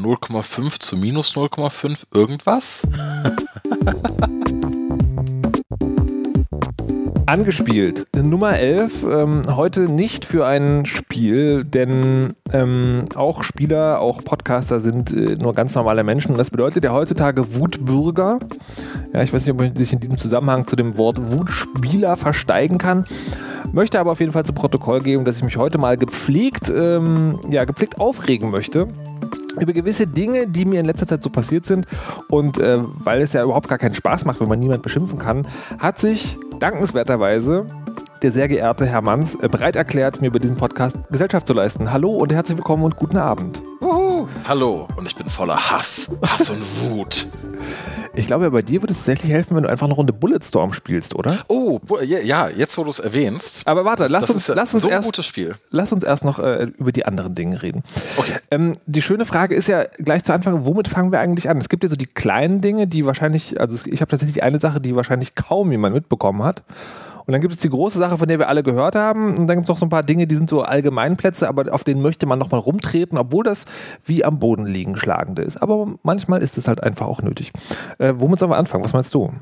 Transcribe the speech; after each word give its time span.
0,5 0.00 0.80
zu 0.80 0.96
minus 0.96 1.34
0,5 1.34 2.04
irgendwas? 2.12 2.86
Angespielt. 7.30 8.08
Nummer 8.16 8.58
11. 8.58 9.04
Ähm, 9.08 9.42
heute 9.54 9.82
nicht 9.82 10.24
für 10.24 10.46
ein 10.46 10.84
Spiel, 10.84 11.64
denn 11.64 12.34
ähm, 12.52 13.04
auch 13.14 13.44
Spieler, 13.44 14.00
auch 14.00 14.24
Podcaster 14.24 14.80
sind 14.80 15.12
äh, 15.12 15.36
nur 15.36 15.54
ganz 15.54 15.76
normale 15.76 16.02
Menschen. 16.02 16.32
Und 16.32 16.38
das 16.38 16.50
bedeutet 16.50 16.82
ja 16.82 16.92
heutzutage 16.92 17.54
Wutbürger. 17.54 18.40
Ja, 19.12 19.22
ich 19.22 19.32
weiß 19.32 19.44
nicht, 19.44 19.52
ob 19.52 19.60
man 19.60 19.76
sich 19.76 19.92
in 19.92 20.00
diesem 20.00 20.18
Zusammenhang 20.18 20.66
zu 20.66 20.74
dem 20.74 20.96
Wort 20.96 21.30
Wutspieler 21.30 22.16
versteigen 22.16 22.78
kann. 22.78 23.04
Möchte 23.72 24.00
aber 24.00 24.10
auf 24.10 24.18
jeden 24.18 24.32
Fall 24.32 24.44
zu 24.44 24.52
Protokoll 24.52 25.00
geben, 25.00 25.24
dass 25.24 25.36
ich 25.36 25.44
mich 25.44 25.56
heute 25.56 25.78
mal 25.78 25.96
gepflegt, 25.96 26.68
ähm, 26.74 27.38
ja, 27.48 27.64
gepflegt 27.64 28.00
aufregen 28.00 28.50
möchte 28.50 28.88
über 29.58 29.72
gewisse 29.72 30.06
Dinge, 30.06 30.46
die 30.46 30.64
mir 30.64 30.80
in 30.80 30.86
letzter 30.86 31.06
Zeit 31.06 31.22
so 31.22 31.30
passiert 31.30 31.66
sind. 31.66 31.86
Und 32.28 32.58
äh, 32.58 32.78
weil 32.80 33.20
es 33.22 33.32
ja 33.32 33.42
überhaupt 33.42 33.68
gar 33.68 33.78
keinen 33.78 33.94
Spaß 33.94 34.24
macht, 34.24 34.40
wenn 34.40 34.48
man 34.48 34.58
niemand 34.58 34.82
beschimpfen 34.82 35.18
kann, 35.18 35.46
hat 35.78 35.98
sich 35.98 36.38
dankenswerterweise 36.58 37.66
der 38.22 38.32
sehr 38.32 38.48
geehrte 38.48 38.84
Herr 38.84 39.00
Manns 39.00 39.34
äh, 39.36 39.48
bereit 39.48 39.76
erklärt, 39.76 40.20
mir 40.20 40.28
über 40.28 40.38
diesen 40.38 40.56
Podcast 40.56 40.96
Gesellschaft 41.10 41.46
zu 41.46 41.54
leisten. 41.54 41.90
Hallo 41.90 42.10
und 42.10 42.32
herzlich 42.32 42.58
willkommen 42.58 42.84
und 42.84 42.96
guten 42.96 43.16
Abend. 43.16 43.62
Uhu. 43.80 44.28
Hallo 44.46 44.86
und 44.96 45.06
ich 45.06 45.16
bin 45.16 45.28
voller 45.30 45.70
Hass, 45.70 46.10
Hass 46.26 46.50
und 46.50 46.62
Wut. 46.82 47.26
Ich 48.14 48.26
glaube, 48.26 48.50
bei 48.50 48.62
dir 48.62 48.82
würde 48.82 48.92
es 48.92 48.98
tatsächlich 48.98 49.30
helfen, 49.30 49.56
wenn 49.56 49.62
du 49.62 49.68
einfach 49.68 49.86
eine 49.86 49.94
Runde 49.94 50.12
Bulletstorm 50.12 50.72
spielst, 50.72 51.14
oder? 51.14 51.44
Oh, 51.46 51.80
ja, 52.02 52.48
jetzt 52.48 52.76
wo 52.76 52.82
du 52.82 52.90
es 52.90 52.98
erwähnst. 52.98 53.62
Aber 53.66 53.84
warte, 53.84 54.08
lass 54.08 54.28
uns, 54.30 54.48
lass 54.48 54.74
uns 54.74 54.82
so 54.82 54.88
erst, 54.88 55.06
gutes 55.06 55.26
Spiel. 55.26 55.54
Lass 55.70 55.92
uns 55.92 56.02
erst 56.02 56.24
noch 56.24 56.40
äh, 56.40 56.66
über 56.76 56.90
die 56.90 57.06
anderen 57.06 57.36
Dinge 57.36 57.62
reden. 57.62 57.84
Okay. 58.16 58.32
Ähm, 58.50 58.72
die 58.86 59.02
schöne 59.02 59.26
Frage 59.26 59.54
ist 59.54 59.68
ja 59.68 59.84
gleich 59.98 60.24
zu 60.24 60.32
Anfang, 60.32 60.66
womit 60.66 60.88
fangen 60.88 61.12
wir 61.12 61.20
eigentlich 61.20 61.48
an? 61.48 61.58
Es 61.58 61.68
gibt 61.68 61.84
ja 61.84 61.88
so 61.88 61.96
die 61.96 62.06
kleinen 62.06 62.60
Dinge, 62.60 62.88
die 62.88 63.06
wahrscheinlich, 63.06 63.60
also 63.60 63.76
ich 63.86 64.00
habe 64.00 64.10
tatsächlich 64.10 64.42
eine 64.42 64.58
Sache, 64.58 64.80
die 64.80 64.96
wahrscheinlich 64.96 65.36
kaum 65.36 65.70
jemand 65.70 65.94
mitbekommen 65.94 66.42
hat. 66.42 66.62
Und 67.30 67.34
dann 67.34 67.42
gibt 67.42 67.54
es 67.54 67.60
die 67.60 67.70
große 67.70 67.96
Sache, 67.96 68.18
von 68.18 68.26
der 68.26 68.40
wir 68.40 68.48
alle 68.48 68.64
gehört 68.64 68.96
haben. 68.96 69.38
Und 69.38 69.46
dann 69.46 69.58
gibt 69.58 69.62
es 69.62 69.68
noch 69.68 69.76
so 69.76 69.86
ein 69.86 69.88
paar 69.88 70.02
Dinge, 70.02 70.26
die 70.26 70.34
sind 70.34 70.50
so 70.50 70.62
Allgemeinplätze, 70.62 71.48
aber 71.48 71.72
auf 71.72 71.84
denen 71.84 72.02
möchte 72.02 72.26
man 72.26 72.40
nochmal 72.40 72.58
rumtreten, 72.58 73.16
obwohl 73.16 73.44
das 73.44 73.66
wie 74.02 74.24
am 74.24 74.40
Boden 74.40 74.66
liegen 74.66 74.96
schlagende 74.96 75.42
ist. 75.42 75.56
Aber 75.56 75.94
manchmal 76.02 76.42
ist 76.42 76.58
es 76.58 76.66
halt 76.66 76.82
einfach 76.82 77.06
auch 77.06 77.22
nötig. 77.22 77.52
Äh, 77.98 78.14
womit 78.16 78.40
sollen 78.40 78.50
wir 78.50 78.56
anfangen? 78.56 78.82
Was 78.82 78.94
meinst 78.94 79.14
du? 79.14 79.32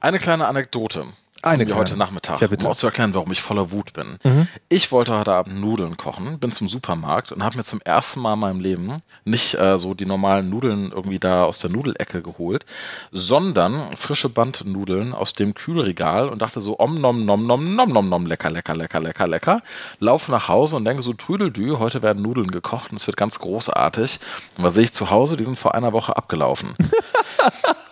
Eine 0.00 0.18
kleine 0.18 0.46
Anekdote. 0.46 1.04
Eine 1.42 1.64
mir 1.64 1.74
heute 1.74 1.96
Nachmittag, 1.96 2.40
Ja, 2.40 2.48
bitte. 2.48 2.66
um 2.66 2.72
auch 2.72 2.76
zu 2.76 2.86
erklären, 2.86 3.14
warum 3.14 3.32
ich 3.32 3.40
voller 3.40 3.70
Wut 3.70 3.94
bin. 3.94 4.18
Mhm. 4.22 4.48
Ich 4.68 4.92
wollte 4.92 5.18
heute 5.18 5.32
Abend 5.32 5.58
Nudeln 5.58 5.96
kochen, 5.96 6.38
bin 6.38 6.52
zum 6.52 6.68
Supermarkt 6.68 7.32
und 7.32 7.42
habe 7.42 7.56
mir 7.56 7.64
zum 7.64 7.80
ersten 7.80 8.20
Mal 8.20 8.34
in 8.34 8.38
meinem 8.40 8.60
Leben 8.60 8.96
nicht 9.24 9.54
äh, 9.54 9.78
so 9.78 9.94
die 9.94 10.04
normalen 10.04 10.50
Nudeln 10.50 10.92
irgendwie 10.92 11.18
da 11.18 11.44
aus 11.44 11.58
der 11.58 11.70
Nudelecke 11.70 12.20
geholt, 12.20 12.66
sondern 13.10 13.88
frische 13.96 14.28
Bandnudeln 14.28 15.14
aus 15.14 15.32
dem 15.32 15.54
Kühlregal 15.54 16.28
und 16.28 16.42
dachte 16.42 16.60
so, 16.60 16.78
om 16.78 17.00
nom 17.00 17.24
nom 17.24 17.46
nom 17.46 17.74
nom 17.74 17.90
nom 17.90 18.08
nom 18.08 18.26
lecker, 18.26 18.50
lecker, 18.50 18.74
lecker, 18.74 19.00
lecker, 19.00 19.26
lecker. 19.26 19.62
Laufe 19.98 20.30
nach 20.30 20.48
Hause 20.48 20.76
und 20.76 20.84
denke 20.84 21.02
so, 21.02 21.14
Trüdeldü, 21.14 21.78
heute 21.78 22.02
werden 22.02 22.22
Nudeln 22.22 22.50
gekocht 22.50 22.90
und 22.90 22.98
es 22.98 23.06
wird 23.06 23.16
ganz 23.16 23.38
großartig. 23.38 24.20
Und 24.58 24.64
was 24.64 24.74
sehe 24.74 24.84
ich 24.84 24.92
zu 24.92 25.08
Hause? 25.10 25.38
Die 25.38 25.44
sind 25.44 25.58
vor 25.58 25.74
einer 25.74 25.94
Woche 25.94 26.16
abgelaufen. 26.16 26.74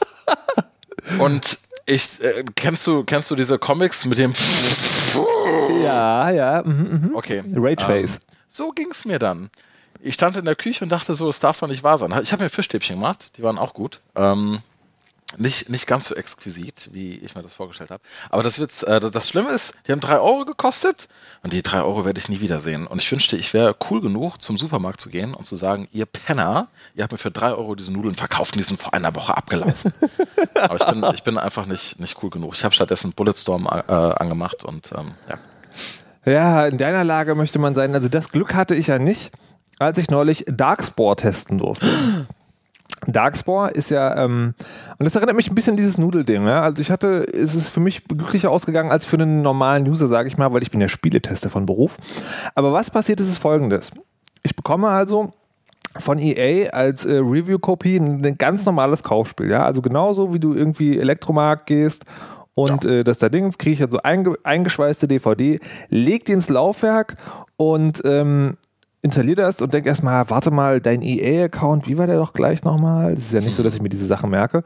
und 1.21 1.59
ich, 1.89 2.23
äh, 2.23 2.45
kennst 2.55 2.87
du, 2.87 3.03
kennst 3.05 3.31
du 3.31 3.37
diese 3.37 3.59
Comics 3.59 4.05
mit 4.05 4.19
dem 4.19 4.35
Ja, 5.83 6.31
ja. 6.31 6.63
Mhm, 6.65 7.09
mhm. 7.09 7.11
Okay. 7.15 7.43
Rageface. 7.55 8.17
Ähm, 8.17 8.37
so 8.49 8.71
ging 8.71 8.91
es 8.91 9.05
mir 9.05 9.19
dann. 9.19 9.51
Ich 10.01 10.15
stand 10.15 10.37
in 10.37 10.45
der 10.45 10.55
Küche 10.55 10.85
und 10.85 10.91
dachte 10.91 11.15
so, 11.15 11.29
es 11.29 11.41
darf 11.41 11.59
doch 11.59 11.67
nicht 11.67 11.83
wahr 11.83 11.99
sein. 11.99 12.17
Ich 12.23 12.33
habe 12.33 12.45
mir 12.45 12.51
Fischstäbchen 12.51 12.97
gemacht, 12.97 13.37
die 13.37 13.43
waren 13.43 13.59
auch 13.59 13.75
gut. 13.75 14.01
Ähm, 14.15 14.61
nicht, 15.37 15.69
nicht 15.69 15.87
ganz 15.87 16.09
so 16.09 16.15
exquisit, 16.15 16.89
wie 16.93 17.17
ich 17.17 17.35
mir 17.35 17.43
das 17.43 17.55
vorgestellt 17.55 17.91
habe. 17.91 18.03
Aber 18.31 18.43
das, 18.43 18.59
wird's, 18.59 18.83
äh, 18.83 18.99
das 18.99 19.29
Schlimme 19.29 19.51
ist, 19.51 19.75
die 19.87 19.93
haben 19.93 20.01
drei 20.01 20.19
Euro 20.19 20.47
gekostet 20.47 21.09
und 21.43 21.53
die 21.53 21.63
drei 21.63 21.83
Euro 21.83 22.07
werde 22.07 22.19
ich 22.19 22.31
nie 22.31 22.41
wiedersehen. 22.41 22.87
Und 22.87 23.03
ich 23.03 23.13
wünschte, 23.13 23.37
ich 23.37 23.53
wäre 23.53 23.77
cool 23.91 24.01
genug, 24.01 24.41
zum 24.41 24.57
Supermarkt 24.57 25.01
zu 25.01 25.11
gehen 25.11 25.35
und 25.35 25.47
zu 25.47 25.57
sagen, 25.57 25.87
ihr 25.93 26.07
Penner, 26.07 26.69
ihr 26.95 27.03
habt 27.03 27.13
mir 27.13 27.19
für 27.19 27.31
drei 27.31 27.53
Euro 27.53 27.75
diese 27.75 27.93
Nudeln 27.93 28.15
verkauft 28.15 28.55
und 28.55 28.61
die 28.61 28.65
sind 28.65 28.81
vor 28.81 28.95
einer 28.95 29.15
Woche 29.15 29.37
abgelaufen. 29.37 29.93
Aber 30.55 30.77
ich 30.77 30.87
bin, 30.87 31.05
ich 31.15 31.23
bin 31.23 31.39
einfach 31.39 31.67
nicht, 31.67 32.01
nicht 32.01 32.17
cool 32.23 32.31
genug. 32.31 32.55
Ich 32.55 32.65
habe 32.65 32.75
stattdessen 32.75 33.13
Bulletstorm 33.13 33.67
äh, 33.67 33.93
angemacht 33.93 34.65
und 34.65 34.91
ähm, 34.97 35.13
ja. 35.29 35.39
Ja, 36.25 36.67
in 36.67 36.79
deiner 36.79 37.05
Lage 37.05 37.35
möchte 37.35 37.59
man 37.59 37.75
sein. 37.75 37.95
Also 37.95 38.09
das 38.09 38.33
Glück 38.33 38.55
hatte 38.55 38.75
ich 38.75 38.89
ja 38.89 38.99
nicht, 38.99 39.31
als 39.79 39.99
ich 39.99 40.11
neulich 40.11 40.45
Darkspore 40.47 41.17
testen 41.17 41.59
durfte. 41.59 41.87
Darkspore 43.07 43.71
ist 43.71 43.91
ja, 43.91 44.25
ähm, 44.25 44.55
und 44.99 45.05
das 45.05 45.15
erinnert 45.15 45.37
mich 45.37 45.51
ein 45.51 45.55
bisschen 45.55 45.73
an 45.73 45.77
dieses 45.77 45.99
Nudelding. 45.99 46.47
Ja? 46.47 46.63
Also 46.63 46.83
ich 46.83 46.91
hatte, 46.91 47.27
es 47.33 47.55
ist 47.55 47.71
für 47.71 47.81
mich 47.81 48.05
glücklicher 48.05 48.51
ausgegangen 48.51 48.91
als 48.91 49.07
für 49.07 49.17
einen 49.17 49.43
normalen 49.43 49.89
User, 49.89 50.09
sage 50.09 50.29
ich 50.29 50.37
mal, 50.37 50.53
weil 50.53 50.63
ich 50.63 50.71
bin 50.71 50.81
ja 50.81 50.89
Spieletester 50.89 51.51
von 51.51 51.67
Beruf. 51.67 51.97
Aber 52.55 52.73
was 52.73 52.91
passiert 52.91 53.21
ist, 53.21 53.29
ist 53.29 53.39
folgendes. 53.39 53.93
Ich 54.43 54.57
bekomme 54.57 54.89
also 54.89 55.33
von 55.99 56.19
EA 56.19 56.71
als 56.71 57.05
äh, 57.05 57.15
Review-Kopie 57.15 57.97
ein, 57.97 58.25
ein 58.25 58.39
ganz 58.39 58.67
normales 58.67 59.03
Kaufspiel. 59.03 59.51
Ja? 59.51 59.65
Also 59.65 59.81
genauso 59.81 60.35
wie 60.35 60.41
du 60.41 60.55
irgendwie 60.55 60.99
Elektromarkt 60.99 61.67
gehst 61.67 62.05
und 62.59 62.85
äh, 62.85 63.05
das 63.05 63.19
da 63.19 63.29
Dings 63.29 63.57
kriege 63.57 63.75
ich 63.75 63.83
also 63.83 64.01
einge 64.03 64.35
eingeschweißte 64.43 65.07
DVD, 65.07 65.61
leg 65.91 66.25
die 66.25 66.33
ins 66.33 66.49
Laufwerk 66.49 67.15
und 67.57 68.03
ähm, 68.05 68.57
installiere 69.03 69.37
das 69.43 69.61
und 69.63 69.73
denke 69.73 69.89
erstmal, 69.89 70.29
warte 70.31 70.51
mal, 70.51 70.81
dein 70.81 71.03
EA-Account, 71.03 71.87
wie 71.87 71.99
war 71.99 72.07
der 72.07 72.17
doch 72.19 72.33
gleich 72.33 72.65
nochmal? 72.65 73.15
Das 73.15 73.25
ist 73.25 73.33
ja 73.35 73.41
nicht 73.41 73.55
so, 73.55 73.63
dass 73.63 73.75
ich 73.75 73.83
mir 73.83 73.89
diese 73.89 74.07
Sachen 74.07 74.31
merke. 74.31 74.65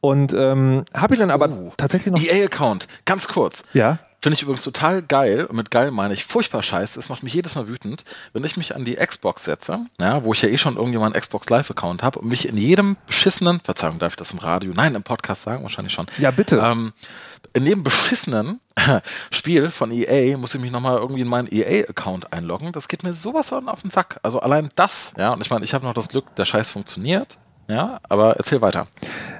Und 0.00 0.32
ähm, 0.34 0.84
habe 0.96 1.14
ihn 1.14 1.20
dann 1.20 1.30
aber 1.30 1.48
Oh. 1.48 1.72
tatsächlich 1.76 2.12
noch. 2.12 2.20
EA-Account, 2.22 2.86
ganz 3.04 3.28
kurz. 3.28 3.62
Ja. 3.74 3.98
Finde 4.20 4.34
ich 4.34 4.42
übrigens 4.42 4.62
total 4.62 5.02
geil. 5.02 5.46
Und 5.46 5.56
mit 5.56 5.72
geil 5.72 5.90
meine 5.90 6.14
ich 6.14 6.24
furchtbar 6.24 6.62
scheiße. 6.62 6.96
Es 7.00 7.08
macht 7.08 7.24
mich 7.24 7.34
jedes 7.34 7.56
Mal 7.56 7.66
wütend, 7.66 8.04
wenn 8.32 8.44
ich 8.44 8.56
mich 8.56 8.76
an 8.76 8.84
die 8.84 8.94
Xbox 8.94 9.42
setze, 9.42 9.80
ja, 10.00 10.22
wo 10.22 10.32
ich 10.32 10.40
ja 10.42 10.48
eh 10.48 10.58
schon 10.58 10.76
irgendjemand 10.76 11.16
einen 11.16 11.20
Xbox 11.20 11.50
Live-Account 11.50 12.04
habe 12.04 12.20
und 12.20 12.28
mich 12.28 12.48
in 12.48 12.56
jedem 12.56 12.96
beschissenen, 13.08 13.58
Verzeihung, 13.64 13.98
darf 13.98 14.12
ich 14.12 14.16
das 14.16 14.30
im 14.30 14.38
Radio? 14.38 14.72
Nein, 14.76 14.94
im 14.94 15.02
Podcast 15.02 15.42
sagen, 15.42 15.64
wahrscheinlich 15.64 15.92
schon. 15.92 16.06
Ja, 16.18 16.30
bitte. 16.30 16.58
Ähm, 16.64 16.92
in 17.54 17.66
jedem 17.66 17.82
beschissenen 17.82 18.60
Spiel 19.30 19.70
von 19.70 19.90
EA 19.90 20.36
muss 20.36 20.54
ich 20.54 20.60
mich 20.60 20.70
nochmal 20.70 20.98
irgendwie 20.98 21.20
in 21.22 21.28
meinen 21.28 21.48
EA-Account 21.50 22.32
einloggen. 22.32 22.72
Das 22.72 22.88
geht 22.88 23.02
mir 23.02 23.14
sowas 23.14 23.50
von 23.50 23.68
auf 23.68 23.82
den 23.82 23.90
Sack. 23.90 24.18
Also 24.22 24.40
allein 24.40 24.70
das, 24.74 25.12
ja, 25.18 25.32
und 25.32 25.40
ich 25.40 25.50
meine, 25.50 25.64
ich 25.64 25.74
habe 25.74 25.84
noch 25.84 25.94
das 25.94 26.08
Glück, 26.08 26.34
der 26.36 26.44
Scheiß 26.44 26.70
funktioniert. 26.70 27.38
Ja, 27.68 28.00
aber 28.08 28.36
erzähl 28.36 28.60
weiter. 28.60 28.84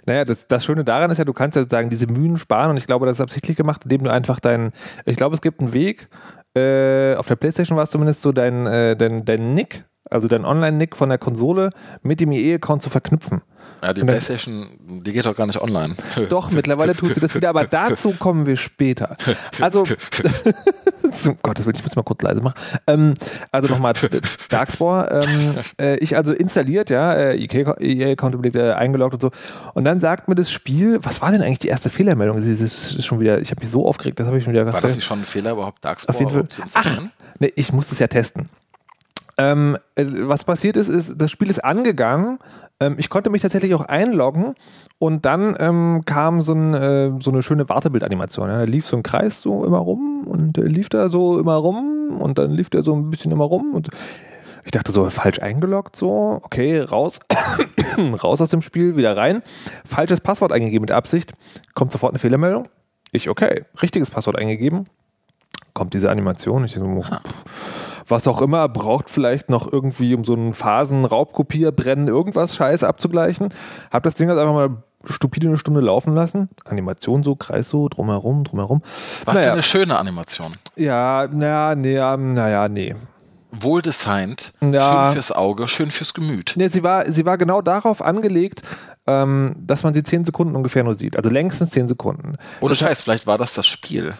Naja, 0.06 0.24
das, 0.24 0.46
das 0.46 0.64
Schöne 0.64 0.84
daran 0.84 1.10
ist 1.10 1.18
ja, 1.18 1.24
du 1.24 1.32
kannst 1.32 1.56
ja 1.56 1.62
sozusagen 1.62 1.90
diese 1.90 2.06
Mühen 2.06 2.36
sparen 2.36 2.70
und 2.70 2.76
ich 2.76 2.86
glaube, 2.86 3.06
das 3.06 3.16
ist 3.16 3.20
absichtlich 3.20 3.56
gemacht, 3.56 3.82
indem 3.84 4.04
du 4.04 4.10
einfach 4.10 4.40
deinen, 4.40 4.72
ich 5.04 5.16
glaube, 5.16 5.34
es 5.34 5.42
gibt 5.42 5.60
einen 5.60 5.72
Weg, 5.72 6.08
äh, 6.56 7.14
auf 7.16 7.26
der 7.26 7.36
Playstation 7.36 7.76
war 7.76 7.84
es 7.84 7.90
zumindest 7.90 8.22
so, 8.22 8.32
dein, 8.32 8.66
äh, 8.66 8.96
dein, 8.96 9.24
dein 9.24 9.54
Nick, 9.54 9.84
also 10.10 10.28
dein 10.28 10.44
Online-Nick 10.44 10.96
von 10.96 11.08
der 11.08 11.18
Konsole 11.18 11.70
mit 12.02 12.20
dem 12.20 12.32
EA-Account 12.32 12.82
zu 12.82 12.90
verknüpten. 12.90 13.42
Ja, 13.82 13.92
die 13.92 14.00
dann- 14.00 14.08
Playstation, 14.08 15.02
die 15.04 15.12
geht 15.12 15.24
doch 15.24 15.36
gar 15.36 15.46
nicht 15.46 15.60
online. 15.60 15.94
Doch, 16.28 16.50
mittlerweile 16.50 16.94
tut 16.94 17.14
sie 17.14 17.20
das 17.20 17.34
wieder, 17.34 17.48
aber 17.48 17.66
dazu 17.66 18.12
kommen 18.18 18.46
wir 18.46 18.56
später. 18.56 19.16
Also, 19.60 19.84
zum 21.12 21.38
Gottes 21.42 21.66
Willen, 21.66 21.76
ich 21.76 21.84
muss 21.84 21.94
mal 21.96 22.02
kurz 22.02 22.22
leise 22.22 22.40
machen. 22.40 22.54
Ähm, 22.86 23.14
also 23.52 23.68
nochmal, 23.68 23.94
Darkspore, 24.48 25.22
ähm, 25.24 25.54
äh, 25.80 25.96
ich 25.98 26.16
also 26.16 26.32
installiert, 26.32 26.90
ja, 26.90 27.14
äh, 27.14 27.36
EA-Account 27.36 28.56
äh, 28.56 28.72
eingeloggt 28.72 29.14
und 29.14 29.20
so. 29.22 29.30
Und 29.74 29.84
dann 29.84 30.00
sagt 30.00 30.28
mir 30.28 30.34
das 30.34 30.50
Spiel, 30.50 30.98
was 31.02 31.22
war 31.22 31.30
denn 31.30 31.42
eigentlich 31.42 31.60
die 31.60 31.68
erste 31.68 31.90
Fehlermeldung? 31.90 32.36
Das 32.36 32.46
ist, 32.46 33.04
schon 33.04 33.20
wieder, 33.20 33.40
ich 33.40 33.50
habe 33.50 33.60
mich 33.60 33.70
so 33.70 33.86
aufgeregt, 33.86 34.18
das 34.18 34.26
habe 34.26 34.38
ich 34.38 34.44
schon 34.44 34.52
wieder 34.52 34.66
was 34.66 34.74
War 34.74 34.80
das 34.82 34.96
nicht 34.96 35.04
schon 35.04 35.20
ein 35.20 35.24
Fehler, 35.24 35.52
überhaupt 35.52 35.84
Darkspore 35.84 36.14
Auf 36.14 36.20
jeden 36.20 36.30
Fall. 36.32 36.46
Ach, 36.74 36.84
installieren? 36.84 37.12
ne, 37.38 37.48
ich 37.54 37.72
muss 37.72 37.92
es 37.92 37.98
ja 37.98 38.06
testen. 38.08 38.48
Ähm, 39.42 39.76
äh, 39.96 40.04
was 40.06 40.44
passiert 40.44 40.76
ist, 40.76 40.88
ist, 40.88 41.14
das 41.16 41.30
Spiel 41.30 41.50
ist 41.50 41.64
angegangen. 41.64 42.38
Ähm, 42.78 42.94
ich 42.98 43.08
konnte 43.08 43.30
mich 43.30 43.42
tatsächlich 43.42 43.74
auch 43.74 43.84
einloggen 43.84 44.54
und 44.98 45.26
dann 45.26 45.56
ähm, 45.58 46.02
kam 46.04 46.42
so, 46.42 46.52
ein, 46.52 46.74
äh, 46.74 47.12
so 47.20 47.30
eine 47.30 47.42
schöne 47.42 47.68
Wartebildanimation. 47.68 48.48
Ja. 48.48 48.58
Da 48.58 48.64
lief 48.64 48.86
so 48.86 48.96
ein 48.96 49.02
Kreis 49.02 49.42
so 49.42 49.64
immer 49.64 49.78
rum 49.78 50.26
und 50.26 50.56
der 50.56 50.64
lief 50.64 50.88
da 50.88 51.08
so 51.08 51.38
immer 51.38 51.56
rum 51.56 52.16
und 52.20 52.38
dann 52.38 52.52
lief 52.52 52.70
der 52.70 52.84
so 52.84 52.94
ein 52.94 53.10
bisschen 53.10 53.32
immer 53.32 53.44
rum 53.44 53.74
und 53.74 53.88
ich 54.64 54.70
dachte 54.70 54.92
so, 54.92 55.10
falsch 55.10 55.40
eingeloggt, 55.40 55.96
so, 55.96 56.38
okay, 56.42 56.80
raus, 56.80 57.18
raus 58.22 58.40
aus 58.40 58.50
dem 58.50 58.62
Spiel, 58.62 58.96
wieder 58.96 59.16
rein. 59.16 59.42
Falsches 59.84 60.20
Passwort 60.20 60.52
eingegeben 60.52 60.82
mit 60.82 60.92
Absicht, 60.92 61.32
kommt 61.74 61.90
sofort 61.90 62.12
eine 62.12 62.20
Fehlermeldung. 62.20 62.68
Ich, 63.10 63.28
okay, 63.28 63.64
richtiges 63.82 64.10
Passwort 64.10 64.38
eingegeben, 64.38 64.84
kommt 65.74 65.94
diese 65.94 66.10
Animation. 66.10 66.64
Ich 66.64 66.74
denke, 66.74 67.02
so, 67.02 67.02
pff, 67.02 67.44
was 68.12 68.28
auch 68.28 68.40
immer, 68.40 68.68
braucht 68.68 69.10
vielleicht 69.10 69.50
noch 69.50 69.70
irgendwie, 69.72 70.14
um 70.14 70.22
so 70.22 70.34
einen 70.34 70.54
Phasen-Raubkopierbrennen 70.54 72.06
irgendwas 72.06 72.54
Scheiß 72.54 72.84
abzugleichen. 72.84 73.48
Hab 73.90 74.04
das 74.04 74.14
Ding 74.14 74.28
jetzt 74.28 74.38
einfach 74.38 74.54
mal 74.54 74.76
stupide 75.04 75.48
eine 75.48 75.58
Stunde 75.58 75.80
laufen 75.80 76.14
lassen. 76.14 76.48
Animation 76.64 77.24
so, 77.24 77.34
Kreis 77.34 77.68
so, 77.68 77.88
drumherum, 77.88 78.44
drumherum. 78.44 78.82
Was 79.24 79.34
Naja. 79.34 79.46
für 79.48 79.52
eine 79.54 79.62
schöne 79.64 79.98
Animation. 79.98 80.52
Ja, 80.76 81.26
naja, 81.26 81.74
nee, 81.74 81.96
ähm, 81.96 82.34
naja, 82.34 82.68
nee. 82.68 82.94
wohldesignt, 83.50 84.52
Ja. 84.60 85.06
schön 85.06 85.12
fürs 85.14 85.32
Auge, 85.32 85.68
schön 85.68 85.90
fürs 85.90 86.14
Gemüt. 86.14 86.54
Nee, 86.56 86.68
sie 86.68 86.82
war, 86.82 87.10
sie 87.10 87.26
war 87.26 87.36
genau 87.36 87.60
darauf 87.60 88.00
angelegt, 88.00 88.62
ähm, 89.06 89.54
dass 89.58 89.82
man 89.82 89.92
sie 89.92 90.02
10 90.02 90.24
Sekunden 90.24 90.56
ungefähr 90.56 90.84
nur 90.84 90.94
sieht. 90.98 91.16
Also 91.16 91.28
längstens 91.30 91.70
10 91.70 91.88
Sekunden. 91.88 92.36
Ohne 92.60 92.74
Scheiß, 92.74 93.02
vielleicht 93.02 93.26
war 93.26 93.36
das 93.38 93.54
das 93.54 93.66
Spiel. 93.66 94.14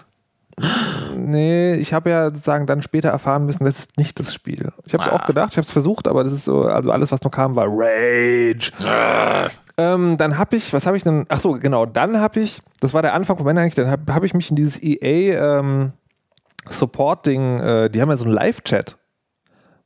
Nee, 1.16 1.74
ich 1.74 1.92
habe 1.92 2.10
ja 2.10 2.26
sozusagen 2.26 2.66
dann 2.66 2.82
später 2.82 3.08
erfahren 3.10 3.44
müssen, 3.46 3.64
das 3.64 3.78
ist 3.78 3.98
nicht 3.98 4.18
das 4.20 4.32
Spiel. 4.32 4.72
Ich 4.84 4.94
habe 4.94 5.04
es 5.04 5.10
Ah. 5.10 5.16
auch 5.16 5.26
gedacht, 5.26 5.50
ich 5.52 5.56
habe 5.56 5.64
es 5.66 5.70
versucht, 5.70 6.08
aber 6.08 6.24
das 6.24 6.32
ist 6.32 6.44
so, 6.44 6.62
also 6.62 6.90
alles, 6.92 7.12
was 7.12 7.22
nur 7.22 7.30
kam, 7.30 7.56
war 7.56 7.66
Rage. 7.68 8.72
Ähm, 9.78 10.16
dann 10.16 10.38
habe 10.38 10.56
ich, 10.56 10.72
was 10.72 10.86
habe 10.86 10.96
ich 10.96 11.02
denn? 11.02 11.24
Ach 11.28 11.40
so, 11.40 11.52
genau, 11.52 11.86
dann 11.86 12.20
habe 12.20 12.40
ich, 12.40 12.60
das 12.80 12.92
war 12.94 13.02
der 13.02 13.14
Anfang 13.14 13.36
von 13.36 13.46
Männer 13.46 13.62
eigentlich, 13.62 13.74
dann 13.74 13.90
habe 13.90 14.12
hab 14.14 14.22
ich 14.22 14.34
mich 14.34 14.50
in 14.50 14.56
dieses 14.56 14.82
EA 14.82 15.58
ähm, 15.60 15.92
Support-Ding, 16.68 17.60
äh, 17.60 17.90
die 17.90 18.00
haben 18.00 18.10
ja 18.10 18.16
so 18.16 18.24
einen 18.26 18.34
Live-Chat, 18.34 18.98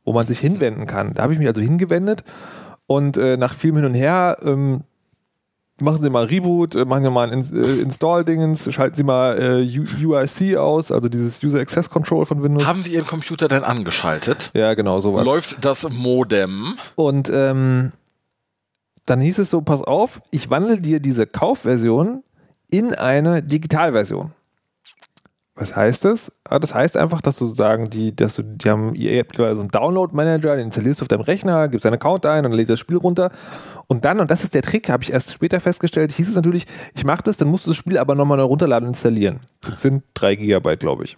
wo 0.04 0.12
man 0.12 0.26
sich 0.26 0.40
hinwenden 0.40 0.86
kann. 0.86 1.12
Da 1.12 1.22
habe 1.22 1.32
ich 1.32 1.38
mich 1.38 1.48
also 1.48 1.60
hingewendet 1.60 2.24
und 2.86 3.16
äh, 3.16 3.36
nach 3.36 3.54
vielem 3.54 3.76
Hin 3.76 3.84
und 3.86 3.94
Her 3.94 4.36
ähm, 4.42 4.82
machen 5.80 6.02
Sie 6.02 6.10
mal 6.10 6.24
Reboot, 6.24 6.74
äh, 6.74 6.84
machen 6.84 7.04
Sie 7.04 7.10
mal 7.10 7.30
ein 7.30 7.40
äh, 7.40 7.80
Install-Dingens, 7.80 8.72
schalten 8.72 8.96
Sie 8.96 9.04
mal 9.04 9.38
äh, 9.38 10.04
UIC 10.04 10.56
aus, 10.56 10.90
also 10.90 11.08
dieses 11.08 11.42
User 11.42 11.60
Access 11.60 11.90
Control 11.90 12.24
von 12.26 12.42
Windows. 12.42 12.66
Haben 12.66 12.82
Sie 12.82 12.94
Ihren 12.94 13.06
Computer 13.06 13.48
denn 13.48 13.64
angeschaltet? 13.64 14.50
ja, 14.54 14.74
genau, 14.74 15.00
sowas. 15.00 15.24
Läuft 15.24 15.64
das 15.64 15.88
Modem? 15.88 16.78
Und 16.94 17.30
ähm, 17.32 17.92
dann 19.04 19.20
hieß 19.20 19.38
es 19.38 19.50
so, 19.50 19.60
pass 19.60 19.82
auf, 19.82 20.20
ich 20.30 20.50
wandle 20.50 20.78
dir 20.78 21.00
diese 21.00 21.26
Kaufversion 21.26 22.22
in 22.70 22.94
eine 22.94 23.42
Digitalversion. 23.42 24.32
Was 25.58 25.74
heißt 25.74 26.04
das? 26.04 26.30
Ah, 26.44 26.58
Das 26.58 26.74
heißt 26.74 26.98
einfach, 26.98 27.22
dass 27.22 27.38
du 27.38 27.46
sozusagen 27.46 27.88
die, 27.88 28.14
dass 28.14 28.34
du, 28.34 28.42
die 28.42 28.68
haben 28.68 28.94
hat 28.94 29.28
mittlerweile 29.28 29.54
so 29.54 29.62
einen 29.62 29.70
Download-Manager, 29.70 30.54
den 30.54 30.66
installierst 30.66 31.00
du 31.00 31.04
auf 31.04 31.08
deinem 31.08 31.22
Rechner, 31.22 31.68
gibst 31.68 31.86
deinen 31.86 31.94
Account 31.94 32.26
ein 32.26 32.44
und 32.44 32.50
dann 32.50 32.58
lädt 32.58 32.68
das 32.68 32.78
Spiel 32.78 32.98
runter. 32.98 33.30
Und 33.86 34.04
dann, 34.04 34.20
und 34.20 34.30
das 34.30 34.44
ist 34.44 34.54
der 34.54 34.60
Trick, 34.60 34.90
habe 34.90 35.02
ich 35.02 35.14
erst 35.14 35.32
später 35.32 35.58
festgestellt, 35.58 36.12
hieß 36.12 36.28
es 36.28 36.34
natürlich, 36.34 36.66
ich 36.94 37.04
mache 37.04 37.22
das, 37.22 37.38
dann 37.38 37.48
musst 37.48 37.64
du 37.64 37.70
das 37.70 37.78
Spiel 37.78 37.96
aber 37.96 38.14
nochmal 38.14 38.36
neu 38.36 38.44
runterladen 38.44 38.86
und 38.86 38.92
installieren. 38.94 39.40
Das 39.62 39.80
sind 39.80 40.04
drei 40.12 40.34
Gigabyte, 40.34 40.80
glaube 40.80 41.04
ich. 41.04 41.16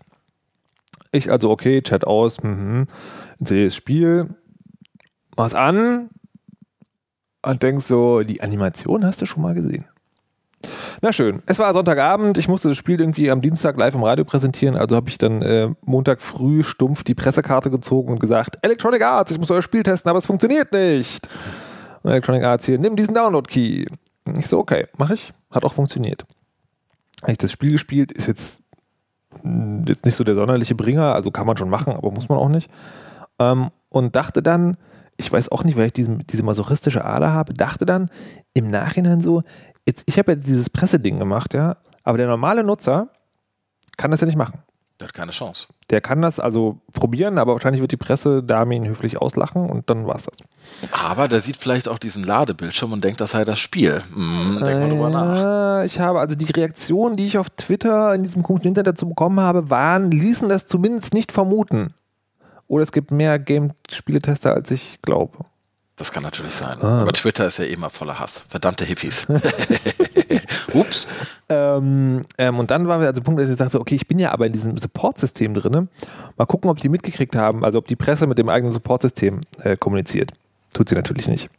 Ich 1.11 1.33
also, 1.33 1.51
okay, 1.51 1.83
Chat 1.83 2.07
aus, 2.07 2.41
mhm. 2.41 2.87
installiere 3.41 3.67
das 3.67 3.75
Spiel, 3.75 4.37
mach's 5.37 5.57
an 5.57 6.11
und 7.43 7.63
denkst 7.65 7.87
so, 7.87 8.21
die 8.23 8.41
Animation 8.41 9.05
hast 9.05 9.21
du 9.21 9.27
schon 9.27 9.43
mal 9.43 9.55
gesehen. 9.55 9.87
Na 11.01 11.13
schön, 11.13 11.43
es 11.47 11.59
war 11.59 11.73
Sonntagabend, 11.73 12.37
ich 12.39 12.49
musste 12.49 12.69
das 12.69 12.77
Spiel 12.77 13.01
irgendwie 13.01 13.31
am 13.31 13.41
Dienstag 13.41 13.79
live 13.79 13.95
im 13.95 14.03
Radio 14.03 14.25
präsentieren, 14.25 14.77
also 14.77 14.97
habe 14.97 15.09
ich 15.09 15.17
dann 15.17 15.43
äh, 15.43 15.71
Montag 15.85 16.21
früh 16.21 16.65
stumpf 16.65 17.05
die 17.05 17.15
Pressekarte 17.15 17.71
gezogen 17.71 18.11
und 18.11 18.19
gesagt, 18.19 18.59
Electronic 18.63 19.03
Arts, 19.03 19.31
ich 19.31 19.39
muss 19.39 19.51
euer 19.51 19.63
Spiel 19.63 19.85
testen, 19.85 20.11
aber 20.11 20.19
es 20.19 20.27
funktioniert 20.27 20.73
nicht. 20.73 21.29
Und 22.03 22.11
Electronic 22.11 22.43
Arts 22.43 22.67
hier, 22.67 22.79
nimm 22.79 22.97
diesen 22.97 23.15
Download-Key. 23.15 23.87
Ich 24.37 24.49
so, 24.49 24.59
okay, 24.59 24.87
mache 24.97 25.15
ich, 25.15 25.33
hat 25.51 25.65
auch 25.65 25.75
funktioniert. 25.75 26.25
Habe 27.23 27.33
ich 27.33 27.39
das 27.39 27.53
Spiel 27.53 27.73
gespielt, 27.73 28.11
ist 28.11 28.27
jetzt, 28.27 28.61
mh, 29.43 29.85
jetzt 29.87 30.05
nicht 30.05 30.17
so 30.17 30.25
der 30.25 30.35
sonderliche 30.35 30.75
Bringer, 30.75 31.15
also 31.15 31.31
kann 31.31 31.47
man 31.47 31.57
schon 31.57 31.71
machen, 31.71 31.93
aber 31.93 32.11
muss 32.11 32.29
man 32.29 32.39
auch 32.39 32.49
nicht. 32.49 32.71
Ähm, 33.39 33.71
und 33.91 34.17
dachte 34.17 34.43
dann, 34.43 34.77
ich 35.21 35.33
weiß 35.33 35.51
auch 35.51 35.65
nicht, 35.65 35.77
weil 35.77 35.87
ich 35.87 35.93
diesen, 35.93 36.25
diese 36.29 36.45
masochistische 36.45 37.05
Ader 37.05 37.33
habe, 37.33 37.53
dachte 37.53 37.85
dann 37.85 38.09
im 38.55 38.69
Nachhinein 38.69 39.21
so, 39.21 39.43
jetzt, 39.89 40.05
ich 40.07 40.19
habe 40.19 40.33
ja 40.33 40.37
dieses 40.37 40.71
Presseding 40.71 41.19
gemacht, 41.19 41.55
ja, 41.55 41.77
aber 42.05 42.19
der 42.19 42.29
normale 42.29 42.63
Nutzer 42.63 43.09
kann 43.97 44.13
das 44.13 44.21
ja 44.21 44.27
nicht 44.27 44.37
machen. 44.37 44.63
Der 45.01 45.07
hat 45.07 45.15
keine 45.15 45.31
Chance. 45.31 45.69
Der 45.91 46.01
kann 46.01 46.21
das 46.21 46.41
also 46.41 46.81
probieren, 46.93 47.39
aber 47.39 47.53
wahrscheinlich 47.53 47.81
wird 47.81 47.93
die 47.93 47.97
Pressedame 47.97 48.75
ihn 48.75 48.87
höflich 48.87 49.19
auslachen 49.23 49.71
und 49.71 49.89
dann 49.89 50.07
war's 50.07 50.25
das. 50.25 50.39
Aber 50.93 51.29
der 51.29 51.41
sieht 51.41 51.57
vielleicht 51.57 51.89
auch 51.89 51.99
diesen 51.99 52.25
Ladebildschirm 52.25 52.93
und 52.93 53.05
denkt, 53.05 53.21
das 53.21 53.31
sei 53.31 53.45
das 53.45 53.61
Spiel. 53.61 54.03
Hm, 54.13 54.59
denk 54.61 54.81
mal 54.81 54.89
drüber 54.89 55.11
nach. 55.11 55.83
Äh, 55.83 55.87
Ich 55.87 56.01
habe 56.01 56.19
also 56.19 56.35
die 56.35 56.51
Reaktionen, 56.51 57.17
die 57.17 57.27
ich 57.27 57.39
auf 57.39 57.49
Twitter 57.51 58.13
in 58.13 58.25
diesem 58.25 58.43
komischen 58.43 58.69
Internet 58.69 58.95
dazu 58.95 59.09
bekommen 59.09 59.41
habe, 59.41 59.71
waren, 59.71 60.11
ließen 60.11 60.49
das 60.49 60.67
zumindest 60.67 61.15
nicht 61.15 61.31
vermuten. 61.31 61.95
Oder 62.67 62.83
es 62.83 62.93
gibt 62.93 63.13
mehr 63.13 63.39
Game-Spieletester, 63.39 64.53
als 64.53 64.71
ich 64.73 65.01
glaube. 65.01 65.47
Das 65.99 66.13
kann 66.13 66.23
natürlich 66.23 66.55
sein. 66.55 66.79
Ah. 66.81 67.03
Aber 67.03 67.13
Twitter 67.13 67.47
ist 67.49 67.59
ja 67.59 67.65
eh 67.65 67.73
immer 67.73 67.91
voller 67.91 68.19
Hass. 68.21 68.45
Verdammte 68.49 68.85
Hippies. 68.85 69.27
Ups. 70.73 71.09
Ähm, 71.49 72.23
ähm, 72.39 72.59
und 72.59 72.71
dann 72.71 72.87
war 72.87 73.01
also 73.01 73.13
der 73.13 73.21
Punkt, 73.21 73.41
dass 73.41 73.49
ich 73.49 73.57
dachte, 73.57 73.81
okay, 73.81 73.97
ich 73.97 74.07
bin 74.07 74.19
ja 74.21 74.31
aber 74.31 74.47
in 74.47 74.53
diesem 74.53 74.77
Support-System 74.77 75.55
drin. 75.55 75.89
Mal 76.37 76.47
gucken, 76.47 76.71
ob 76.71 76.79
die 76.79 76.89
mitgekriegt 76.89 77.35
haben, 77.35 77.65
also 77.65 77.79
ob 77.79 77.89
die 77.89 77.97
Presse 77.97 78.27
mit 78.29 78.39
dem 78.39 78.49
eigenen 78.49 78.73
Support-System 78.73 79.41
äh, 79.63 79.77
kommuniziert. 79.77 80.33
Tut 80.73 80.89
sie 80.89 80.95
natürlich 80.95 81.27
nicht. 81.27 81.51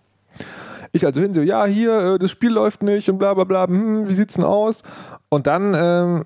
Ich 0.91 1.05
also 1.05 1.21
hin 1.21 1.33
so, 1.33 1.41
ja, 1.41 1.65
hier, 1.65 2.13
äh, 2.15 2.19
das 2.19 2.31
Spiel 2.31 2.51
läuft 2.51 2.81
nicht 2.81 3.09
und 3.09 3.17
bla 3.17 3.33
bla 3.33 3.43
bla, 3.43 3.67
hm, 3.67 4.07
wie 4.07 4.13
sieht's 4.13 4.35
denn 4.35 4.45
aus? 4.45 4.83
Und 5.27 5.47
dann 5.47 5.73
ähm, 5.75 6.21
äh, 6.21 6.25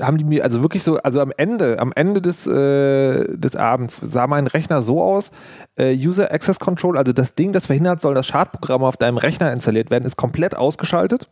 haben 0.00 0.18
die 0.18 0.24
mir, 0.24 0.44
also 0.44 0.62
wirklich 0.62 0.82
so, 0.82 0.98
also 0.98 1.20
am 1.20 1.32
Ende, 1.36 1.78
am 1.78 1.92
Ende 1.94 2.20
des, 2.20 2.46
äh, 2.46 3.36
des 3.36 3.56
Abends 3.56 4.00
sah 4.02 4.26
mein 4.26 4.46
Rechner 4.46 4.82
so 4.82 5.02
aus, 5.02 5.30
äh, 5.76 5.94
User 5.94 6.32
Access 6.32 6.58
Control, 6.58 6.98
also 6.98 7.12
das 7.12 7.34
Ding, 7.34 7.52
das 7.52 7.66
verhindert 7.66 8.00
soll, 8.00 8.14
dass 8.14 8.26
Schadprogramme 8.26 8.86
auf 8.86 8.96
deinem 8.96 9.18
Rechner 9.18 9.52
installiert 9.52 9.90
werden, 9.90 10.04
ist 10.04 10.16
komplett 10.16 10.56
ausgeschaltet. 10.56 11.28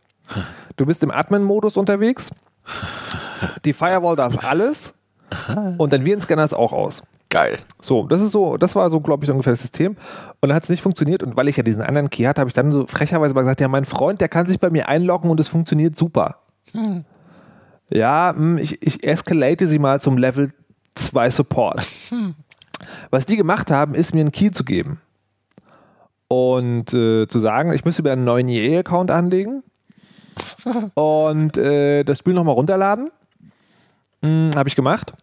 Du 0.77 0.85
bist 0.85 1.03
im 1.03 1.11
Admin-Modus 1.11 1.77
unterwegs. 1.77 2.31
Die 3.65 3.73
Firewall 3.73 4.15
darf 4.15 4.43
alles. 4.43 4.93
Und 5.77 5.91
dein 5.91 6.05
Virenscanner 6.05 6.43
ist 6.43 6.53
auch 6.53 6.73
aus. 6.73 7.03
Geil. 7.29 7.57
So, 7.81 8.05
das 8.07 8.21
ist 8.21 8.31
so, 8.31 8.57
das 8.57 8.75
war 8.75 8.91
so, 8.91 9.01
glaube 9.01 9.25
ich, 9.25 9.31
ungefähr 9.31 9.53
das 9.53 9.61
System. 9.61 9.97
Und 10.39 10.49
dann 10.49 10.53
hat 10.53 10.63
es 10.63 10.69
nicht 10.69 10.83
funktioniert. 10.83 11.23
Und 11.23 11.35
weil 11.35 11.47
ich 11.47 11.57
ja 11.57 11.63
diesen 11.63 11.81
anderen 11.81 12.09
Key 12.09 12.25
hatte, 12.25 12.41
habe 12.41 12.49
ich 12.49 12.53
dann 12.53 12.71
so 12.71 12.85
frecherweise 12.85 13.33
mal 13.33 13.41
gesagt, 13.41 13.59
ja, 13.59 13.67
mein 13.67 13.85
Freund, 13.85 14.21
der 14.21 14.29
kann 14.29 14.45
sich 14.45 14.59
bei 14.59 14.69
mir 14.69 14.87
einloggen 14.87 15.31
und 15.31 15.39
es 15.39 15.47
funktioniert 15.47 15.97
super. 15.97 16.37
Ja, 17.93 18.33
hm, 18.35 18.57
ich, 18.57 18.81
ich 18.81 19.05
escalate 19.05 19.67
sie 19.67 19.79
mal 19.79 20.01
zum 20.01 20.17
Level 20.17 20.49
2 20.95 21.29
Support. 21.29 21.87
Was 23.11 23.25
die 23.25 23.37
gemacht 23.37 23.69
haben, 23.69 23.93
ist 23.93 24.13
mir 24.13 24.21
einen 24.21 24.31
Key 24.31 24.51
zu 24.51 24.63
geben. 24.63 24.99
Und 26.27 26.93
äh, 26.93 27.27
zu 27.27 27.39
sagen, 27.39 27.71
ich 27.71 27.85
müsste 27.85 28.01
mir 28.01 28.11
einen 28.11 28.23
neuen 28.23 28.47
EA-Account 28.47 29.11
anlegen 29.11 29.61
und 30.95 31.57
äh, 31.57 32.03
das 32.03 32.17
Spiel 32.17 32.33
nochmal 32.33 32.55
runterladen. 32.55 33.11
Hm, 34.23 34.49
habe 34.55 34.67
ich 34.67 34.75
gemacht. 34.75 35.13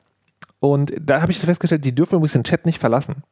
Und 0.60 0.92
da 1.00 1.22
habe 1.22 1.32
ich 1.32 1.40
festgestellt, 1.40 1.84
die 1.84 1.94
dürfen 1.94 2.16
übrigens 2.16 2.34
den 2.34 2.44
Chat 2.44 2.66
nicht 2.66 2.78
verlassen. 2.78 3.24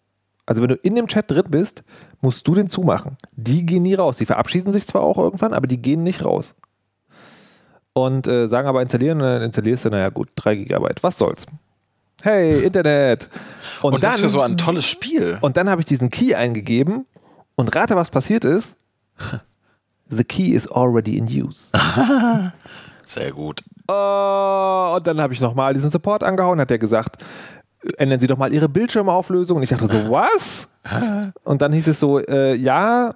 Also 0.46 0.62
wenn 0.62 0.70
du 0.70 0.76
in 0.76 0.96
dem 0.96 1.06
Chat 1.06 1.30
drin 1.30 1.44
bist, 1.48 1.84
musst 2.22 2.48
du 2.48 2.54
den 2.54 2.70
zumachen. 2.70 3.16
Die 3.32 3.64
gehen 3.64 3.82
nie 3.82 3.94
raus. 3.94 4.16
Die 4.16 4.26
verabschieden 4.26 4.72
sich 4.72 4.86
zwar 4.86 5.02
auch 5.02 5.18
irgendwann, 5.18 5.52
aber 5.52 5.66
die 5.68 5.80
gehen 5.80 6.02
nicht 6.02 6.24
raus. 6.24 6.56
Und 8.04 8.26
äh, 8.26 8.46
sagen 8.46 8.68
aber 8.68 8.82
installieren, 8.82 9.20
und 9.20 9.26
dann 9.26 9.42
installierst 9.42 9.84
du, 9.86 9.90
naja 9.90 10.08
gut, 10.10 10.28
3 10.36 10.54
Gigabyte. 10.56 11.02
Was 11.02 11.18
soll's? 11.18 11.46
Hey, 12.22 12.64
Internet. 12.64 13.28
Und, 13.82 13.94
Und, 13.94 14.02
dann, 14.02 14.12
das 14.12 14.20
für 14.20 14.28
so 14.28 14.40
ein 14.40 14.56
tolles 14.56 14.86
Spiel. 14.86 15.38
und 15.40 15.56
dann 15.56 15.70
habe 15.70 15.80
ich 15.80 15.86
diesen 15.86 16.08
Key 16.10 16.34
eingegeben 16.34 17.06
und 17.56 17.74
rate, 17.74 17.94
was 17.96 18.10
passiert 18.10 18.44
ist. 18.44 18.76
The 20.10 20.24
key 20.24 20.52
is 20.52 20.70
already 20.70 21.18
in 21.18 21.24
use. 21.26 21.70
Sehr 23.04 23.32
gut. 23.32 23.62
Oh, 23.86 24.94
und 24.96 25.06
dann 25.06 25.20
habe 25.20 25.32
ich 25.32 25.40
nochmal 25.40 25.74
diesen 25.74 25.90
Support 25.90 26.22
angehauen, 26.22 26.60
hat 26.60 26.70
der 26.70 26.78
gesagt, 26.78 27.22
ändern 27.96 28.20
Sie 28.20 28.26
doch 28.26 28.36
mal 28.36 28.52
Ihre 28.52 28.68
Bildschirmauflösung. 28.68 29.58
Und 29.58 29.62
ich 29.62 29.70
dachte 29.70 29.86
so, 29.86 30.10
was? 30.10 30.68
Und 31.44 31.62
dann 31.62 31.72
hieß 31.72 31.88
es 31.88 32.00
so, 32.00 32.18
äh, 32.18 32.54
ja, 32.54 33.14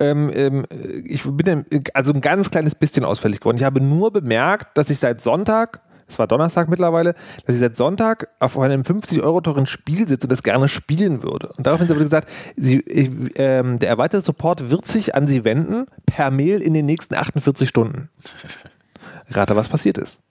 ähm, 0.00 0.30
ähm, 0.32 0.66
ich 1.04 1.24
bin 1.24 1.66
also 1.94 2.12
ein 2.12 2.20
ganz 2.20 2.50
kleines 2.50 2.74
bisschen 2.74 3.04
ausfällig 3.04 3.40
geworden. 3.40 3.56
Ich 3.56 3.64
habe 3.64 3.80
nur 3.80 4.12
bemerkt, 4.12 4.76
dass 4.76 4.90
ich 4.90 4.98
seit 4.98 5.20
Sonntag, 5.20 5.80
es 6.06 6.18
war 6.18 6.26
Donnerstag 6.26 6.68
mittlerweile, 6.68 7.14
dass 7.46 7.56
ich 7.56 7.60
seit 7.60 7.76
Sonntag 7.76 8.28
auf 8.38 8.58
einem 8.58 8.84
50 8.84 9.22
Euro 9.22 9.40
teuren 9.40 9.66
Spiel 9.66 10.08
sitze 10.08 10.26
und 10.26 10.32
das 10.32 10.42
gerne 10.42 10.68
spielen 10.68 11.22
würde. 11.22 11.52
Und 11.56 11.66
daraufhin 11.66 11.88
wurde 11.88 12.00
gesagt, 12.00 12.30
Sie, 12.56 12.78
ähm, 13.36 13.78
der 13.78 13.88
erweiterte 13.88 14.24
Support 14.24 14.70
wird 14.70 14.86
sich 14.86 15.14
an 15.14 15.26
Sie 15.26 15.44
wenden 15.44 15.86
per 16.06 16.30
Mail 16.30 16.62
in 16.62 16.74
den 16.74 16.86
nächsten 16.86 17.14
48 17.14 17.68
Stunden. 17.68 18.08
Rate, 19.30 19.56
was 19.56 19.68
passiert 19.68 19.98
ist. 19.98 20.22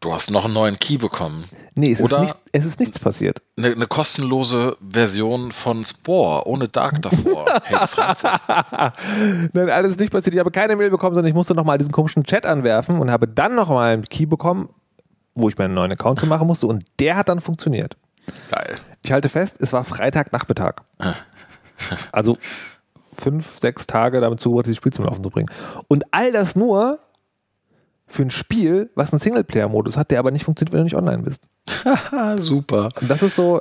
Du 0.00 0.12
hast 0.12 0.30
noch 0.30 0.44
einen 0.44 0.54
neuen 0.54 0.78
Key 0.78 0.96
bekommen. 0.96 1.44
Nee, 1.74 1.90
es, 1.90 1.98
ist, 1.98 2.04
Oder- 2.04 2.20
nicht, 2.20 2.36
es 2.52 2.64
ist 2.64 2.78
nichts 2.78 3.00
passiert. 3.00 3.42
Eine, 3.56 3.72
eine 3.72 3.86
kostenlose 3.88 4.76
Version 4.80 5.50
von 5.50 5.84
Spore, 5.84 6.46
ohne 6.46 6.68
Dark 6.68 7.02
davor. 7.02 7.46
hey, 7.64 7.76
das. 7.78 7.96
Nein, 9.52 9.70
alles 9.70 9.92
ist 9.92 10.00
nicht 10.00 10.12
passiert. 10.12 10.34
Ich 10.34 10.38
habe 10.38 10.52
keine 10.52 10.76
Mail 10.76 10.90
bekommen, 10.90 11.16
sondern 11.16 11.28
ich 11.28 11.34
musste 11.34 11.54
nochmal 11.54 11.78
diesen 11.78 11.90
komischen 11.90 12.22
Chat 12.22 12.46
anwerfen 12.46 13.00
und 13.00 13.10
habe 13.10 13.26
dann 13.26 13.56
nochmal 13.56 13.94
einen 13.94 14.04
Key 14.04 14.26
bekommen, 14.26 14.68
wo 15.34 15.48
ich 15.48 15.58
meinen 15.58 15.74
neuen 15.74 15.90
Account 15.90 16.20
zu 16.20 16.26
machen 16.26 16.46
musste 16.46 16.68
und 16.68 16.84
der 17.00 17.16
hat 17.16 17.28
dann 17.28 17.40
funktioniert. 17.40 17.96
Geil. 18.52 18.76
Ich 19.04 19.10
halte 19.10 19.28
fest, 19.28 19.56
es 19.58 19.72
war 19.72 19.82
Freitagnachmittag. 19.82 20.74
Also 22.12 22.38
fünf, 23.16 23.58
sechs 23.58 23.86
Tage 23.86 24.20
damit 24.20 24.38
zugebracht, 24.40 24.66
dieses 24.66 24.76
Spiel 24.76 24.92
zum 24.92 25.06
Laufen 25.06 25.24
zu 25.24 25.30
bringen. 25.30 25.50
Und 25.88 26.04
all 26.12 26.30
das 26.30 26.54
nur 26.54 27.00
für 28.08 28.22
ein 28.22 28.30
Spiel, 28.30 28.90
was 28.94 29.12
einen 29.12 29.20
Singleplayer-Modus 29.20 29.96
hat, 29.96 30.10
der 30.10 30.18
aber 30.18 30.30
nicht 30.30 30.44
funktioniert, 30.44 30.72
wenn 30.72 30.80
du 30.80 30.84
nicht 30.84 30.96
online 30.96 31.22
bist. 31.22 31.42
Super. 32.38 32.88
Und 33.00 33.08
das 33.08 33.22
ist 33.22 33.36
so, 33.36 33.60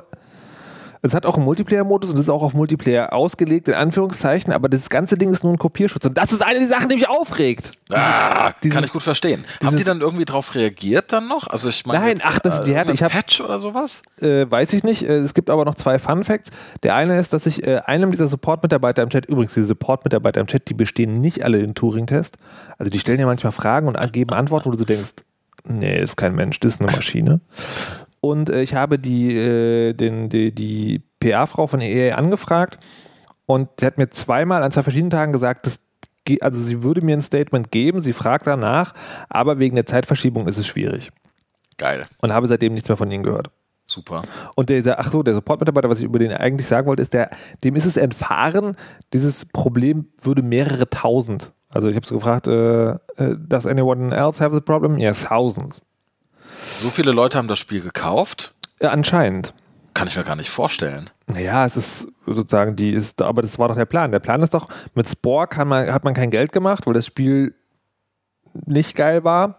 es 1.02 1.14
hat 1.14 1.26
auch 1.26 1.36
einen 1.36 1.46
Multiplayer-Modus 1.46 2.10
und 2.10 2.18
es 2.18 2.24
ist 2.24 2.30
auch 2.30 2.44
auf 2.44 2.54
Multiplayer 2.54 3.14
ausgelegt, 3.14 3.68
in 3.68 3.74
Anführungszeichen, 3.76 4.52
aber 4.54 4.70
das 4.70 4.90
ganze 4.90 5.18
Ding 5.18 5.30
ist 5.32 5.44
nur 5.44 5.54
ein 5.54 5.58
Kopierschutz. 5.58 6.06
Und 6.06 6.18
das 6.18 6.32
ist 6.34 6.42
eine 6.42 6.60
der 6.60 6.68
Sachen, 6.68 6.90
die 6.90 6.96
mich 6.96 7.10
aufregt. 7.10 7.74
Ah, 7.92 8.52
Dieses- 8.64 8.76
kann 8.76 8.84
ich 8.84 8.92
gut 8.92 9.04
verstehen. 9.04 9.46
Haben 9.64 9.78
die 9.78 9.84
dann 9.84 10.02
irgendwie 10.02 10.26
drauf 10.26 10.56
reagiert 10.56 11.12
dann 11.14 11.28
noch? 11.28 11.48
Also 11.48 11.70
ich 11.70 11.86
meine, 11.86 12.00
Nein, 12.04 12.20
ach, 12.24 12.40
das- 12.40 12.62
die 12.62 12.78
hat- 12.78 12.88
ein 12.90 12.94
ich 12.94 13.04
hab- 13.04 13.12
Patch 13.12 13.40
oder 13.42 13.60
sowas? 13.60 14.02
Äh, 14.22 14.50
weiß 14.50 14.74
ich 14.74 14.84
nicht. 14.84 15.04
Äh, 15.04 15.18
Es 15.18 15.34
gibt 15.34 15.50
aber 15.50 15.66
noch 15.66 15.76
zwei 15.76 16.00
Fun 16.00 16.24
Facts. 16.24 16.50
Der 16.84 16.96
eine 16.96 17.20
ist, 17.20 17.34
dass 17.34 17.46
ich 17.46 17.64
äh, 17.66 17.78
einem 17.86 18.12
dieser 18.12 18.28
Support-Mitarbeiter 18.28 19.04
im 19.04 19.10
Chat, 19.10 19.26
übrigens, 19.28 19.54
diese 19.54 19.68
Support-Mitarbeiter 19.68 20.42
im 20.42 20.48
Chat, 20.48 20.68
die 20.70 20.74
bestehen 20.74 21.22
nicht 21.22 21.44
alle 21.44 21.60
den 21.60 21.76
Turing-Test. 21.76 22.38
Also 22.78 22.90
die 22.90 23.00
stellen 23.00 23.20
ja 23.20 23.26
manchmal 23.26 23.52
Fragen 23.52 23.88
und 23.88 23.98
geben 24.14 24.34
Antworten, 24.34 24.66
wo 24.66 24.72
du 24.72 24.78
so 24.80 24.86
denkst, 24.86 25.10
nee, 25.66 26.00
ist 26.00 26.18
kein 26.18 26.34
Mensch, 26.36 26.60
das 26.60 26.74
ist 26.76 26.82
eine 26.82 26.92
Maschine. 26.92 27.42
Und 28.20 28.50
äh, 28.50 28.62
ich 28.62 28.74
habe 28.74 28.98
die, 29.00 29.36
äh, 29.36 29.94
den, 29.94 30.30
die, 30.30 30.54
die 30.54 31.02
PA-Frau 31.20 31.68
von 31.68 31.82
EA 31.82 32.16
angefragt 32.16 32.80
und 33.46 33.70
die 33.80 33.86
hat 33.86 33.98
mir 33.98 34.10
zweimal 34.10 34.64
an 34.64 34.72
zwei 34.72 34.84
verschiedenen 34.84 35.12
Tagen 35.12 35.32
gesagt, 35.32 35.68
das, 35.68 35.80
ge- 36.26 36.42
also 36.42 36.62
sie 36.62 36.84
würde 36.84 37.06
mir 37.06 37.16
ein 37.16 37.22
Statement 37.22 37.72
geben, 37.72 38.02
sie 38.02 38.14
fragt 38.14 38.48
danach, 38.48 38.94
aber 39.30 39.60
wegen 39.60 39.76
der 39.76 39.86
Zeitverschiebung 39.86 40.48
ist 40.48 40.58
es 40.58 40.68
schwierig. 40.68 41.12
Geil. 41.78 42.08
Und 42.22 42.34
habe 42.34 42.48
seitdem 42.48 42.74
nichts 42.74 42.90
mehr 42.90 42.98
von 42.98 43.12
ihnen 43.12 43.24
gehört. 43.24 43.52
Super. 43.86 44.22
Und 44.56 44.70
dieser, 44.70 45.00
ach 45.00 45.12
so, 45.12 45.24
der 45.24 45.34
Support-Mitarbeiter, 45.36 45.90
was 45.90 46.00
ich 46.00 46.06
über 46.06 46.20
den 46.20 46.34
eigentlich 46.34 46.68
sagen 46.68 46.88
wollte, 46.88 47.02
ist, 47.04 47.14
der, 47.14 47.30
dem 47.64 47.76
ist 47.76 47.86
es 47.86 47.96
entfahren, 47.96 48.76
dieses 49.14 49.46
Problem 49.46 50.08
würde 50.22 50.42
mehrere 50.42 50.88
tausend. 50.88 51.54
Also 51.70 51.88
ich 51.88 51.96
habe 51.96 52.06
so 52.06 52.16
gefragt, 52.16 52.48
äh, 52.48 52.96
does 53.38 53.66
anyone 53.66 54.14
else 54.14 54.44
have 54.44 54.54
the 54.54 54.60
problem? 54.62 54.98
Yes, 54.98 55.24
thousands. 55.24 55.82
So 56.62 56.90
viele 56.90 57.12
Leute 57.12 57.38
haben 57.38 57.48
das 57.48 57.60
Spiel 57.60 57.82
gekauft? 57.82 58.54
Äh, 58.80 58.88
anscheinend. 58.88 59.54
Kann 59.94 60.08
ich 60.08 60.16
mir 60.16 60.24
gar 60.24 60.36
nicht 60.36 60.50
vorstellen. 60.50 61.10
Naja, 61.28 61.66
es 61.66 61.76
ist 61.76 62.08
sozusagen, 62.26 62.76
die 62.76 62.92
ist, 62.92 63.22
aber 63.22 63.42
das 63.42 63.58
war 63.58 63.68
doch 63.68 63.76
der 63.76 63.86
Plan. 63.86 64.12
Der 64.12 64.20
Plan 64.20 64.42
ist 64.44 64.54
doch, 64.54 64.70
mit 64.94 65.10
Spore 65.10 65.48
kann 65.48 65.68
man, 65.68 65.92
hat 65.92 66.04
man 66.04 66.14
kein 66.14 66.30
Geld 66.30 66.52
gemacht, 66.52 66.86
weil 66.86 66.94
das 66.94 67.06
Spiel 67.06 67.56
nicht 68.66 68.96
geil 68.96 69.24
war. 69.24 69.58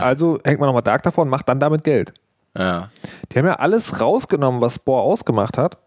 Also 0.00 0.38
hängt 0.44 0.60
man 0.60 0.68
nochmal 0.68 0.82
Dark 0.82 1.02
davor 1.02 1.22
und 1.22 1.30
macht 1.30 1.48
dann 1.48 1.60
damit 1.60 1.84
Geld. 1.84 2.12
Ja. 2.56 2.90
Die 3.30 3.38
haben 3.38 3.46
ja 3.46 3.56
alles 3.56 4.00
rausgenommen, 4.00 4.60
was 4.60 4.76
Spore 4.76 5.02
ausgemacht 5.02 5.58
hat, 5.58 5.78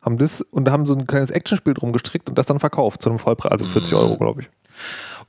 haben 0.00 0.18
das 0.18 0.40
und 0.40 0.70
haben 0.70 0.86
so 0.86 0.94
ein 0.94 1.06
kleines 1.06 1.30
Actionspiel 1.30 1.74
drum 1.74 1.92
gestrickt 1.92 2.28
und 2.28 2.36
das 2.36 2.46
dann 2.46 2.58
verkauft 2.58 3.02
zu 3.02 3.08
einem 3.08 3.18
Vollpreis, 3.18 3.52
also 3.52 3.66
40 3.66 3.94
Euro, 3.94 4.18
glaube 4.18 4.42
ich. 4.42 4.50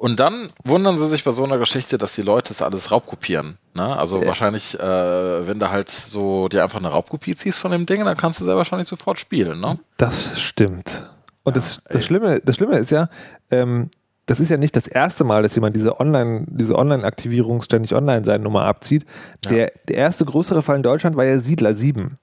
Und 0.03 0.19
dann 0.19 0.49
wundern 0.65 0.97
sie 0.97 1.07
sich 1.07 1.23
bei 1.23 1.31
so 1.31 1.45
einer 1.45 1.57
Geschichte, 1.57 1.97
dass 1.97 2.13
die 2.13 2.23
Leute 2.23 2.49
das 2.49 2.61
alles 2.61 2.91
raubkopieren. 2.91 3.57
Ne? 3.73 3.97
Also 3.97 4.25
wahrscheinlich, 4.25 4.77
äh, 4.77 5.47
wenn 5.47 5.59
du 5.59 5.69
halt 5.69 5.89
so 5.89 6.49
dir 6.49 6.61
einfach 6.61 6.79
eine 6.79 6.89
Raubkopie 6.89 7.35
ziehst 7.35 7.57
von 7.59 7.71
dem 7.71 7.85
Ding, 7.85 8.03
dann 8.03 8.17
kannst 8.17 8.41
du 8.41 8.43
sehr 8.43 8.57
wahrscheinlich 8.57 8.89
sofort 8.89 9.17
spielen. 9.17 9.59
Ne? 9.59 9.79
Das 9.95 10.41
stimmt. 10.41 11.09
Und 11.43 11.55
das, 11.55 11.83
ey. 11.85 11.93
das, 11.93 12.05
Schlimme, 12.05 12.41
das 12.43 12.57
Schlimme 12.57 12.79
ist 12.79 12.91
ja, 12.91 13.07
ähm, 13.49 13.91
das 14.25 14.41
ist 14.41 14.49
ja 14.49 14.57
nicht 14.57 14.75
das 14.75 14.87
erste 14.87 15.23
Mal, 15.23 15.41
dass 15.41 15.55
jemand 15.55 15.73
diese 15.73 15.97
Online, 15.97 16.47
diese 16.49 16.77
Online-Aktivierung 16.77 17.61
ständig 17.61 17.95
online 17.95 18.25
sein 18.25 18.41
Nummer 18.41 18.65
abzieht. 18.65 19.05
Der, 19.49 19.71
der 19.87 19.95
erste 19.95 20.25
größere 20.25 20.63
Fall 20.63 20.75
in 20.75 20.83
Deutschland 20.83 21.15
war 21.15 21.23
ja 21.23 21.39
Siedler 21.39 21.75
7. 21.75 22.13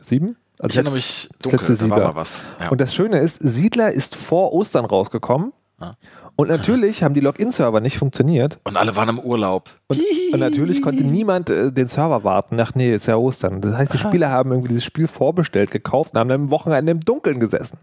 7? 0.00 0.36
Also 0.60 0.68
Ich 0.68 0.76
erinnere 0.76 0.94
mich 0.94 1.28
das 1.42 1.50
dunkel, 1.50 1.68
letzte 1.68 1.88
da 1.88 1.90
war 1.90 1.98
mal 1.98 2.14
was. 2.14 2.40
Ja. 2.60 2.68
Und 2.68 2.80
das 2.80 2.94
Schöne 2.94 3.18
ist, 3.18 3.40
Siedler 3.40 3.90
ist 3.90 4.14
vor 4.14 4.52
Ostern 4.52 4.84
rausgekommen. 4.84 5.52
Ah. 5.84 6.30
Und 6.36 6.48
natürlich 6.48 7.02
haben 7.02 7.14
die 7.14 7.20
Login-Server 7.20 7.80
nicht 7.80 7.98
funktioniert. 7.98 8.58
Und 8.64 8.76
alle 8.76 8.96
waren 8.96 9.08
im 9.08 9.18
Urlaub. 9.18 9.70
Und, 9.86 10.00
und 10.32 10.40
natürlich 10.40 10.82
konnte 10.82 11.04
niemand 11.04 11.50
äh, 11.50 11.70
den 11.70 11.86
Server 11.88 12.24
warten. 12.24 12.58
Ach 12.60 12.72
nee, 12.74 12.94
ist 12.94 13.06
ja 13.06 13.16
Ostern. 13.16 13.60
Das 13.60 13.76
heißt, 13.76 13.92
die 13.92 13.98
Spieler 13.98 14.30
haben 14.30 14.50
irgendwie 14.50 14.68
dieses 14.68 14.84
Spiel 14.84 15.06
vorbestellt, 15.06 15.70
gekauft 15.70 16.14
und 16.14 16.20
haben 16.20 16.28
dann 16.28 16.42
am 16.42 16.50
Wochenende 16.50 16.92
im 16.92 17.00
Dunkeln 17.00 17.38
gesessen. 17.38 17.78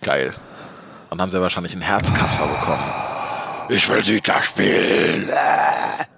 Geil. 0.00 0.32
Dann 1.10 1.20
haben 1.20 1.30
sie 1.30 1.40
wahrscheinlich 1.40 1.72
einen 1.72 1.82
Herzkasper 1.82 2.46
bekommen. 2.46 2.82
Ich 3.68 3.88
will 3.88 4.04
Siedler 4.04 4.42
spielen. 4.42 5.28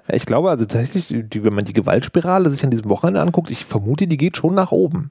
Ich 0.09 0.27
glaube 0.27 0.51
also 0.51 0.65
tatsächlich, 0.65 1.09
die, 1.29 1.45
wenn 1.45 1.55
man 1.55 1.65
die 1.65 1.73
Gewaltspirale 1.73 2.51
sich 2.51 2.63
an 2.65 2.71
diesem 2.71 2.89
Wochenende 2.91 3.21
anguckt, 3.21 3.51
ich 3.51 3.65
vermute, 3.65 4.07
die 4.07 4.17
geht 4.17 4.37
schon 4.37 4.55
nach 4.55 4.73
oben. 4.73 5.11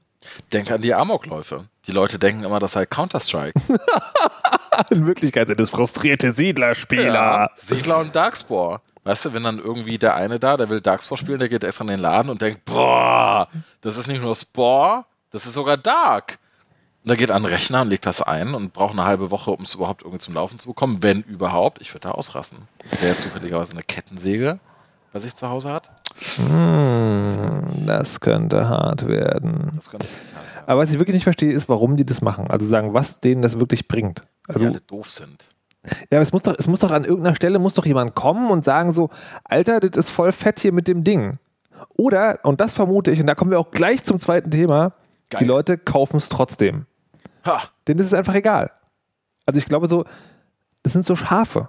Denk 0.52 0.70
an 0.70 0.82
die 0.82 0.94
Amokläufe. 0.94 1.66
Die 1.86 1.92
Leute 1.92 2.18
denken 2.18 2.44
immer, 2.44 2.60
das 2.60 2.72
sei 2.72 2.86
Counter-Strike. 2.86 3.52
In 4.90 5.06
Wirklichkeit 5.06 5.48
sind 5.48 5.60
es 5.60 5.70
frustrierte 5.70 6.32
Siedlerspieler. 6.32 7.50
Siedler 7.58 7.98
und 7.98 8.14
Darkspore. 8.14 8.80
Weißt 9.04 9.24
du, 9.24 9.34
wenn 9.34 9.42
dann 9.42 9.58
irgendwie 9.58 9.98
der 9.98 10.14
eine 10.14 10.38
da, 10.38 10.56
der 10.56 10.68
will 10.70 10.80
Darkspore 10.80 11.18
spielen, 11.18 11.38
der 11.40 11.48
geht 11.48 11.64
extra 11.64 11.82
in 11.82 11.88
den 11.88 12.00
Laden 12.00 12.30
und 12.30 12.40
denkt, 12.40 12.64
boah, 12.64 13.48
das 13.80 13.96
ist 13.96 14.06
nicht 14.06 14.22
nur 14.22 14.36
Spore, 14.36 15.04
das 15.32 15.44
ist 15.44 15.54
sogar 15.54 15.76
Dark. 15.76 16.38
Und 17.02 17.10
der 17.10 17.16
geht 17.16 17.32
an 17.32 17.42
den 17.42 17.52
Rechner 17.52 17.82
und 17.82 17.88
legt 17.88 18.06
das 18.06 18.22
ein 18.22 18.54
und 18.54 18.72
braucht 18.72 18.92
eine 18.92 19.04
halbe 19.04 19.32
Woche, 19.32 19.50
um 19.50 19.64
es 19.64 19.74
überhaupt 19.74 20.02
irgendwie 20.02 20.20
zum 20.20 20.34
Laufen 20.34 20.60
zu 20.60 20.68
bekommen, 20.68 21.02
wenn 21.02 21.22
überhaupt. 21.22 21.80
Ich 21.80 21.92
würde 21.92 22.08
da 22.08 22.10
ausrasten. 22.12 22.68
Der 23.00 23.08
jetzt 23.08 23.22
zufälligerweise 23.22 23.72
eine 23.72 23.82
Kettensäge 23.82 24.60
bei 25.12 25.18
sich 25.18 25.34
zu 25.34 25.48
Hause 25.48 25.72
hat. 25.72 25.90
Hm, 26.36 27.86
das 27.86 28.20
könnte 28.20 28.68
hart 28.68 29.06
werden. 29.06 29.80
Aber 30.66 30.80
was 30.82 30.90
ich 30.90 30.98
wirklich 30.98 31.14
nicht 31.14 31.24
verstehe, 31.24 31.52
ist, 31.52 31.68
warum 31.68 31.96
die 31.96 32.04
das 32.06 32.22
machen. 32.22 32.46
Also 32.48 32.66
sagen, 32.66 32.94
was 32.94 33.20
denen 33.20 33.42
das 33.42 33.58
wirklich 33.58 33.88
bringt. 33.88 34.22
Die 34.48 34.54
Also, 34.54 34.66
alle 34.66 34.80
doof 34.80 35.10
sind. 35.10 35.44
ja, 35.84 36.18
aber 36.18 36.20
es 36.20 36.32
muss 36.32 36.42
doch, 36.42 36.54
es 36.58 36.68
muss 36.68 36.80
doch 36.80 36.90
an 36.90 37.04
irgendeiner 37.04 37.34
Stelle 37.36 37.58
muss 37.58 37.74
doch 37.74 37.86
jemand 37.86 38.14
kommen 38.14 38.50
und 38.50 38.64
sagen 38.64 38.92
so, 38.92 39.10
Alter, 39.44 39.80
das 39.80 39.96
ist 40.06 40.10
voll 40.10 40.32
fett 40.32 40.60
hier 40.60 40.72
mit 40.72 40.86
dem 40.88 41.02
Ding. 41.04 41.38
Oder, 41.98 42.38
und 42.44 42.60
das 42.60 42.74
vermute 42.74 43.10
ich, 43.10 43.20
und 43.20 43.26
da 43.26 43.34
kommen 43.34 43.50
wir 43.50 43.58
auch 43.58 43.70
gleich 43.72 44.04
zum 44.04 44.20
zweiten 44.20 44.50
Thema, 44.52 44.92
Geil. 45.30 45.40
die 45.40 45.44
Leute 45.46 45.78
kaufen 45.78 46.16
es 46.18 46.28
trotzdem. 46.28 46.86
Ha, 47.44 47.60
Denen 47.88 47.98
ist 47.98 48.06
es 48.06 48.14
einfach 48.14 48.34
egal. 48.34 48.70
Also 49.46 49.58
ich 49.58 49.66
glaube 49.66 49.88
so, 49.88 50.04
das 50.84 50.92
sind 50.92 51.04
so 51.04 51.16
Schafe. 51.16 51.68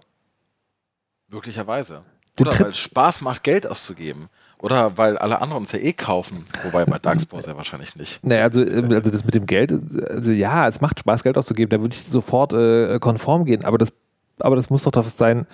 möglicherweise. 1.27 2.03
Die 2.37 2.43
Oder 2.43 2.59
weil 2.59 2.67
es 2.67 2.77
Spaß 2.77 3.21
macht, 3.21 3.43
Geld 3.43 3.67
auszugeben. 3.67 4.29
Oder 4.59 4.97
weil 4.97 5.17
alle 5.17 5.41
anderen 5.41 5.63
es 5.63 5.73
ja 5.73 5.79
eh 5.79 5.91
kaufen. 5.91 6.45
Wobei 6.63 6.85
bei 6.85 6.97
Darkspore 6.97 7.43
sehr 7.43 7.57
wahrscheinlich 7.57 7.97
nicht. 7.97 8.23
Naja, 8.23 8.43
also, 8.43 8.65
ähm, 8.65 8.91
also 8.91 9.11
das 9.11 9.25
mit 9.25 9.35
dem 9.35 9.45
Geld, 9.45 9.73
also 10.09 10.31
ja, 10.31 10.67
es 10.69 10.79
macht 10.79 10.99
Spaß, 10.99 11.23
Geld 11.23 11.37
auszugeben, 11.37 11.69
da 11.69 11.81
würde 11.81 11.93
ich 11.93 12.05
sofort 12.05 12.53
äh, 12.53 12.97
konform 12.99 13.43
gehen, 13.43 13.65
aber 13.65 13.77
das, 13.77 13.91
aber 14.39 14.55
das 14.55 14.69
muss 14.69 14.83
doch 14.83 14.91
das 14.91 15.17
sein, 15.17 15.45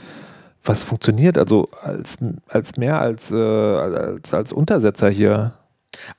was 0.63 0.83
funktioniert, 0.83 1.39
also 1.39 1.69
als, 1.81 2.19
als 2.49 2.77
mehr 2.77 2.99
als, 2.99 3.31
äh, 3.31 3.35
als, 3.35 4.31
als 4.31 4.53
Untersetzer 4.53 5.09
hier. 5.09 5.53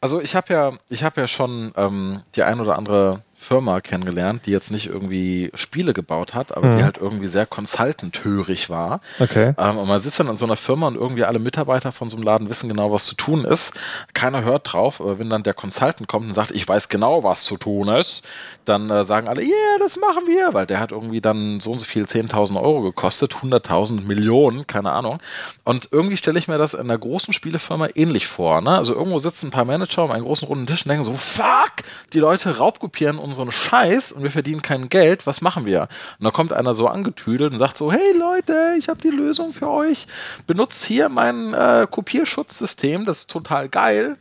Also 0.01 0.21
ich 0.21 0.35
habe 0.35 0.53
ja, 0.53 0.73
ich 0.89 1.05
habe 1.05 1.21
ja 1.21 1.29
schon 1.29 1.73
ähm, 1.77 2.23
die 2.35 2.43
ein 2.43 2.59
oder 2.59 2.77
andere 2.77 3.23
Firma 3.41 3.81
kennengelernt, 3.81 4.45
die 4.47 4.51
jetzt 4.51 4.71
nicht 4.71 4.87
irgendwie 4.87 5.51
Spiele 5.55 5.93
gebaut 5.95 6.35
hat, 6.35 6.57
aber 6.57 6.67
Mhm. 6.69 6.77
die 6.77 6.85
halt 6.85 6.99
irgendwie 6.99 7.27
sehr 7.27 7.47
consultant-hörig 7.47 8.71
war. 8.71 9.01
Okay. 9.19 9.55
Ähm, 9.59 9.79
und 9.79 9.89
man 9.89 10.01
sitzt 10.01 10.21
dann 10.21 10.29
in 10.29 10.37
so 10.37 10.45
einer 10.45 10.57
Firma 10.57 10.87
und 10.87 10.95
irgendwie 10.97 11.25
alle 11.25 11.39
Mitarbeiter 11.39 11.91
von 11.93 12.11
so 12.11 12.17
einem 12.17 12.25
Laden 12.25 12.49
wissen 12.49 12.69
genau, 12.69 12.93
was 12.93 13.07
zu 13.07 13.15
tun 13.15 13.45
ist. 13.45 13.73
Keiner 14.15 14.45
hört 14.45 14.73
drauf, 14.73 15.01
aber 15.01 15.19
wenn 15.19 15.31
dann 15.31 15.43
der 15.43 15.55
Consultant 15.55 16.07
kommt 16.09 16.27
und 16.29 16.35
sagt, 16.35 16.51
ich 16.51 16.69
weiß 16.69 16.89
genau, 16.89 17.25
was 17.25 17.43
zu 17.45 17.57
tun 17.57 17.89
ist, 17.89 18.23
dann 18.67 18.91
äh, 18.91 19.05
sagen 19.05 19.27
alle, 19.29 19.43
yeah, 19.43 19.79
das 19.79 19.97
machen 19.97 20.25
wir, 20.27 20.53
weil 20.55 20.67
der 20.67 20.79
hat 20.79 20.93
irgendwie 20.93 21.21
dann 21.21 21.61
so 21.61 21.73
und 21.73 21.79
so 21.81 21.85
viel 21.87 22.05
10.000 22.05 22.61
Euro 22.61 22.83
gekostet, 22.83 23.35
100.000 23.35 24.03
Millionen, 24.03 24.67
keine 24.67 24.93
Ahnung. 24.93 25.19
Und 25.65 25.89
irgendwie 25.91 26.17
stelle 26.19 26.39
ich 26.39 26.47
mir 26.47 26.59
das 26.59 26.75
in 26.75 26.81
einer 26.81 26.99
großen 26.99 27.33
Spielefirma 27.33 27.89
ähnlich 27.95 28.27
vor. 28.27 28.61
Ne? 28.61 28.77
Also 28.77 28.95
irgendwo 28.95 29.19
sitzen 29.19 29.47
ein 29.49 29.51
paar 29.51 29.65
Manager 29.65 30.05
um 30.05 30.11
einen 30.11 30.25
großen 30.25 30.47
runden 30.47 30.67
Tisch 30.67 30.85
und 30.85 30.91
denken 30.91 31.05
so, 31.05 31.15
fuck, 31.15 31.73
die 32.13 32.19
Leute 32.21 32.59
raubkopieren 32.59 33.19
unseren 33.31 33.53
Scheiß 33.53 34.13
und 34.13 34.23
wir 34.23 34.31
verdienen 34.31 34.63
kein 34.63 34.89
Geld, 34.89 35.27
was 35.27 35.41
machen 35.41 35.65
wir? 35.65 35.89
Und 36.19 36.25
da 36.25 36.31
kommt 36.31 36.53
einer 36.53 36.75
so 36.75 36.87
angetüdelt 36.87 37.53
und 37.53 37.59
sagt 37.59 37.77
so, 37.77 37.91
hey 37.91 38.17
Leute, 38.19 38.75
ich 38.79 38.89
habe 38.89 39.01
die 39.01 39.11
Lösung 39.11 39.53
für 39.53 39.69
euch, 39.71 40.07
benutzt 40.47 40.85
hier 40.85 41.09
mein 41.09 41.55
äh, 41.55 41.87
Kopierschutzsystem, 41.91 43.05
das 43.07 43.21
ist 43.21 43.31
total 43.31 43.69
geil. 43.69 44.17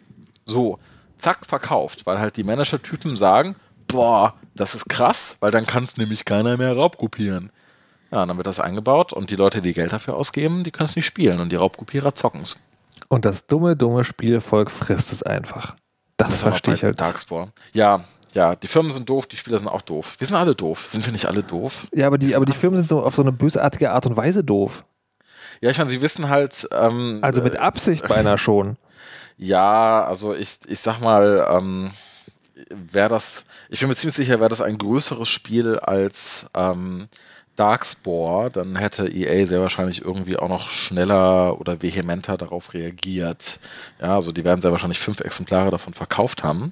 So, 0.45 0.79
zack, 1.17 1.45
verkauft, 1.45 2.05
weil 2.05 2.19
halt 2.19 2.37
die 2.37 2.43
Manager-Typen 2.43 3.17
sagen, 3.17 3.55
boah, 3.87 4.33
das 4.55 4.75
ist 4.75 4.89
krass, 4.89 5.37
weil 5.39 5.51
dann 5.51 5.65
kann 5.65 5.83
es 5.83 5.97
nämlich 5.97 6.25
keiner 6.25 6.57
mehr 6.57 6.75
raubkopieren. 6.75 7.51
Ja, 8.11 8.23
und 8.23 8.29
dann 8.29 8.37
wird 8.37 8.47
das 8.47 8.59
eingebaut 8.59 9.13
und 9.13 9.29
die 9.29 9.35
Leute, 9.35 9.61
die 9.61 9.73
Geld 9.73 9.93
dafür 9.93 10.15
ausgeben, 10.15 10.63
die 10.63 10.71
können 10.71 10.85
es 10.85 10.95
nicht 10.95 11.05
spielen 11.05 11.39
und 11.39 11.51
die 11.51 11.55
Raubkopierer 11.55 12.15
zocken 12.15 12.41
es. 12.41 12.57
Und 13.07 13.25
das 13.25 13.45
dumme, 13.45 13.75
dumme 13.75 14.03
Spielvolk 14.03 14.71
frisst 14.71 15.11
es 15.11 15.23
einfach. 15.23 15.75
Das, 16.17 16.43
war 16.43 16.51
verstehe 16.51 16.73
ich 16.73 16.83
halt. 16.83 16.99
Darkspore. 16.99 17.51
Ja, 17.71 18.03
ja, 18.33 18.55
die 18.55 18.67
Firmen 18.67 18.91
sind 18.91 19.09
doof, 19.09 19.27
die 19.27 19.37
Spieler 19.37 19.59
sind 19.59 19.67
auch 19.67 19.81
doof. 19.81 20.15
Wir 20.19 20.27
sind 20.27 20.35
alle 20.37 20.55
doof. 20.55 20.85
Sind 20.85 21.05
wir 21.05 21.11
nicht 21.11 21.25
alle 21.25 21.43
doof? 21.43 21.87
Ja, 21.93 22.07
aber 22.07 22.17
die, 22.17 22.35
aber 22.35 22.45
die 22.45 22.53
Firmen 22.53 22.77
sind 22.77 22.89
so 22.89 23.01
auf 23.03 23.15
so 23.15 23.21
eine 23.21 23.31
bösartige 23.31 23.91
Art 23.91 24.05
und 24.05 24.17
Weise 24.17 24.43
doof. 24.43 24.83
Ja, 25.61 25.69
ich 25.71 25.77
meine, 25.77 25.89
sie 25.89 26.01
wissen 26.01 26.29
halt. 26.29 26.67
Ähm, 26.71 27.19
Also 27.21 27.41
mit 27.41 27.57
Absicht 27.57 28.07
beinahe 28.07 28.37
schon. 28.37 28.77
Ja, 29.41 30.03
also 30.03 30.35
ich, 30.35 30.59
ich 30.67 30.81
sag 30.81 30.99
mal, 30.99 31.47
ähm, 31.49 31.91
wäre 32.91 33.07
das, 33.07 33.45
ich 33.69 33.79
bin 33.79 33.87
mir 33.87 33.95
ziemlich 33.95 34.15
sicher, 34.15 34.41
wäre 34.41 34.49
das 34.49 34.59
ein 34.59 34.77
größeres 34.77 35.29
Spiel 35.29 35.79
als 35.79 36.47
ähm, 36.53 37.07
Darkspore, 37.59 38.49
dann 38.49 38.77
hätte 38.77 39.07
EA 39.07 39.45
sehr 39.45 39.59
wahrscheinlich 39.59 40.01
irgendwie 40.03 40.37
auch 40.37 40.47
noch 40.47 40.69
schneller 40.69 41.59
oder 41.59 41.81
vehementer 41.81 42.37
darauf 42.37 42.73
reagiert. 42.73 43.59
Ja, 44.01 44.15
also 44.15 44.31
die 44.31 44.45
werden 44.45 44.61
sehr 44.61 44.71
wahrscheinlich 44.71 44.99
fünf 44.99 45.19
Exemplare 45.19 45.69
davon 45.69 45.93
verkauft 45.93 46.43
haben. 46.43 46.71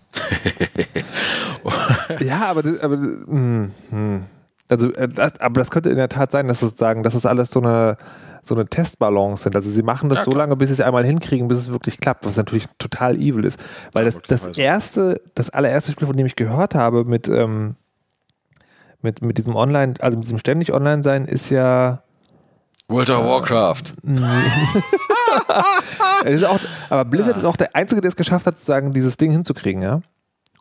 ja, 2.20 2.46
aber, 2.46 2.64
das, 2.64 2.80
aber 2.80 2.96
mh, 2.96 3.70
mh. 3.92 4.22
also 4.70 4.94
äh, 4.94 5.10
das, 5.10 5.40
aber 5.42 5.60
das 5.60 5.72
könnte 5.72 5.90
in 5.90 5.98
der 5.98 6.10
Tat 6.10 6.32
sein, 6.32 6.48
dass 6.48 6.62
sozusagen, 6.62 7.04
dass 7.04 7.14
das 7.14 7.26
alles 7.26 7.52
so 7.52 7.60
eine 7.60 7.98
so 8.42 8.56
eine 8.56 8.66
Testbalance 8.66 9.44
sind. 9.44 9.58
Also 9.58 9.70
sie 9.70 9.84
machen 9.84 10.08
das 10.08 10.20
ja, 10.20 10.24
so 10.24 10.32
lange, 10.32 10.56
bis 10.56 10.70
sie 10.70 10.74
es 10.74 10.82
einmal 10.82 11.04
hinkriegen, 11.04 11.50
bis 11.50 11.58
es 11.58 11.70
wirklich 11.70 12.00
klappt, 12.00 12.26
was 12.26 12.38
natürlich 12.38 12.66
total 12.80 13.18
evil 13.18 13.44
ist. 13.44 13.60
Weil 13.92 14.06
ja, 14.06 14.12
das, 14.12 14.46
das 14.46 14.58
erste, 14.58 15.22
das 15.36 15.50
allererste 15.50 15.92
Spiel, 15.92 16.08
von 16.08 16.16
dem 16.16 16.26
ich 16.26 16.38
gehört 16.38 16.74
habe, 16.74 17.04
mit 17.04 17.28
ähm, 17.28 17.76
mit, 19.08 19.22
mit 19.22 19.38
diesem 19.38 19.56
Online, 19.56 19.94
also 20.02 20.18
mit 20.18 20.26
diesem 20.26 20.38
ständig 20.38 20.74
Online-Sein 20.74 21.26
ist 21.26 21.50
ja. 21.50 22.04
World 22.90 23.10
of 23.10 23.24
äh, 23.24 23.28
Warcraft. 23.28 23.94
auch, 26.44 26.60
aber 26.90 27.06
Blizzard 27.06 27.36
ja. 27.36 27.40
ist 27.40 27.46
auch 27.46 27.56
der 27.56 27.74
Einzige, 27.76 28.02
der 28.02 28.10
es 28.10 28.18
geschafft 28.18 28.46
hat, 28.46 28.56
sozusagen 28.56 28.92
dieses 28.92 29.16
Ding 29.16 29.32
hinzukriegen, 29.32 29.82
ja. 29.82 30.02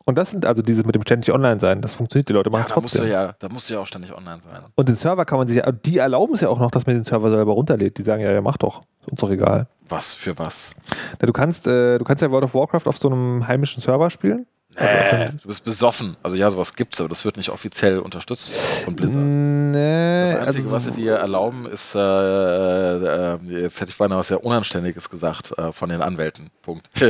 Und 0.08 0.16
das 0.16 0.30
sind 0.30 0.46
also 0.46 0.62
dieses 0.62 0.84
mit 0.86 0.94
dem 0.94 1.02
ständig 1.02 1.34
online 1.34 1.58
sein, 1.58 1.82
das 1.82 1.96
funktioniert, 1.96 2.28
die 2.28 2.32
Leute 2.32 2.48
machen 2.48 2.62
es 2.62 2.68
ja, 2.68 2.74
trotzdem. 2.74 3.08
Ja, 3.08 3.34
da 3.40 3.48
musst 3.48 3.68
du 3.68 3.74
ja 3.74 3.80
auch 3.80 3.88
ständig 3.88 4.16
online 4.16 4.40
sein. 4.40 4.62
Und 4.76 4.88
den 4.88 4.94
Server 4.94 5.24
kann 5.24 5.38
man 5.38 5.48
sich 5.48 5.56
ja, 5.56 5.72
die 5.72 5.98
erlauben 5.98 6.34
es 6.34 6.42
ja 6.42 6.48
auch 6.48 6.60
noch, 6.60 6.70
dass 6.70 6.86
man 6.86 6.94
den 6.94 7.02
Server 7.02 7.28
selber 7.28 7.52
runterlädt. 7.52 7.98
Die 7.98 8.02
sagen 8.02 8.22
ja, 8.22 8.30
ja, 8.30 8.40
mach 8.40 8.56
doch, 8.56 8.82
ist 9.00 9.10
uns 9.10 9.20
doch 9.20 9.30
egal. 9.30 9.66
Was 9.88 10.14
für 10.14 10.38
was? 10.38 10.76
Na, 11.20 11.26
du 11.26 11.32
kannst, 11.32 11.66
äh, 11.66 11.98
du 11.98 12.04
kannst 12.04 12.22
ja 12.22 12.30
World 12.30 12.44
of 12.44 12.54
Warcraft 12.54 12.86
auf 12.86 12.98
so 12.98 13.08
einem 13.08 13.48
heimischen 13.48 13.82
Server 13.82 14.08
spielen. 14.08 14.46
Äh, 14.76 15.30
du 15.42 15.48
bist 15.48 15.64
besoffen. 15.64 16.16
Also 16.22 16.36
ja, 16.36 16.52
sowas 16.52 16.74
gibt's, 16.74 17.00
aber 17.00 17.08
das 17.08 17.24
wird 17.24 17.36
nicht 17.36 17.48
offiziell 17.48 17.98
unterstützt 17.98 18.54
von 18.84 18.94
Blizzard. 18.94 19.22
Nee, 19.22 20.30
das 20.30 20.46
Einzige, 20.46 20.46
also, 20.46 20.70
was 20.70 20.84
sie 20.84 20.90
dir 20.92 21.14
erlauben, 21.14 21.66
ist, 21.66 21.96
äh, 21.96 21.98
äh, 21.98 23.34
äh, 23.34 23.62
jetzt 23.62 23.80
hätte 23.80 23.90
ich 23.90 23.96
beinahe 23.96 24.18
was 24.18 24.28
sehr 24.28 24.44
Unanständiges 24.44 25.10
gesagt, 25.10 25.56
äh, 25.58 25.72
von 25.72 25.88
den 25.88 26.02
Anwälten. 26.02 26.50
Punkt. 26.62 26.88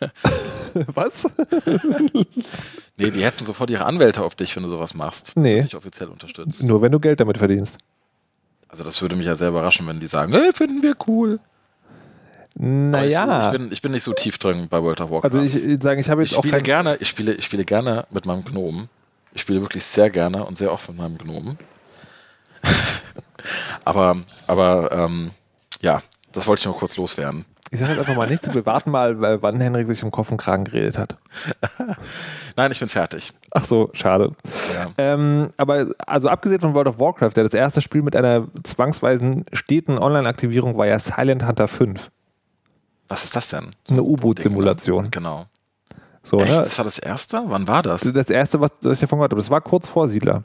was? 0.94 1.30
nee, 2.96 3.10
die 3.10 3.24
hetzen 3.24 3.46
sofort 3.46 3.70
ihre 3.70 3.86
Anwälte 3.86 4.22
auf 4.22 4.34
dich, 4.34 4.54
wenn 4.56 4.62
du 4.62 4.68
sowas 4.68 4.94
machst. 4.94 5.32
Nee. 5.36 5.62
nicht 5.62 5.74
offiziell 5.74 6.08
unterstützt. 6.08 6.62
Nur 6.62 6.82
wenn 6.82 6.92
du 6.92 7.00
Geld 7.00 7.20
damit 7.20 7.38
verdienst. 7.38 7.78
Also 8.68 8.84
das 8.84 9.00
würde 9.00 9.16
mich 9.16 9.26
ja 9.26 9.34
sehr 9.34 9.48
überraschen, 9.48 9.86
wenn 9.86 9.98
die 9.98 10.06
sagen, 10.06 10.32
hey, 10.32 10.52
finden 10.52 10.82
wir 10.82 10.94
cool. 11.06 11.40
Naja. 12.54 13.40
Ich, 13.40 13.46
ich, 13.46 13.52
bin, 13.52 13.72
ich 13.72 13.82
bin 13.82 13.92
nicht 13.92 14.02
so 14.02 14.12
tief 14.12 14.38
drin 14.38 14.68
bei 14.68 14.82
World 14.82 15.00
of 15.00 15.10
Warcraft. 15.10 15.24
Also 15.24 15.40
ich, 15.40 15.54
ich 15.54 15.82
sage, 15.82 16.00
ich 16.00 16.10
habe 16.10 16.22
jetzt 16.22 16.32
ich 16.32 16.38
auch 16.38 16.42
spiele 16.42 16.60
gerne, 16.60 16.96
ich 16.96 17.08
spiele, 17.08 17.34
ich 17.34 17.44
spiele 17.44 17.64
gerne 17.64 18.06
mit 18.10 18.26
meinem 18.26 18.44
Gnomen. 18.44 18.88
Ich 19.32 19.42
spiele 19.42 19.60
wirklich 19.60 19.84
sehr 19.84 20.10
gerne 20.10 20.44
und 20.44 20.58
sehr 20.58 20.72
oft 20.72 20.88
mit 20.88 20.98
meinem 20.98 21.18
Gnomen. 21.18 21.58
aber, 23.84 24.16
aber 24.46 24.90
ähm, 24.92 25.30
ja, 25.80 26.02
das 26.32 26.46
wollte 26.46 26.60
ich 26.60 26.66
noch 26.66 26.76
kurz 26.76 26.96
loswerden. 26.96 27.44
Ich 27.70 27.78
sage 27.78 27.92
jetzt 27.92 28.00
einfach 28.00 28.16
mal 28.16 28.28
nichts 28.28 28.48
und 28.48 28.54
wir 28.54 28.64
warten 28.64 28.90
mal, 28.90 29.42
wann 29.42 29.60
Henrik 29.60 29.86
sich 29.86 30.02
um 30.02 30.10
Kopf 30.10 30.30
und 30.30 30.38
Kragen 30.38 30.64
geredet 30.64 30.96
hat. 30.96 31.16
Nein, 32.56 32.72
ich 32.72 32.80
bin 32.80 32.88
fertig. 32.88 33.32
Ach 33.50 33.64
so, 33.64 33.90
schade. 33.92 34.32
Ja. 34.74 34.86
Ähm, 34.96 35.50
aber 35.58 35.86
also 36.06 36.28
abgesehen 36.28 36.60
von 36.60 36.74
World 36.74 36.88
of 36.88 36.98
Warcraft, 36.98 37.32
der 37.36 37.44
das 37.44 37.54
erste 37.54 37.80
Spiel 37.82 38.02
mit 38.02 38.16
einer 38.16 38.46
zwangsweisen 38.64 39.44
steten 39.52 39.98
Online-Aktivierung 39.98 40.78
war 40.78 40.86
ja 40.86 40.98
Silent 40.98 41.46
Hunter 41.46 41.68
5. 41.68 42.10
Was 43.08 43.24
ist 43.24 43.36
das 43.36 43.50
denn? 43.50 43.68
Eine 43.88 44.02
U-Boot-Simulation. 44.02 45.10
Genau. 45.10 45.46
So, 46.22 46.40
Echt? 46.40 46.50
Ne? 46.50 46.58
Das 46.58 46.76
war 46.78 46.84
das 46.84 46.98
erste? 46.98 47.42
Wann 47.46 47.68
war 47.68 47.82
das? 47.82 48.02
Das 48.02 48.28
erste, 48.30 48.60
was, 48.60 48.70
was 48.82 48.94
ich 48.94 49.00
davon 49.00 49.18
gehört 49.18 49.32
habe. 49.32 49.40
Das 49.40 49.50
war 49.50 49.60
kurz 49.60 49.88
vor 49.88 50.08
Siedler. 50.08 50.42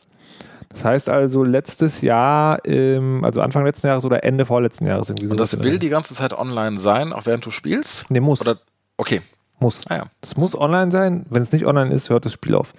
Das 0.73 0.85
heißt 0.85 1.09
also 1.09 1.43
letztes 1.43 2.01
Jahr, 2.01 2.59
ähm, 2.65 3.23
also 3.23 3.41
Anfang 3.41 3.63
letzten 3.63 3.87
Jahres 3.87 4.05
oder 4.05 4.23
Ende 4.23 4.45
vorletzten 4.45 4.87
Jahres. 4.87 5.09
Irgendwie 5.09 5.27
Und 5.27 5.37
das 5.37 5.61
will 5.61 5.79
die 5.79 5.89
ganze 5.89 6.15
Zeit 6.15 6.33
online 6.33 6.79
sein, 6.79 7.13
auch 7.13 7.25
während 7.25 7.45
du 7.45 7.51
spielst? 7.51 8.05
Nee, 8.09 8.19
muss. 8.19 8.41
Oder, 8.41 8.59
okay. 8.97 9.21
Muss. 9.59 9.83
Ah, 9.87 9.97
ja. 9.97 10.03
Das 10.19 10.35
muss 10.35 10.59
online 10.59 10.91
sein. 10.91 11.25
Wenn 11.29 11.43
es 11.43 11.51
nicht 11.51 11.65
online 11.65 11.93
ist, 11.93 12.09
hört 12.09 12.25
das 12.25 12.33
Spiel 12.33 12.55
auf. 12.55 12.73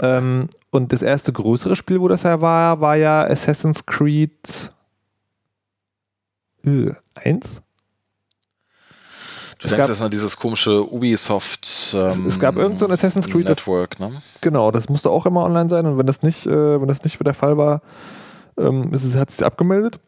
Ähm, 0.00 0.48
und 0.70 0.92
das 0.92 1.02
erste 1.02 1.32
größere 1.32 1.76
Spiel, 1.76 2.00
wo 2.00 2.08
das 2.08 2.24
ja 2.24 2.40
war, 2.40 2.80
war 2.80 2.96
ja 2.96 3.22
Assassin's 3.22 3.86
Creed 3.86 4.72
äh, 6.64 6.90
1? 7.14 7.62
Du 9.60 9.66
es 9.66 9.72
denkst 9.72 9.88
jetzt 9.88 10.00
an 10.00 10.10
dieses 10.10 10.38
komische 10.38 10.90
Ubisoft 10.90 11.94
ähm, 11.94 12.24
es, 12.26 12.40
gab 12.40 12.56
irgend 12.56 12.78
so 12.78 12.86
ein 12.86 12.92
Assassin's 12.92 13.28
Creed 13.28 13.46
Network, 13.46 13.98
das, 13.98 14.10
ne? 14.10 14.22
Genau, 14.40 14.70
das 14.70 14.88
musste 14.88 15.10
auch 15.10 15.26
immer 15.26 15.44
online 15.44 15.68
sein 15.68 15.84
und 15.84 15.98
wenn 15.98 16.06
das 16.06 16.22
nicht, 16.22 16.46
äh, 16.46 16.80
wenn 16.80 16.88
das 16.88 17.04
nicht 17.04 17.22
der 17.24 17.34
Fall 17.34 17.58
war, 17.58 17.82
ähm, 18.56 18.90
ist 18.92 19.04
es, 19.04 19.16
hat 19.16 19.28
es 19.28 19.36
sich 19.36 19.46
abgemeldet. 19.46 20.00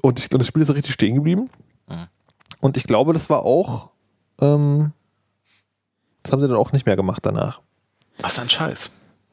Und, 0.00 0.20
ich, 0.20 0.32
und 0.32 0.38
das 0.38 0.46
Spiel 0.46 0.62
ist 0.62 0.72
richtig 0.72 0.92
stehen 0.92 1.16
geblieben. 1.16 1.50
Mhm. 1.88 2.06
Und 2.60 2.76
ich 2.76 2.84
glaube, 2.84 3.12
das 3.12 3.28
war 3.30 3.42
auch, 3.42 3.90
ähm, 4.40 4.92
das 6.22 6.32
haben 6.32 6.40
sie 6.40 6.48
dann 6.48 6.56
auch 6.56 6.70
nicht 6.70 6.86
mehr 6.86 6.96
gemacht 6.96 7.26
danach. 7.26 7.60
Was 8.20 8.38
ein 8.38 8.48
Scheiß. 8.48 8.90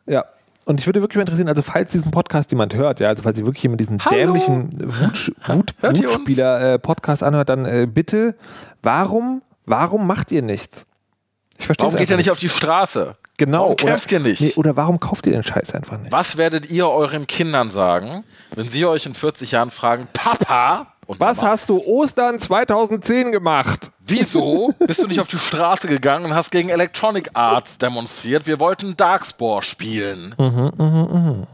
Ja, 0.08 0.26
und 0.68 0.82
ich 0.82 0.86
würde 0.86 1.02
wirklich 1.02 1.16
mal 1.16 1.22
interessieren, 1.22 1.48
also 1.48 1.62
falls 1.62 1.92
diesen 1.92 2.12
Podcast 2.12 2.52
jemand 2.52 2.76
hört, 2.76 3.00
ja, 3.00 3.08
also 3.08 3.24
falls 3.24 3.40
ihr 3.40 3.46
wirklich 3.46 3.64
jemand 3.64 3.80
diesen 3.80 4.04
Hallo. 4.04 4.16
dämlichen 4.16 4.70
Wut, 4.82 5.32
Wut, 5.48 5.74
Wutspieler-Podcast 5.82 7.22
äh, 7.22 7.26
anhört, 7.26 7.50
dann 7.50 7.66
äh, 7.66 7.88
bitte, 7.90 8.36
warum, 8.84 9.42
warum 9.66 10.06
macht 10.06 10.32
ihr 10.32 10.42
nichts? 10.42 10.86
Ich 11.58 11.66
verstehe 11.66 11.88
Warum 11.88 11.98
geht 11.98 12.10
ihr 12.10 12.18
nicht 12.18 12.32
auf 12.32 12.40
die 12.40 12.50
Straße? 12.50 13.16
Genau. 13.38 13.64
Warum 13.64 13.76
kämpft 13.78 14.12
oder, 14.12 14.14
ihr 14.14 14.20
nicht? 14.20 14.42
Nee, 14.42 14.54
oder 14.56 14.76
warum 14.76 15.00
kauft 15.00 15.26
ihr 15.26 15.32
den 15.32 15.44
Scheiß 15.44 15.74
einfach 15.74 15.98
nicht? 16.00 16.12
Was 16.12 16.38
werdet 16.38 16.70
ihr 16.70 16.90
euren 16.90 17.28
Kindern 17.28 17.70
sagen, 17.70 18.24
wenn 18.54 18.68
sie 18.68 18.86
euch 18.86 19.06
in 19.06 19.14
40 19.14 19.52
Jahren 19.52 19.72
fragen, 19.72 20.08
Papa, 20.12 20.94
und 21.08 21.20
Was 21.20 21.38
Mama. 21.38 21.50
hast 21.50 21.70
du 21.70 21.80
Ostern 21.80 22.38
2010 22.38 23.32
gemacht? 23.32 23.92
Wieso 24.00 24.74
bist 24.80 25.02
du 25.02 25.08
nicht 25.08 25.20
auf 25.20 25.28
die 25.28 25.40
Straße 25.40 25.88
gegangen 25.88 26.26
und 26.26 26.36
hast 26.36 26.52
gegen 26.52 26.70
Electronic 26.70 27.30
Arts 27.34 27.78
demonstriert? 27.78 28.46
Wir 28.46 28.60
wollten 28.60 28.96
Darkspore 28.96 29.64
spielen. 29.64 30.36
Mhm, 30.38 30.72
mh, 30.78 31.04
mh. 31.04 31.48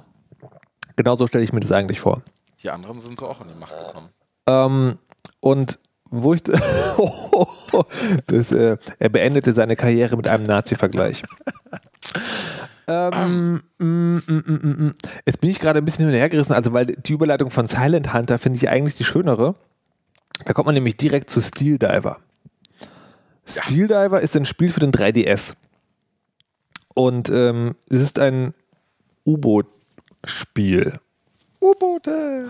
Genau 0.95 1.15
so 1.15 1.27
stelle 1.27 1.43
ich 1.43 1.53
mir 1.53 1.59
das 1.59 1.71
eigentlich 1.71 1.99
vor. 1.99 2.21
Die 2.61 2.69
anderen 2.69 2.99
sind 2.99 3.19
so 3.19 3.27
auch 3.27 3.41
in 3.41 3.47
die 3.47 3.55
Macht 3.55 3.73
gekommen. 3.87 4.09
Ähm, 4.47 4.99
und 5.39 5.79
wo 6.09 6.33
ich. 6.33 6.43
das, 8.27 8.51
äh, 8.51 8.77
er 8.99 9.09
beendete 9.09 9.53
seine 9.53 9.75
Karriere 9.75 10.15
mit 10.15 10.27
einem 10.27 10.43
Nazi-Vergleich. 10.43 11.23
Ähm, 12.87 13.61
mm, 13.77 13.85
mm, 13.85 14.21
mm, 14.27 14.85
mm, 14.85 14.91
Jetzt 15.25 15.39
bin 15.41 15.49
ich 15.49 15.59
gerade 15.59 15.79
ein 15.79 15.85
bisschen 15.85 16.05
hinterhergerissen, 16.05 16.53
also 16.53 16.73
weil 16.73 16.85
die 16.85 17.13
Überleitung 17.13 17.49
von 17.49 17.67
Silent 17.67 18.13
Hunter 18.13 18.39
finde 18.39 18.57
ich 18.57 18.69
eigentlich 18.69 18.95
die 18.95 19.03
schönere. 19.03 19.55
Da 20.45 20.53
kommt 20.53 20.65
man 20.65 20.75
nämlich 20.75 20.97
direkt 20.97 21.29
zu 21.29 21.41
Steel 21.41 21.77
Diver. 21.77 22.17
Steel 23.45 23.87
Diver 23.87 24.21
ist 24.21 24.35
ein 24.35 24.45
Spiel 24.45 24.69
für 24.69 24.79
den 24.79 24.91
3DS. 24.91 25.55
Und 26.93 27.29
ähm, 27.29 27.75
es 27.89 27.99
ist 27.99 28.19
ein 28.19 28.53
U-Boot-Spiel. 29.25 30.99
U-Boote. 31.61 32.49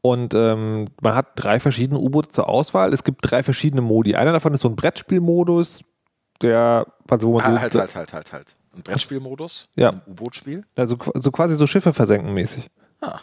Und 0.00 0.34
ähm, 0.34 0.86
man 1.00 1.14
hat 1.14 1.30
drei 1.34 1.58
verschiedene 1.58 1.98
U-Boote 1.98 2.30
zur 2.30 2.48
Auswahl. 2.48 2.92
Es 2.92 3.04
gibt 3.04 3.18
drei 3.22 3.42
verschiedene 3.42 3.82
Modi. 3.82 4.14
Einer 4.14 4.32
davon 4.32 4.54
ist 4.54 4.62
so 4.62 4.68
ein 4.68 4.76
Brettspielmodus, 4.76 5.84
der, 6.40 6.86
also 7.08 7.28
wo 7.28 7.40
man 7.40 7.60
halt, 7.60 7.72
so, 7.72 7.80
halt, 7.80 7.94
halt, 7.94 8.12
halt, 8.12 8.32
halt. 8.32 8.56
Ein 8.74 8.82
Brettspielmodus? 8.82 9.68
Ja. 9.76 9.90
Ein 9.90 10.02
U-Boot-Spiel? 10.06 10.64
Also 10.76 10.96
so 11.14 11.30
quasi 11.30 11.56
so 11.56 11.66
Schiffe 11.66 11.92
versenken 11.92 12.32
mäßig. 12.32 12.70
Ah. 13.00 13.18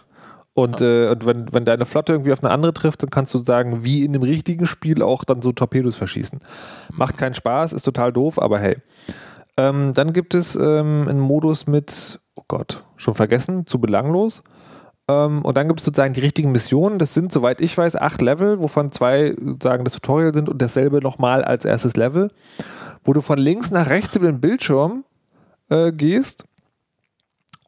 Und, 0.53 0.81
ah. 0.81 0.85
Äh, 0.85 1.09
und 1.09 1.25
wenn, 1.25 1.53
wenn 1.53 1.65
deine 1.65 1.85
Flotte 1.85 2.13
irgendwie 2.13 2.33
auf 2.33 2.43
eine 2.43 2.51
andere 2.53 2.73
trifft, 2.73 3.01
dann 3.03 3.09
kannst 3.09 3.33
du 3.33 3.43
sagen, 3.43 3.83
wie 3.83 4.03
in 4.03 4.13
dem 4.13 4.23
richtigen 4.23 4.65
Spiel 4.65 5.01
auch 5.01 5.23
dann 5.23 5.41
so 5.41 5.51
Torpedos 5.51 5.95
verschießen. 5.95 6.39
Macht 6.93 7.17
keinen 7.17 7.33
Spaß, 7.33 7.73
ist 7.73 7.83
total 7.83 8.13
doof, 8.13 8.39
aber 8.41 8.59
hey. 8.59 8.77
Ähm, 9.57 9.93
dann 9.93 10.13
gibt 10.13 10.35
es 10.35 10.55
ähm, 10.55 11.05
einen 11.09 11.19
Modus 11.19 11.67
mit, 11.67 12.19
oh 12.35 12.43
Gott, 12.47 12.83
schon 12.95 13.13
vergessen, 13.15 13.65
zu 13.67 13.79
belanglos. 13.79 14.41
Ähm, 15.09 15.41
und 15.41 15.57
dann 15.57 15.67
gibt 15.67 15.81
es 15.81 15.85
sozusagen 15.85 16.13
die 16.13 16.21
richtigen 16.21 16.51
Missionen. 16.51 16.99
Das 16.99 17.13
sind, 17.13 17.33
soweit 17.33 17.59
ich 17.59 17.77
weiß, 17.77 17.95
acht 17.95 18.21
Level, 18.21 18.59
wovon 18.59 18.91
zwei 18.91 19.35
sagen 19.61 19.83
das 19.83 19.93
Tutorial 19.93 20.33
sind 20.33 20.47
und 20.47 20.61
dasselbe 20.61 21.01
nochmal 21.01 21.43
als 21.43 21.65
erstes 21.65 21.95
Level, 21.97 22.31
wo 23.03 23.11
du 23.13 23.21
von 23.21 23.39
links 23.39 23.71
nach 23.71 23.89
rechts 23.89 24.15
über 24.15 24.27
den 24.27 24.39
Bildschirm 24.39 25.03
äh, 25.69 25.91
gehst 25.91 26.45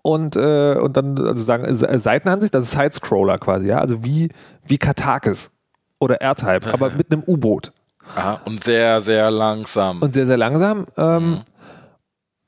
und, 0.02 0.36
äh, 0.36 0.76
und 0.76 0.98
dann 0.98 1.18
also 1.18 1.44
sagen 1.44 1.66
äh, 1.66 2.00
Seitenansicht, 2.00 2.56
also 2.56 2.68
Sidescroller 2.68 3.38
quasi, 3.38 3.68
ja, 3.68 3.78
also 3.78 4.04
wie, 4.04 4.30
wie 4.66 4.78
Katakis 4.78 5.52
oder 6.00 6.16
R-Type, 6.22 6.74
aber 6.74 6.92
mit 6.92 7.12
einem 7.12 7.24
U-Boot. 7.28 7.72
Aha, 8.16 8.42
und 8.46 8.64
sehr, 8.64 9.00
sehr 9.02 9.30
langsam. 9.30 10.02
Und 10.02 10.14
sehr, 10.14 10.26
sehr 10.26 10.38
langsam. 10.38 10.88
Ähm, 10.98 11.30
mhm. 11.30 11.42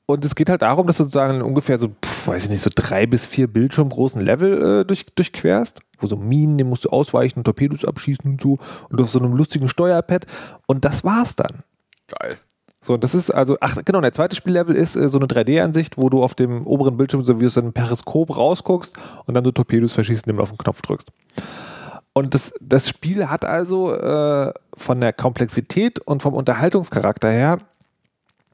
Und 0.06 0.24
es 0.24 0.34
geht 0.34 0.50
halt 0.50 0.60
darum, 0.60 0.86
dass 0.86 0.98
du 0.98 1.04
sozusagen 1.04 1.40
ungefähr 1.40 1.78
so, 1.78 1.88
pff, 1.88 2.26
weiß 2.26 2.44
ich 2.44 2.50
nicht, 2.50 2.60
so 2.60 2.70
drei 2.74 3.06
bis 3.06 3.24
vier 3.24 3.46
Bildschirmgroßen 3.46 4.20
Level 4.20 4.80
äh, 4.80 4.84
durch, 4.84 5.06
durchquerst, 5.14 5.80
wo 5.98 6.06
so 6.06 6.16
Minen, 6.16 6.58
den 6.58 6.68
musst 6.68 6.84
du 6.84 6.90
ausweichen, 6.90 7.42
Torpedos 7.42 7.84
abschießen 7.84 8.30
und 8.30 8.40
so 8.40 8.58
und 8.90 9.00
auf 9.00 9.10
so 9.10 9.18
einem 9.18 9.32
lustigen 9.34 9.68
Steuerpad. 9.68 10.26
Und 10.66 10.84
das 10.84 11.04
war's 11.04 11.36
dann. 11.36 11.62
Geil. 12.08 12.36
So, 12.84 12.98
das 12.98 13.14
ist 13.14 13.30
also, 13.30 13.56
ach 13.62 13.76
genau, 13.82 14.02
der 14.02 14.12
zweite 14.12 14.36
Spiellevel 14.36 14.76
ist 14.76 14.94
äh, 14.94 15.08
so 15.08 15.16
eine 15.18 15.26
3D-Ansicht, 15.26 15.96
wo 15.96 16.10
du 16.10 16.22
auf 16.22 16.34
dem 16.34 16.66
oberen 16.66 16.98
Bildschirm 16.98 17.24
so 17.24 17.40
wie 17.40 17.46
aus 17.46 17.56
einem 17.56 17.72
Periskop 17.72 18.36
rausguckst 18.36 18.94
und 19.24 19.32
dann 19.32 19.42
du 19.42 19.52
Torpedos 19.52 19.94
verschießt, 19.94 20.26
indem 20.26 20.36
du 20.36 20.42
auf 20.42 20.50
den 20.50 20.58
Knopf 20.58 20.82
drückst. 20.82 21.10
Und 22.12 22.34
das, 22.34 22.52
das 22.60 22.90
Spiel 22.90 23.30
hat 23.30 23.46
also 23.46 23.94
äh, 23.94 24.52
von 24.76 25.00
der 25.00 25.14
Komplexität 25.14 25.98
und 26.06 26.22
vom 26.22 26.34
Unterhaltungscharakter 26.34 27.30
her, 27.30 27.58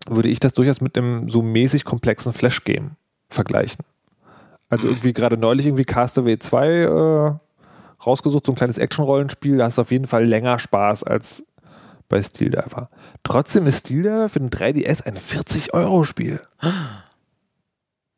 würde 0.06 0.28
ich 0.28 0.38
das 0.38 0.52
durchaus 0.52 0.80
mit 0.80 0.96
einem 0.96 1.28
so 1.28 1.42
mäßig 1.42 1.84
komplexen 1.84 2.32
Flash-Game 2.32 2.92
vergleichen. 3.30 3.84
Also 4.68 4.86
irgendwie 4.86 5.12
gerade 5.12 5.38
neulich 5.38 5.66
irgendwie 5.66 5.84
Castaway 5.84 6.38
2 6.38 6.68
äh, 6.68 7.32
rausgesucht, 8.06 8.46
so 8.46 8.52
ein 8.52 8.56
kleines 8.56 8.78
Action-Rollenspiel, 8.78 9.56
da 9.56 9.64
hast 9.64 9.78
du 9.78 9.82
auf 9.82 9.90
jeden 9.90 10.06
Fall 10.06 10.24
länger 10.24 10.60
Spaß 10.60 11.02
als 11.02 11.44
bei 12.10 12.22
Steel 12.22 12.50
Diver. 12.50 12.90
Trotzdem 13.22 13.66
ist 13.66 13.86
Steel 13.86 14.02
Diver 14.02 14.28
für 14.28 14.40
den 14.40 14.50
3DS 14.50 15.04
ein 15.06 15.16
40-Euro-Spiel. 15.16 16.42
Kann 16.60 16.72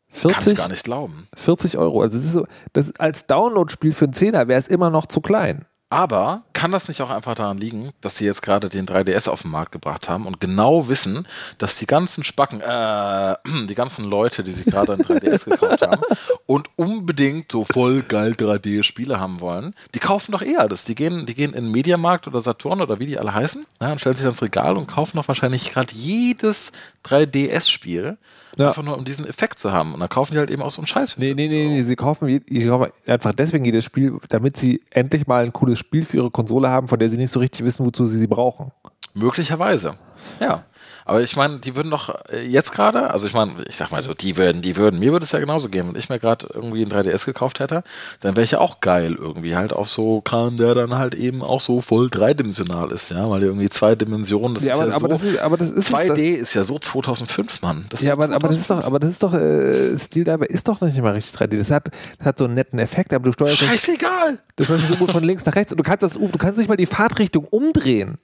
ich 0.08 0.18
40, 0.18 0.58
gar 0.58 0.68
nicht 0.68 0.84
glauben. 0.84 1.28
40 1.36 1.78
Euro. 1.78 2.02
Also 2.02 2.16
das 2.16 2.24
ist 2.24 2.32
so, 2.32 2.46
das 2.72 2.96
als 2.98 3.26
Download-Spiel 3.26 3.92
für 3.92 4.06
einen 4.06 4.14
Zehner 4.14 4.48
wäre 4.48 4.58
es 4.58 4.66
immer 4.66 4.90
noch 4.90 5.06
zu 5.06 5.20
klein. 5.20 5.66
Aber 5.92 6.40
kann 6.54 6.72
das 6.72 6.88
nicht 6.88 7.02
auch 7.02 7.10
einfach 7.10 7.34
daran 7.34 7.58
liegen, 7.58 7.92
dass 8.00 8.16
sie 8.16 8.24
jetzt 8.24 8.40
gerade 8.40 8.70
den 8.70 8.86
3DS 8.86 9.28
auf 9.28 9.42
den 9.42 9.50
Markt 9.50 9.72
gebracht 9.72 10.08
haben 10.08 10.24
und 10.24 10.40
genau 10.40 10.88
wissen, 10.88 11.28
dass 11.58 11.76
die 11.76 11.84
ganzen 11.84 12.24
Spacken, 12.24 12.62
äh, 12.62 13.34
die 13.68 13.74
ganzen 13.74 14.06
Leute, 14.06 14.42
die 14.42 14.52
sich 14.52 14.64
gerade 14.64 14.94
einen 14.94 15.02
3DS 15.02 15.50
gekauft 15.50 15.82
haben 15.82 16.00
und 16.46 16.70
unbedingt 16.76 17.52
so 17.52 17.66
voll 17.66 18.00
geil 18.08 18.32
3D-Spiele 18.32 19.20
haben 19.20 19.40
wollen, 19.40 19.74
die 19.94 19.98
kaufen 19.98 20.32
doch 20.32 20.40
eh 20.40 20.56
alles. 20.56 20.86
Die 20.86 20.94
gehen, 20.94 21.26
die 21.26 21.34
gehen 21.34 21.52
in 21.52 21.64
den 21.64 21.72
Mediamarkt 21.72 22.26
oder 22.26 22.40
Saturn 22.40 22.80
oder 22.80 22.98
wie 22.98 23.04
die 23.04 23.18
alle 23.18 23.34
heißen 23.34 23.66
ja, 23.82 23.92
und 23.92 24.00
stellen 24.00 24.16
sich 24.16 24.24
ins 24.24 24.40
Regal 24.40 24.78
und 24.78 24.86
kaufen 24.86 25.18
doch 25.18 25.28
wahrscheinlich 25.28 25.70
gerade 25.74 25.92
jedes 25.92 26.72
3DS-Spiel. 27.04 28.16
Ja. 28.56 28.68
Einfach 28.68 28.82
nur 28.82 28.96
um 28.98 29.04
diesen 29.04 29.26
Effekt 29.26 29.58
zu 29.58 29.72
haben. 29.72 29.94
Und 29.94 30.00
dann 30.00 30.08
kaufen 30.08 30.34
die 30.34 30.38
halt 30.38 30.50
eben 30.50 30.62
auch 30.62 30.70
so 30.70 30.80
einen 30.80 30.86
Scheiß. 30.86 31.16
Nee, 31.16 31.34
nee, 31.34 31.48
nee, 31.48 31.68
nee, 31.68 31.82
sie 31.82 31.96
kaufen, 31.96 32.42
kaufen 32.68 32.90
einfach 33.06 33.32
deswegen 33.32 33.64
jedes 33.64 33.84
Spiel, 33.84 34.18
damit 34.28 34.56
sie 34.56 34.82
endlich 34.90 35.26
mal 35.26 35.44
ein 35.44 35.52
cooles 35.52 35.78
Spiel 35.78 36.04
für 36.04 36.18
ihre 36.18 36.30
Konsole 36.30 36.68
haben, 36.68 36.88
von 36.88 36.98
der 36.98 37.08
sie 37.08 37.16
nicht 37.16 37.32
so 37.32 37.40
richtig 37.40 37.64
wissen, 37.64 37.86
wozu 37.86 38.04
sie 38.06 38.18
sie 38.18 38.26
brauchen. 38.26 38.70
Möglicherweise. 39.14 39.94
Ja. 40.40 40.64
Aber 41.04 41.20
ich 41.22 41.36
meine, 41.36 41.58
die 41.58 41.74
würden 41.76 41.90
doch 41.90 42.14
äh, 42.30 42.46
jetzt 42.46 42.72
gerade, 42.72 43.10
also 43.10 43.26
ich 43.26 43.32
meine, 43.34 43.54
ich 43.68 43.76
sag 43.76 43.90
mal 43.90 44.02
so, 44.02 44.14
die 44.14 44.36
würden, 44.36 44.62
die 44.62 44.76
würden, 44.76 44.98
mir 45.00 45.12
würde 45.12 45.24
es 45.24 45.32
ja 45.32 45.38
genauso 45.38 45.68
gehen, 45.68 45.88
wenn 45.88 45.96
ich 45.98 46.08
mir 46.08 46.18
gerade 46.18 46.48
irgendwie 46.52 46.82
ein 46.82 46.90
3DS 46.90 47.24
gekauft 47.24 47.60
hätte, 47.60 47.82
dann 48.20 48.36
wäre 48.36 48.44
ich 48.44 48.52
ja 48.52 48.60
auch 48.60 48.80
geil 48.80 49.16
irgendwie 49.18 49.56
halt 49.56 49.72
auf 49.72 49.88
so 49.88 50.20
Kran, 50.20 50.56
der 50.56 50.74
dann 50.74 50.94
halt 50.96 51.14
eben 51.14 51.42
auch 51.42 51.60
so 51.60 51.80
voll 51.80 52.08
dreidimensional 52.10 52.90
ist, 52.92 53.10
ja, 53.10 53.28
weil 53.28 53.42
irgendwie 53.42 53.68
zwei 53.68 53.94
Dimensionen, 53.94 54.54
das 54.54 54.64
Ja, 54.64 54.74
ist 54.74 54.80
aber, 54.80 54.90
ja 54.90 54.96
aber, 54.96 55.00
so, 55.00 55.08
das 55.08 55.22
ist, 55.22 55.38
aber 55.38 55.56
das 55.56 55.70
ist 55.70 55.94
2D 55.94 56.34
ist 56.36 56.54
ja 56.54 56.64
so 56.64 56.78
2005, 56.78 57.62
Mann. 57.62 57.86
Das 57.88 58.02
Ja, 58.02 58.12
aber, 58.12 58.24
aber 58.34 58.48
das 58.48 58.56
ist 58.58 58.70
doch, 58.70 58.80
2005. 58.80 58.86
aber 58.86 58.98
das 59.00 59.10
ist 59.10 59.22
doch, 59.22 59.34
äh, 59.34 59.98
Steel 59.98 60.24
Diver 60.24 60.48
ist 60.48 60.68
doch 60.68 60.80
nicht 60.80 61.00
mal 61.00 61.12
richtig 61.12 61.40
3D. 61.40 61.58
Das 61.58 61.70
hat, 61.70 61.88
das 62.18 62.26
hat 62.26 62.38
so 62.38 62.44
einen 62.44 62.54
netten 62.54 62.78
Effekt, 62.78 63.12
aber 63.12 63.24
du 63.24 63.32
steuerst 63.32 63.62
das, 63.62 63.68
Scheißegal. 63.68 64.38
das 64.56 64.66
steuerst 64.66 64.84
das 64.84 64.92
U-Boot 64.92 65.12
von 65.12 65.24
links 65.24 65.44
nach 65.44 65.54
rechts 65.54 65.72
und 65.72 65.78
du 65.78 65.84
kannst 65.84 66.02
das 66.02 66.16
U, 66.16 66.28
du 66.28 66.38
kannst 66.38 66.58
nicht 66.58 66.68
mal 66.68 66.76
die 66.76 66.86
Fahrtrichtung 66.86 67.44
umdrehen. 67.44 68.18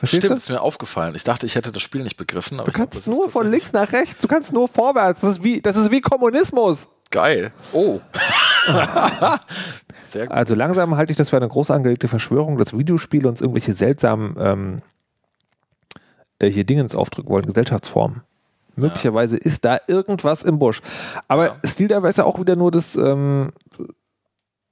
Verstehst 0.00 0.22
Stimmt, 0.24 0.32
du? 0.32 0.36
ist 0.36 0.48
mir 0.50 0.60
aufgefallen. 0.60 1.14
Ich 1.14 1.24
dachte, 1.24 1.46
ich 1.46 1.54
hätte 1.54 1.72
das 1.72 1.82
Spiel 1.82 2.02
nicht 2.02 2.16
begriffen. 2.16 2.58
Aber 2.60 2.66
Du 2.70 2.72
glaub, 2.72 2.90
kannst 2.90 3.00
ist 3.00 3.06
nur 3.06 3.28
von 3.28 3.48
links 3.48 3.72
nach 3.72 3.92
rechts, 3.92 4.20
du 4.20 4.28
kannst 4.28 4.52
nur 4.52 4.68
vorwärts. 4.68 5.20
Das 5.20 5.30
ist 5.38 5.44
wie, 5.44 5.60
das 5.60 5.76
ist 5.76 5.90
wie 5.90 6.00
Kommunismus. 6.00 6.88
Geil. 7.10 7.52
Oh. 7.72 8.00
Sehr 10.04 10.26
gut. 10.26 10.36
Also 10.36 10.54
langsam 10.54 10.96
halte 10.96 11.12
ich 11.12 11.16
das 11.16 11.30
für 11.30 11.36
eine 11.36 11.48
groß 11.48 11.70
angelegte 11.70 12.08
Verschwörung, 12.08 12.58
dass 12.58 12.76
Videospiele 12.76 13.28
uns 13.28 13.40
irgendwelche 13.40 13.74
seltsamen 13.74 14.36
ähm, 14.38 14.82
äh, 16.38 16.48
hier 16.48 16.64
Dingens 16.64 16.94
aufdrücken 16.94 17.30
wollen, 17.30 17.46
Gesellschaftsformen. 17.46 18.22
Möglicherweise 18.76 19.36
ist 19.36 19.64
da 19.64 19.78
irgendwas 19.86 20.42
im 20.42 20.58
Busch. 20.58 20.80
Aber 21.28 21.46
Ja. 21.46 21.56
Steel 21.64 21.88
Diver 21.88 22.08
ist 22.08 22.18
ja 22.18 22.24
auch 22.24 22.40
wieder 22.40 22.56
nur 22.56 22.72
das, 22.72 22.96
ähm, 22.96 23.52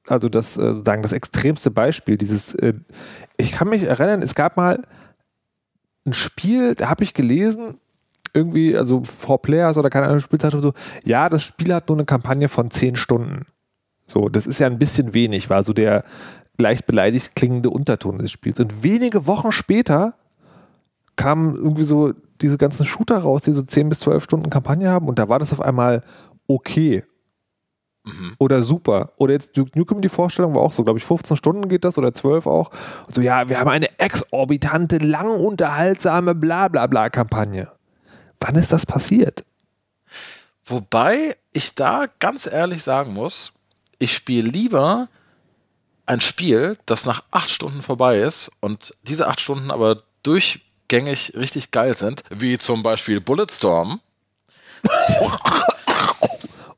also 0.08 0.28
das, 0.28 0.56
äh, 0.56 0.74
sozusagen 0.74 1.02
das 1.02 1.12
extremste 1.12 1.70
Beispiel. 1.70 2.16
Dieses, 2.18 2.54
äh, 2.54 2.74
ich 3.36 3.52
kann 3.52 3.68
mich 3.68 3.84
erinnern, 3.84 4.20
es 4.22 4.34
gab 4.34 4.56
mal 4.56 4.82
ein 6.04 6.14
Spiel, 6.14 6.74
da 6.74 6.88
habe 6.88 7.04
ich 7.04 7.14
gelesen, 7.14 7.78
irgendwie, 8.34 8.76
also 8.76 9.02
For 9.04 9.40
Players 9.40 9.78
oder 9.78 9.90
keine 9.90 10.06
Ahnung, 10.06 10.20
Spielzeit 10.20 10.54
oder 10.54 10.62
so, 10.62 10.72
ja, 11.04 11.28
das 11.28 11.42
Spiel 11.42 11.74
hat 11.74 11.88
nur 11.88 11.98
eine 11.98 12.04
Kampagne 12.04 12.48
von 12.48 12.70
10 12.70 12.96
Stunden. 12.96 13.46
So, 14.06 14.28
das 14.28 14.46
ist 14.46 14.58
ja 14.58 14.66
ein 14.66 14.78
bisschen 14.78 15.14
wenig, 15.14 15.50
war 15.50 15.64
so 15.64 15.72
der 15.72 16.04
leicht 16.58 16.86
beleidigt 16.86 17.34
klingende 17.34 17.70
Unterton 17.70 18.18
des 18.18 18.30
Spiels. 18.30 18.60
Und 18.60 18.82
wenige 18.82 19.26
Wochen 19.26 19.52
später 19.52 20.14
kamen 21.16 21.54
irgendwie 21.54 21.84
so 21.84 22.12
diese 22.40 22.58
ganzen 22.58 22.86
Shooter 22.86 23.18
raus, 23.18 23.42
die 23.42 23.52
so 23.52 23.62
10 23.62 23.88
bis 23.88 24.00
12 24.00 24.24
Stunden 24.24 24.50
Kampagne 24.50 24.90
haben 24.90 25.08
und 25.08 25.18
da 25.18 25.28
war 25.28 25.38
das 25.38 25.52
auf 25.52 25.60
einmal 25.60 26.02
okay 26.46 27.04
Mhm. 28.04 28.34
oder 28.38 28.62
super. 28.62 29.12
Oder 29.16 29.34
jetzt 29.34 29.56
Duke 29.56 29.78
Nukem, 29.78 30.00
die 30.00 30.08
Vorstellung 30.08 30.54
war 30.54 30.62
auch 30.62 30.72
so, 30.72 30.82
glaube 30.82 30.98
ich, 30.98 31.04
15 31.04 31.36
Stunden 31.36 31.68
geht 31.68 31.84
das 31.84 31.98
oder 31.98 32.12
12 32.12 32.46
auch. 32.46 32.70
Und 33.06 33.14
so, 33.14 33.20
ja, 33.20 33.48
wir 33.48 33.60
haben 33.60 33.70
eine 33.70 33.98
exorbitante, 33.98 34.98
lang 34.98 35.28
unterhaltsame 35.28 36.34
Bla-Bla-Bla-Kampagne. 36.34 37.70
Wann 38.40 38.56
ist 38.56 38.72
das 38.72 38.86
passiert? 38.86 39.44
Wobei 40.64 41.36
ich 41.52 41.74
da 41.74 42.06
ganz 42.18 42.46
ehrlich 42.46 42.82
sagen 42.82 43.12
muss, 43.12 43.52
ich 43.98 44.12
spiele 44.14 44.48
lieber 44.48 45.08
ein 46.06 46.20
Spiel, 46.20 46.76
das 46.86 47.04
nach 47.04 47.22
acht 47.30 47.50
Stunden 47.50 47.82
vorbei 47.82 48.20
ist 48.20 48.50
und 48.60 48.92
diese 49.02 49.28
acht 49.28 49.40
Stunden 49.40 49.70
aber 49.70 50.02
durchgängig 50.24 51.34
richtig 51.36 51.70
geil 51.70 51.94
sind, 51.94 52.24
wie 52.30 52.58
zum 52.58 52.82
Beispiel 52.82 53.20
Bulletstorm, 53.20 54.00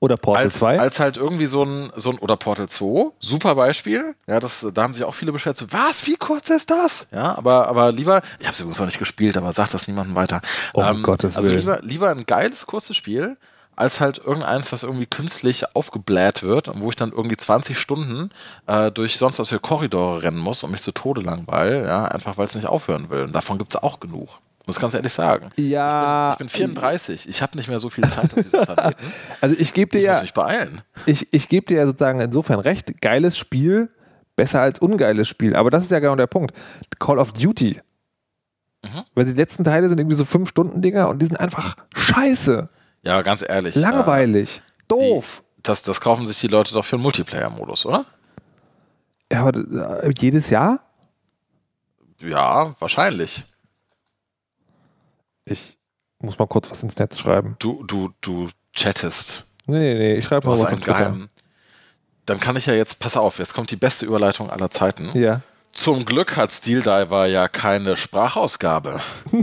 Oder 0.05 0.17
Portal 0.17 0.45
als, 0.45 0.55
2? 0.57 0.79
als 0.79 1.01
halt 1.01 1.17
irgendwie 1.17 1.47
so 1.47 1.63
ein, 1.65 1.91
so 1.97 2.11
ein, 2.11 2.19
oder 2.19 2.37
Portal 2.37 2.69
2, 2.69 3.11
super 3.21 3.55
Beispiel, 3.55 4.15
ja, 4.27 4.39
das, 4.39 4.67
da 4.75 4.83
haben 4.83 4.93
sich 4.93 5.03
auch 5.05 5.15
viele 5.15 5.33
beschwert, 5.33 5.57
so, 5.57 5.67
was, 5.71 6.07
wie 6.07 6.17
kurz 6.17 6.51
ist 6.51 6.71
das? 6.71 7.07
Ja, 7.11 7.37
aber, 7.39 7.69
aber 7.69 7.91
lieber, 7.91 8.21
ich 8.39 8.47
habe 8.47 8.53
es 8.53 8.61
übrigens 8.61 8.79
noch 8.79 8.87
nicht 8.87 8.99
gespielt, 8.99 9.37
aber 9.37 9.53
sag 9.53 9.71
das 9.71 9.89
niemandem 9.89 10.15
weiter. 10.15 10.43
Ähm, 10.75 10.83
Oh, 10.85 10.91
um 10.91 11.03
Gottes 11.03 11.37
also 11.37 11.49
Willen. 11.49 11.61
lieber, 11.61 11.81
lieber 11.83 12.11
ein 12.11 12.27
geiles, 12.27 12.67
kurzes 12.67 12.97
Spiel, 12.97 13.37
als 13.77 13.99
halt 13.99 14.19
irgendeins, 14.19 14.71
was 14.73 14.83
irgendwie 14.85 15.07
künstlich 15.07 15.75
aufgebläht 15.75 16.43
wird 16.45 16.69
und 16.69 16.81
wo 16.81 16.91
ich 16.91 16.97
dann 16.97 17.11
irgendwie 17.11 17.37
20 17.37 17.77
Stunden 17.79 18.31
äh, 18.67 18.93
durch 18.93 19.17
sonst 19.17 19.39
was 19.39 19.49
für 19.49 19.59
Korridore 19.59 20.23
rennen 20.23 20.39
muss 20.39 20.63
und 20.63 20.71
mich 20.71 20.83
zu 20.83 20.93
Tode 20.93 21.23
langweil, 21.23 21.85
ja, 21.87 22.05
einfach 22.05 22.37
weil 22.37 22.45
es 22.47 22.55
nicht 22.55 22.67
aufhören 22.67 23.11
will. 23.11 23.23
Und 23.23 23.33
davon 23.33 23.59
gibt 23.59 23.75
es 23.75 23.83
auch 23.83 23.99
genug. 24.01 24.39
Muss 24.67 24.81
ganz 24.81 24.95
ehrlich 24.95 25.13
sagen. 25.13 25.51
ja, 25.57 26.33
Ich 26.33 26.39
bin 26.39 26.49
34, 26.49 27.29
ich 27.29 27.43
habe 27.43 27.57
nicht 27.59 27.69
mehr 27.69 27.79
so 27.79 27.91
viel 27.91 28.05
Zeit 28.09 28.25
auf 28.25 28.35
diesem 28.43 28.51
Planeten. 28.65 29.03
also 29.43 29.57
ich 29.59 29.75
gebe 29.75 29.91
dir 29.91 29.99
Ich 30.01 30.07
muss 30.07 30.15
ja, 30.17 30.23
mich 30.23 30.33
beeilen. 30.35 30.81
ich, 31.07 31.33
ich 31.33 31.49
gebe 31.49 31.67
dir 31.67 31.79
ja 31.79 31.87
sozusagen 31.87 32.21
insofern 32.21 32.61
recht, 32.61 33.01
geiles 33.03 33.37
Spiel, 33.37 33.91
besser 34.37 34.63
als 34.63 34.79
ungeiles 34.81 35.29
Spiel. 35.29 35.55
Aber 35.55 35.69
das 35.71 35.83
ist 35.85 35.91
ja 35.91 35.99
genau 35.99 36.17
der 36.17 36.27
Punkt. 36.29 36.55
Call 36.99 37.19
of 37.19 37.33
Duty. 37.35 37.79
Mhm. 38.83 39.03
Weil 39.15 39.27
die 39.27 39.33
letzten 39.35 39.65
Teile 39.65 39.89
sind 39.89 39.99
irgendwie 40.01 40.17
so 40.17 40.25
5-Stunden-Dinger 40.25 41.09
und 41.09 41.21
die 41.21 41.27
sind 41.27 41.39
einfach 41.39 41.77
scheiße, 41.95 42.69
Ja, 43.03 43.21
ganz 43.23 43.45
ehrlich. 43.47 43.75
langweilig, 43.75 44.63
doof. 44.89 45.43
Äh, 45.43 45.61
das, 45.63 45.83
das 45.83 46.01
kaufen 46.01 46.25
sich 46.27 46.41
die 46.41 46.49
Leute 46.49 46.73
doch 46.75 46.85
für 46.85 46.97
einen 46.97 47.03
Multiplayer-Modus, 47.03 47.85
oder? 47.87 48.07
Ja, 49.33 49.45
aber 49.47 49.59
äh, 50.05 50.11
jedes 50.19 50.49
Jahr? 50.51 50.81
Ja, 52.21 52.75
wahrscheinlich. 52.79 53.45
Ich 55.45 55.77
muss 56.21 56.39
mal 56.39 56.47
kurz 56.47 56.71
was 56.71 56.83
ins 56.83 56.97
Netz 56.97 57.19
schreiben. 57.19 57.57
Du, 57.59 57.85
du, 57.85 58.11
du 58.21 58.49
chattest. 58.73 59.45
Nee, 59.67 59.79
nee, 59.79 59.95
nee, 59.99 60.15
ich 60.15 60.25
schreibe 60.25 60.47
mal 60.47 60.55
was 60.55 60.63
auf 60.63 60.71
Twitter. 60.71 60.95
geheimen. 60.95 61.31
Dann 62.27 62.41
kann 62.41 62.57
ich 62.57 62.67
ja 62.67 62.73
jetzt, 62.75 62.99
pass 62.99 63.17
auf, 63.17 63.39
jetzt 63.39 63.53
kommt 63.53 63.71
die 63.71 63.77
beste 63.77 64.07
Überleitung 64.07 64.49
aller 64.51 64.71
Zeiten. 64.71 65.11
Ja. 65.13 65.43
Zum 65.73 66.05
Glück 66.05 66.37
hat 66.37 66.53
Steel 66.53 66.83
Diver 66.83 67.27
ja 67.27 67.49
keine 67.49 67.97
Sprachausgabe. 67.97 69.01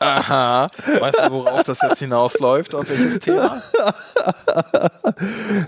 Aha. 0.00 0.68
Weißt 1.00 1.18
du, 1.26 1.30
worauf 1.30 1.62
das 1.62 1.78
jetzt 1.82 2.00
hinausläuft? 2.00 2.74
Auf 2.74 2.88
welches 2.88 3.20
Thema? 3.20 3.56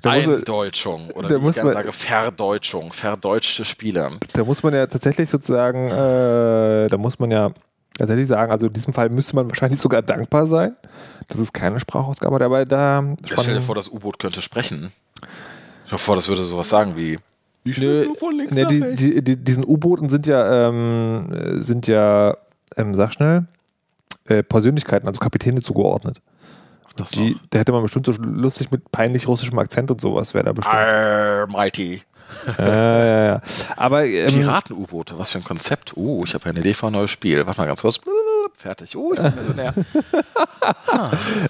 Da 0.03 0.11
man, 0.11 0.21
Eindeutschung. 0.35 1.01
Oder 1.15 1.29
da 1.29 1.43
wie 1.43 1.49
ich 1.49 1.55
gerne 1.55 1.75
man- 1.75 1.83
sage, 1.85 1.93
Verdeutschung. 1.93 2.93
Verdeutschte 2.93 3.65
Spiele. 3.65 4.19
da 4.33 4.45
muss 4.45 4.63
man 4.65 4.75
ja 4.75 4.87
tatsächlich 4.89 5.29
sozusagen, 5.31 5.89
äh, 5.89 6.89
da 6.89 6.97
muss 6.99 7.19
man 7.21 7.31
ja 7.31 7.53
tatsächlich 7.99 8.29
sagen, 8.29 8.53
also 8.53 8.67
in 8.67 8.73
diesem 8.73 8.93
Fall 8.93 9.09
müsste 9.09 9.37
man 9.37 9.49
wahrscheinlich 9.49 9.81
sogar 9.81 10.03
dankbar 10.03 10.47
sein, 10.47 10.77
dass 11.29 11.39
es 11.39 11.53
keine 11.53 11.81
Sprachausgabe 11.81 12.45
aber 12.45 12.65
da 12.65 13.03
Ja, 13.27 13.39
stell 13.41 13.55
dir 13.55 13.63
vor, 13.63 13.75
das 13.75 13.89
U-Boot 13.89 14.19
könnte 14.19 14.43
sprechen. 14.43 14.93
Stell 15.87 15.97
dir 15.97 15.99
vor, 15.99 16.17
das 16.17 16.29
würde 16.29 16.45
sowas 16.45 16.69
sagen 16.69 16.97
wie. 16.97 17.19
Ich 17.65 17.79
Nö, 17.79 18.07
ne, 18.51 18.67
die, 18.67 18.95
die, 18.95 19.25
die, 19.25 19.37
diesen 19.37 19.65
U-Booten 19.65 20.09
sind 20.09 20.29
ja, 20.29 20.69
ähm, 20.69 21.33
äh, 21.33 21.61
sind 21.61 21.89
ja, 21.89 22.37
ähm, 22.77 22.95
sag 22.95 23.13
schnell, 23.13 23.47
äh, 24.27 24.45
Persönlichkeiten, 24.45 25.09
also 25.09 25.19
Kapitäne 25.19 25.63
zugeordnet. 25.63 26.23
Die, 27.15 27.37
da 27.51 27.59
hätte 27.59 27.73
man 27.73 27.83
bestimmt 27.83 28.07
so 28.07 28.13
lustig 28.13 28.71
mit 28.71 28.91
peinlich 28.91 29.29
russischem 29.29 29.59
Akzent 29.59 29.91
und 29.91 30.01
sowas, 30.01 30.33
wäre 30.33 30.45
da 30.45 30.53
bestimmt. 30.53 30.77
Almighty. 30.77 32.03
ja, 32.59 33.05
ja, 33.05 33.25
ja. 33.27 33.41
Aber 33.77 34.05
ähm, 34.05 34.33
Piraten-U-Boote, 34.33 35.19
was 35.19 35.31
für 35.31 35.39
ein 35.39 35.45
Konzept. 35.45 35.97
Uh, 35.97 36.25
ich 36.25 36.35
habe 36.35 36.45
ja 36.45 36.51
eine 36.51 36.61
Idee 36.61 36.75
für 36.75 36.87
ein 36.87 36.93
neues 36.93 37.11
Spiel. 37.11 37.47
Warte 37.47 37.61
mal 37.61 37.67
ganz 37.67 37.83
kurz. 37.83 38.01
fertig. 38.57 38.97
Oh, 38.97 39.13
ich 39.13 39.21
bin 39.21 39.35
Millionär. 39.35 39.75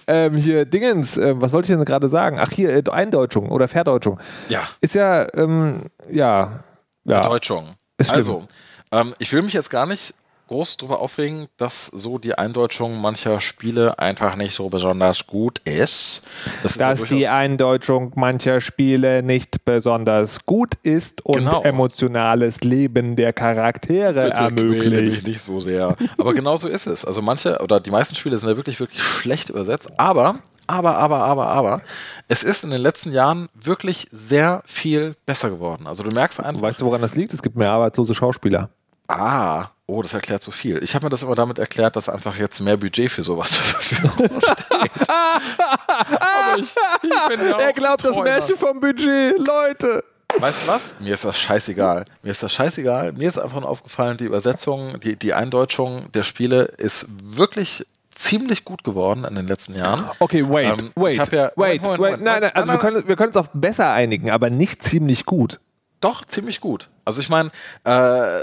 Ähm, 0.06 0.36
hier, 0.36 0.64
Dingens, 0.66 1.16
äh, 1.16 1.40
was 1.40 1.52
wollte 1.52 1.72
ich 1.72 1.76
denn 1.76 1.84
gerade 1.84 2.08
sagen? 2.08 2.38
Ach, 2.40 2.50
hier, 2.50 2.70
äh, 2.70 2.82
Eindeutschung 2.90 3.50
oder 3.50 3.68
Verdeutschung. 3.68 4.18
Ja, 4.48 4.68
Ist 4.80 4.94
ja, 4.94 5.26
ähm, 5.34 5.84
ja, 6.10 6.64
ja. 7.04 7.22
Deutschung. 7.22 7.76
Ist 7.96 8.08
schlimm. 8.10 8.18
also, 8.18 8.48
ähm, 8.92 9.14
ich 9.18 9.32
will 9.32 9.42
mich 9.42 9.54
jetzt 9.54 9.70
gar 9.70 9.86
nicht 9.86 10.14
groß 10.48 10.76
darüber 10.76 11.00
aufregen, 11.00 11.48
dass 11.56 11.86
so 11.86 12.18
die 12.18 12.36
Eindeutschung 12.36 13.00
mancher 13.00 13.40
Spiele 13.40 13.98
einfach 13.98 14.36
nicht 14.36 14.54
so 14.54 14.68
besonders 14.68 15.26
gut 15.26 15.58
ist. 15.60 16.26
Das 16.62 16.72
ist 16.72 16.80
ja 16.80 16.90
dass 16.90 17.02
die 17.04 17.28
Eindeutschung 17.28 18.12
mancher 18.16 18.60
Spiele 18.60 19.22
nicht 19.22 19.64
besonders 19.64 20.46
gut 20.46 20.74
ist 20.82 21.24
und 21.24 21.38
Genau. 21.38 21.62
emotionales 21.62 22.60
Leben 22.60 23.16
der 23.16 23.32
Charaktere 23.32 24.24
Bitte 24.24 24.36
ermöglicht. 24.36 25.26
nicht 25.26 25.42
so 25.42 25.60
sehr. 25.60 25.96
Aber 26.18 26.34
genau 26.34 26.56
so 26.56 26.68
ist 26.68 26.86
es. 26.86 27.04
Also 27.04 27.22
manche 27.22 27.58
oder 27.60 27.80
die 27.80 27.90
meisten 27.90 28.14
Spiele 28.14 28.38
sind 28.38 28.48
ja 28.48 28.56
wirklich, 28.56 28.78
wirklich 28.80 29.02
schlecht 29.02 29.50
übersetzt. 29.50 29.90
Aber, 29.98 30.36
aber, 30.68 30.96
aber, 30.96 31.18
aber, 31.24 31.46
aber, 31.48 31.82
es 32.28 32.42
ist 32.42 32.64
in 32.64 32.70
den 32.70 32.80
letzten 32.80 33.12
Jahren 33.12 33.48
wirklich 33.54 34.08
sehr 34.12 34.62
viel 34.64 35.14
besser 35.26 35.50
geworden. 35.50 35.86
Also 35.86 36.02
du 36.02 36.10
merkst 36.14 36.40
einfach, 36.40 36.62
Weißt 36.62 36.80
du, 36.80 36.86
woran 36.86 37.02
das 37.02 37.14
liegt? 37.14 37.32
Es 37.34 37.42
gibt 37.42 37.56
mehr 37.56 37.70
arbeitslose 37.70 38.14
Schauspieler. 38.14 38.70
Ah, 39.08 39.66
oh, 39.86 40.02
das 40.02 40.14
erklärt 40.14 40.42
so 40.42 40.50
viel. 40.50 40.82
Ich 40.82 40.94
habe 40.94 41.06
mir 41.06 41.10
das 41.10 41.22
immer 41.22 41.34
damit 41.34 41.58
erklärt, 41.58 41.96
dass 41.96 42.08
einfach 42.08 42.36
jetzt 42.36 42.60
mehr 42.60 42.76
Budget 42.76 43.10
für 43.10 43.22
sowas 43.22 43.50
zur 43.52 43.62
Verfügung 43.62 44.26
steht. 44.26 45.08
aber 45.08 46.58
ich, 46.58 46.74
ich 47.02 47.36
bin 47.36 47.48
ja 47.48 47.56
auch 47.56 47.60
er 47.60 47.72
glaubt 47.72 48.04
das. 48.04 48.16
Märchen 48.16 48.56
vom 48.56 48.80
Budget, 48.80 49.38
Leute. 49.38 50.04
Weißt 50.38 50.66
du 50.66 50.72
was? 50.72 50.94
Mir 51.00 51.14
ist 51.14 51.24
das 51.24 51.38
scheißegal. 51.38 52.04
Mir 52.22 52.30
ist 52.32 52.42
das 52.42 52.52
scheißegal. 52.52 53.12
Mir 53.12 53.28
ist 53.28 53.38
einfach 53.38 53.60
nur 53.60 53.68
aufgefallen, 53.70 54.16
die 54.18 54.24
Übersetzung, 54.24 54.98
die, 55.00 55.16
die 55.16 55.32
Eindeutschung 55.32 56.10
der 56.12 56.24
Spiele 56.24 56.64
ist 56.78 57.06
wirklich 57.22 57.86
ziemlich 58.12 58.64
gut 58.64 58.82
geworden 58.82 59.24
in 59.24 59.34
den 59.34 59.46
letzten 59.46 59.74
Jahren. 59.74 60.04
Okay, 60.18 60.44
wait, 60.48 60.82
Ähm, 60.82 60.90
wait, 60.96 61.32
ja- 61.32 61.52
wait, 61.56 61.82
Moment, 61.82 61.98
Moment, 62.00 62.00
wait. 62.00 62.20
Nein, 62.22 62.40
nein, 62.42 62.50
also 62.54 62.72
Nein, 62.72 62.82
wir 62.82 62.90
können, 62.90 63.08
wir 63.08 63.16
können 63.16 63.28
uns 63.28 63.36
auf 63.36 63.50
besser 63.52 63.92
einigen, 63.92 64.30
aber 64.30 64.50
nicht 64.50 64.82
ziemlich 64.82 65.26
gut. 65.26 65.60
Doch, 66.00 66.24
ziemlich 66.24 66.60
gut. 66.60 66.88
Also 67.04 67.20
ich 67.20 67.28
meine, 67.28 67.50
äh, 67.84 68.42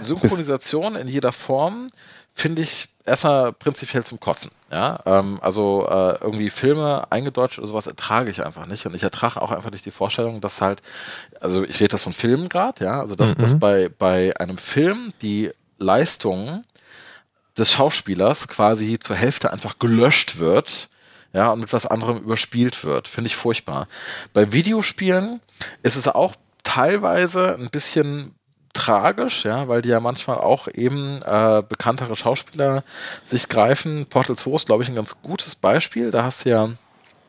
Synchronisation 0.00 0.96
in 0.96 1.08
jeder 1.08 1.32
Form 1.32 1.88
finde 2.34 2.62
ich 2.62 2.88
erstmal 3.04 3.52
prinzipiell 3.52 4.04
zum 4.04 4.20
Kotzen. 4.20 4.50
Ja, 4.70 5.00
ähm, 5.04 5.38
also 5.42 5.86
äh, 5.88 6.18
irgendwie 6.20 6.50
Filme 6.50 7.10
eingedeutscht 7.10 7.58
oder 7.58 7.68
sowas 7.68 7.86
ertrage 7.86 8.30
ich 8.30 8.44
einfach 8.44 8.66
nicht. 8.66 8.86
Und 8.86 8.94
ich 8.94 9.02
ertrage 9.02 9.42
auch 9.42 9.50
einfach 9.50 9.70
nicht 9.70 9.84
die 9.84 9.90
Vorstellung, 9.90 10.40
dass 10.40 10.60
halt, 10.60 10.82
also 11.40 11.64
ich 11.64 11.80
rede 11.80 11.88
das 11.88 12.04
von 12.04 12.12
Filmen 12.12 12.48
gerade, 12.48 12.84
ja, 12.84 13.00
also 13.00 13.16
dass, 13.16 13.36
dass 13.36 13.58
bei, 13.58 13.88
bei 13.88 14.36
einem 14.38 14.58
Film 14.58 15.12
die 15.22 15.50
Leistung 15.78 16.62
des 17.58 17.72
Schauspielers 17.72 18.48
quasi 18.48 18.98
zur 18.98 19.16
Hälfte 19.16 19.52
einfach 19.52 19.78
gelöscht 19.78 20.38
wird, 20.38 20.88
ja, 21.32 21.50
und 21.50 21.60
mit 21.60 21.72
was 21.72 21.86
anderem 21.86 22.18
überspielt 22.18 22.84
wird. 22.84 23.08
Finde 23.08 23.28
ich 23.28 23.36
furchtbar. 23.36 23.88
Bei 24.32 24.52
Videospielen 24.52 25.40
ist 25.82 25.96
es 25.96 26.08
auch 26.08 26.34
teilweise 26.62 27.56
ein 27.56 27.70
bisschen 27.70 28.34
tragisch, 28.72 29.44
ja, 29.44 29.68
weil 29.68 29.82
die 29.82 29.88
ja 29.88 30.00
manchmal 30.00 30.38
auch 30.38 30.68
eben 30.68 31.20
äh, 31.22 31.62
bekanntere 31.68 32.16
Schauspieler 32.16 32.84
sich 33.24 33.48
greifen. 33.48 34.06
Portal 34.06 34.36
2 34.36 34.56
ist, 34.56 34.66
glaube 34.66 34.82
ich, 34.82 34.88
ein 34.88 34.94
ganz 34.94 35.20
gutes 35.22 35.54
Beispiel. 35.54 36.10
Da 36.10 36.24
hast 36.24 36.44
du 36.44 36.50
ja 36.50 36.68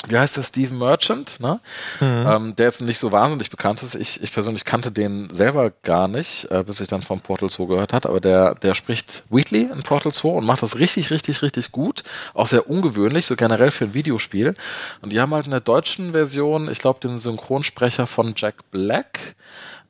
wie 0.08 0.18
heißt 0.18 0.38
der, 0.38 0.44
Steven 0.44 0.78
Merchant, 0.78 1.40
ne? 1.40 1.60
Ähm, 2.02 2.56
der 2.56 2.66
jetzt 2.66 2.82
nicht 2.82 2.98
so 2.98 3.12
wahnsinnig 3.12 3.50
bekannt 3.50 3.84
ist. 3.84 3.94
Ich, 3.96 4.22
ich 4.24 4.34
persönlich 4.34 4.66
kannte 4.66 4.92
den 4.92 5.30
selber 5.32 5.72
gar 5.84 6.08
nicht, 6.08 6.50
äh, 6.50 6.64
bis 6.64 6.80
ich 6.80 6.88
dann 6.88 7.04
vom 7.04 7.22
Portal 7.22 7.50
2 7.50 7.66
gehört 7.66 7.94
hat, 7.94 8.06
aber 8.06 8.20
der, 8.20 8.56
der 8.56 8.74
spricht 8.74 9.24
Wheatley 9.30 9.70
in 9.72 9.84
Portal 9.84 10.12
2 10.12 10.30
und 10.30 10.46
macht 10.46 10.64
das 10.64 10.80
richtig, 10.80 11.12
richtig, 11.12 11.42
richtig 11.44 11.72
gut. 11.72 12.04
Auch 12.34 12.48
sehr 12.48 12.70
ungewöhnlich, 12.70 13.28
so 13.28 13.36
generell 13.36 13.72
für 13.72 13.86
ein 13.86 13.94
Videospiel. 13.94 14.56
Und 15.02 15.12
die 15.14 15.20
haben 15.20 15.34
halt 15.34 15.46
in 15.46 15.52
der 15.52 15.60
deutschen 15.60 16.14
Version, 16.14 16.70
ich 16.70 16.80
glaube, 16.80 17.00
den 17.00 17.20
Synchronsprecher 17.20 18.08
von 18.08 18.34
Jack 18.36 18.72
Black, 18.72 19.36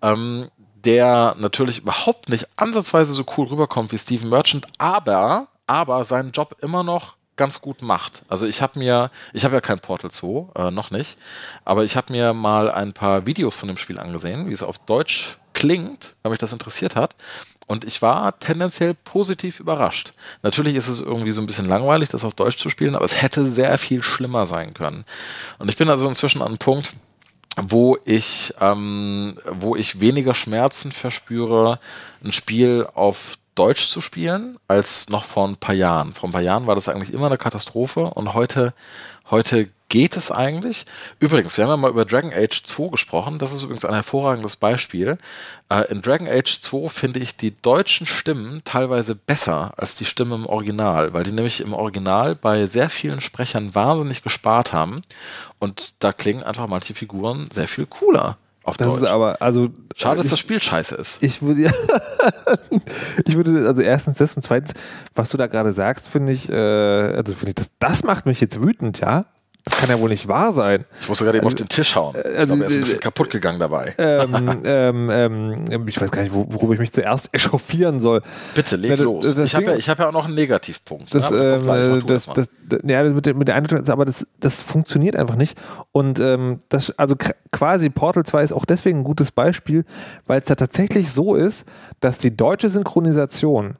ähm, 0.01 0.49
der 0.83 1.35
natürlich 1.37 1.79
überhaupt 1.79 2.27
nicht 2.27 2.47
ansatzweise 2.57 3.13
so 3.13 3.23
cool 3.37 3.47
rüberkommt 3.47 3.91
wie 3.91 3.97
Steven 3.97 4.29
Merchant, 4.29 4.65
aber, 4.77 5.47
aber 5.67 6.03
seinen 6.03 6.31
Job 6.31 6.57
immer 6.61 6.83
noch 6.83 7.15
ganz 7.41 7.59
gut 7.59 7.81
macht. 7.81 8.21
Also 8.27 8.45
ich 8.45 8.61
habe 8.61 8.77
mir, 8.77 9.09
ich 9.33 9.45
habe 9.45 9.55
ja 9.55 9.61
kein 9.61 9.79
Portal 9.79 10.11
2, 10.11 10.67
äh, 10.67 10.69
noch 10.69 10.91
nicht, 10.91 11.17
aber 11.65 11.83
ich 11.83 11.95
habe 11.95 12.13
mir 12.13 12.35
mal 12.35 12.69
ein 12.69 12.93
paar 12.93 13.25
Videos 13.25 13.55
von 13.55 13.67
dem 13.67 13.77
Spiel 13.77 13.97
angesehen, 13.97 14.47
wie 14.47 14.53
es 14.53 14.61
auf 14.61 14.77
Deutsch 14.77 15.39
klingt, 15.53 16.13
weil 16.21 16.29
mich 16.29 16.39
das 16.39 16.53
interessiert 16.53 16.95
hat. 16.95 17.15
Und 17.65 17.83
ich 17.83 18.03
war 18.03 18.37
tendenziell 18.37 18.93
positiv 18.93 19.59
überrascht. 19.59 20.13
Natürlich 20.43 20.75
ist 20.75 20.87
es 20.87 20.99
irgendwie 20.99 21.31
so 21.31 21.41
ein 21.41 21.47
bisschen 21.47 21.67
langweilig, 21.67 22.09
das 22.09 22.23
auf 22.23 22.35
Deutsch 22.35 22.57
zu 22.57 22.69
spielen, 22.69 22.95
aber 22.95 23.05
es 23.05 23.19
hätte 23.23 23.49
sehr 23.49 23.75
viel 23.79 24.03
schlimmer 24.03 24.45
sein 24.45 24.75
können. 24.75 25.03
Und 25.57 25.67
ich 25.67 25.77
bin 25.77 25.89
also 25.89 26.07
inzwischen 26.07 26.43
an 26.43 26.49
einem 26.49 26.57
Punkt, 26.59 26.93
wo 27.57 27.97
ich, 28.05 28.53
ähm, 28.61 29.35
wo 29.49 29.75
ich 29.75 29.99
weniger 29.99 30.35
Schmerzen 30.35 30.91
verspüre, 30.91 31.79
ein 32.23 32.33
Spiel 32.33 32.87
auf 32.93 33.39
Deutsch 33.55 33.87
zu 33.87 34.01
spielen, 34.01 34.57
als 34.67 35.09
noch 35.09 35.25
vor 35.25 35.47
ein 35.47 35.57
paar 35.57 35.75
Jahren. 35.75 36.13
Vor 36.13 36.29
ein 36.29 36.31
paar 36.31 36.41
Jahren 36.41 36.67
war 36.67 36.75
das 36.75 36.87
eigentlich 36.87 37.13
immer 37.13 37.27
eine 37.27 37.37
Katastrophe 37.37 38.05
und 38.05 38.33
heute, 38.33 38.73
heute 39.29 39.69
geht 39.91 40.15
es 40.15 40.31
eigentlich. 40.31 40.85
Übrigens, 41.19 41.57
wir 41.57 41.65
haben 41.65 41.71
ja 41.71 41.77
mal 41.77 41.91
über 41.91 42.05
Dragon 42.05 42.31
Age 42.33 42.63
2 42.63 42.91
gesprochen. 42.91 43.39
Das 43.39 43.51
ist 43.51 43.63
übrigens 43.63 43.83
ein 43.83 43.93
hervorragendes 43.93 44.55
Beispiel. 44.55 45.17
Äh, 45.69 45.91
in 45.91 46.01
Dragon 46.01 46.29
Age 46.29 46.61
2 46.61 46.87
finde 46.87 47.19
ich 47.19 47.35
die 47.35 47.53
deutschen 47.61 48.07
Stimmen 48.07 48.61
teilweise 48.63 49.15
besser 49.15 49.73
als 49.75 49.95
die 49.95 50.05
Stimmen 50.05 50.31
im 50.31 50.45
Original, 50.45 51.11
weil 51.11 51.25
die 51.25 51.33
nämlich 51.33 51.59
im 51.59 51.73
Original 51.73 52.35
bei 52.35 52.67
sehr 52.67 52.89
vielen 52.89 53.19
Sprechern 53.19 53.75
wahnsinnig 53.75 54.23
gespart 54.23 54.71
haben. 54.71 55.01
Und 55.59 56.01
da 56.01 56.13
klingen 56.13 56.43
einfach 56.43 56.67
manche 56.67 56.93
Figuren 56.93 57.49
sehr 57.51 57.67
viel 57.67 57.85
cooler 57.85 58.37
auf 58.63 58.77
Das 58.77 58.87
Deutsch. 58.87 59.01
ist 59.03 59.07
aber, 59.07 59.41
also. 59.41 59.69
Schade, 59.95 60.17
dass 60.17 60.25
ich, 60.25 60.31
das 60.31 60.39
Spiel 60.39 60.61
scheiße 60.61 60.95
ist. 60.95 61.21
Ich 61.23 61.41
würde, 61.41 61.63
ich 63.25 63.35
würde, 63.35 63.67
also 63.67 63.81
erstens 63.81 64.17
das 64.17 64.35
und 64.35 64.41
zweitens, 64.43 64.73
was 65.15 65.29
du 65.29 65.37
da 65.37 65.47
gerade 65.47 65.73
sagst, 65.73 66.09
finde 66.09 66.31
ich, 66.31 66.49
äh, 66.49 66.53
also 66.55 67.33
finde 67.33 67.49
ich, 67.49 67.55
das, 67.55 67.71
das 67.79 68.03
macht 68.03 68.25
mich 68.25 68.39
jetzt 68.39 68.61
wütend, 68.61 68.99
ja? 68.99 69.25
Das 69.63 69.77
kann 69.77 69.89
ja 69.89 69.99
wohl 69.99 70.09
nicht 70.09 70.27
wahr 70.27 70.53
sein. 70.53 70.85
Ich 71.01 71.09
musste 71.09 71.23
gerade 71.23 71.37
eben 71.37 71.45
auf 71.45 71.53
den 71.53 71.69
Tisch 71.69 71.95
hauen. 71.95 72.15
Ich 72.17 72.25
also, 72.25 72.55
glaube, 72.55 72.63
er 72.63 72.67
ist 72.69 72.73
ein 72.75 72.79
bisschen 72.81 72.95
äh, 72.95 72.99
kaputt 72.99 73.29
gegangen 73.29 73.59
dabei. 73.59 73.93
ähm, 73.99 74.61
ähm, 74.63 75.09
ähm, 75.69 75.87
ich 75.87 76.01
weiß 76.01 76.09
gar 76.09 76.23
nicht, 76.23 76.33
wo- 76.33 76.47
worüber 76.49 76.73
ich 76.73 76.79
mich 76.79 76.91
zuerst 76.91 77.29
echauffieren 77.31 77.99
soll. 77.99 78.23
Bitte, 78.55 78.75
leg 78.75 78.93
Na, 78.97 79.03
los. 79.03 79.37
ich 79.37 79.53
habe 79.53 79.65
ja, 79.65 79.75
ich 79.75 79.87
hab 79.87 79.99
ja 79.99 80.07
auch 80.07 80.11
noch 80.13 80.25
einen 80.25 80.33
Negativpunkt. 80.33 81.13
Das? 81.13 81.31
Aber 81.31 81.57
ähm, 81.57 81.61
gleich, 81.61 82.03
das, 82.05 82.25
das, 82.33 82.49
das, 82.67 82.79
ja, 82.83 83.03
mit, 83.03 83.25
der- 83.27 83.35
mit 83.35 83.47
der 83.47 83.55
Einstellung, 83.55 83.87
aber 83.89 84.05
das, 84.05 84.25
das 84.39 84.61
funktioniert 84.61 85.15
einfach 85.15 85.35
nicht. 85.35 85.55
Und 85.91 86.19
ähm, 86.19 86.61
das, 86.69 86.97
also 86.97 87.15
quasi 87.51 87.89
Portal 87.91 88.23
2 88.23 88.41
ist 88.43 88.53
auch 88.53 88.65
deswegen 88.65 89.01
ein 89.01 89.03
gutes 89.03 89.31
Beispiel, 89.31 89.85
weil 90.25 90.41
es 90.41 90.49
ja 90.49 90.55
tatsächlich 90.55 91.11
so 91.11 91.35
ist, 91.35 91.65
dass 91.99 92.17
die 92.17 92.35
deutsche 92.35 92.69
Synchronisation 92.69 93.75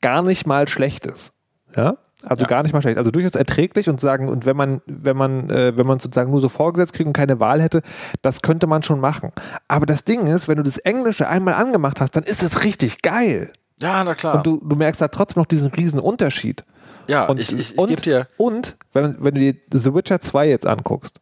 gar 0.00 0.22
nicht 0.22 0.46
mal 0.46 0.66
schlecht 0.68 1.06
ist. 1.06 1.32
Ja? 1.76 1.98
Also 2.26 2.42
Ja. 2.44 2.48
gar 2.48 2.62
nicht 2.62 2.72
mal 2.72 2.80
schlecht. 2.82 2.98
Also 2.98 3.10
durchaus 3.10 3.32
erträglich 3.34 3.88
und 3.88 4.00
sagen, 4.00 4.28
und 4.28 4.46
wenn 4.46 4.56
man, 4.56 4.80
wenn 4.86 5.16
man, 5.16 5.50
äh, 5.50 5.76
wenn 5.76 5.86
man 5.86 5.98
sozusagen 5.98 6.30
nur 6.30 6.40
so 6.40 6.48
vorgesetzt 6.48 6.92
kriegt 6.92 7.06
und 7.06 7.12
keine 7.12 7.40
Wahl 7.40 7.60
hätte, 7.62 7.82
das 8.22 8.42
könnte 8.42 8.66
man 8.66 8.82
schon 8.82 9.00
machen. 9.00 9.32
Aber 9.68 9.86
das 9.86 10.04
Ding 10.04 10.26
ist, 10.26 10.48
wenn 10.48 10.56
du 10.56 10.62
das 10.62 10.78
Englische 10.78 11.28
einmal 11.28 11.54
angemacht 11.54 12.00
hast, 12.00 12.16
dann 12.16 12.24
ist 12.24 12.42
es 12.42 12.64
richtig 12.64 13.02
geil. 13.02 13.52
ja, 13.80 14.02
na 14.04 14.14
klar. 14.14 14.36
Und 14.36 14.46
du, 14.46 14.60
du 14.64 14.76
merkst 14.76 15.00
da 15.00 15.08
trotzdem 15.08 15.40
noch 15.42 15.46
diesen 15.46 15.70
riesen 15.72 15.98
Unterschied. 16.00 16.64
ja, 17.06 17.26
Und, 17.26 17.38
ich, 17.40 17.52
ich, 17.52 17.72
ich 17.72 17.78
und, 17.78 18.04
dir. 18.06 18.28
und 18.36 18.76
wenn, 18.92 19.16
wenn 19.22 19.34
du 19.34 19.40
dir 19.40 19.54
The 19.72 19.94
Witcher 19.94 20.20
2 20.20 20.48
jetzt 20.48 20.66
anguckst, 20.66 21.20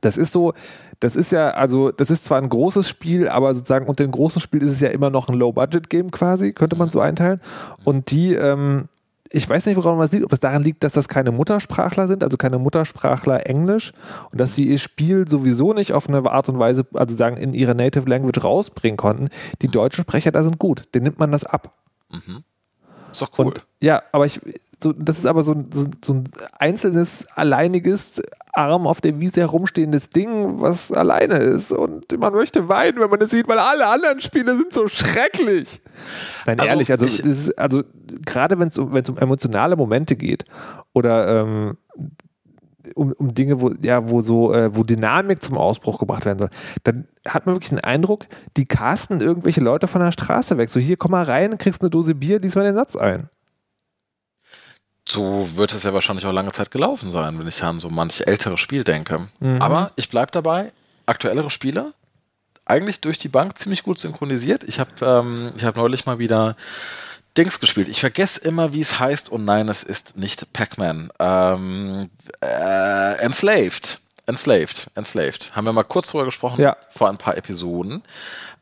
das 0.00 0.16
ist 0.16 0.32
so, 0.32 0.52
das 0.98 1.14
ist 1.14 1.30
ja, 1.30 1.50
also, 1.50 1.92
das 1.92 2.10
ist 2.10 2.24
zwar 2.24 2.38
ein 2.38 2.48
großes 2.48 2.88
Spiel, 2.88 3.28
aber 3.28 3.54
sozusagen 3.54 3.86
unter 3.86 4.02
dem 4.04 4.10
großen 4.10 4.40
Spiel 4.40 4.62
ist 4.62 4.72
es 4.72 4.80
ja 4.80 4.88
immer 4.88 5.10
noch 5.10 5.28
ein 5.28 5.34
Low-Budget-Game 5.36 6.10
quasi, 6.10 6.52
könnte 6.52 6.74
man 6.76 6.90
so 6.90 6.98
einteilen. 7.00 7.40
Und 7.84 8.10
die, 8.10 8.34
ähm, 8.34 8.88
ich 9.30 9.48
weiß 9.48 9.66
nicht, 9.66 9.76
woran 9.76 9.98
das 9.98 10.12
liegt, 10.12 10.24
ob 10.24 10.32
es 10.32 10.40
daran 10.40 10.62
liegt, 10.62 10.84
dass 10.84 10.92
das 10.92 11.08
keine 11.08 11.30
Muttersprachler 11.30 12.06
sind, 12.06 12.22
also 12.22 12.36
keine 12.36 12.58
Muttersprachler 12.58 13.46
Englisch 13.46 13.92
und 14.30 14.40
dass 14.40 14.54
sie 14.54 14.66
ihr 14.66 14.78
Spiel 14.78 15.26
sowieso 15.28 15.72
nicht 15.72 15.92
auf 15.92 16.08
eine 16.08 16.30
Art 16.30 16.48
und 16.48 16.58
Weise, 16.58 16.86
also 16.92 17.16
sagen, 17.16 17.36
in 17.38 17.54
ihrer 17.54 17.74
Native 17.74 18.08
Language 18.08 18.44
rausbringen 18.44 18.96
konnten. 18.96 19.28
Die 19.62 19.68
deutschen 19.68 20.02
Sprecher 20.02 20.32
da 20.32 20.42
sind 20.42 20.58
gut, 20.58 20.84
denen 20.94 21.04
nimmt 21.04 21.18
man 21.18 21.32
das 21.32 21.44
ab. 21.44 21.72
Ist 23.10 23.22
doch 23.22 23.30
cool. 23.38 23.46
Und 23.46 23.66
ja, 23.80 24.02
aber 24.12 24.26
ich, 24.26 24.40
so, 24.82 24.92
das 24.92 25.18
ist 25.18 25.26
aber 25.26 25.42
so, 25.42 25.54
so, 25.72 25.86
so 26.04 26.14
ein 26.14 26.24
einzelnes, 26.58 27.26
alleiniges, 27.34 28.20
arm 28.52 28.86
auf 28.86 29.00
der 29.00 29.18
Wiese 29.20 29.40
herumstehendes 29.40 30.10
Ding, 30.10 30.60
was 30.60 30.92
alleine 30.92 31.36
ist. 31.36 31.72
Und 31.72 32.18
man 32.18 32.32
möchte 32.32 32.68
weinen, 32.68 33.00
wenn 33.00 33.10
man 33.10 33.20
es 33.22 33.30
sieht, 33.30 33.48
weil 33.48 33.58
alle 33.58 33.86
anderen 33.86 34.20
Spiele 34.20 34.56
sind 34.56 34.72
so 34.72 34.88
schrecklich. 34.88 35.80
Nein, 36.46 36.60
Also, 36.60 36.70
ehrlich, 36.70 36.90
also, 36.92 37.06
ist, 37.06 37.58
also 37.58 37.82
gerade 38.24 38.58
wenn 38.58 38.68
es 38.68 38.78
um, 38.78 38.92
wenn's 38.92 39.08
um 39.08 39.18
emotionale 39.18 39.76
Momente 39.76 40.16
geht 40.16 40.44
oder 40.92 41.42
ähm, 41.42 41.76
um, 42.94 43.12
um 43.12 43.34
Dinge, 43.34 43.60
wo, 43.60 43.72
ja, 43.82 44.08
wo 44.10 44.20
so, 44.20 44.52
äh, 44.52 44.74
wo 44.74 44.82
Dynamik 44.82 45.42
zum 45.42 45.56
Ausbruch 45.56 45.98
gebracht 45.98 46.24
werden 46.24 46.38
soll, 46.38 46.50
dann 46.84 47.06
hat 47.26 47.46
man 47.46 47.54
wirklich 47.54 47.70
den 47.70 47.80
Eindruck, 47.80 48.26
die 48.56 48.66
casten 48.66 49.20
irgendwelche 49.20 49.60
Leute 49.60 49.86
von 49.86 50.00
der 50.00 50.12
Straße 50.12 50.58
weg. 50.58 50.68
So, 50.68 50.80
hier, 50.80 50.96
komm 50.96 51.12
mal 51.12 51.24
rein, 51.24 51.56
kriegst 51.58 51.80
eine 51.80 51.90
Dose 51.90 52.14
Bier, 52.14 52.40
lies 52.40 52.54
mal 52.54 52.64
den 52.64 52.74
Satz 52.74 52.96
ein. 52.96 53.28
So 55.08 55.56
wird 55.56 55.72
es 55.72 55.82
ja 55.82 55.92
wahrscheinlich 55.92 56.26
auch 56.26 56.32
lange 56.32 56.52
Zeit 56.52 56.70
gelaufen 56.70 57.08
sein, 57.08 57.38
wenn 57.38 57.48
ich 57.48 57.62
an 57.62 57.80
so 57.80 57.90
manch 57.90 58.22
ältere 58.26 58.56
Spiel 58.58 58.84
denke. 58.84 59.28
Mhm. 59.40 59.60
Aber 59.60 59.92
ich 59.96 60.08
bleibe 60.08 60.30
dabei, 60.30 60.72
aktuellere 61.06 61.50
Spiele, 61.50 61.92
eigentlich 62.64 63.00
durch 63.00 63.18
die 63.18 63.28
Bank 63.28 63.58
ziemlich 63.58 63.82
gut 63.82 63.98
synchronisiert. 63.98 64.64
Ich 64.64 64.78
habe 64.78 64.90
ähm, 65.02 65.52
hab 65.62 65.76
neulich 65.76 66.06
mal 66.06 66.18
wieder 66.18 66.56
Dings 67.36 67.60
gespielt. 67.60 67.88
Ich 67.88 68.00
vergesse 68.00 68.40
immer, 68.40 68.72
wie 68.72 68.80
es 68.80 68.98
heißt. 68.98 69.28
Und 69.30 69.44
nein, 69.44 69.68
es 69.68 69.82
ist 69.82 70.16
nicht 70.16 70.52
Pac-Man. 70.52 71.10
Ähm, 71.18 72.10
äh, 72.40 73.16
Enslaved. 73.16 74.00
Enslaved. 74.26 74.86
Enslaved. 74.94 75.56
Haben 75.56 75.66
wir 75.66 75.72
mal 75.72 75.82
kurz 75.82 76.08
drüber 76.08 76.24
gesprochen 76.24 76.60
ja. 76.60 76.76
vor 76.90 77.08
ein 77.08 77.18
paar 77.18 77.36
Episoden. 77.36 78.02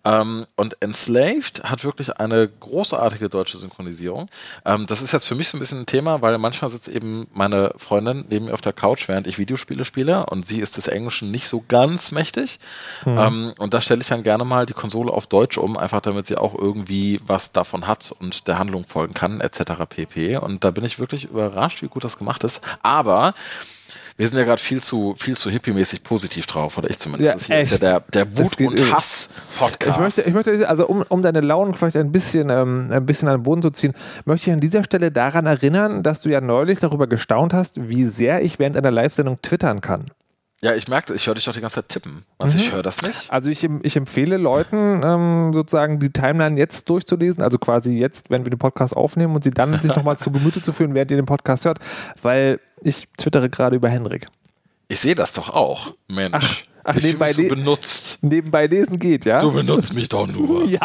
Ähm, 0.05 0.47
und 0.57 0.81
Enslaved 0.81 1.63
hat 1.63 1.85
wirklich 1.85 2.17
eine 2.17 2.49
großartige 2.49 3.29
deutsche 3.29 3.59
Synchronisierung. 3.59 4.29
Ähm, 4.65 4.87
das 4.87 5.03
ist 5.03 5.13
jetzt 5.13 5.27
für 5.27 5.35
mich 5.35 5.49
so 5.49 5.57
ein 5.57 5.61
bisschen 5.61 5.81
ein 5.81 5.87
Thema, 5.87 6.23
weil 6.23 6.39
manchmal 6.39 6.71
sitzt 6.71 6.89
eben 6.89 7.27
meine 7.33 7.75
Freundin 7.77 8.25
neben 8.29 8.47
mir 8.47 8.55
auf 8.55 8.63
der 8.63 8.73
Couch, 8.73 9.09
während 9.09 9.27
ich 9.27 9.39
Videospiele 9.39 9.85
spiele 9.85 10.27
und 10.27 10.47
sie 10.47 10.61
ist 10.61 10.77
des 10.77 10.89
Englischen 10.89 11.31
nicht 11.31 11.49
so 11.49 11.65
ganz 11.69 12.13
mächtig. 12.13 12.61
Mhm. 13.05 13.19
Ähm, 13.19 13.55
und 13.59 13.75
da 13.75 13.81
stelle 13.81 14.01
ich 14.01 14.09
dann 14.09 14.23
gerne 14.23 14.45
mal 14.45 14.65
die 14.65 14.73
Konsole 14.73 15.13
auf 15.13 15.27
Deutsch 15.27 15.59
um, 15.59 15.77
einfach 15.77 16.01
damit 16.01 16.27
sie 16.27 16.37
auch 16.37 16.55
irgendwie 16.55 17.21
was 17.27 17.53
davon 17.53 17.87
hat 17.87 18.13
und 18.19 18.49
der 18.49 18.59
Handlung 18.59 18.87
folgen 18.87 19.15
kann, 19.15 19.41
etc. 19.41 19.73
pp. 19.89 20.39
Und 20.39 20.65
da 20.65 20.71
bin 20.71 20.85
ich 20.85 20.99
wirklich 20.99 21.25
überrascht, 21.25 21.83
wie 21.83 21.89
gut 21.89 22.05
das 22.05 22.17
gemacht 22.17 22.43
ist. 22.45 22.63
Aber 22.83 23.35
wir 24.17 24.29
sind 24.29 24.39
ja 24.39 24.45
gerade 24.45 24.61
viel 24.61 24.83
zu, 24.83 25.15
viel 25.19 25.37
zu 25.37 25.51
hippie-mäßig 25.51 26.03
positiv 26.03 26.47
drauf, 26.47 26.79
oder 26.79 26.91
ich 26.91 26.99
zumindest. 26.99 27.27
Ja, 27.27 27.35
das 27.35 27.47
hier 27.47 27.57
echt. 27.57 27.73
ist 27.73 27.83
ja 27.83 28.01
der, 28.01 28.27
der 28.27 28.37
Wut- 28.37 28.61
und 28.61 28.93
Hass-Podcast. 28.93 29.97
Ich 29.97 30.01
möchte, 30.01 30.23
ich 30.23 30.35
möchte, 30.35 30.69
also 30.69 30.87
um, 30.87 31.03
um 31.09 31.23
deine 31.23 31.41
Launen 31.41 31.75
vielleicht 31.75 31.97
ein 31.97 32.13
bisschen, 32.13 32.51
ähm, 32.51 32.89
ein 32.91 33.07
bisschen 33.07 33.29
an 33.29 33.39
den 33.39 33.43
Boden 33.43 33.63
zu 33.63 33.71
ziehen, 33.71 33.95
möchte 34.25 34.51
ich 34.51 34.55
an 34.55 34.61
dieser 34.61 34.85
Stelle 34.85 35.11
daran 35.11 35.47
erinnern, 35.47 36.03
dass 36.03 36.21
du 36.21 36.29
ja 36.29 36.41
neulich 36.41 36.81
darüber 36.81 37.07
gestaunt 37.07 37.53
hast, 37.53 37.89
wie 37.89 38.07
sehr 38.07 38.43
ich 38.43 38.59
während 38.59 38.77
einer 38.77 38.91
Live-Sendung 38.91 39.41
twittern 39.43 39.81
kann. 39.81 40.07
Ja, 40.63 40.75
ich 40.75 40.89
merke, 40.89 41.15
ich 41.15 41.27
höre 41.27 41.35
dich 41.35 41.47
doch 41.47 41.55
die 41.55 41.61
ganze 41.61 41.77
Zeit 41.77 41.89
tippen. 41.89 42.27
Also 42.39 42.59
mhm. 42.59 42.65
ich 42.65 42.73
höre 42.73 42.83
das 42.83 43.01
nicht. 43.03 43.33
Also 43.33 43.49
ich, 43.49 43.67
ich 43.83 43.97
empfehle 43.97 44.37
Leuten 44.37 45.01
ähm, 45.03 45.53
sozusagen 45.55 46.01
die 46.01 46.11
Timeline 46.11 46.59
jetzt 46.59 46.89
durchzulesen, 46.91 47.43
also 47.43 47.57
quasi 47.59 47.95
jetzt, 47.95 48.29
wenn 48.29 48.45
wir 48.45 48.51
den 48.51 48.59
Podcast 48.59 48.95
aufnehmen 48.95 49.35
und 49.35 49.43
sie 49.43 49.51
dann 49.51 49.81
sich 49.81 49.95
nochmal 49.95 50.19
zu 50.19 50.31
Gemüte 50.31 50.61
zu 50.61 50.75
führen, 50.75 50.95
während 50.95 51.11
ihr 51.11 51.17
den 51.17 51.27
Podcast 51.27 51.65
hört, 51.65 51.79
weil 52.21 52.61
ich 52.83 53.09
twittere 53.17 53.49
gerade 53.49 53.77
über 53.77 53.89
Henrik. 53.89 54.27
Ich 54.89 55.01
sehe 55.01 55.15
das 55.15 55.33
doch 55.33 55.49
auch, 55.49 55.95
Mensch. 56.09 56.33
Ach. 56.33 56.70
Ach, 56.85 56.97
ich 56.97 57.03
nebenbei, 57.03 57.33
so 57.33 57.43
benutzt. 57.43 58.19
nebenbei 58.23 58.67
lesen 58.67 58.99
geht, 58.99 59.25
ja? 59.25 59.41
Du 59.41 59.53
benutzt 59.53 59.93
mich 59.93 60.09
doch 60.09 60.27
nur. 60.27 60.65
ja! 60.69 60.81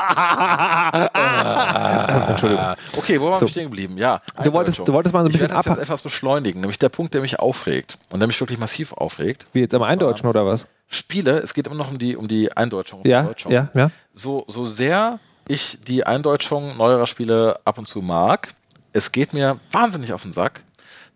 Ah. 1.13 2.27
Entschuldigung. 2.31 2.75
Okay, 2.97 3.19
wo 3.19 3.25
waren 3.27 3.39
so. 3.39 3.45
wir 3.45 3.49
stehen 3.49 3.65
geblieben? 3.65 3.97
Ja. 3.97 4.21
Du 4.43 4.51
wolltest, 4.53 4.79
du 4.79 4.93
wolltest 4.93 5.13
mal 5.13 5.21
so 5.21 5.29
ein 5.29 5.31
bisschen 5.31 5.51
ab. 5.51 5.65
etwas 5.67 6.01
beschleunigen, 6.01 6.61
nämlich 6.61 6.79
der 6.79 6.89
Punkt, 6.89 7.13
der 7.13 7.21
mich 7.21 7.39
aufregt 7.39 7.97
und 8.09 8.19
der 8.19 8.27
mich 8.27 8.39
wirklich 8.39 8.59
massiv 8.59 8.93
aufregt. 8.93 9.45
Wie 9.53 9.61
jetzt 9.61 9.73
am 9.75 9.83
Eindeutschen 9.83 10.27
oder 10.27 10.45
was? 10.45 10.67
Spiele, 10.87 11.39
es 11.39 11.53
geht 11.53 11.67
immer 11.67 11.75
noch 11.75 11.89
um 11.89 11.97
die, 11.97 12.15
um 12.15 12.27
die 12.27 12.51
Eindeutschung. 12.55 13.01
Um 13.01 13.09
ja, 13.09 13.23
die 13.23 13.53
ja, 13.53 13.69
ja. 13.73 13.91
So, 14.13 14.43
so 14.47 14.65
sehr 14.65 15.19
ich 15.47 15.79
die 15.85 16.05
Eindeutschung 16.05 16.77
neuerer 16.77 17.07
Spiele 17.07 17.59
ab 17.65 17.77
und 17.77 17.87
zu 17.87 18.01
mag, 18.01 18.53
es 18.93 19.11
geht 19.11 19.33
mir 19.33 19.59
wahnsinnig 19.71 20.13
auf 20.13 20.23
den 20.23 20.33
Sack, 20.33 20.63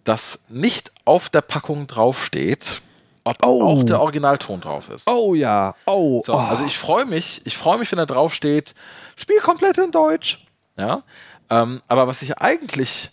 dass 0.03 0.39
nicht 0.49 0.91
auf 1.05 1.29
der 1.29 1.41
Packung 1.41 1.87
draufsteht, 1.87 2.81
ob 3.23 3.37
oh. 3.43 3.63
auch 3.63 3.83
der 3.83 4.01
Originalton 4.01 4.61
drauf 4.61 4.89
ist. 4.89 5.07
Oh 5.07 5.33
ja, 5.33 5.75
oh. 5.85 6.21
So, 6.25 6.35
also 6.35 6.65
ich 6.65 6.77
freue 6.77 7.05
mich, 7.05 7.41
ich 7.45 7.57
freue 7.57 7.77
mich, 7.77 7.91
wenn 7.91 7.97
da 7.97 8.05
drauf 8.05 8.33
steht, 8.33 8.75
Spiel 9.15 9.39
komplett 9.39 9.77
in 9.77 9.91
Deutsch. 9.91 10.45
Ja, 10.77 11.03
ähm, 11.49 11.81
aber 11.87 12.07
was 12.07 12.21
ich 12.21 12.37
eigentlich 12.37 13.11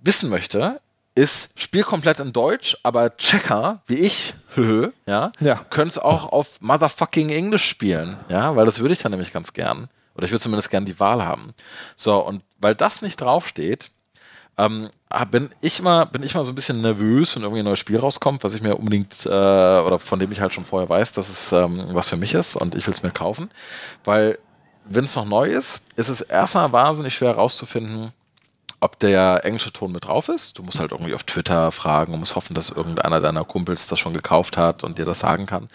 wissen 0.00 0.30
möchte, 0.30 0.80
ist 1.14 1.58
Spiel 1.60 1.84
komplett 1.84 2.20
in 2.20 2.32
Deutsch, 2.32 2.76
aber 2.82 3.16
Checker 3.16 3.82
wie 3.86 3.96
ich, 3.96 4.34
ja, 5.06 5.32
ja. 5.40 5.56
können 5.70 5.88
es 5.88 5.98
auch 5.98 6.32
auf 6.32 6.60
motherfucking 6.60 7.30
Englisch 7.30 7.68
spielen, 7.68 8.18
ja, 8.28 8.56
weil 8.56 8.66
das 8.66 8.78
würde 8.78 8.94
ich 8.94 9.00
dann 9.00 9.12
nämlich 9.12 9.32
ganz 9.32 9.52
gern. 9.52 9.88
Oder 10.14 10.26
ich 10.26 10.30
würde 10.30 10.42
zumindest 10.42 10.70
gern 10.70 10.84
die 10.84 11.00
Wahl 11.00 11.24
haben. 11.24 11.54
So, 11.96 12.18
und 12.18 12.42
weil 12.58 12.74
das 12.74 13.00
nicht 13.00 13.20
draufsteht, 13.20 13.90
ähm, 14.58 14.88
ah, 15.08 15.24
bin 15.24 15.50
ich 15.60 15.80
mal 15.82 16.04
bin 16.04 16.22
ich 16.22 16.34
mal 16.34 16.44
so 16.44 16.52
ein 16.52 16.54
bisschen 16.54 16.82
nervös, 16.82 17.34
wenn 17.34 17.42
irgendwie 17.42 17.60
ein 17.60 17.64
neues 17.64 17.78
Spiel 17.78 17.98
rauskommt, 17.98 18.44
was 18.44 18.54
ich 18.54 18.62
mir 18.62 18.76
unbedingt 18.76 19.24
äh, 19.24 19.28
oder 19.28 19.98
von 19.98 20.18
dem 20.18 20.30
ich 20.32 20.40
halt 20.40 20.52
schon 20.52 20.64
vorher 20.64 20.88
weiß, 20.88 21.12
dass 21.14 21.28
es 21.28 21.52
ähm, 21.52 21.82
was 21.92 22.08
für 22.08 22.16
mich 22.16 22.34
ist 22.34 22.56
und 22.56 22.74
ich 22.74 22.86
will 22.86 22.94
es 22.94 23.02
mir 23.02 23.10
kaufen, 23.10 23.50
weil 24.04 24.38
wenn 24.84 25.04
es 25.04 25.16
noch 25.16 25.24
neu 25.24 25.48
ist, 25.48 25.80
ist 25.96 26.08
es 26.08 26.20
erstmal 26.20 26.72
wahnsinnig 26.72 27.14
schwer 27.14 27.30
herauszufinden, 27.30 28.12
ob 28.80 28.98
der 28.98 29.44
englische 29.44 29.72
Ton 29.72 29.92
mit 29.92 30.06
drauf 30.06 30.28
ist. 30.28 30.58
Du 30.58 30.64
musst 30.64 30.80
halt 30.80 30.90
irgendwie 30.90 31.14
auf 31.14 31.22
Twitter 31.22 31.70
fragen 31.70 32.12
und 32.12 32.20
musst 32.20 32.34
hoffen, 32.34 32.54
dass 32.54 32.70
irgendeiner 32.70 33.20
deiner 33.20 33.44
Kumpels 33.44 33.86
das 33.86 34.00
schon 34.00 34.12
gekauft 34.12 34.56
hat 34.56 34.82
und 34.82 34.98
dir 34.98 35.04
das 35.04 35.20
sagen 35.20 35.46
kann. 35.46 35.68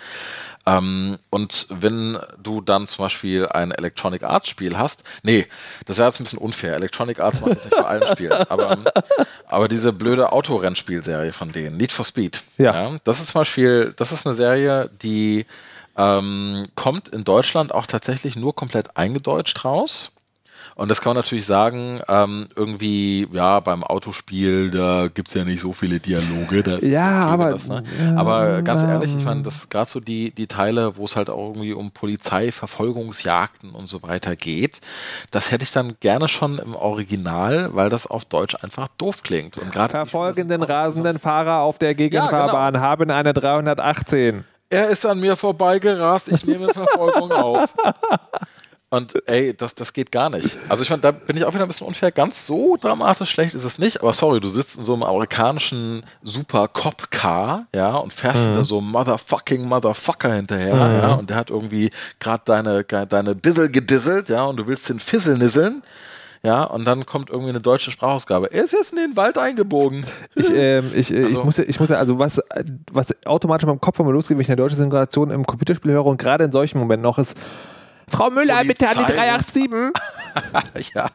Ähm, 0.68 1.18
und 1.30 1.66
wenn 1.70 2.20
du 2.44 2.60
dann 2.60 2.88
zum 2.88 3.06
Beispiel 3.06 3.48
ein 3.48 3.72
Electronic 3.72 4.24
Arts 4.24 4.50
Spiel 4.50 4.78
hast, 4.78 5.04
nee, 5.24 5.48
das 5.86 5.98
wäre 5.98 6.10
jetzt 6.10 6.20
ein 6.20 6.26
bisschen 6.26 6.40
unfair. 6.40 6.76
Electronic 6.76 7.22
Arts 7.22 7.40
macht 7.40 7.54
das 7.54 7.66
nicht 7.66 7.78
bei 7.78 7.86
allen 7.86 8.04
Spielen, 8.12 8.34
aber, 8.50 8.78
aber 9.48 9.68
diese 9.70 9.94
blöde 9.94 10.34
Autorennspielserie 10.34 11.32
von 11.32 11.54
denen, 11.54 11.78
Need 11.78 11.94
for 11.94 12.04
Speed, 12.04 12.44
ja. 12.58 12.74
ja. 12.74 13.00
das 13.06 13.22
ist 13.22 13.30
zum 13.30 13.42
Beispiel, 13.42 13.94
das 13.96 14.12
ist 14.12 14.28
eine 14.28 14.36
Serie, 14.36 14.90
die 15.02 15.46
ähm, 15.96 16.66
kommt 16.76 17.08
in 17.08 17.24
Deutschland 17.24 17.74
auch 17.74 17.86
tatsächlich 17.86 18.36
nur 18.36 18.54
komplett 18.54 18.98
eingedeutscht 18.98 19.64
raus. 19.64 20.12
Und 20.78 20.92
das 20.92 21.02
kann 21.02 21.10
man 21.16 21.24
natürlich 21.24 21.48
sagen, 21.48 22.02
ähm, 22.08 22.50
irgendwie, 22.56 23.28
ja, 23.32 23.60
beim 23.62 23.84
Autospiel, 23.84 24.70
da 24.70 25.08
gibt 25.08 25.30
es 25.30 25.34
ja 25.34 25.44
nicht 25.44 25.60
so 25.60 25.74
viele 25.74 26.00
Dialoge. 26.00 26.64
ja, 26.88 27.26
aber, 27.26 27.54
das, 27.54 27.68
ne? 27.68 27.82
aber 28.16 28.62
ganz 28.62 28.84
ehrlich, 28.84 29.16
ich 29.16 29.24
meine, 29.24 29.42
das 29.42 29.70
gerade 29.70 29.90
so 29.90 30.00
die, 30.00 30.30
die 30.30 30.46
Teile, 30.46 30.96
wo 30.96 31.06
es 31.06 31.16
halt 31.16 31.32
auch 31.32 31.48
irgendwie 31.48 31.74
um 31.74 31.90
Polizeiverfolgungsjagden 31.90 33.72
und 33.72 33.88
so 33.88 34.04
weiter 34.04 34.36
geht, 34.36 34.80
das 35.32 35.50
hätte 35.50 35.64
ich 35.64 35.72
dann 35.72 35.94
gerne 36.00 36.28
schon 36.28 36.60
im 36.60 36.76
Original, 36.76 37.74
weil 37.74 37.90
das 37.90 38.06
auf 38.06 38.26
Deutsch 38.26 38.56
einfach 38.62 38.88
doof 39.00 39.24
klingt. 39.24 39.58
Und 39.58 39.74
Verfolgenden 39.74 40.62
rasenden 40.62 41.18
Fahrer 41.18 41.62
auf 41.62 41.80
der 41.80 41.96
Gegenfahrbahn 41.96 42.76
ja, 42.76 42.80
genau. 42.80 42.84
haben 42.84 43.10
eine 43.10 43.34
318. 43.34 44.44
Er 44.70 44.90
ist 44.90 45.08
an 45.08 45.20
mir 45.20 45.38
vorbeigerast, 45.38 46.32
ich 46.32 46.46
nehme 46.46 46.68
Verfolgung 46.68 47.32
auf. 47.32 47.74
Und 48.90 49.28
ey, 49.28 49.54
das, 49.54 49.76
das 49.76 49.92
geht 49.92 50.14
gar 50.14 50.30
nicht. 50.30 50.56
Also 50.70 50.82
ich 50.82 50.90
meine, 50.90 51.02
da 51.02 51.12
bin 51.12 51.36
ich 51.36 51.44
auch 51.44 51.54
wieder 51.54 51.66
ein 51.66 51.68
bisschen 51.68 51.88
unfair. 51.88 52.10
Ganz 52.10 52.46
so 52.46 52.78
dramatisch 52.80 53.30
schlecht 53.30 53.54
ist 53.54 53.66
es 53.66 53.78
nicht. 53.78 54.02
Aber 54.02 54.14
sorry, 54.14 54.40
du 54.40 54.48
sitzt 54.48 54.78
in 54.78 54.84
so 54.84 54.94
einem 54.94 55.04
amerikanischen 55.04 56.04
Super 56.24 56.70
Cop 56.70 57.12
Car, 57.12 57.68
ja, 57.76 57.98
und 57.98 58.14
fährst 58.14 58.48
mhm. 58.48 58.54
da 58.54 58.64
so 58.64 58.80
Motherfucking 58.80 59.66
Motherfucker 59.66 60.34
hinterher, 60.34 60.76
mhm. 60.76 61.02
ja, 61.02 61.14
und 61.16 61.30
der 61.30 61.36
hat 61.36 61.50
irgendwie 61.50 61.92
gerade 62.20 62.44
deine, 62.46 62.84
deine 62.84 63.36
Bissel 63.36 63.70
gedisselt, 63.70 64.30
ja, 64.30 64.46
und 64.46 64.56
du 64.56 64.68
willst 64.68 64.88
den 64.88 65.02
Fissel 65.02 65.38
nisseln. 65.38 65.82
Ja, 66.44 66.64
und 66.64 66.86
dann 66.86 67.06
kommt 67.06 67.30
irgendwie 67.30 67.50
eine 67.50 67.60
deutsche 67.60 67.92
Sprachausgabe. 67.92 68.54
Er 68.54 68.64
ist 68.64 68.72
jetzt 68.72 68.94
in 68.94 69.00
den 69.00 69.18
Wald 69.18 69.38
eingebogen. 69.38 70.06
Ich, 70.36 70.50
ähm, 70.54 70.92
ich, 70.94 71.12
äh, 71.12 71.24
also, 71.24 71.40
ich, 71.40 71.44
muss, 71.44 71.60
ich 71.60 71.80
muss 71.80 71.90
ja, 71.90 71.98
also 71.98 72.20
was, 72.20 72.40
was 72.94 73.14
automatisch 73.26 73.64
in 73.64 73.70
meinem 73.70 73.82
Kopf 73.82 74.00
immer 74.00 74.12
losgeht, 74.12 74.38
wenn 74.38 74.44
ich 74.44 74.50
eine 74.50 74.56
deutsche 74.56 74.76
Synchronisation 74.76 75.32
im 75.32 75.46
Computerspiel 75.46 75.92
höre 75.92 76.06
und 76.06 76.18
gerade 76.18 76.46
in 76.46 76.52
solchen 76.52 76.78
Momenten 76.78 77.04
noch 77.04 77.18
ist, 77.18 77.36
Frau 78.10 78.30
Müller, 78.30 78.58
Polizei. 78.58 78.68
bitte 78.68 78.90
an 78.90 79.06
die 79.06 79.14
387. 79.14 80.92
ja. 80.96 81.10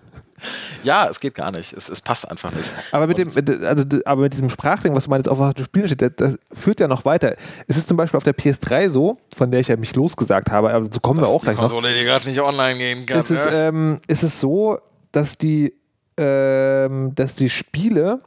Ja, 0.82 1.08
es 1.08 1.20
geht 1.20 1.34
gar 1.34 1.52
nicht. 1.52 1.72
Es, 1.72 1.88
es 1.88 2.00
passt 2.00 2.28
einfach 2.28 2.52
nicht. 2.52 2.68
Aber 2.90 3.06
mit, 3.06 3.18
dem, 3.18 3.28
also, 3.64 3.84
aber 4.04 4.22
mit 4.22 4.32
diesem 4.32 4.50
Sprachding, 4.50 4.94
was 4.94 5.04
du 5.04 5.10
meinst, 5.10 5.28
auf 5.28 5.54
dem 5.54 5.64
Spiel 5.64 5.86
steht, 5.86 6.02
das, 6.02 6.14
das, 6.16 6.38
führt 6.52 6.80
ja 6.80 6.88
noch 6.88 7.04
weiter. 7.04 7.36
Es 7.68 7.76
ist 7.76 7.88
zum 7.88 7.96
Beispiel 7.96 8.18
auf 8.18 8.24
der 8.24 8.34
PS3 8.36 8.90
so, 8.90 9.18
von 9.34 9.50
der 9.50 9.60
ich 9.60 9.68
ja 9.68 9.76
mich 9.76 9.94
losgesagt 9.94 10.50
habe, 10.50 10.72
aber 10.72 10.88
so 10.90 11.00
kommen 11.00 11.20
das 11.20 11.28
wir 11.28 11.32
auch 11.32 11.42
gleich 11.42 11.56
Konsole, 11.56 11.88
noch. 11.88 11.96
die 11.96 12.04
gerade 12.04 12.28
nicht 12.28 12.40
online 12.40 12.78
gehen 12.78 13.06
kann. 13.06 13.18
Ist 13.18 13.30
es, 13.30 13.46
ne? 13.46 13.52
ähm, 13.52 13.98
ist 14.08 14.22
es 14.22 14.40
so, 14.40 14.78
dass 15.12 15.38
die, 15.38 15.74
ähm, 16.16 17.14
dass 17.14 17.34
die 17.34 17.48
Spiele 17.48 18.20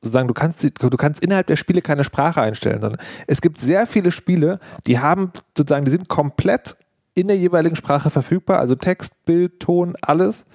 sozusagen, 0.00 0.28
du 0.28 0.34
kannst, 0.34 0.62
du 0.62 0.96
kannst 0.96 1.22
innerhalb 1.22 1.46
der 1.46 1.56
Spiele 1.56 1.82
keine 1.82 2.04
Sprache 2.04 2.40
einstellen, 2.40 2.80
sondern 2.80 3.00
es 3.26 3.42
gibt 3.42 3.60
sehr 3.60 3.86
viele 3.86 4.10
Spiele, 4.10 4.58
die 4.86 4.98
haben 4.98 5.30
sozusagen, 5.56 5.84
die 5.84 5.90
sind 5.90 6.08
komplett 6.08 6.76
in 7.14 7.28
der 7.28 7.36
jeweiligen 7.36 7.76
Sprache 7.76 8.10
verfügbar, 8.10 8.58
also 8.58 8.74
Text, 8.74 9.24
Bild, 9.24 9.60
Ton, 9.60 9.94
alles. 10.00 10.46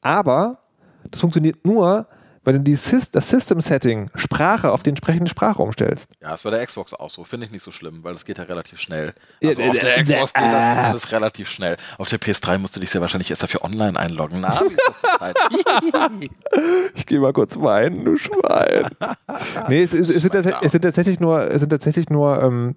Aber 0.00 0.58
das 1.10 1.20
funktioniert 1.20 1.64
nur, 1.64 2.08
wenn 2.44 2.56
du 2.56 2.60
die 2.60 2.72
das 3.12 3.30
System-Setting 3.30 4.10
Sprache 4.14 4.70
auf 4.70 4.82
die 4.82 4.90
entsprechende 4.90 5.30
Sprache 5.30 5.62
umstellst. 5.62 6.10
Ja, 6.20 6.30
das 6.30 6.44
war 6.44 6.52
der 6.52 6.64
Xbox 6.66 6.92
auch 6.92 7.10
so. 7.10 7.24
Finde 7.24 7.46
ich 7.46 7.52
nicht 7.52 7.62
so 7.62 7.70
schlimm, 7.70 8.04
weil 8.04 8.12
das 8.12 8.24
geht 8.24 8.38
ja 8.38 8.44
relativ 8.44 8.78
schnell. 8.78 9.14
Also 9.42 9.62
auf 9.62 9.78
der 9.78 10.02
Xbox 10.02 10.32
geht 10.32 10.42
das 10.42 10.78
alles 10.78 11.12
relativ 11.12 11.48
schnell. 11.48 11.76
Auf 11.98 12.08
der 12.08 12.20
PS3 12.20 12.58
musst 12.58 12.76
du 12.76 12.80
dich 12.80 12.92
ja 12.92 13.00
wahrscheinlich 13.00 13.30
erst 13.30 13.42
dafür 13.42 13.64
online 13.64 13.98
einloggen. 13.98 14.40
Na, 14.40 14.60
wie 14.60 14.74
ist 14.74 14.82
das 14.86 15.00
zurzeit? 15.00 15.36
ich 16.94 17.06
gehe 17.06 17.18
mal 17.18 17.32
kurz 17.32 17.58
weinen, 17.58 18.04
du 18.04 18.16
Schwein. 18.16 18.90
nee, 19.68 19.82
es, 19.82 19.94
es, 19.94 20.10
es, 20.10 20.22
sind, 20.22 20.34
es, 20.34 20.72
sind, 20.72 20.82
tatsächlich 20.82 21.20
nur, 21.20 21.50
es 21.50 21.60
sind 21.60 21.70
tatsächlich 21.70 22.10
nur, 22.10 22.42
ähm, 22.42 22.76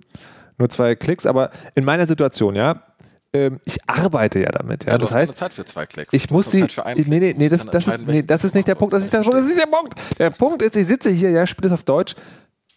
nur 0.58 0.70
zwei 0.70 0.96
Klicks, 0.96 1.26
aber 1.26 1.52
in 1.76 1.84
meiner 1.84 2.08
Situation, 2.08 2.56
ja, 2.56 2.84
ich 3.66 3.78
arbeite 3.88 4.40
ja 4.40 4.52
damit. 4.52 4.86
Ja, 4.86 4.92
Ja, 4.94 4.98
du 4.98 5.06
das 5.06 5.14
heißt, 5.14 5.36
Zeit 5.36 5.54
für 5.54 5.66
zwei 5.66 5.86
Klicks. 5.86 6.14
ich 6.14 6.30
muss 6.30 6.50
die. 6.50 6.64
Einen 6.84 7.06
Nee, 7.08 7.20
nee, 7.20 7.36
nee, 7.38 7.50
das, 7.50 7.66
das, 7.66 7.86
nee, 8.06 8.24
das 8.24 8.44
ist 8.44 8.56
nicht 8.56 8.68
der 8.68 8.76
Punkt. 8.76 8.94
Das 8.94 9.04
ist 9.04 9.14
nicht 9.14 9.14
der 9.14 9.30
Punkt. 9.30 9.38
Das 9.38 9.46
ist 9.46 9.56
nicht 9.56 9.62
der 9.66 9.72
Punkt. 9.72 9.94
Der 10.20 10.30
Punkt 10.30 10.62
ist, 10.62 10.76
ich 10.76 10.88
sitze 10.88 11.10
hier, 11.10 11.32
ja, 11.32 11.46
spiele 11.48 11.70
das 11.70 11.80
auf 11.80 11.84
Deutsch, 11.84 12.16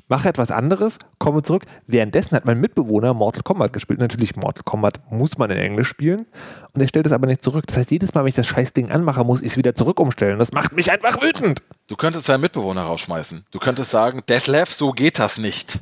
mache 0.08 0.28
etwas 0.28 0.50
anderes, 0.50 0.98
komme 1.18 1.42
zurück. 1.42 1.64
Währenddessen 1.86 2.32
hat 2.32 2.44
mein 2.44 2.60
Mitbewohner 2.60 3.14
Mortal 3.14 3.42
Kombat 3.42 3.72
gespielt. 3.72 4.00
Natürlich, 4.00 4.36
Mortal 4.36 4.62
Kombat 4.64 5.00
muss 5.10 5.38
man 5.38 5.50
in 5.50 5.58
Englisch 5.58 5.88
spielen. 5.88 6.26
Und 6.74 6.80
er 6.80 6.88
stellt 6.88 7.06
es 7.06 7.12
aber 7.12 7.26
nicht 7.26 7.42
zurück. 7.42 7.64
Das 7.66 7.76
heißt, 7.76 7.90
jedes 7.90 8.14
Mal, 8.14 8.22
wenn 8.22 8.28
ich 8.28 8.34
das 8.34 8.46
scheiß 8.46 8.72
Ding 8.72 8.90
anmache, 8.90 9.24
muss 9.24 9.40
ich 9.40 9.52
es 9.52 9.56
wieder 9.56 9.74
zurück 9.74 10.00
umstellen. 10.00 10.38
Das 10.38 10.52
macht 10.52 10.72
mich 10.72 10.90
einfach 10.90 11.22
wütend. 11.22 11.62
Du 11.86 11.96
könntest 11.96 12.28
deinen 12.28 12.40
Mitbewohner 12.40 12.82
rausschmeißen. 12.82 13.46
Du 13.50 13.58
könntest 13.58 13.90
sagen, 13.90 14.22
Detlef, 14.28 14.72
so 14.72 14.90
geht 14.92 15.18
das 15.18 15.38
nicht. 15.38 15.78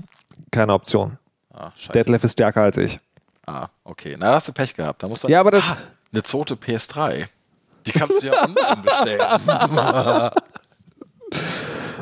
Keine 0.50 0.72
Option. 0.74 1.18
Ah, 1.52 1.72
scheiße. 1.76 1.92
Detlef 1.92 2.22
ist 2.24 2.32
stärker 2.34 2.62
als 2.62 2.76
ich. 2.76 3.00
Ah, 3.49 3.70
okay. 3.84 4.14
Na, 4.18 4.26
da 4.28 4.34
hast 4.34 4.49
du 4.49 4.53
Pech 4.53 4.74
gehabt. 4.74 5.03
Da 5.03 5.09
musst 5.09 5.24
du 5.24 5.28
Ja, 5.28 5.40
aber 5.40 5.51
das. 5.53 5.70
Ah, 5.70 5.76
eine 6.12 6.22
Zote 6.22 6.55
PS3. 6.55 7.26
Die 7.86 7.92
kannst 7.92 8.22
du 8.22 8.26
ja 8.26 8.44
online 8.44 8.82
bestellen. 8.82 10.30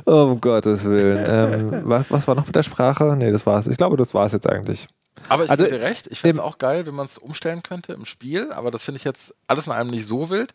Um 0.05 0.41
Gottes 0.41 0.85
Willen. 0.85 1.25
Ähm, 1.73 1.81
was, 1.89 2.11
was 2.13 2.29
war 2.29 2.35
noch 2.37 2.47
mit 2.47 2.55
der 2.55 2.63
Sprache? 2.63 3.17
Nee, 3.17 3.33
das 3.33 3.45
war's. 3.45 3.67
Ich 3.67 3.77
glaube, 3.77 3.97
das 3.97 4.15
war's 4.15 4.33
jetzt 4.33 4.49
eigentlich. 4.49 4.87
Aber 5.29 5.45
ich 5.45 5.51
Also, 5.51 5.65
gebe 5.65 5.79
dir 5.79 5.85
recht, 5.85 6.07
ich 6.07 6.21
finde 6.21 6.37
es 6.37 6.43
auch 6.45 6.59
geil, 6.59 6.87
wenn 6.87 6.95
man 6.95 7.07
es 7.07 7.19
umstellen 7.19 7.63
könnte 7.65 7.93
im 7.93 8.05
Spiel, 8.05 8.53
aber 8.53 8.71
das 8.71 8.85
finde 8.85 8.99
ich 8.99 9.05
jetzt 9.05 9.35
alles 9.49 9.67
in 9.67 9.73
allem 9.73 9.89
nicht 9.89 10.07
so 10.07 10.31
wild. 10.31 10.55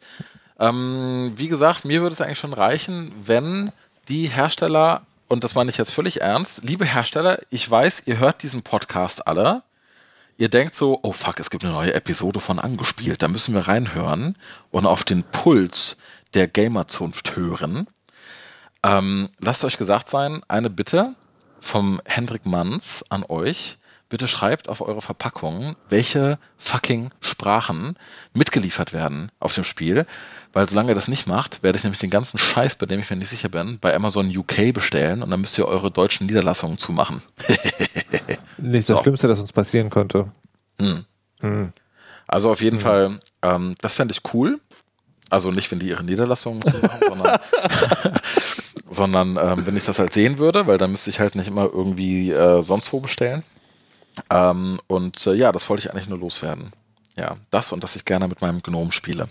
Ähm, 0.60 1.34
wie 1.36 1.50
gesagt, 1.50 1.84
mir 1.84 2.02
würde 2.02 2.14
es 2.14 2.22
eigentlich 2.22 2.40
schon 2.40 2.54
reichen, 2.54 3.12
wenn 3.26 3.72
die 4.08 4.28
Hersteller, 4.28 5.02
und 5.28 5.44
das 5.44 5.56
meine 5.56 5.70
ich 5.70 5.78
jetzt 5.78 5.92
völlig 5.94 6.22
ernst, 6.22 6.64
liebe 6.64 6.86
Hersteller, 6.86 7.40
ich 7.50 7.70
weiß, 7.70 8.04
ihr 8.06 8.20
hört 8.20 8.44
diesen 8.44 8.62
Podcast 8.62 9.28
alle. 9.28 9.64
Ihr 10.42 10.50
denkt 10.50 10.74
so, 10.74 11.00
oh 11.04 11.12
fuck, 11.12 11.40
es 11.40 11.52
gibt 11.52 11.64
eine 11.64 11.74
neue 11.74 11.94
Episode 11.94 12.40
von 12.40 12.58
Angespielt, 12.58 13.22
da 13.22 13.28
müssen 13.28 13.54
wir 13.54 13.68
reinhören 13.68 14.36
und 14.72 14.88
auf 14.88 15.04
den 15.04 15.22
Puls 15.22 15.98
der 16.34 16.48
Gamerzunft 16.48 17.36
hören. 17.36 17.86
Ähm, 18.82 19.30
lasst 19.38 19.64
euch 19.64 19.78
gesagt 19.78 20.10
sein, 20.10 20.42
eine 20.48 20.72
Bitte 20.72 21.14
vom 21.60 22.02
Hendrik 22.06 22.48
Manns 22.48 23.06
an 23.10 23.24
euch. 23.30 23.78
Bitte 24.10 24.28
schreibt 24.28 24.68
auf 24.68 24.82
eure 24.82 25.04
Verpackungen, 25.04 25.76
welche 25.90 26.40
fucking 26.58 27.12
Sprachen 27.20 27.96
mitgeliefert 28.34 28.94
werden 28.94 29.32
auf 29.40 29.54
dem 29.54 29.64
Spiel. 29.64 30.08
Weil 30.54 30.68
solange 30.68 30.90
ihr 30.90 30.96
das 30.96 31.08
nicht 31.08 31.28
macht, 31.28 31.62
werde 31.62 31.78
ich 31.78 31.84
nämlich 31.84 32.00
den 32.00 32.10
ganzen 32.10 32.40
Scheiß, 32.40 32.78
bei 32.78 32.88
dem 32.88 33.00
ich 33.00 33.12
mir 33.12 33.16
nicht 33.16 33.30
sicher 33.30 33.50
bin, 33.50 33.78
bei 33.80 33.94
Amazon 33.96 34.36
UK 34.36 34.74
bestellen 34.74 35.22
und 35.22 35.30
dann 35.30 35.42
müsst 35.42 35.60
ihr 35.60 35.68
eure 35.68 35.92
deutschen 35.92 36.26
Niederlassungen 36.26 36.80
zumachen. 36.80 37.22
Nicht 38.62 38.90
das 38.90 38.98
So. 38.98 39.04
Schlimmste, 39.04 39.28
das 39.28 39.40
uns 39.40 39.54
passieren 39.54 39.90
könnte. 39.90 40.32
Also 42.28 42.52
auf 42.52 42.62
jeden 42.62 42.80
Fall, 42.80 43.20
ähm, 43.42 43.76
das 43.82 43.96
fände 43.96 44.14
ich 44.14 44.34
cool. 44.34 44.60
Also 45.30 45.52
nicht, 45.52 45.72
wenn 45.72 45.80
die 45.80 45.88
ihre 45.90 46.04
Niederlassungen 46.04 46.62
zumachen, 46.62 47.00
sondern, 47.08 47.40
sondern 48.90 49.38
ähm, 49.60 49.66
wenn 49.66 49.78
ich 49.78 49.86
das 49.86 50.00
halt 50.00 50.14
sehen 50.14 50.38
würde, 50.40 50.68
weil 50.68 50.78
dann 50.78 50.92
müsste 50.92 51.10
ich 51.10 51.20
halt 51.20 51.36
nicht 51.36 51.48
immer 51.48 51.66
irgendwie 51.66 52.32
äh, 52.32 52.62
sonst 52.62 52.92
wo 52.94 53.00
bestellen. 53.00 53.44
Ähm, 54.30 54.80
und 54.88 55.26
äh, 55.28 55.34
ja, 55.34 55.52
das 55.52 55.70
wollte 55.70 55.82
ich 55.86 55.92
eigentlich 55.92 56.10
nur 56.10 56.20
loswerden. 56.20 56.72
Ja, 57.18 57.36
das 57.50 57.72
und 57.72 57.84
dass 57.84 57.96
ich 57.96 58.06
gerne 58.06 58.28
mit 58.28 58.42
meinem 58.42 58.62
Gnome 58.62 58.92
spiele. 58.92 59.28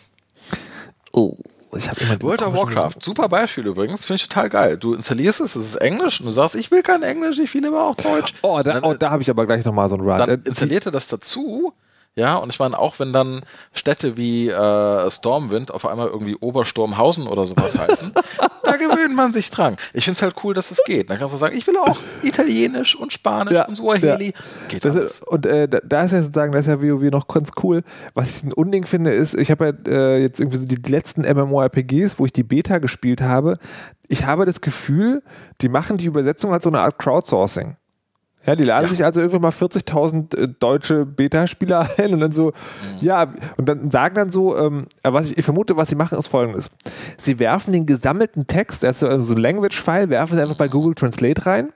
Oh, 1.13 1.37
ich 1.77 1.89
habe 1.89 2.01
immer 2.01 2.21
World 2.23 2.43
of 2.43 2.55
Warcraft, 2.55 2.97
super 3.01 3.29
Beispiel 3.29 3.67
übrigens, 3.67 4.05
finde 4.05 4.23
ich 4.23 4.29
total 4.29 4.49
geil. 4.49 4.77
Du 4.77 4.95
installierst 4.95 5.41
es, 5.41 5.57
es 5.57 5.67
ist 5.67 5.77
Englisch 5.77 6.21
und 6.21 6.27
du 6.27 6.33
sagst, 6.33 6.55
ich 6.55 6.71
will 6.71 6.83
kein 6.83 7.03
Englisch, 7.03 7.39
ich 7.39 7.53
will 7.55 7.67
aber 7.67 7.85
auch 7.85 7.95
Deutsch. 7.95 8.35
Oh, 8.43 8.61
da, 8.63 8.81
oh, 8.83 8.95
da 8.95 9.11
habe 9.11 9.23
ich 9.23 9.31
aber 9.31 9.47
gleich 9.47 9.65
nochmal 9.65 9.89
so 9.89 9.97
einen 9.97 10.09
Rant. 10.09 10.29
dann 10.29 10.43
Äh, 10.45 10.49
installiert 10.49 10.87
er 10.87 10.93
das 10.93 11.07
dazu. 11.07 11.73
Ja, 12.17 12.37
und 12.37 12.53
ich 12.53 12.59
meine, 12.59 12.77
auch 12.79 12.99
wenn 12.99 13.13
dann 13.13 13.43
Städte 13.73 14.17
wie 14.17 14.49
äh, 14.49 15.11
Stormwind 15.11 15.71
auf 15.71 15.87
einmal 15.87 16.09
irgendwie 16.09 16.35
Obersturmhausen 16.35 17.29
oder 17.29 17.47
sowas 17.47 17.79
heißen, 17.79 18.13
da 18.65 18.77
gewöhnt 18.77 19.15
man 19.15 19.33
sich 19.33 19.51
dran. 19.51 19.77
Ich 19.95 20.05
finde 20.05 20.19
es 20.19 20.23
halt 20.23 20.35
cool, 20.43 20.53
dass 20.53 20.73
es 20.73 20.83
geht. 20.85 21.09
Dann 21.09 21.19
kannst 21.19 21.35
du 21.35 21.39
sagen, 21.39 21.57
ich 21.57 21.67
will 21.69 21.77
auch 21.79 21.97
Italienisch 22.23 22.97
und 22.97 23.13
Spanisch 23.13 23.55
Ja, 23.55 23.67
und 23.67 23.77
Swahili. 23.77 24.35
Geht 24.69 24.85
Das 24.85 24.97
ist, 24.97 25.23
und 25.23 25.47
äh, 25.47 25.69
da, 25.69 25.79
da 25.85 26.03
ist 26.03 26.13
ja 26.13 26.23
sozusagen, 26.23 26.51
das 26.53 26.67
ist 26.67 26.67
ja 26.67 26.83
WoW 26.83 27.11
noch 27.13 27.29
ganz 27.29 27.53
cool. 27.63 27.85
Was 28.15 28.37
ich 28.37 28.43
ein 28.43 28.53
Unding 28.53 28.87
finde, 28.87 29.13
ist, 29.13 29.35
ich 29.35 29.51
habe 29.53 29.67
ja 29.67 29.93
äh, 29.93 30.21
jetzt 30.21 30.41
irgendwie 30.41 30.59
so 30.59 30.67
die 30.67 30.91
letzten 30.91 31.23
MMORPGs, 31.23 32.19
wo 32.19 32.27
ich 32.27 32.33
die 32.33 32.43
Beta 32.43 32.79
gespielt 32.79 33.23
habe. 33.23 33.59
Ich 34.09 34.27
habe 34.27 34.47
das 34.47 34.61
Gefühl, 34.61 35.23
die 35.61 35.69
machen 35.69 35.97
die 35.97 36.07
Übersetzung 36.07 36.53
als 36.53 36.65
so 36.65 36.71
eine 36.71 36.81
Art 36.81 36.99
Crowdsourcing. 36.99 37.77
Ja, 38.47 38.57
die 38.57 38.63
laden 38.65 38.87
Ja. 38.87 38.91
sich 38.93 39.05
also 39.05 39.21
irgendwann 39.21 39.43
mal 39.43 39.51
40.000 39.51 40.37
äh, 40.37 40.49
deutsche 40.59 41.05
Beta-Spieler 41.05 41.89
ein 41.99 42.15
und 42.15 42.21
dann 42.21 42.33
so, 42.33 42.53
ja, 43.01 43.33
und 43.57 43.69
dann 43.69 43.91
sagen 43.91 44.15
dann 44.15 44.33
so, 44.33 44.57
ähm, 44.59 44.87
äh, 45.03 45.13
was 45.13 45.31
ich, 45.31 45.39
ich 45.39 45.45
vermute, 45.45 45.77
was 45.77 45.89
sie 45.91 45.95
machen, 45.95 46.19
ist 46.19 46.29
folgendes. 46.29 46.71
Sie 47.19 47.39
werfen 47.39 47.73
den 47.73 47.85
gesammelten 47.87 48.47
Text, 48.47 48.85
also 48.85 49.09
also 49.09 49.25
so 49.25 49.35
ein 49.35 49.41
Language-File, 49.41 50.09
werfen 50.09 50.37
sie 50.37 50.43
einfach 50.43 50.57
bei 50.57 50.69
Google 50.69 50.95
Translate 50.95 51.45
rein 51.47 51.73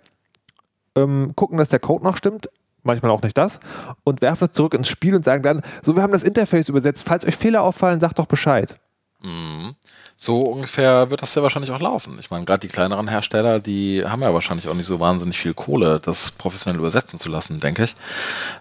ähm, 0.96 1.32
gucken, 1.34 1.58
dass 1.58 1.68
der 1.68 1.80
Code 1.80 2.04
noch 2.04 2.16
stimmt, 2.16 2.48
manchmal 2.82 3.10
auch 3.10 3.22
nicht 3.22 3.36
das, 3.36 3.60
und 4.04 4.22
werfen 4.22 4.46
es 4.48 4.52
zurück 4.52 4.74
ins 4.74 4.88
Spiel 4.88 5.14
und 5.14 5.24
sagen 5.24 5.42
dann, 5.42 5.62
so, 5.82 5.96
wir 5.96 6.02
haben 6.02 6.12
das 6.12 6.22
Interface 6.22 6.68
übersetzt, 6.68 7.04
falls 7.06 7.26
euch 7.26 7.36
Fehler 7.36 7.62
auffallen, 7.62 8.00
sagt 8.00 8.18
doch 8.18 8.26
Bescheid. 8.26 8.78
Mhm. 9.22 9.74
So 10.16 10.42
ungefähr 10.42 11.10
wird 11.10 11.22
das 11.22 11.34
ja 11.34 11.42
wahrscheinlich 11.42 11.72
auch 11.72 11.80
laufen. 11.80 12.18
Ich 12.20 12.30
meine, 12.30 12.44
gerade 12.44 12.60
die 12.60 12.68
kleineren 12.68 13.08
Hersteller, 13.08 13.58
die 13.58 14.04
haben 14.06 14.22
ja 14.22 14.32
wahrscheinlich 14.32 14.68
auch 14.68 14.74
nicht 14.74 14.86
so 14.86 15.00
wahnsinnig 15.00 15.36
viel 15.38 15.54
Kohle, 15.54 15.98
das 15.98 16.30
professionell 16.30 16.78
übersetzen 16.78 17.18
zu 17.18 17.28
lassen, 17.28 17.58
denke 17.58 17.82
ich. 17.82 17.96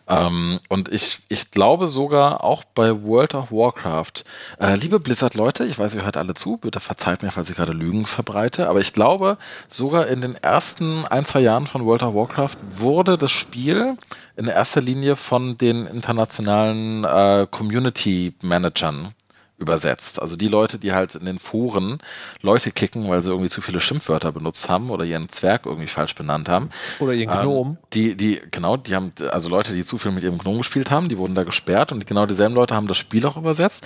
Ähm, 0.08 0.60
und 0.68 0.92
ich, 0.92 1.20
ich 1.30 1.52
glaube 1.52 1.86
sogar 1.86 2.44
auch 2.44 2.64
bei 2.64 3.04
World 3.04 3.36
of 3.36 3.52
Warcraft, 3.52 4.24
äh, 4.60 4.76
liebe 4.76 5.00
Blizzard-Leute, 5.00 5.66
ich 5.66 5.78
weiß, 5.78 5.94
ihr 5.94 6.04
hört 6.04 6.18
alle 6.18 6.34
zu, 6.34 6.58
bitte 6.58 6.80
verzeiht 6.80 7.22
mir, 7.22 7.30
falls 7.30 7.52
ich 7.52 7.56
gerade 7.56 7.74
Lügen 7.74 8.08
verbreite, 8.08 8.68
aber 8.68 8.82
ich 8.82 8.94
glaube, 8.94 9.38
sogar 9.68 10.08
in 10.08 10.22
den 10.22 10.36
ersten 10.36 11.06
ein, 11.06 11.26
zwei 11.26 11.42
Jahren 11.42 11.68
von 11.68 11.86
World 11.86 12.02
of 12.02 12.16
Warcraft 12.16 12.58
wurde 12.72 13.18
das 13.20 13.32
Spiel 13.32 13.96
in 14.36 14.48
erster 14.48 14.82
Linie 14.82 15.16
von 15.16 15.58
den 15.58 15.86
internationalen 15.86 17.04
äh, 17.04 17.48
Community-Managern 17.50 19.14
übersetzt. 19.64 20.22
Also 20.22 20.36
die 20.36 20.48
Leute, 20.48 20.78
die 20.78 20.94
halt 20.94 21.16
in 21.16 21.26
den 21.26 21.40
Foren 21.40 21.98
Leute 22.42 22.72
kicken, 22.72 23.10
weil 23.10 23.22
sie 23.22 23.30
irgendwie 23.30 23.50
zu 23.50 23.62
viele 23.62 23.80
Schimpfwörter 23.80 24.32
benutzt 24.32 24.70
haben 24.70 24.92
oder 24.92 25.06
ihren 25.06 25.30
Zwerg 25.30 25.66
irgendwie 25.66 25.88
falsch 25.88 26.14
benannt 26.14 26.50
haben. 26.50 26.70
Oder 27.00 27.14
ihren 27.14 27.32
Ähm, 27.34 27.42
Gnom. 27.42 27.78
die, 27.94 28.16
die, 28.16 28.42
genau, 28.52 28.78
die 28.78 28.96
haben, 28.96 29.14
also 29.32 29.50
Leute, 29.50 29.74
die 29.74 29.84
zu 29.84 29.98
viel 29.98 30.12
mit 30.12 30.24
ihrem 30.24 30.38
Gnome 30.38 30.60
gespielt 30.60 30.92
haben, 30.92 31.10
die 31.10 31.18
wurden 31.18 31.34
da 31.34 31.44
gesperrt 31.44 31.92
und 31.92 32.06
genau 32.06 32.26
dieselben 32.26 32.54
Leute 32.54 32.76
haben 32.76 32.88
das 32.88 32.98
Spiel 32.98 33.26
auch 33.26 33.38
übersetzt. 33.38 33.84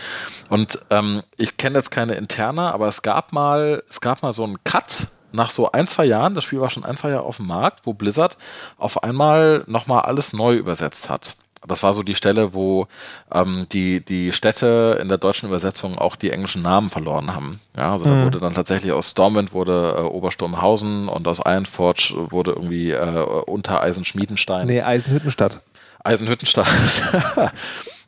Und 0.49 0.79
ähm, 0.89 1.21
ich 1.37 1.57
kenne 1.57 1.77
jetzt 1.77 1.91
keine 1.91 2.15
Interna, 2.15 2.71
aber 2.71 2.87
es 2.87 3.01
gab 3.01 3.31
mal, 3.31 3.83
es 3.89 4.01
gab 4.01 4.23
mal 4.23 4.33
so 4.33 4.43
einen 4.43 4.63
Cut 4.63 5.07
nach 5.31 5.51
so 5.51 5.71
ein, 5.71 5.87
zwei 5.87 6.05
Jahren, 6.05 6.35
das 6.35 6.45
Spiel 6.45 6.61
war 6.61 6.69
schon 6.69 6.85
ein, 6.85 6.97
zwei 6.97 7.09
Jahre 7.09 7.23
auf 7.23 7.37
dem 7.37 7.47
Markt, 7.47 7.85
wo 7.85 7.93
Blizzard 7.93 8.37
auf 8.77 9.03
einmal 9.03 9.63
nochmal 9.67 10.03
alles 10.03 10.33
neu 10.33 10.55
übersetzt 10.55 11.09
hat. 11.09 11.35
Das 11.67 11.83
war 11.83 11.93
so 11.93 12.03
die 12.03 12.15
Stelle, 12.15 12.53
wo 12.53 12.87
ähm, 13.31 13.67
die, 13.71 14.03
die 14.03 14.31
Städte 14.31 14.97
in 15.01 15.09
der 15.09 15.17
deutschen 15.17 15.47
Übersetzung 15.47 15.97
auch 15.97 16.15
die 16.15 16.31
englischen 16.31 16.61
Namen 16.61 16.89
verloren 16.89 17.33
haben. 17.33 17.59
Ja, 17.75 17.91
also 17.91 18.05
da 18.05 18.23
wurde 18.23 18.39
dann 18.39 18.53
tatsächlich 18.53 18.91
aus 18.91 19.11
Stormwind 19.11 19.53
wurde 19.53 19.95
äh, 19.97 20.01
Obersturmhausen 20.01 21.07
und 21.09 21.27
aus 21.27 21.39
Ironforge 21.39 22.13
wurde 22.29 22.51
irgendwie 22.51 22.91
äh, 22.91 23.23
Untereisen-Schmiedenstein. 23.45 24.67
Nee, 24.67 24.81
Eisenhüttenstadt. 24.81 25.61
Eisenhüttenstadt. 26.03 26.67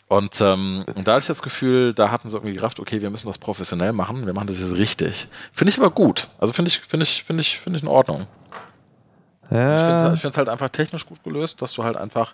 und, 0.08 0.40
ähm, 0.42 0.86
und 0.96 1.08
da 1.08 1.14
hatte 1.14 1.22
ich 1.22 1.28
das 1.28 1.42
Gefühl, 1.42 1.94
da 1.94 2.12
hatten 2.12 2.30
sie 2.30 2.38
irgendwie 2.38 2.56
gerafft, 2.56 2.80
okay, 2.80 3.02
wir 3.02 3.10
müssen 3.10 3.28
das 3.28 3.38
professionell 3.38 3.94
machen, 3.94 4.26
wir 4.26 4.34
machen 4.34 4.48
das 4.48 4.58
jetzt 4.58 4.76
richtig. 4.76 5.28
Finde 5.52 5.72
ich 5.72 5.78
aber 5.78 5.92
gut. 5.92 6.28
Also 6.40 6.54
finde 6.54 6.70
ich, 6.70 6.80
finde 6.80 7.04
ich, 7.04 7.24
finde 7.24 7.42
ich, 7.42 7.60
finde 7.60 7.78
ich 7.78 7.84
in 7.84 7.90
Ordnung. 7.90 8.28
Ich 9.52 9.56
Ja, 9.56 10.12
finde 10.16 10.28
es 10.30 10.38
halt 10.38 10.48
einfach 10.50 10.70
technisch 10.70 11.06
gut 11.06 11.24
gelöst, 11.24 11.62
dass 11.62 11.74
du 11.74 11.84
halt 11.84 11.98
einfach, 11.98 12.34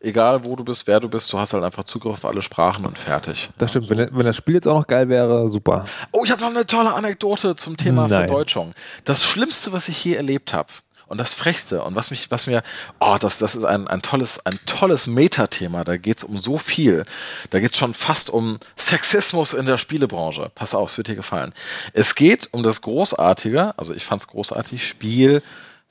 egal 0.00 0.44
wo 0.44 0.56
du 0.56 0.64
bist, 0.64 0.86
wer 0.86 0.98
du 0.98 1.08
bist, 1.08 1.30
du 1.32 1.38
hast 1.38 1.52
halt 1.52 1.62
einfach 1.62 1.84
Zugriff 1.84 2.14
auf 2.14 2.24
alle 2.24 2.40
Sprachen 2.42 2.86
und 2.86 2.96
fertig. 2.98 3.50
das 3.58 3.70
stimmt. 3.70 3.90
Wenn, 3.90 4.08
wenn 4.12 4.24
das 4.26 4.36
Spiel 4.36 4.54
jetzt 4.54 4.66
auch 4.66 4.78
noch 4.78 4.86
geil 4.86 5.08
wäre, 5.08 5.48
super. 5.48 5.84
Oh, 6.12 6.22
ich 6.24 6.30
habe 6.30 6.40
noch 6.40 6.48
eine 6.50 6.64
tolle 6.66 6.94
Anekdote 6.94 7.54
zum 7.56 7.76
Thema 7.76 8.08
Nein. 8.08 8.26
Verdeutschung. 8.26 8.72
Das 9.04 9.22
Schlimmste, 9.24 9.72
was 9.72 9.88
ich 9.88 10.02
je 10.04 10.14
erlebt 10.14 10.54
habe 10.54 10.68
und 11.06 11.18
das 11.18 11.34
Frechste 11.34 11.82
und 11.82 11.96
was 11.96 12.10
mich, 12.10 12.30
was 12.30 12.46
mir, 12.46 12.62
oh, 12.98 13.16
das, 13.20 13.36
das 13.36 13.54
ist 13.54 13.64
ein, 13.66 13.86
ein 13.86 14.00
tolles, 14.00 14.44
ein 14.46 14.58
tolles 14.64 15.06
Metathema. 15.06 15.84
Da 15.84 15.98
geht's 15.98 16.24
um 16.24 16.38
so 16.38 16.56
viel. 16.56 17.04
Da 17.50 17.60
geht's 17.60 17.76
schon 17.76 17.92
fast 17.92 18.30
um 18.30 18.56
Sexismus 18.78 19.52
in 19.52 19.66
der 19.66 19.76
Spielebranche. 19.76 20.50
Pass 20.54 20.74
auf, 20.74 20.90
es 20.90 20.96
wird 20.96 21.08
dir 21.08 21.14
gefallen. 21.14 21.52
Es 21.92 22.14
geht 22.14 22.48
um 22.52 22.62
das 22.62 22.80
großartige, 22.80 23.74
also 23.76 23.92
ich 23.92 24.04
fand's 24.06 24.28
großartig, 24.28 24.88
Spiel 24.88 25.42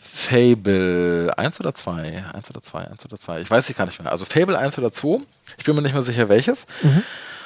Fable 0.04 1.32
1 1.38 1.60
oder 1.60 1.74
2? 1.74 2.26
1 2.34 2.49
oder 2.49 2.62
2, 2.62 2.80
1 2.88 3.06
oder 3.06 3.18
2. 3.18 3.41
Ich 3.41 3.49
weiß 3.49 3.70
ich 3.70 3.78
gar 3.78 3.86
nicht 3.86 4.01
mehr. 4.01 4.12
Also 4.12 4.26
Fable 4.26 4.58
1 4.58 4.78
oder 4.78 4.91
2. 4.91 5.22
Ich 5.58 5.64
bin 5.64 5.76
mir 5.76 5.82
nicht 5.82 5.93
mehr 5.93 6.01
sicher 6.01 6.30
welches. 6.30 6.68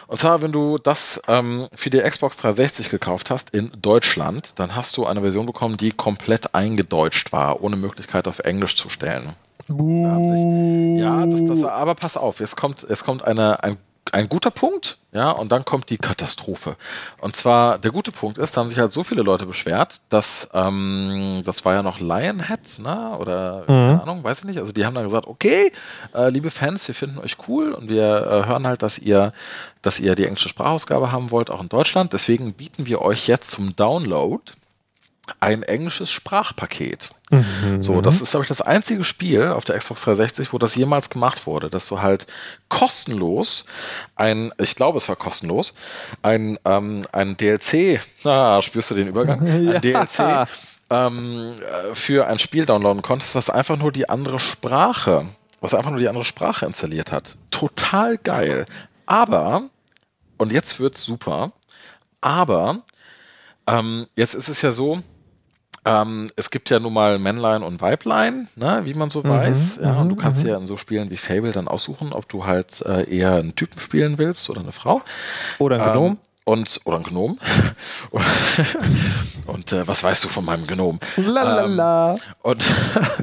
Und 0.08 0.18
zwar, 0.18 0.41
wenn 0.41 0.51
du 0.53 0.78
das 0.78 1.22
ähm, 1.28 1.68
für 1.76 1.89
die 1.89 1.99
Xbox 1.99 2.38
360 2.38 2.89
gekauft 2.89 3.30
hast 3.30 3.49
in 3.51 3.72
Deutschland, 3.82 4.53
dann 4.55 4.76
hast 4.76 4.95
du 4.97 5.05
eine 5.05 5.22
Version 5.22 5.45
bekommen, 5.45 5.78
die 5.78 5.91
komplett 5.91 6.55
eingedeutscht 6.55 7.32
war, 7.34 7.62
ohne 7.62 7.76
Möglichkeit 7.76 8.28
auf 8.28 8.39
Englisch 8.39 8.76
zu 8.76 8.89
stellen. 8.89 9.34
Da 9.68 9.74
sich, 9.74 10.99
ja, 10.99 11.26
das, 11.26 11.45
das 11.45 11.62
war, 11.62 11.74
aber 11.74 11.95
pass 11.95 12.16
auf, 12.16 12.39
jetzt 12.39 12.55
kommt, 12.55 12.86
jetzt 12.88 13.03
kommt 13.03 13.26
eine, 13.26 13.64
ein 13.64 13.78
ein 14.14 14.30
guter 14.30 14.51
Punkt, 14.51 14.97
ja, 15.12 15.32
und 15.32 15.51
dann 15.51 15.66
kommt 15.66 15.89
die 15.89 15.97
Katastrophe. 15.97 16.76
Und 17.20 17.36
zwar, 17.36 17.78
der 17.78 17.91
gute 17.91 18.12
Punkt 18.12 18.38
ist, 18.38 18.55
da 18.55 18.62
haben 18.62 18.70
sich 18.70 18.78
halt 18.78 18.91
so 18.91 19.03
viele 19.03 19.22
Leute 19.22 19.45
beschwert, 19.45 20.01
dass, 20.10 20.49
ähm, 20.53 21.41
das 21.45 21.66
war 21.66 21.74
ja 21.74 21.84
noch 21.84 21.99
Lionhead, 21.99 22.80
ne, 22.80 23.18
oder, 23.18 23.64
keine 23.66 24.01
Ahnung, 24.01 24.24
weiß 24.24 24.39
ich 24.39 24.45
nicht, 24.45 24.60
also 24.60 24.72
die 24.72 24.86
haben 24.86 24.95
dann 24.95 25.05
gesagt, 25.05 25.28
okay, 25.28 25.72
äh, 26.14 26.30
liebe 26.30 26.51
Fans, 26.51 26.88
wir 26.88 26.95
finden 26.95 27.20
euch 27.20 27.38
cool 27.47 27.72
und 27.72 27.89
wir 27.89 28.03
äh, 28.03 28.47
hören 28.47 28.68
halt, 28.68 28.84
dass 28.84 28.97
ihr, 28.97 29.34
dass 29.82 29.99
ihr 29.99 30.16
die 30.16 30.26
englische 30.26 30.49
Sprachausgabe 30.49 31.12
haben 31.12 31.32
wollt, 31.32 31.49
auch 31.49 31.62
in 31.62 31.70
Deutschland, 31.70 32.14
deswegen 32.14 32.53
bieten 32.53 32.86
wir 32.86 33.01
euch 33.01 33.28
jetzt 33.28 33.51
zum 33.51 33.76
Download 33.76 34.43
ein 35.39 35.64
englisches 35.64 36.10
Sprachpaket. 36.10 37.12
So, 37.80 37.99
das 37.99 38.21
ist, 38.21 38.32
glaube 38.32 38.45
ich, 38.45 38.47
das 38.47 38.61
einzige 38.61 39.03
Spiel 39.03 39.47
auf 39.47 39.65
der 39.65 39.78
Xbox 39.78 40.03
360, 40.03 40.53
wo 40.53 40.57
das 40.57 40.75
jemals 40.75 41.09
gemacht 41.09 41.45
wurde, 41.45 41.69
dass 41.69 41.88
du 41.89 42.01
halt 42.01 42.25
kostenlos 42.69 43.65
ein, 44.15 44.53
ich 44.59 44.75
glaube, 44.75 44.97
es 44.97 45.09
war 45.09 45.17
kostenlos, 45.17 45.73
ein, 46.21 46.57
ähm, 46.63 47.01
ein 47.11 47.36
DLC, 47.36 47.99
na, 48.23 48.61
spürst 48.61 48.91
du 48.91 48.95
den 48.95 49.09
Übergang? 49.09 49.41
Ein 49.47 49.82
DLC 49.82 50.47
ähm, 50.89 51.53
äh, 51.59 51.93
für 51.93 52.28
ein 52.28 52.39
Spiel 52.39 52.65
downloaden 52.65 53.01
konntest, 53.01 53.36
was 53.36 53.49
einfach 53.49 53.78
nur 53.78 53.91
die 53.91 54.07
andere 54.07 54.39
Sprache, 54.39 55.25
was 55.59 55.73
einfach 55.73 55.91
nur 55.91 55.99
die 55.99 56.07
andere 56.07 56.23
Sprache 56.23 56.65
installiert 56.65 57.11
hat. 57.11 57.36
Total 57.51 58.17
geil. 58.17 58.65
Aber, 59.05 59.63
und 60.38 60.53
jetzt 60.53 60.80
wird's 60.80 61.03
super, 61.03 61.51
aber 62.21 62.84
ähm, 63.67 64.07
jetzt 64.15 64.34
ist 64.34 64.47
es 64.47 64.61
ja 64.61 64.71
so, 64.71 65.01
ähm, 65.88 66.27
es 66.35 66.49
gibt 66.49 66.69
ja 66.69 66.79
nun 66.79 66.93
mal 66.93 67.17
Männlein 67.19 67.63
und 67.63 67.81
Weiblein, 67.81 68.47
ne, 68.55 68.81
wie 68.83 68.93
man 68.93 69.09
so 69.09 69.23
weiß. 69.23 69.79
Ja, 69.81 69.93
und 70.01 70.09
du 70.09 70.15
kannst 70.15 70.45
ja 70.45 70.57
in 70.57 70.67
so 70.67 70.77
Spielen 70.77 71.09
wie 71.09 71.17
Fable 71.17 71.51
dann 71.51 71.67
aussuchen, 71.67 72.13
ob 72.13 72.27
du 72.27 72.45
halt 72.45 72.81
äh, 72.85 73.09
eher 73.09 73.35
einen 73.35 73.55
Typen 73.55 73.79
spielen 73.79 74.17
willst 74.17 74.49
oder 74.49 74.61
eine 74.61 74.71
Frau. 74.71 75.01
Oder 75.59 75.81
ein 75.81 75.93
Gnom. 75.93 76.11
Ähm, 76.11 76.17
und, 76.43 76.79
oder 76.85 76.97
ein 76.97 77.03
Gnom. 77.03 77.39
und 79.47 79.71
äh, 79.71 79.88
was 79.88 80.03
weißt 80.03 80.23
du 80.23 80.29
von 80.29 80.45
meinem 80.45 80.65
Gnom? 80.65 80.99
Lalala. 81.17 82.13
Ähm, 82.13 82.19
und, 82.41 82.63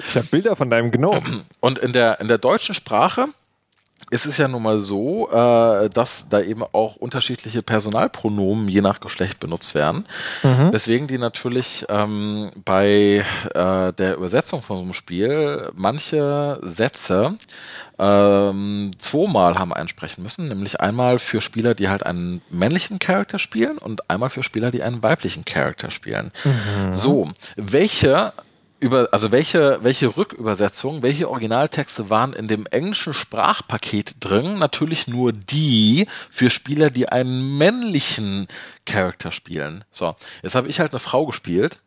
ich 0.08 0.16
habe 0.16 0.26
Bilder 0.26 0.56
von 0.56 0.70
deinem 0.70 0.90
Gnom. 0.90 1.44
und 1.60 1.78
in 1.78 1.92
der, 1.92 2.20
in 2.20 2.28
der 2.28 2.38
deutschen 2.38 2.74
Sprache 2.74 3.28
ist 4.10 4.26
es 4.26 4.36
ja 4.36 4.48
nun 4.48 4.62
mal 4.62 4.80
so, 4.80 5.30
äh, 5.30 5.88
dass 5.88 6.28
da 6.28 6.40
eben 6.40 6.62
auch 6.62 6.96
unterschiedliche 6.96 7.62
Personalpronomen 7.62 8.68
je 8.68 8.80
nach 8.80 9.00
Geschlecht 9.00 9.40
benutzt 9.40 9.74
werden. 9.74 10.04
Weswegen 10.72 11.08
die 11.08 11.18
natürlich 11.18 11.86
ähm, 11.88 12.50
bei 12.64 13.24
äh, 13.54 13.92
der 13.92 14.16
Übersetzung 14.16 14.62
von 14.62 14.76
so 14.76 14.82
einem 14.82 14.92
Spiel 14.92 15.70
manche 15.74 16.60
Sätze 16.62 17.38
ähm, 17.98 18.90
zweimal 18.98 19.58
haben 19.58 19.72
einsprechen 19.72 20.22
müssen, 20.22 20.48
nämlich 20.48 20.80
einmal 20.80 21.18
für 21.18 21.40
Spieler, 21.40 21.74
die 21.74 21.88
halt 21.88 22.04
einen 22.04 22.42
männlichen 22.50 22.98
Charakter 22.98 23.38
spielen 23.38 23.78
und 23.78 24.10
einmal 24.10 24.30
für 24.30 24.42
Spieler, 24.42 24.70
die 24.70 24.82
einen 24.82 25.02
weiblichen 25.02 25.44
Charakter 25.44 25.90
spielen. 25.90 26.30
So, 26.92 27.30
welche 27.56 28.32
über, 28.80 29.08
also 29.12 29.32
welche, 29.32 29.78
welche 29.82 30.16
Rückübersetzungen, 30.16 31.02
welche 31.02 31.30
Originaltexte 31.30 32.10
waren 32.10 32.32
in 32.32 32.48
dem 32.48 32.66
englischen 32.66 33.14
Sprachpaket 33.14 34.16
drin? 34.20 34.58
Natürlich 34.58 35.08
nur 35.08 35.32
die 35.32 36.06
für 36.30 36.50
Spieler, 36.50 36.90
die 36.90 37.08
einen 37.08 37.56
männlichen 37.56 38.48
Charakter 38.84 39.30
spielen. 39.30 39.84
So, 39.90 40.16
jetzt 40.42 40.54
habe 40.54 40.68
ich 40.68 40.80
halt 40.80 40.92
eine 40.92 41.00
Frau 41.00 41.26
gespielt. 41.26 41.78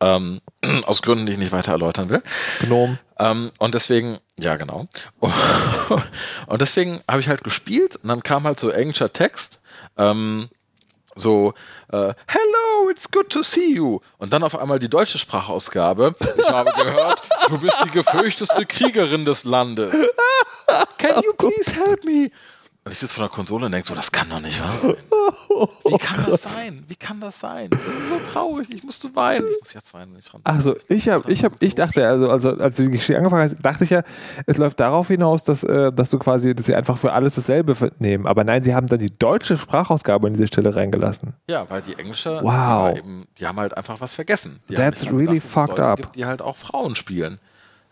Ähm, 0.00 0.40
aus 0.86 1.02
Gründen, 1.02 1.26
die 1.26 1.32
ich 1.32 1.38
nicht 1.38 1.52
weiter 1.52 1.72
erläutern 1.72 2.08
will. 2.08 2.22
Gnom. 2.60 2.98
Ähm, 3.18 3.50
und 3.58 3.74
deswegen, 3.74 4.18
ja, 4.38 4.56
genau. 4.56 4.86
Und 6.46 6.60
deswegen 6.62 7.02
habe 7.10 7.20
ich 7.20 7.28
halt 7.28 7.42
gespielt 7.42 7.96
und 7.96 8.08
dann 8.08 8.22
kam 8.22 8.44
halt 8.44 8.60
so 8.60 8.70
englischer 8.70 9.12
Text. 9.12 9.60
Ähm, 9.96 10.48
so, 11.18 11.54
äh, 11.92 12.14
hello, 12.26 12.90
it's 12.90 13.10
good 13.10 13.28
to 13.30 13.42
see 13.42 13.74
you. 13.74 14.00
Und 14.18 14.32
dann 14.32 14.42
auf 14.42 14.58
einmal 14.58 14.78
die 14.78 14.88
deutsche 14.88 15.18
Sprachausgabe. 15.18 16.14
Ich 16.36 16.50
habe 16.50 16.70
gehört, 16.72 17.20
du 17.48 17.58
bist 17.58 17.76
die 17.84 17.90
gefürchteste 17.90 18.66
Kriegerin 18.66 19.24
des 19.24 19.44
Landes. 19.44 19.92
Can 20.98 21.22
you 21.22 21.32
please 21.34 21.72
help 21.72 22.04
me? 22.04 22.30
Und 22.88 22.92
ich 22.92 23.00
sitze 23.00 23.16
vor 23.16 23.24
der 23.24 23.28
Konsole 23.28 23.66
und 23.66 23.72
denke 23.72 23.86
so, 23.86 23.94
das 23.94 24.10
kann 24.10 24.30
doch 24.30 24.40
nicht 24.40 24.58
wahr 24.62 24.70
sein. 24.70 24.96
Wie 25.84 25.98
kann 25.98 26.24
das 26.30 26.42
sein? 26.42 26.82
Wie 26.88 26.96
kann 26.96 27.20
das 27.20 27.38
sein? 27.38 27.68
Das 27.68 27.80
ist 27.80 28.08
so 28.08 28.14
traurig. 28.32 28.66
Ich 28.70 28.82
musste 28.82 29.14
weinen. 29.14 29.44
Ich 29.46 29.60
muss 29.60 29.74
jetzt 29.74 29.92
weinen, 29.92 30.12
wenn 30.12 30.20
ich 30.20 30.30
denke. 30.30 30.46
Also 30.46 30.74
ich 30.88 31.06
habe, 31.10 31.30
ich 31.30 31.44
habe, 31.44 31.54
ich 31.60 31.74
dachte, 31.74 32.08
also, 32.08 32.30
also 32.30 32.56
als 32.56 32.76
du 32.76 32.84
die 32.84 32.92
Geschichte 32.92 33.18
angefangen 33.18 33.42
hast, 33.42 33.60
dachte 33.60 33.84
ich 33.84 33.90
ja, 33.90 34.02
es 34.46 34.56
läuft 34.56 34.80
darauf 34.80 35.08
hinaus, 35.08 35.44
dass, 35.44 35.64
äh, 35.64 35.92
dass 35.92 36.08
du 36.08 36.18
quasi, 36.18 36.54
dass 36.54 36.64
sie 36.64 36.74
einfach 36.74 36.96
für 36.96 37.12
alles 37.12 37.34
dasselbe 37.34 37.76
nehmen. 37.98 38.26
Aber 38.26 38.42
nein, 38.42 38.62
sie 38.62 38.74
haben 38.74 38.86
dann 38.86 39.00
die 39.00 39.14
deutsche 39.14 39.58
Sprachausgabe 39.58 40.26
an 40.28 40.32
diese 40.32 40.46
Stelle 40.46 40.74
reingelassen. 40.74 41.34
Ja, 41.46 41.68
weil 41.68 41.82
die 41.82 41.92
englische, 41.98 42.36
Wow. 42.36 42.42
die, 42.42 42.46
war 42.46 42.96
eben, 42.96 43.26
die 43.38 43.46
haben 43.46 43.60
halt 43.60 43.76
einfach 43.76 44.00
was 44.00 44.14
vergessen. 44.14 44.60
Die 44.70 44.76
That's 44.76 45.10
really 45.12 45.36
es 45.36 45.44
fucked 45.44 45.78
up. 45.78 46.00
Gibt, 46.00 46.16
die 46.16 46.24
halt 46.24 46.40
auch 46.40 46.56
Frauen 46.56 46.96
spielen. 46.96 47.38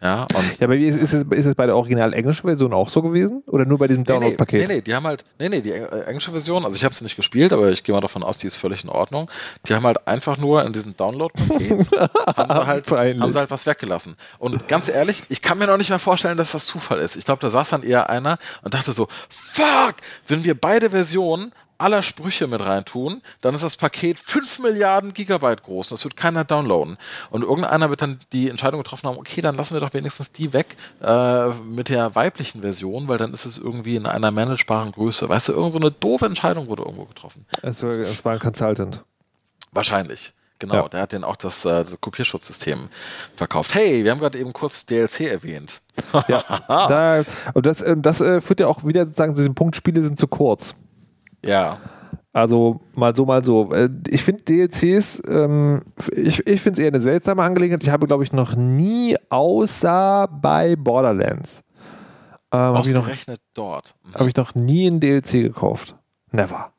Ja, 0.03 0.25
und 0.35 0.59
Ja, 0.61 0.67
aber 0.67 0.75
wie 0.77 0.87
ist, 0.87 0.97
ist, 0.97 1.13
es, 1.15 1.23
ist 1.25 1.47
es 1.47 1.55
bei 1.55 1.65
der 1.67 1.75
original 1.77 2.13
englischen 2.13 2.47
Version 2.47 2.75
auch 2.75 2.89
so 2.91 3.01
gewesen? 3.01 3.43
Oder 3.47 3.65
nur 3.65 3.79
bei 3.79 3.87
diesem 3.89 4.03
Nee, 4.03 4.13
nee, 4.13 4.19
Download-Paket? 4.21 4.69
nee, 4.69 4.75
nee, 4.77 4.81
die 4.83 4.95
haben 4.95 5.07
halt, 5.07 5.25
nee, 5.39 5.49
nee, 5.49 5.61
die 5.63 5.73
äh, 5.73 6.03
englische 6.05 6.31
Version, 6.33 6.65
also 6.65 6.77
ich 6.77 6.85
habe 6.85 6.95
sie 6.95 7.03
nicht 7.03 7.17
gespielt, 7.17 7.53
aber 7.53 7.71
ich 7.71 7.83
gehe 7.83 7.95
mal 7.95 8.01
davon 8.03 8.23
aus, 8.23 8.37
die 8.39 8.47
ist 8.47 8.57
völlig 8.57 8.85
in 8.85 8.91
Ordnung. 8.91 9.31
Die 9.67 9.75
haben 9.75 9.87
halt 9.87 10.07
einfach 10.07 10.37
nur 10.37 10.65
in 10.65 10.73
diesem 10.75 10.95
Download-Paket 10.97 11.91
haben, 12.37 12.53
sie 12.53 12.67
halt, 12.67 12.91
haben 12.91 13.33
sie 13.33 13.39
halt 13.39 13.51
was 13.51 13.65
weggelassen. 13.67 14.17
Und 14.39 14.69
ganz 14.69 14.89
ehrlich, 14.89 15.23
ich 15.31 15.41
kann 15.41 15.57
mir 15.59 15.67
noch 15.67 15.79
nicht 15.79 15.91
mehr 15.91 15.99
vorstellen, 15.99 16.37
dass 16.37 16.53
das 16.53 16.67
Zufall 16.67 16.99
ist. 17.01 17.17
Ich 17.17 17.25
glaube, 17.25 17.41
da 17.41 17.49
saß 17.49 17.71
dann 17.71 17.83
eher 17.83 18.11
einer 18.11 18.39
und 18.63 18.75
dachte 18.75 18.93
so, 18.93 19.09
fuck, 19.31 19.95
wenn 20.29 20.45
wir 20.45 20.61
beide 20.61 20.91
Versionen 20.91 21.53
aller 21.79 22.03
Sprüche 22.03 22.47
mit 22.47 22.61
reintun, 22.61 23.23
dann 23.41 23.55
ist 23.55 23.63
das 23.65 23.77
Paket 23.77 24.19
5 24.19 24.61
Milliarden 24.61 25.13
Gigabyte 25.15 25.63
groß 25.63 25.91
und 25.91 25.99
das 25.99 26.05
wird 26.05 26.17
keiner 26.17 26.45
downloaden. 26.45 26.97
Und 27.31 27.43
irgendeiner 27.43 27.91
wird 27.91 28.03
dann 28.03 28.21
die 28.33 28.49
Entscheidung 28.49 28.83
getroffen 28.83 29.09
haben, 29.09 29.19
okay, 29.19 29.41
dann 29.41 29.57
lassen 29.57 29.75
wir 29.75 29.81
doch 29.81 29.93
wenigstens 29.95 30.33
die 30.33 30.53
weg 30.53 30.77
äh, 31.03 31.49
mit 31.51 31.89
der 31.89 32.15
weiblichen 32.15 32.61
Version, 32.63 33.09
weil 33.09 33.19
dann 33.19 33.33
ist 33.33 33.45
es 33.45 33.59
irgendwie 33.59 33.97
in 33.97 34.07
einer 34.07 34.31
managebaren 34.31 34.93
Größe. 34.93 35.29
Weißt 35.29 35.49
du, 35.49 35.53
irgend 35.53 35.73
so 35.73 35.79
eine 35.79 35.91
doofe 35.91 36.27
Entscheidung 36.27 36.69
wurde 36.69 36.83
irgendwo 36.83 37.05
getroffen. 37.05 37.47
Es, 37.63 37.83
war, 37.83 37.91
es 37.93 38.25
war 38.25 38.33
ein 38.35 38.39
Consultant. 38.39 39.05
Wahrscheinlich. 39.73 40.33
Genau, 40.59 40.75
Ja. 40.75 40.89
der 40.89 41.01
hat 41.03 41.13
den 41.13 41.23
auch 41.23 41.37
das, 41.37 41.67
äh, 41.67 41.85
das 41.85 42.01
Kopierschutzsystem 42.01 42.89
verkauft. 43.37 43.75
Hey, 43.75 44.05
wir 44.05 44.11
haben 44.11 44.21
gerade 44.21 44.39
eben 44.39 44.55
kurz 44.55 44.87
DLC 44.87 45.21
erwähnt. 45.31 45.83
Ja, 46.29 46.43
da, 46.69 47.25
und 47.53 47.67
das, 47.67 47.83
äh, 47.83 47.95
das 47.99 48.23
äh, 48.23 48.41
führt 48.41 48.61
ja 48.61 48.67
auch 48.67 48.83
wieder 48.85 49.05
sozusagen 49.05 49.35
zu 49.35 49.43
diesem 49.43 49.55
Punkt, 49.55 49.77
Spiele 49.77 50.01
sind 50.01 50.19
zu 50.19 50.27
kurz. 50.29 50.75
Ja. 51.45 51.79
Also 52.33 52.81
mal 52.95 53.15
so, 53.17 53.25
mal 53.25 53.43
so. 53.45 53.73
Äh, 53.73 53.89
Ich 54.09 54.23
finde 54.23 54.45
DLCs, 54.45 55.23
ähm, 55.29 55.83
ich, 56.13 56.47
ich 56.47 56.61
finde 56.61 56.79
es 56.81 56.85
eher 56.85 56.89
eine 56.89 57.01
seltsame 57.01 57.43
Angelegenheit. 57.43 57.83
Ich 57.83 57.89
habe, 57.91 58.07
glaube 58.07 58.25
ich, 58.25 58.33
noch 58.33 58.55
nie, 58.55 59.17
außer 59.31 60.29
bei 60.31 60.77
Borderlands, 60.77 61.63
ähm, 62.53 62.59
habe 62.61 62.81
ich, 62.87 62.93
noch- 62.93 63.01
Ausgerechnet 63.01 63.41
dort. 63.55 63.95
Mhm. 64.05 64.15
hab 64.15 64.27
ich 64.27 64.37
noch 64.37 64.55
nie 64.55 64.87
ein 64.87 65.01
DLC 65.01 65.43
gekauft. 65.43 65.97
Never. 66.31 66.73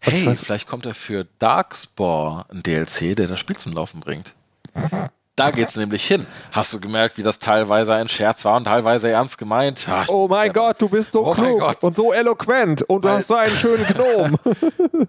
Hey, 0.00 0.26
weiß- 0.28 0.44
vielleicht 0.44 0.68
kommt 0.68 0.84
er 0.84 0.94
für 0.94 1.26
Darkspore 1.38 2.44
ein 2.50 2.62
DLC, 2.62 3.14
der 3.16 3.28
das 3.28 3.40
Spiel 3.40 3.56
zum 3.56 3.72
Laufen 3.72 4.00
bringt. 4.00 4.34
Da 5.36 5.50
geht's 5.50 5.76
nämlich 5.76 6.06
hin. 6.06 6.26
Hast 6.50 6.72
du 6.72 6.80
gemerkt, 6.80 7.18
wie 7.18 7.22
das 7.22 7.38
teilweise 7.38 7.92
ein 7.94 8.08
Scherz 8.08 8.44
war 8.46 8.56
und 8.56 8.64
teilweise 8.64 9.10
ernst 9.10 9.36
gemeint? 9.36 9.86
Ja, 9.86 10.02
ich 10.04 10.08
Oh 10.08 10.28
mein 10.28 10.46
ja- 10.46 10.52
Gott, 10.52 10.80
du 10.80 10.88
bist 10.88 11.12
so 11.12 11.26
Oh 11.26 11.30
klug 11.32 11.76
und 11.82 11.94
so 11.96 12.12
eloquent 12.12 12.82
und 12.88 13.04
du 13.04 13.08
Weil- 13.08 13.16
hast 13.18 13.28
so 13.28 13.34
einen 13.34 13.54
schönen 13.56 13.84
Gnom. 13.86 14.38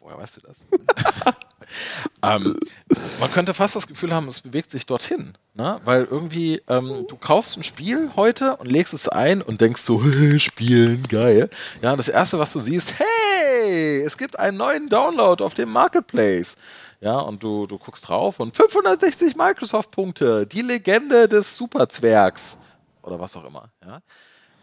Woher 0.00 0.18
weißt 0.18 0.38
du 0.38 0.40
das? 0.40 0.64
ähm, 2.24 2.56
man 3.20 3.30
könnte 3.30 3.54
fast 3.54 3.76
das 3.76 3.86
Gefühl 3.86 4.12
haben, 4.12 4.26
es 4.26 4.40
bewegt 4.40 4.70
sich 4.70 4.84
dorthin. 4.86 5.34
Ne? 5.54 5.80
Weil 5.84 6.04
irgendwie, 6.10 6.60
ähm, 6.68 7.04
du 7.08 7.16
kaufst 7.16 7.56
ein 7.56 7.62
Spiel 7.62 8.10
heute 8.16 8.56
und 8.56 8.66
legst 8.66 8.94
es 8.94 9.08
ein 9.08 9.42
und 9.42 9.60
denkst 9.60 9.82
so, 9.82 10.02
spielen, 10.38 11.04
geil. 11.08 11.50
Ja, 11.82 11.94
das 11.94 12.08
erste, 12.08 12.38
was 12.38 12.52
du 12.52 12.60
siehst, 12.60 12.94
hey, 12.98 14.02
es 14.02 14.16
gibt 14.18 14.38
einen 14.38 14.56
neuen 14.56 14.88
Download 14.88 15.44
auf 15.44 15.54
dem 15.54 15.70
Marketplace. 15.70 16.56
Ja, 17.00 17.18
und 17.20 17.42
du, 17.42 17.66
du 17.66 17.78
guckst 17.78 18.08
drauf 18.08 18.40
und 18.40 18.56
560 18.56 19.36
Microsoft-Punkte, 19.36 20.46
die 20.46 20.62
Legende 20.62 21.28
des 21.28 21.56
Superzwergs. 21.56 22.56
Oder 23.02 23.20
was 23.20 23.36
auch 23.36 23.44
immer. 23.44 23.68
Ja. 23.84 24.00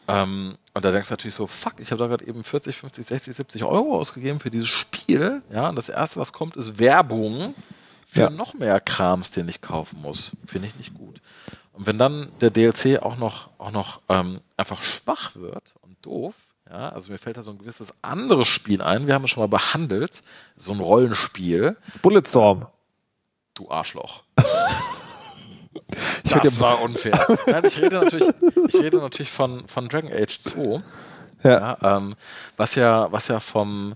Ähm, 0.08 0.58
und 0.74 0.86
da 0.86 0.92
denkst 0.92 1.08
du 1.08 1.14
natürlich 1.14 1.34
so, 1.36 1.48
fuck, 1.48 1.76
ich 1.80 1.92
habe 1.92 2.00
da 2.00 2.08
gerade 2.08 2.28
eben 2.28 2.44
40, 2.44 2.76
50, 2.76 3.06
60, 3.06 3.36
70 3.36 3.64
Euro 3.64 3.98
ausgegeben 3.98 4.40
für 4.40 4.52
dieses 4.52 4.68
Spiel. 4.68 5.42
Ja, 5.52 5.70
und 5.70 5.78
das 5.78 5.90
erste, 5.90 6.20
was 6.20 6.34
kommt, 6.34 6.58
ist 6.58 6.78
Werbung 6.78 7.56
für 8.06 8.22
Ja. 8.22 8.30
noch 8.30 8.54
mehr 8.54 8.80
Krams, 8.82 9.32
den 9.32 9.48
ich 9.48 9.62
kaufen 9.62 10.02
muss. 10.02 10.34
Finde 10.46 10.68
ich 10.68 10.76
nicht 10.76 10.94
gut. 10.94 11.22
Und 11.74 11.88
wenn 11.88 11.98
dann 11.98 12.30
der 12.42 12.52
DLC 12.52 13.02
auch 13.02 13.18
noch, 13.18 13.50
auch 13.58 13.72
noch 13.72 14.02
ähm, 14.10 14.40
einfach 14.58 14.84
schwach 14.84 15.36
wird 15.36 15.64
und 15.82 15.98
doof, 16.06 16.34
ja, 16.70 16.89
also 16.89 17.11
mir 17.11 17.20
fällt 17.20 17.38
da 17.38 17.43
so 17.43 17.51
ein 17.51 17.57
gewisses 17.57 17.93
anderes 18.01 18.47
Spiel 18.47 18.82
ein, 18.82 19.07
wir 19.07 19.13
haben 19.13 19.24
es 19.24 19.30
schon 19.30 19.41
mal 19.41 19.47
behandelt, 19.47 20.24
so 20.57 20.72
ein 20.72 20.80
Rollenspiel, 20.80 21.78
Bulletstorm. 22.01 22.68
du 23.53 23.70
Arschloch. 23.70 24.24
Ich 26.24 26.32
das 26.32 26.59
war 26.59 26.82
unfair. 26.82 27.13
Nein, 27.47 27.66
ich 27.66 27.78
rede 27.80 27.95
natürlich, 27.95 28.28
ich 28.68 28.76
rede 28.76 28.97
natürlich 28.97 29.32
von, 29.32 29.68
von 29.68 29.88
Dragon 29.88 30.11
Age 30.11 30.39
2. 30.39 30.82
Ja. 31.43 31.78
ähm, 31.82 32.16
was 32.57 32.76
ja, 32.76 33.11
was 33.11 33.28
ja 33.28 33.39
vom, 33.39 33.95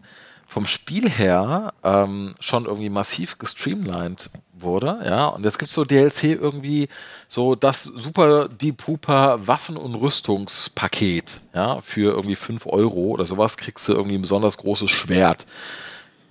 vom 0.50 0.66
Spiel 0.66 1.08
her 1.08 1.74
ähm, 1.84 2.34
schon 2.40 2.66
irgendwie 2.66 2.90
massiv 2.90 3.38
gestreamlined 3.38 4.32
wurde, 4.52 5.00
ja, 5.06 5.28
und 5.28 5.46
jetzt 5.46 5.60
gibt 5.60 5.70
es 5.70 5.76
so 5.76 5.86
DLC 5.86 6.24
irgendwie 6.24 6.90
so 7.28 7.54
das 7.54 7.84
super 7.84 8.50
Deep 8.50 8.88
Hooper 8.88 9.48
Waffen- 9.48 9.78
und 9.78 9.94
Rüstungspaket, 9.94 11.40
ja, 11.54 11.82
für 11.82 12.16
irgendwie 12.16 12.36
5 12.36 12.66
Euro 12.66 13.10
oder 13.10 13.28
sowas 13.28 13.58
kriegst 13.58 13.88
du 13.88 13.94
irgendwie 13.94 14.18
ein 14.18 14.24
besonders 14.24 14.58
großes 14.58 14.90
Schwert. 14.90 15.46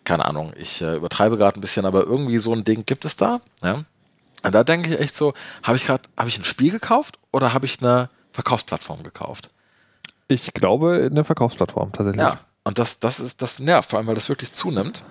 Keine 0.03 0.25
Ahnung, 0.25 0.53
ich 0.59 0.83
äh, 0.83 0.97
übertreibe 0.97 1.37
gerade 1.37 1.57
ein 1.57 1.61
bisschen, 1.61 1.87
aber 1.87 2.03
irgendwie 2.03 2.41
so 2.41 2.53
ein 2.53 2.64
Ding 2.64 2.85
gibt 2.85 3.05
es 3.05 3.14
da, 3.16 3.41
ja. 3.62 3.85
Und 4.43 4.55
da 4.55 4.64
denke 4.64 4.93
ich 4.93 5.01
echt 5.01 5.14
so, 5.14 5.33
habe 5.62 5.77
ich 5.77 5.87
gerade, 5.87 6.03
habe 6.16 6.29
ich 6.29 6.39
ein 6.39 6.45
Spiel 6.45 6.73
gekauft 6.73 7.21
oder 7.31 7.55
habe 7.55 7.66
ich 7.66 7.81
eine 7.81 8.11
Verkaufsplattform 8.33 9.05
gekauft? 9.05 9.49
Ich 10.27 10.53
glaube, 10.55 11.09
eine 11.09 11.23
Verkaufsplattform 11.23 11.93
tatsächlich. 11.93 12.21
Ja, 12.21 12.39
und 12.69 12.79
das, 12.79 13.01
das 13.01 13.19
ist 13.19 13.41
das 13.41 13.61
nervt, 13.61 13.89
vor 13.89 13.99
allem, 13.99 14.09
weil 14.09 14.14
das 14.14 14.29
wirklich 14.29 14.53
zunimmt. 14.53 15.03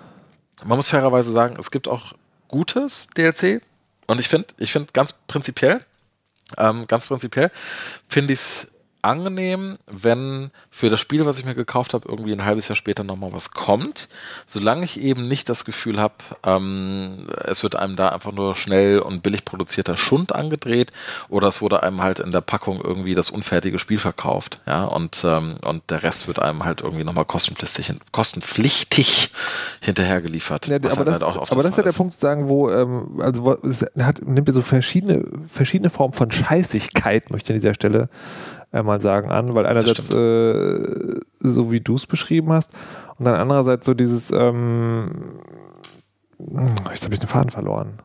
Man 0.62 0.76
muss 0.76 0.90
fairerweise 0.90 1.32
sagen, 1.32 1.56
es 1.58 1.72
gibt 1.72 1.88
auch 1.88 2.12
gutes 2.46 3.08
DLC. 3.16 3.62
Und 4.06 4.20
ich 4.20 4.28
finde, 4.28 4.46
ich 4.58 4.70
finde 4.70 4.92
ganz 4.92 5.12
prinzipiell, 5.26 5.84
ähm, 6.56 6.86
ganz 6.86 7.06
prinzipiell, 7.06 7.50
finde 8.08 8.34
ich 8.34 8.38
es 8.38 8.68
angenehm, 9.02 9.76
wenn 9.86 10.50
für 10.70 10.90
das 10.90 11.00
Spiel, 11.00 11.24
was 11.24 11.38
ich 11.38 11.44
mir 11.44 11.54
gekauft 11.54 11.94
habe, 11.94 12.08
irgendwie 12.08 12.32
ein 12.32 12.44
halbes 12.44 12.68
Jahr 12.68 12.76
später 12.76 13.04
nochmal 13.04 13.32
was 13.32 13.52
kommt, 13.52 14.08
solange 14.46 14.84
ich 14.84 15.00
eben 15.00 15.28
nicht 15.28 15.48
das 15.48 15.64
Gefühl 15.64 16.00
habe, 16.00 16.14
ähm, 16.44 17.28
es 17.44 17.62
wird 17.62 17.76
einem 17.76 17.96
da 17.96 18.08
einfach 18.08 18.32
nur 18.32 18.54
schnell 18.54 18.98
und 18.98 19.22
billig 19.22 19.44
produzierter 19.44 19.96
Schund 19.96 20.34
angedreht 20.34 20.92
oder 21.28 21.48
es 21.48 21.62
wurde 21.62 21.82
einem 21.82 22.02
halt 22.02 22.18
in 22.18 22.30
der 22.30 22.40
Packung 22.40 22.80
irgendwie 22.82 23.14
das 23.14 23.30
unfertige 23.30 23.78
Spiel 23.78 23.98
verkauft, 23.98 24.60
ja, 24.66 24.84
und, 24.84 25.22
ähm, 25.24 25.58
und 25.64 25.88
der 25.90 26.02
Rest 26.02 26.26
wird 26.26 26.40
einem 26.40 26.64
halt 26.64 26.80
irgendwie 26.80 27.04
nochmal 27.04 27.24
kostenpflichtig, 27.24 27.92
kostenpflichtig 28.12 29.30
hinterher 29.80 30.20
geliefert. 30.20 30.66
Ja, 30.66 30.76
aber, 30.76 30.88
halt 30.88 31.06
das, 31.06 31.20
halt 31.20 31.50
aber 31.52 31.62
das, 31.62 31.72
ist 31.72 31.76
ja 31.76 31.82
der 31.84 31.92
Punkt 31.92 32.14
zu 32.14 32.20
sagen, 32.20 32.48
wo, 32.48 32.70
ähm, 32.70 33.20
also 33.20 33.44
wo, 33.44 33.52
es 33.66 33.86
hat, 34.00 34.22
nimmt 34.26 34.48
ja 34.48 34.54
so 34.54 34.62
verschiedene, 34.62 35.24
verschiedene 35.48 35.90
Formen 35.90 36.14
von 36.14 36.30
Scheißigkeit, 36.30 37.30
möchte 37.30 37.52
ich 37.52 37.56
an 37.56 37.60
dieser 37.60 37.74
Stelle 37.74 38.08
äh, 38.72 38.82
mal 38.82 39.00
sagen, 39.00 39.30
an, 39.30 39.54
weil 39.54 39.66
einerseits 39.66 40.10
äh, 40.10 41.20
so 41.40 41.70
wie 41.70 41.80
du 41.80 41.94
es 41.94 42.06
beschrieben 42.06 42.52
hast 42.52 42.70
und 43.18 43.24
dann 43.24 43.34
andererseits 43.34 43.86
so 43.86 43.94
dieses, 43.94 44.30
ähm, 44.30 45.40
jetzt 46.90 47.04
habe 47.04 47.14
ich 47.14 47.20
den 47.20 47.28
Faden 47.28 47.50
verloren. 47.50 48.02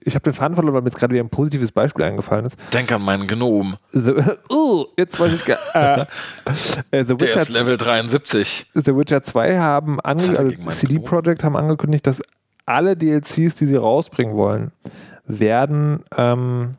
Ich 0.00 0.14
habe 0.14 0.24
den 0.24 0.32
Faden 0.32 0.54
verloren, 0.54 0.74
weil 0.74 0.82
mir 0.82 0.88
jetzt 0.88 0.98
gerade 0.98 1.14
wieder 1.14 1.24
ein 1.24 1.30
positives 1.30 1.72
Beispiel 1.72 2.04
eingefallen 2.04 2.44
ist. 2.44 2.58
Denk 2.72 2.90
an 2.92 3.02
meinen 3.02 3.26
Gnom. 3.26 3.76
The, 3.92 4.12
uh, 4.52 4.84
jetzt 4.98 5.18
weiß 5.18 5.32
ich 5.32 5.48
äh, 5.74 6.00
äh, 6.90 7.04
The 7.04 7.10
Witcher 7.10 7.32
Der 7.32 7.42
ist 7.42 7.48
Level 7.50 7.76
73. 7.76 8.66
The 8.74 8.96
Witcher 8.96 9.22
2 9.22 9.58
haben 9.58 10.00
ange 10.00 10.38
also 10.38 10.52
CD 10.70 10.98
Projekt 10.98 11.44
haben 11.44 11.56
angekündigt, 11.56 12.06
dass 12.06 12.20
alle 12.66 12.96
DLCs, 12.96 13.54
die 13.54 13.66
sie 13.66 13.76
rausbringen 13.76 14.34
wollen, 14.34 14.72
werden, 15.26 16.04
ähm, 16.16 16.74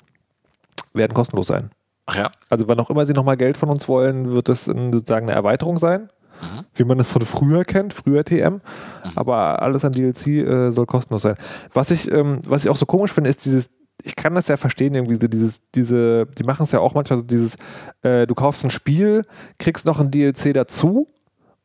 werden 0.94 1.14
kostenlos 1.14 1.48
sein. 1.48 1.72
Ach 2.10 2.16
ja. 2.16 2.32
Also 2.50 2.68
wann 2.68 2.80
auch 2.80 2.90
immer 2.90 3.06
sie 3.06 3.14
nochmal 3.14 3.38
Geld 3.38 3.56
von 3.56 3.70
uns 3.70 3.88
wollen, 3.88 4.32
wird 4.32 4.50
das 4.50 4.66
sozusagen 4.66 5.28
eine 5.28 5.36
Erweiterung 5.36 5.78
sein. 5.78 6.10
Mhm. 6.42 6.66
Wie 6.74 6.84
man 6.84 7.00
es 7.00 7.08
von 7.08 7.22
früher 7.22 7.64
kennt, 7.66 7.94
früher 7.94 8.24
TM. 8.24 8.54
Mhm. 8.54 8.62
Aber 9.16 9.62
alles 9.62 9.86
an 9.86 9.92
DLC 9.92 10.28
äh, 10.28 10.72
soll 10.72 10.86
kostenlos 10.86 11.22
sein. 11.22 11.36
Was 11.74 11.92
ich, 11.92 12.12
ähm, 12.12 12.40
was 12.48 12.64
ich 12.64 12.70
auch 12.70 12.78
so 12.78 12.86
komisch 12.86 13.12
finde, 13.12 13.30
ist 13.30 13.46
dieses, 13.46 13.70
ich 14.04 14.16
kann 14.16 14.34
das 14.34 14.48
ja 14.48 14.58
verstehen, 14.58 14.96
irgendwie 14.96 15.20
so 15.22 15.28
dieses, 15.28 15.62
diese, 15.76 16.26
die 16.26 16.44
machen 16.44 16.64
es 16.64 16.72
ja 16.72 16.80
auch 16.80 16.96
manchmal 16.96 17.18
so 17.18 17.24
dieses, 17.24 17.56
äh, 18.02 18.26
du 18.26 18.34
kaufst 18.34 18.64
ein 18.64 18.72
Spiel, 18.72 19.26
kriegst 19.60 19.86
noch 19.86 20.00
ein 20.00 20.10
DLC 20.10 20.54
dazu 20.54 21.06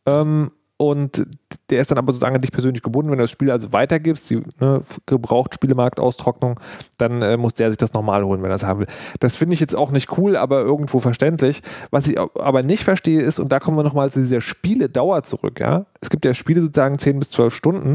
ähm, 0.05 0.51
und 0.77 1.27
der 1.71 1.81
ist 1.81 1.91
dann 1.91 1.99
aber 1.99 2.13
sozusagen 2.13 2.35
an 2.35 2.43
dich 2.43 2.51
persönlich 2.51 2.83
gebunden. 2.83 3.11
Wenn 3.11 3.19
du 3.19 3.25
das 3.25 3.31
Spiel 3.31 3.51
also 3.51 3.73
weitergibst, 3.73 4.29
die 4.29 4.43
ne, 4.61 4.83
Gebraucht-Spielemarkt-Austrocknung, 5.07 6.59
dann 6.99 7.23
äh, 7.23 7.37
muss 7.37 7.55
der 7.55 7.71
sich 7.71 7.79
das 7.79 7.93
nochmal 7.93 8.25
holen, 8.25 8.43
wenn 8.43 8.51
er 8.51 8.57
es 8.57 8.65
haben 8.65 8.81
will. 8.81 8.87
Das 9.21 9.37
finde 9.37 9.55
ich 9.55 9.61
jetzt 9.61 9.77
auch 9.77 9.93
nicht 9.93 10.19
cool, 10.19 10.37
aber 10.37 10.63
irgendwo 10.63 10.99
verständlich. 10.99 11.63
Was 11.91 12.09
ich 12.09 12.19
aber 12.19 12.63
nicht 12.63 12.83
verstehe 12.83 13.23
ist, 13.23 13.39
und 13.39 13.53
da 13.53 13.61
kommen 13.61 13.77
wir 13.77 13.85
nochmal 13.85 14.11
zu 14.11 14.21
dieser 14.21 14.41
Spieledauer 14.41 15.23
zurück, 15.23 15.61
ja. 15.61 15.87
Es 16.01 16.11
gibt 16.11 16.25
ja 16.25 16.35
Spiele 16.35 16.61
sozusagen 16.61 16.99
10 16.99 17.19
bis 17.21 17.31
12 17.31 17.55
Stunden. 17.55 17.91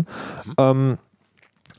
Mhm. 0.45 0.53
Ähm, 0.57 0.97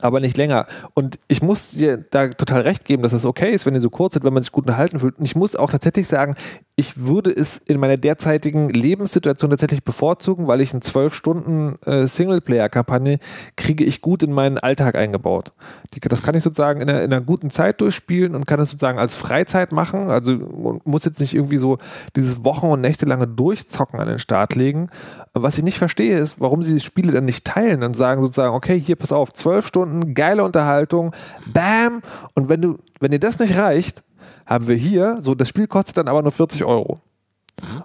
aber 0.03 0.19
nicht 0.19 0.37
länger. 0.37 0.67
Und 0.93 1.19
ich 1.27 1.41
muss 1.41 1.71
dir 1.71 1.97
da 1.97 2.27
total 2.29 2.61
recht 2.61 2.85
geben, 2.85 3.03
dass 3.03 3.11
das 3.11 3.25
okay 3.25 3.51
ist, 3.51 3.65
wenn 3.65 3.73
die 3.73 3.79
so 3.79 3.89
kurz 3.89 4.13
sind, 4.13 4.25
wenn 4.25 4.33
man 4.33 4.43
sich 4.43 4.51
gut 4.51 4.65
unterhalten 4.65 4.99
fühlt. 4.99 5.17
Und 5.19 5.25
ich 5.25 5.35
muss 5.35 5.55
auch 5.55 5.71
tatsächlich 5.71 6.07
sagen, 6.07 6.35
ich 6.75 6.97
würde 7.05 7.31
es 7.31 7.57
in 7.67 7.79
meiner 7.79 7.97
derzeitigen 7.97 8.69
Lebenssituation 8.69 9.51
tatsächlich 9.51 9.83
bevorzugen, 9.83 10.47
weil 10.47 10.61
ich 10.61 10.73
eine 10.73 10.81
zwölf 10.81 11.13
Stunden 11.13 11.77
äh, 11.85 12.07
Singleplayer-Kampagne 12.07 13.19
kriege 13.55 13.83
ich 13.83 14.01
gut 14.01 14.23
in 14.23 14.31
meinen 14.31 14.57
Alltag 14.57 14.95
eingebaut. 14.95 15.53
Die, 15.93 15.99
das 15.99 16.23
kann 16.23 16.35
ich 16.35 16.43
sozusagen 16.43 16.81
in 16.81 16.89
einer, 16.89 17.03
in 17.03 17.13
einer, 17.13 17.21
guten 17.21 17.51
Zeit 17.51 17.81
durchspielen 17.81 18.33
und 18.33 18.47
kann 18.47 18.59
es 18.59 18.71
sozusagen 18.71 18.97
als 18.97 19.15
Freizeit 19.15 19.71
machen. 19.71 20.09
Also 20.09 20.81
muss 20.83 21.05
jetzt 21.05 21.19
nicht 21.19 21.35
irgendwie 21.35 21.57
so 21.57 21.77
dieses 22.15 22.43
Wochen- 22.43 22.67
und 22.67 22.81
Nächtelange 22.81 23.27
Durchzocken 23.27 23.99
an 23.99 24.07
den 24.07 24.19
Start 24.19 24.55
legen. 24.55 24.89
Was 25.33 25.57
ich 25.57 25.63
nicht 25.63 25.77
verstehe, 25.77 26.19
ist, 26.19 26.41
warum 26.41 26.61
sie 26.61 26.73
die 26.73 26.81
Spiele 26.81 27.13
dann 27.13 27.25
nicht 27.25 27.45
teilen 27.45 27.83
und 27.83 27.95
sagen 27.95 28.21
sozusagen, 28.21 28.53
okay, 28.53 28.79
hier, 28.79 28.97
pass 28.97 29.13
auf, 29.13 29.31
zwölf 29.31 29.65
Stunden, 29.65 30.13
geile 30.13 30.43
Unterhaltung, 30.43 31.13
bam. 31.53 32.01
Und 32.35 32.49
wenn 32.49 32.61
du, 32.61 32.77
wenn 32.99 33.11
dir 33.11 33.19
das 33.19 33.39
nicht 33.39 33.57
reicht, 33.57 34.03
haben 34.45 34.67
wir 34.67 34.75
hier, 34.75 35.17
so 35.21 35.33
das 35.33 35.47
Spiel 35.47 35.67
kostet 35.67 35.97
dann 35.97 36.09
aber 36.09 36.21
nur 36.21 36.33
40 36.33 36.65
Euro. 36.65 36.99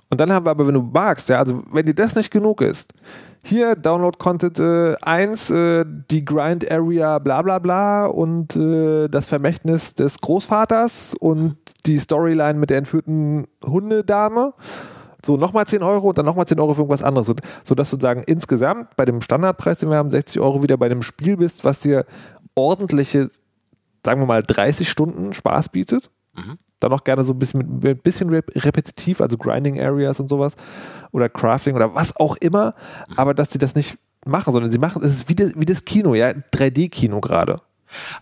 Und 0.08 0.20
dann 0.20 0.32
haben 0.32 0.46
wir 0.46 0.50
aber, 0.50 0.66
wenn 0.66 0.74
du 0.74 0.82
magst, 0.82 1.28
ja, 1.28 1.38
also 1.38 1.62
wenn 1.70 1.86
dir 1.86 1.94
das 1.94 2.14
nicht 2.14 2.30
genug 2.30 2.62
ist, 2.62 2.92
hier 3.44 3.76
Download 3.76 4.16
Content 4.18 4.58
äh, 4.58 4.96
1, 5.02 5.50
äh, 5.50 5.84
die 6.10 6.24
Grind 6.24 6.68
Area, 6.70 7.18
bla 7.18 7.42
bla 7.42 7.58
bla 7.58 8.06
und 8.06 8.56
äh, 8.56 9.08
das 9.08 9.26
Vermächtnis 9.26 9.94
des 9.94 10.20
Großvaters 10.20 11.14
und 11.14 11.56
die 11.86 11.98
Storyline 11.98 12.58
mit 12.58 12.70
der 12.70 12.78
entführten 12.78 13.46
Hundedame. 13.64 14.54
So, 15.24 15.36
nochmal 15.36 15.66
10 15.66 15.82
Euro 15.82 16.08
und 16.08 16.18
dann 16.18 16.26
nochmal 16.26 16.46
10 16.46 16.60
Euro 16.60 16.74
für 16.74 16.80
irgendwas 16.82 17.02
anderes. 17.02 17.32
Sodass 17.64 17.90
sozusagen 17.90 18.22
insgesamt 18.26 18.96
bei 18.96 19.04
dem 19.04 19.20
Standardpreis, 19.20 19.78
den 19.78 19.90
wir 19.90 19.96
haben, 19.96 20.10
60 20.10 20.40
Euro 20.40 20.62
wieder 20.62 20.76
bei 20.76 20.86
einem 20.86 21.02
Spiel 21.02 21.36
bist, 21.36 21.64
was 21.64 21.80
dir 21.80 22.04
ordentliche, 22.54 23.30
sagen 24.04 24.20
wir 24.20 24.26
mal, 24.26 24.42
30 24.42 24.88
Stunden 24.88 25.32
Spaß 25.32 25.70
bietet. 25.70 26.10
Mhm. 26.34 26.58
Dann 26.80 26.92
auch 26.92 27.04
gerne 27.04 27.24
so 27.24 27.32
ein 27.32 27.38
bisschen, 27.38 27.80
mit, 27.82 28.02
bisschen 28.02 28.28
repetitiv, 28.30 29.20
also 29.20 29.38
Grinding 29.38 29.80
Areas 29.80 30.20
und 30.20 30.28
sowas. 30.28 30.54
Oder 31.12 31.28
Crafting 31.28 31.74
oder 31.74 31.94
was 31.94 32.16
auch 32.16 32.36
immer. 32.36 32.72
Mhm. 33.08 33.18
Aber 33.18 33.34
dass 33.34 33.50
sie 33.50 33.58
das 33.58 33.74
nicht 33.74 33.98
machen, 34.26 34.52
sondern 34.52 34.70
sie 34.70 34.78
machen, 34.78 35.02
es 35.02 35.12
ist 35.12 35.28
wie 35.28 35.34
das, 35.34 35.52
wie 35.56 35.64
das 35.64 35.84
Kino, 35.84 36.14
ja, 36.14 36.28
3D-Kino 36.30 37.20
gerade. 37.20 37.60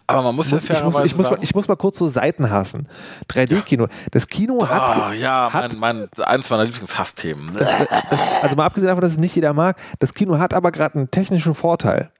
Aber 0.06 0.22
man 0.22 0.34
muss 0.34 0.50
ja 0.50 0.58
ich, 0.58 0.82
muss, 0.82 1.00
ich, 1.04 1.16
muss 1.16 1.30
mal, 1.30 1.38
ich 1.40 1.54
muss 1.54 1.68
mal 1.68 1.76
kurz 1.76 1.98
so 1.98 2.06
Seiten 2.06 2.50
hassen. 2.50 2.88
3D-Kino. 3.30 3.88
Das 4.10 4.28
Kino 4.28 4.58
oh, 4.60 4.68
hat. 4.68 5.16
Ja, 5.16 5.52
hat, 5.52 5.76
mein, 5.78 6.08
mein, 6.16 6.26
eins 6.26 6.50
meiner 6.50 6.64
Lieblingshassthemen. 6.64 7.56
Das, 7.56 7.68
das, 7.68 8.42
also 8.42 8.56
mal 8.56 8.66
abgesehen 8.66 8.88
davon, 8.88 9.02
dass 9.02 9.12
es 9.12 9.18
nicht 9.18 9.34
jeder 9.34 9.52
mag, 9.52 9.76
das 9.98 10.14
Kino 10.14 10.38
hat 10.38 10.54
aber 10.54 10.70
gerade 10.70 10.96
einen 10.96 11.10
technischen 11.10 11.54
Vorteil 11.54 12.10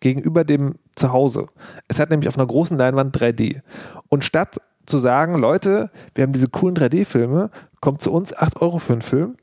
gegenüber 0.00 0.44
dem 0.44 0.76
Zuhause. 0.96 1.46
Es 1.88 1.98
hat 1.98 2.10
nämlich 2.10 2.28
auf 2.28 2.36
einer 2.36 2.46
großen 2.46 2.76
Leinwand 2.76 3.16
3D. 3.16 3.60
Und 4.08 4.24
statt 4.24 4.60
zu 4.86 4.98
sagen, 4.98 5.36
Leute, 5.36 5.90
wir 6.14 6.22
haben 6.22 6.32
diese 6.32 6.48
coolen 6.48 6.76
3D-Filme, 6.76 7.50
kommt 7.80 8.02
zu 8.02 8.12
uns 8.12 8.36
8 8.36 8.60
Euro 8.60 8.78
für 8.78 8.92
einen 8.92 9.02
Film. 9.02 9.36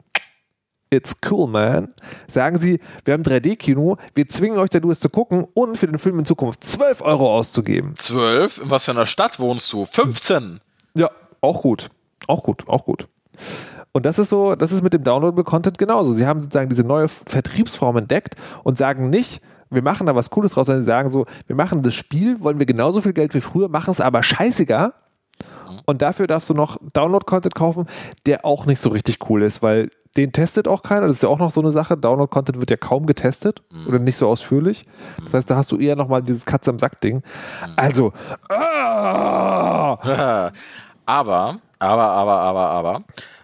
It's 0.92 1.16
cool, 1.30 1.48
man. 1.48 1.94
Sagen 2.28 2.60
sie, 2.60 2.80
wir 3.06 3.14
haben 3.14 3.22
3D-Kino, 3.22 3.98
wir 4.16 4.28
zwingen 4.28 4.58
euch 4.58 4.72
dadurch 4.72 4.94
es 4.94 5.00
zu 5.00 5.10
gucken 5.10 5.46
und 5.54 5.78
für 5.78 5.86
den 5.86 6.00
Film 6.00 6.18
in 6.18 6.26
Zukunft 6.26 6.64
12 6.64 7.02
Euro 7.02 7.36
auszugeben. 7.36 7.94
12? 7.96 8.62
In 8.64 8.70
was 8.72 8.86
für 8.86 8.92
einer 8.92 9.06
Stadt 9.06 9.40
wohnst 9.40 9.72
du? 9.72 9.86
15? 9.86 10.60
Ja, 10.96 11.12
auch 11.42 11.62
gut. 11.62 11.90
Auch 12.26 12.42
gut, 12.42 12.68
auch 12.68 12.86
gut. 12.86 13.08
Und 13.92 14.06
das 14.06 14.18
ist 14.18 14.30
so, 14.30 14.56
das 14.56 14.72
ist 14.72 14.82
mit 14.82 14.94
dem 14.94 15.04
Downloadable 15.04 15.44
Content 15.44 15.78
genauso. 15.78 16.14
Sie 16.14 16.26
haben 16.26 16.42
sozusagen 16.42 16.70
diese 16.70 16.84
neue 16.84 17.08
Vertriebsform 17.08 17.98
entdeckt 17.98 18.36
und 18.64 18.78
sagen 18.78 19.12
nicht, 19.12 19.42
wir 19.70 19.84
machen 19.84 20.08
da 20.08 20.16
was 20.16 20.32
Cooles 20.32 20.54
draus, 20.54 20.66
sondern 20.66 20.84
sie 20.84 20.88
sagen 20.88 21.12
so, 21.12 21.28
wir 21.46 21.56
machen 21.56 21.84
das 21.84 21.94
Spiel, 21.94 22.42
wollen 22.42 22.58
wir 22.58 22.66
genauso 22.66 23.02
viel 23.02 23.14
Geld 23.14 23.36
wie 23.36 23.42
früher, 23.42 23.70
machen 23.70 23.92
es 23.92 24.02
aber 24.02 24.24
scheißiger, 24.24 24.94
und 25.86 26.02
dafür 26.02 26.28
darfst 26.28 26.50
du 26.50 26.54
noch 26.54 26.78
Download-Content 26.94 27.56
kaufen, 27.56 27.88
der 28.26 28.46
auch 28.46 28.66
nicht 28.66 28.82
so 28.82 28.90
richtig 28.90 29.30
cool 29.30 29.44
ist, 29.44 29.62
weil 29.62 29.90
den 30.18 30.32
testet 30.32 30.68
auch 30.68 30.82
keiner. 30.84 31.02
Das 31.02 31.18
ist 31.18 31.24
ja 31.24 31.30
auch 31.30 31.40
noch 31.40 31.52
so 31.52 31.62
eine 31.62 31.72
Sache. 31.72 31.96
Download-Content 31.96 32.60
wird 32.60 32.72
ja 32.72 32.78
kaum 32.78 33.06
getestet 33.06 33.62
mhm. 33.72 33.88
oder 33.88 34.00
nicht 34.00 34.18
so 34.18 34.28
ausführlich. 34.28 34.86
Das 35.24 35.34
heißt, 35.34 35.50
da 35.50 35.56
hast 35.56 35.72
du 35.72 35.78
eher 35.78 35.96
nochmal 35.96 36.24
dieses 36.24 36.46
Katz 36.46 36.68
am 36.68 36.80
Sack-Ding. 36.80 37.18
Mhm. 37.18 37.74
Also, 37.76 38.14
ah! 38.50 39.96
aber, 41.06 41.60
aber, 41.80 42.04
aber, 42.04 42.40
aber, 42.40 42.70
aber, 42.70 43.04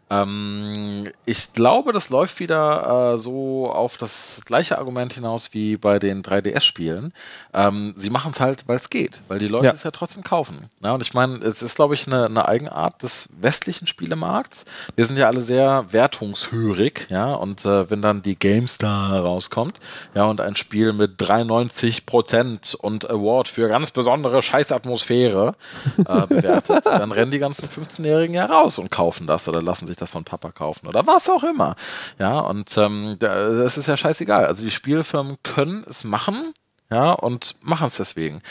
Ähm, 0.10 1.12
ich 1.26 1.54
glaube, 1.54 1.92
das 1.92 2.10
läuft 2.10 2.40
wieder 2.40 3.14
äh, 3.16 3.18
so 3.18 3.72
auf 3.72 3.98
das 3.98 4.42
gleiche 4.46 4.78
Argument 4.78 5.14
hinaus 5.14 5.50
wie 5.54 5.78
bei 5.78 5.98
den 5.98 6.22
3DS-Spielen. 6.22 7.12
Ähm, 7.54 7.94
sie 7.98 8.10
machen 8.12 8.32
es 8.32 8.40
halt, 8.40 8.68
weil 8.68 8.78
es 8.78 8.90
geht, 8.92 9.22
weil 9.28 9.40
die 9.40 9.48
Leute 9.48 9.66
Ja. 9.66 9.72
es 9.72 9.84
ja 9.84 9.92
trotzdem 9.92 10.24
kaufen. 10.24 10.70
Ja, 10.84 10.94
und 10.94 11.02
ich 11.02 11.14
meine, 11.16 11.38
es 11.38 11.62
ist, 11.64 11.76
glaube 11.76 11.96
ich, 11.96 12.06
eine, 12.06 12.26
eine 12.26 12.48
Eigenart 12.48 13.02
des 13.02 13.30
westlichen 13.40 13.88
Spielemarkts. 13.88 14.66
Wir 14.96 15.06
sind 15.06 15.18
ja 15.18 15.28
alle 15.28 15.42
sehr 15.42 15.86
wertungshörig, 15.92 17.08
ja, 17.10 17.34
und 17.34 17.66
äh, 17.66 17.90
wenn 17.90 18.02
dann 18.02 18.22
die 18.22 18.38
GameStar 18.38 19.20
rauskommt, 19.20 19.80
ja, 20.14 20.26
und 20.26 20.40
ein 20.40 20.56
Spiel 20.56 20.94
mit 20.94 21.14
93 21.18 22.06
Prozent 22.06 22.76
und 22.80 23.10
Award 23.10 23.48
für 23.48 23.68
ganz 23.70 23.92
besondere 23.92 24.42
Scheißatmosphäre 24.44 25.56
äh, 25.98 26.28
bewertet, 26.28 26.86
dann 26.86 27.12
rennen 27.12 27.32
die 27.32 27.40
ganzen 27.40 27.68
15-Jährigen 27.68 28.36
ja 28.36 28.46
raus 28.46 28.78
und 28.78 28.92
kaufen 28.92 29.26
das 29.26 29.48
oder 29.48 29.62
lassen 29.62 29.88
sich 29.88 29.95
das 29.96 30.12
von 30.12 30.24
Papa 30.24 30.52
kaufen 30.52 30.88
oder 30.88 31.06
was 31.08 31.30
auch 31.30 31.44
immer. 31.44 31.76
Ja, 32.20 32.40
und 32.40 32.76
ähm, 32.78 33.16
da- 33.20 33.50
das 33.50 33.78
ist 33.78 33.88
ja 33.88 33.98
scheißegal. 33.98 34.46
Also 34.46 34.64
die 34.64 34.72
Spielfirmen 34.72 35.38
können 35.44 35.84
es 35.90 36.04
machen, 36.04 36.54
ja, 36.92 37.12
und 37.12 37.56
machen 37.62 37.88
es 37.88 37.98
deswegen. 37.98 38.42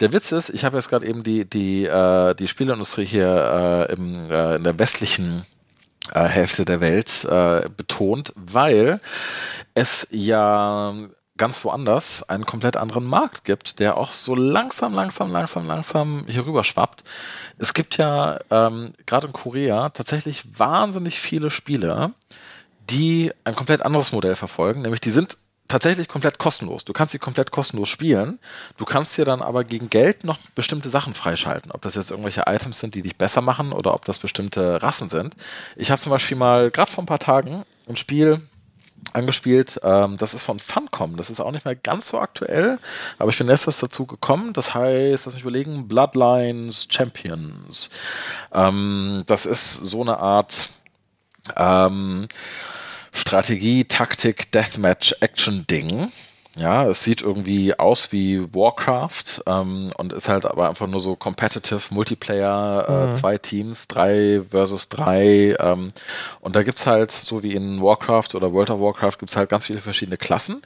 Der 0.00 0.12
Witz 0.12 0.32
ist, 0.32 0.48
ich 0.50 0.64
habe 0.64 0.76
jetzt 0.76 0.88
gerade 0.88 1.06
eben 1.06 1.22
die, 1.22 1.44
die, 1.44 1.84
äh, 1.84 2.34
die 2.34 2.48
Spieleindustrie 2.48 3.04
hier 3.04 3.86
äh, 3.88 3.92
im, 3.92 4.30
äh, 4.30 4.56
in 4.56 4.64
der 4.64 4.78
westlichen 4.78 5.46
äh, 6.12 6.24
Hälfte 6.24 6.64
der 6.64 6.80
Welt 6.80 7.24
äh, 7.24 7.68
betont, 7.76 8.32
weil 8.36 9.00
es 9.74 10.06
ja 10.10 10.92
ganz 11.36 11.64
woanders 11.64 12.28
einen 12.28 12.46
komplett 12.46 12.76
anderen 12.76 13.04
Markt 13.04 13.44
gibt, 13.44 13.80
der 13.80 13.96
auch 13.96 14.10
so 14.10 14.34
langsam, 14.36 14.94
langsam, 14.94 15.32
langsam, 15.32 15.66
langsam 15.66 16.24
hier 16.28 16.46
rüber 16.46 16.62
schwappt. 16.62 17.02
Es 17.58 17.74
gibt 17.74 17.96
ja 17.96 18.38
ähm, 18.50 18.94
gerade 19.06 19.26
in 19.26 19.32
Korea 19.32 19.90
tatsächlich 19.90 20.58
wahnsinnig 20.58 21.20
viele 21.20 21.50
Spiele, 21.50 22.12
die 22.90 23.32
ein 23.44 23.54
komplett 23.54 23.82
anderes 23.82 24.12
Modell 24.12 24.36
verfolgen, 24.36 24.82
nämlich 24.82 25.00
die 25.00 25.10
sind 25.10 25.36
tatsächlich 25.68 26.08
komplett 26.08 26.38
kostenlos. 26.38 26.84
Du 26.84 26.92
kannst 26.92 27.12
sie 27.12 27.18
komplett 27.18 27.50
kostenlos 27.50 27.88
spielen. 27.88 28.38
Du 28.76 28.84
kannst 28.84 29.16
dir 29.16 29.24
dann 29.24 29.42
aber 29.42 29.64
gegen 29.64 29.88
Geld 29.88 30.24
noch 30.24 30.38
bestimmte 30.54 30.90
Sachen 30.90 31.14
freischalten. 31.14 31.70
Ob 31.70 31.82
das 31.82 31.94
jetzt 31.94 32.10
irgendwelche 32.10 32.44
Items 32.46 32.78
sind, 32.78 32.94
die 32.94 33.02
dich 33.02 33.16
besser 33.16 33.40
machen 33.40 33.72
oder 33.72 33.94
ob 33.94 34.04
das 34.04 34.18
bestimmte 34.18 34.82
Rassen 34.82 35.08
sind. 35.08 35.34
Ich 35.76 35.90
habe 35.90 36.00
zum 36.00 36.10
Beispiel 36.10 36.36
mal 36.36 36.70
gerade 36.70 36.90
vor 36.90 37.02
ein 37.02 37.06
paar 37.06 37.18
Tagen 37.18 37.64
ein 37.88 37.96
Spiel 37.96 38.42
angespielt. 39.12 39.80
Ähm, 39.82 40.16
das 40.16 40.34
ist 40.34 40.42
von 40.42 40.58
Funcom. 40.58 41.16
Das 41.16 41.30
ist 41.30 41.40
auch 41.40 41.52
nicht 41.52 41.64
mehr 41.64 41.76
ganz 41.76 42.08
so 42.08 42.18
aktuell, 42.18 42.78
aber 43.18 43.30
ich 43.30 43.38
bin 43.38 43.46
letztens 43.46 43.78
dazu 43.78 44.06
gekommen. 44.06 44.52
Das 44.52 44.74
heißt, 44.74 45.26
lass 45.26 45.34
mich 45.34 45.42
überlegen, 45.42 45.88
Bloodlines 45.88 46.86
Champions. 46.90 47.90
Ähm, 48.52 49.22
das 49.26 49.46
ist 49.46 49.74
so 49.74 50.00
eine 50.00 50.18
Art 50.18 50.70
ähm, 51.56 52.26
Strategie, 53.12 53.84
Taktik, 53.84 54.50
Deathmatch, 54.50 55.14
Action-Ding. 55.20 56.10
Ja, 56.56 56.86
es 56.86 57.02
sieht 57.02 57.20
irgendwie 57.20 57.76
aus 57.76 58.12
wie 58.12 58.40
Warcraft 58.54 59.42
ähm, 59.46 59.90
und 59.96 60.12
ist 60.12 60.28
halt 60.28 60.46
aber 60.46 60.68
einfach 60.68 60.86
nur 60.86 61.00
so 61.00 61.16
competitive 61.16 61.92
Multiplayer, 61.92 63.08
äh, 63.08 63.12
zwei 63.16 63.38
Teams, 63.38 63.88
drei 63.88 64.40
versus 64.48 64.88
drei. 64.88 65.56
Ähm, 65.58 65.88
und 66.40 66.54
da 66.54 66.62
gibt's 66.62 66.86
halt, 66.86 67.10
so 67.10 67.42
wie 67.42 67.54
in 67.54 67.82
Warcraft 67.82 68.36
oder 68.36 68.52
World 68.52 68.70
of 68.70 68.80
Warcraft, 68.80 69.18
gibt's 69.18 69.34
halt 69.34 69.50
ganz 69.50 69.66
viele 69.66 69.80
verschiedene 69.80 70.16
Klassen. 70.16 70.62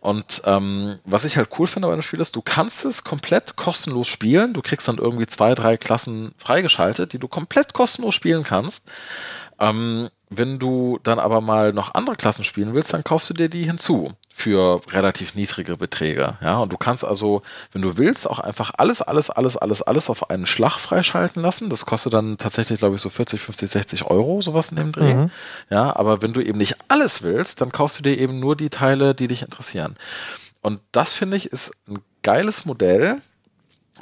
Und 0.00 0.40
ähm, 0.46 1.00
was 1.04 1.26
ich 1.26 1.36
halt 1.36 1.50
cool 1.58 1.66
finde 1.66 1.88
bei 1.88 1.94
dem 1.94 2.02
Spiel 2.02 2.20
ist, 2.20 2.34
du 2.34 2.40
kannst 2.40 2.86
es 2.86 3.04
komplett 3.04 3.56
kostenlos 3.56 4.08
spielen. 4.08 4.54
Du 4.54 4.62
kriegst 4.62 4.88
dann 4.88 4.96
irgendwie 4.96 5.26
zwei, 5.26 5.54
drei 5.54 5.76
Klassen 5.76 6.34
freigeschaltet, 6.38 7.12
die 7.12 7.18
du 7.18 7.28
komplett 7.28 7.74
kostenlos 7.74 8.14
spielen 8.14 8.42
kannst. 8.42 8.88
Ähm, 9.60 10.08
wenn 10.30 10.58
du 10.58 10.98
dann 11.02 11.18
aber 11.18 11.42
mal 11.42 11.74
noch 11.74 11.92
andere 11.94 12.16
Klassen 12.16 12.44
spielen 12.44 12.72
willst, 12.72 12.94
dann 12.94 13.04
kaufst 13.04 13.28
du 13.28 13.34
dir 13.34 13.50
die 13.50 13.64
hinzu 13.64 14.14
für 14.38 14.82
relativ 14.90 15.34
niedrige 15.34 15.78
Beträge. 15.78 16.36
Ja, 16.42 16.58
und 16.58 16.70
du 16.70 16.76
kannst 16.76 17.06
also, 17.06 17.40
wenn 17.72 17.80
du 17.80 17.96
willst, 17.96 18.28
auch 18.28 18.38
einfach 18.38 18.70
alles, 18.76 19.00
alles, 19.00 19.30
alles, 19.30 19.56
alles, 19.56 19.80
alles 19.80 20.10
auf 20.10 20.28
einen 20.28 20.44
Schlag 20.44 20.78
freischalten 20.78 21.40
lassen. 21.40 21.70
Das 21.70 21.86
kostet 21.86 22.12
dann 22.12 22.36
tatsächlich, 22.36 22.80
glaube 22.80 22.96
ich, 22.96 23.00
so 23.00 23.08
40, 23.08 23.40
50, 23.40 23.70
60 23.70 24.04
Euro, 24.04 24.42
sowas 24.42 24.68
in 24.68 24.76
dem 24.76 24.92
Dreh. 24.92 25.14
Mhm. 25.14 25.30
Ja, 25.70 25.96
aber 25.96 26.20
wenn 26.20 26.34
du 26.34 26.42
eben 26.42 26.58
nicht 26.58 26.76
alles 26.88 27.22
willst, 27.22 27.62
dann 27.62 27.72
kaufst 27.72 27.98
du 27.98 28.02
dir 28.02 28.18
eben 28.18 28.38
nur 28.38 28.56
die 28.56 28.68
Teile, 28.68 29.14
die 29.14 29.26
dich 29.26 29.40
interessieren. 29.40 29.96
Und 30.60 30.80
das 30.92 31.14
finde 31.14 31.38
ich 31.38 31.50
ist 31.50 31.72
ein 31.88 32.00
geiles 32.22 32.66
Modell, 32.66 33.22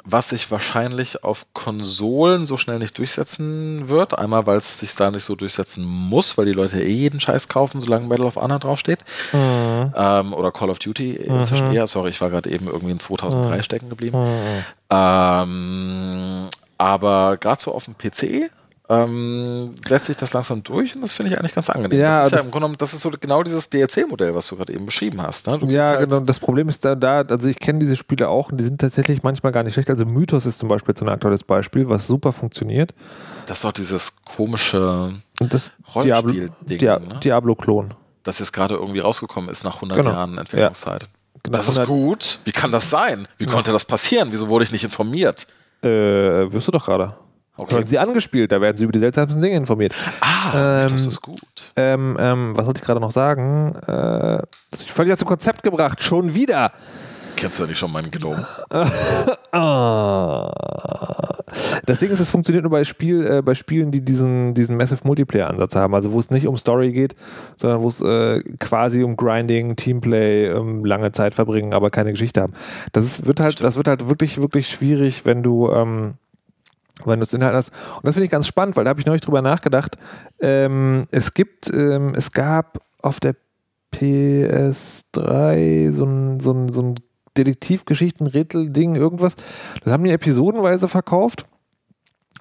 was 0.05 0.31
sich 0.31 0.51
wahrscheinlich 0.51 1.23
auf 1.25 1.47
Konsolen 1.53 2.47
so 2.47 2.57
schnell 2.57 2.79
nicht 2.79 2.99
durchsetzen 2.99 3.89
wird. 3.89 4.19
Einmal, 4.19 4.47
weil 4.47 4.59
es 4.59 4.79
sich 4.79 4.95
da 4.95 5.11
nicht 5.11 5.25
so 5.25 5.35
durchsetzen 5.37 5.85
muss, 5.85 6.37
weil 6.37 6.47
die 6.47 6.53
Leute 6.53 6.83
eh 6.83 6.93
jeden 6.93 7.21
Scheiß 7.21 7.49
kaufen, 7.49 7.81
solange 7.81 8.07
Medal 8.07 8.27
of 8.27 8.37
Honor 8.37 8.59
draufsteht. 8.59 9.01
Ähm, 9.33 10.33
oder 10.35 10.51
Call 10.53 10.71
of 10.71 10.79
Duty 10.79 11.13
inzwischen 11.17 11.73
eher. 11.73 11.87
Sorry, 11.87 12.11
ich 12.11 12.21
war 12.21 12.31
gerade 12.31 12.51
eben 12.51 12.67
irgendwie 12.67 12.93
in 12.93 12.99
2003 12.99 13.63
stecken 13.63 13.89
geblieben. 13.89 14.19
Ähm, 14.91 16.49
aber 16.79 17.37
gerade 17.37 17.61
so 17.61 17.73
auf 17.73 17.85
dem 17.85 17.97
PC 17.97 18.51
ähm, 18.89 19.71
setzt 19.89 20.07
sich 20.07 20.17
das 20.17 20.33
langsam 20.35 20.63
durch 20.63 20.95
und 20.95 21.01
das 21.01 21.15
finde 21.15 21.33
ich 21.33 21.39
eigentlich 21.39 21.55
ganz 21.55 21.71
angenehm. 21.71 21.99
Ja, 21.99 22.19
das 22.19 22.27
ist 22.27 22.31
ja 22.33 22.37
das- 22.37 22.45
im 22.47 22.51
Grunde 22.51 22.65
genommen, 22.67 22.77
das 22.79 22.93
ist 22.93 23.01
so 23.01 23.11
genau 23.11 23.43
dieses 23.43 23.71
DLC-Modell, 23.71 24.35
was 24.35 24.47
du 24.49 24.57
gerade 24.57 24.73
eben 24.75 24.85
beschrieben 24.85 25.23
hast. 25.23 25.47
Ne? 25.47 25.59
Ja, 25.73 25.89
halt- 25.91 26.01
genau. 26.11 26.21
Das 26.21 26.39
Problem 26.39 26.69
ist 26.69 26.85
da, 26.85 26.95
da 26.95 27.23
also 27.23 27.49
ich 27.49 27.59
kenne 27.59 27.79
diese 27.79 27.97
Spiele 27.97 28.29
auch 28.29 28.51
und 28.51 28.59
die 28.59 28.65
sind 28.65 28.81
tatsächlich 28.81 29.23
manchmal 29.23 29.53
gar 29.53 29.63
nicht 29.63 29.73
schlecht. 29.73 29.89
Also 29.89 30.05
Mythos 30.05 30.45
ist 30.45 30.59
zum 30.59 30.69
Beispiel 30.69 30.95
so 30.97 31.05
ein 31.07 31.09
aktuelles 31.09 31.45
Beispiel, 31.45 31.89
was 31.89 32.07
super 32.07 32.33
funktioniert. 32.33 32.93
Das 33.47 33.59
ist 33.59 33.65
doch 33.65 33.73
dieses 33.73 34.17
komische 34.25 35.15
Diablo, 35.41 35.63
Rollenspiel-Ding, 35.95 36.79
Dia 36.79 36.99
ne? 36.99 37.21
Diablo-Klon. 37.23 37.95
das 38.23 38.39
jetzt 38.39 38.53
gerade 38.53 38.75
irgendwie 38.75 39.01
rausgekommen 39.01 39.49
ist 39.51 39.65
nach 39.65 39.77
100 39.77 39.99
Genau. 39.99 40.11
Jahren 40.11 40.37
Entwicklungszeit. 40.39 41.07
Genau, 41.43 41.57
Das 41.59 41.69
ist 41.69 41.77
100 41.79 41.89
gut. 41.89 42.39
Wie 42.45 42.53
kann 42.53 42.71
das 42.73 42.89
sein? 42.91 43.29
Wie 43.39 43.47
konnte 43.47 43.73
das 43.73 43.85
passieren? 43.85 44.29
Wieso 44.33 44.49
wurde 44.49 44.65
ich 44.65 44.73
nicht 44.73 44.85
informiert? 44.85 45.47
Äh, 45.83 45.89
wirst 45.89 46.69
du 46.69 46.73
doch 46.73 46.87
gerade. 46.87 47.15
Okay. 47.57 47.75
Hören 47.75 47.87
Sie 47.87 47.99
angespielt, 47.99 48.51
da 48.51 48.61
werden 48.61 48.77
Sie 48.77 48.83
über 48.85 48.93
die 48.93 48.99
seltsamsten 48.99 49.41
Dinge 49.41 49.57
informiert. 49.57 49.95
Ah, 50.21 50.83
Ähm, 50.87 50.93
das 50.93 51.07
ist 51.07 51.21
gut. 51.21 51.39
Ähm, 51.77 52.17
ähm, 52.19 52.57
was 52.57 52.67
wollte 52.67 52.81
ich 52.81 52.85
gerade 52.85 53.01
noch 53.01 53.13
sagen? 53.13 53.75
Äh, 53.87 54.43
ich 54.75 54.91
völlig 54.91 55.13
aus 55.13 55.21
dem 55.21 55.29
Konzept 55.29 55.63
gebracht, 55.63 56.03
schon 56.03 56.35
wieder. 56.35 56.73
Kennst 57.37 57.59
du 57.59 57.63
ja 57.65 57.69
nicht 57.69 57.79
schon 57.79 57.93
meinen 57.93 58.11
Gnome? 58.11 58.45
Ah. 59.57 60.51
Das 61.87 62.01
Ding 62.01 62.11
ist, 62.11 62.19
es 62.19 62.33
funktioniert 62.33 62.65
nur 62.65 62.73
bei, 62.73 62.83
Spiel, 62.83 63.25
äh, 63.25 63.41
bei 63.43 63.55
Spielen, 63.55 63.93
die 63.93 64.05
diesen, 64.05 64.53
diesen 64.55 64.77
Massive 64.77 65.01
Multiplayer-Ansatz 65.05 65.77
haben. 65.77 65.95
Also 65.95 66.13
wo 66.13 66.19
es 66.19 66.31
nicht 66.31 66.49
um 66.49 66.57
Story 66.57 66.91
geht, 66.91 67.15
sondern 67.57 67.81
wo 67.83 67.89
es 67.89 68.01
äh, 68.01 68.41
quasi 68.59 69.05
um 69.05 69.17
Grinding, 69.17 69.77
Teamplay, 69.77 70.47
ähm, 70.49 70.85
lange 70.85 71.13
Zeit 71.13 71.35
verbringen, 71.35 71.73
aber 71.73 71.91
keine 71.91 72.11
Geschichte 72.11 72.41
haben. 72.43 72.55
Das 72.93 73.05
ist, 73.05 73.27
wird 73.29 73.39
halt, 73.39 73.63
das 73.63 73.77
wird 73.77 73.87
halt 73.87 74.09
wirklich, 74.09 74.41
wirklich 74.43 74.67
schwierig, 74.69 75.25
wenn 75.25 75.45
du, 75.45 75.71
ähm, 75.71 76.15
wenn 77.05 77.21
du 77.21 77.25
es 77.25 77.33
Inhalt 77.33 77.55
hast. 77.55 77.71
Und 77.97 78.05
das 78.05 78.15
finde 78.15 78.27
ich 78.27 78.31
ganz 78.31 78.47
spannend, 78.47 78.77
weil 78.77 78.85
da 78.85 78.91
habe 78.91 79.01
ich 79.01 79.07
neulich 79.07 79.23
drüber 79.23 79.43
nachgedacht. 79.43 79.97
Ähm, 80.41 81.05
es 81.11 81.35
gibt, 81.35 81.73
ähm, 81.73 82.15
es 82.15 82.33
gab 82.33 82.81
auf 83.03 83.21
der 83.21 83.35
PS3 83.93 85.93
so 85.93 86.05
ein, 86.05 86.41
so 86.41 86.53
ein, 86.53 86.69
so 86.71 86.83
ein 86.83 86.95
Detektivgeschichten, 87.37 88.27
Rätsel-Ding, 88.27 88.95
irgendwas. 88.95 89.37
Das 89.83 89.93
haben 89.93 90.05
die 90.05 90.13
episodenweise 90.13 90.89
verkauft. 90.89 91.47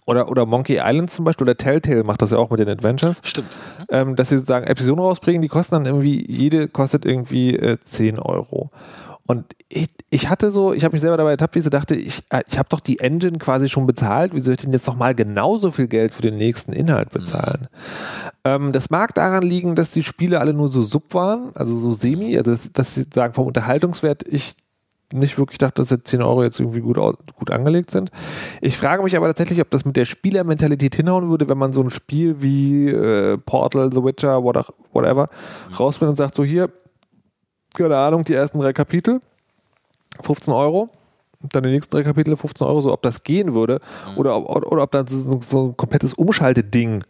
Oder, 0.06 0.30
oder 0.30 0.46
Monkey 0.46 0.82
Island 0.84 1.12
zum 1.12 1.24
Beispiel, 1.24 1.46
oder 1.46 1.56
Telltale 1.56 2.04
macht 2.04 2.22
das 2.22 2.32
ja 2.32 2.38
auch 2.38 2.50
mit 2.50 2.60
den 2.60 2.68
Adventures, 2.68 3.22
Stimmt. 3.24 3.48
ähm, 3.90 4.18
dass 4.18 4.30
sie 4.30 4.36
sozusagen 4.36 4.68
Episoden 4.68 5.00
rausbringen, 5.00 5.42
die 5.42 5.48
kosten 5.48 5.76
dann 5.76 5.86
irgendwie, 5.86 6.30
jede 6.30 6.68
kostet 6.68 7.06
irgendwie 7.06 7.56
äh, 7.56 7.78
10 7.82 8.20
Euro. 8.20 8.70
Und 9.26 9.56
ich, 9.70 9.88
ich 10.10 10.30
hatte 10.30 10.52
so, 10.52 10.74
ich 10.74 10.84
habe 10.84 10.94
mich 10.94 11.02
selber 11.02 11.16
dabei 11.16 11.32
ertappt, 11.32 11.56
wie 11.56 11.60
ich 11.60 11.64
so 11.64 11.70
dachte, 11.70 11.96
ich, 11.96 12.24
äh, 12.30 12.44
ich 12.48 12.58
habe 12.60 12.68
doch 12.70 12.82
die 12.82 13.00
Engine 13.00 13.38
quasi 13.38 13.70
schon 13.70 13.86
bezahlt, 13.88 14.36
wie 14.36 14.42
soll 14.42 14.56
ich 14.56 14.62
denn 14.62 14.74
jetzt 14.74 14.86
nochmal 14.86 15.16
genauso 15.16 15.72
viel 15.72 15.88
Geld 15.88 16.14
für 16.14 16.22
den 16.22 16.36
nächsten 16.36 16.74
Inhalt 16.74 17.10
bezahlen? 17.12 17.70
Ähm, 18.44 18.74
das 18.74 18.90
mag 18.90 19.14
daran 19.16 19.44
liegen, 19.44 19.76
dass 19.76 19.92
die 19.92 20.04
Spiele 20.04 20.40
alle 20.42 20.54
nur 20.54 20.68
so 20.68 20.82
sub 20.82 21.14
waren, 21.14 21.52
also 21.56 21.78
so 21.80 21.94
semi, 21.94 22.38
also 22.38 22.52
dass, 22.52 22.72
dass 22.74 22.96
sie 22.96 23.06
sagen, 23.14 23.34
vom 23.34 23.48
Unterhaltungswert 23.48 24.24
ich 24.28 24.56
nicht 25.14 25.38
wirklich 25.38 25.60
dachte, 25.60 25.82
dass 25.82 25.92
jetzt 25.92 26.08
10 26.08 26.22
Euro 26.24 26.44
jetzt 26.44 26.60
irgendwie 26.60 26.82
gut, 26.82 26.98
gut 26.98 27.52
angelegt 27.52 27.92
sind. 27.92 28.10
Ich 28.62 28.76
frage 28.76 29.04
mich 29.04 29.16
aber 29.16 29.28
tatsächlich, 29.28 29.62
ob 29.62 29.70
das 29.70 29.86
mit 29.86 29.96
der 29.96 30.06
Spielermentalität 30.06 30.96
hinhauen 30.96 31.30
würde, 31.30 31.48
wenn 31.48 31.58
man 31.58 31.72
so 31.72 31.82
ein 31.82 31.92
Spiel 31.92 32.42
wie 32.42 32.90
äh, 32.90 33.38
Portal, 33.38 33.92
The 33.94 34.04
Witcher, 34.04 34.44
what- 34.44 34.74
whatever, 34.92 35.30
rausbringt 35.80 36.10
und 36.10 36.16
sagt, 36.18 36.34
so 36.36 36.44
hier, 36.44 36.70
keine 37.74 37.98
Ahnung, 37.98 38.24
die 38.24 38.34
ersten 38.34 38.60
drei 38.60 38.74
Kapitel, 38.74 39.22
15 40.22 40.54
Euro, 40.54 40.90
dann 41.52 41.64
die 41.64 41.70
nächsten 41.70 41.96
drei 41.96 42.04
Kapitel 42.04 42.36
15 42.36 42.66
Euro, 42.66 42.82
so 42.82 42.94
ob 42.94 43.02
das 43.02 43.24
gehen 43.24 43.54
würde 43.54 43.80
oder, 44.16 44.38
ob, 44.38 44.66
oder 44.72 44.84
ob 44.84 44.92
da 44.92 45.04
so, 45.08 45.40
so 45.42 45.68
ein 45.68 45.78
komplettes 45.78 46.14
Umschalteding 46.14 47.04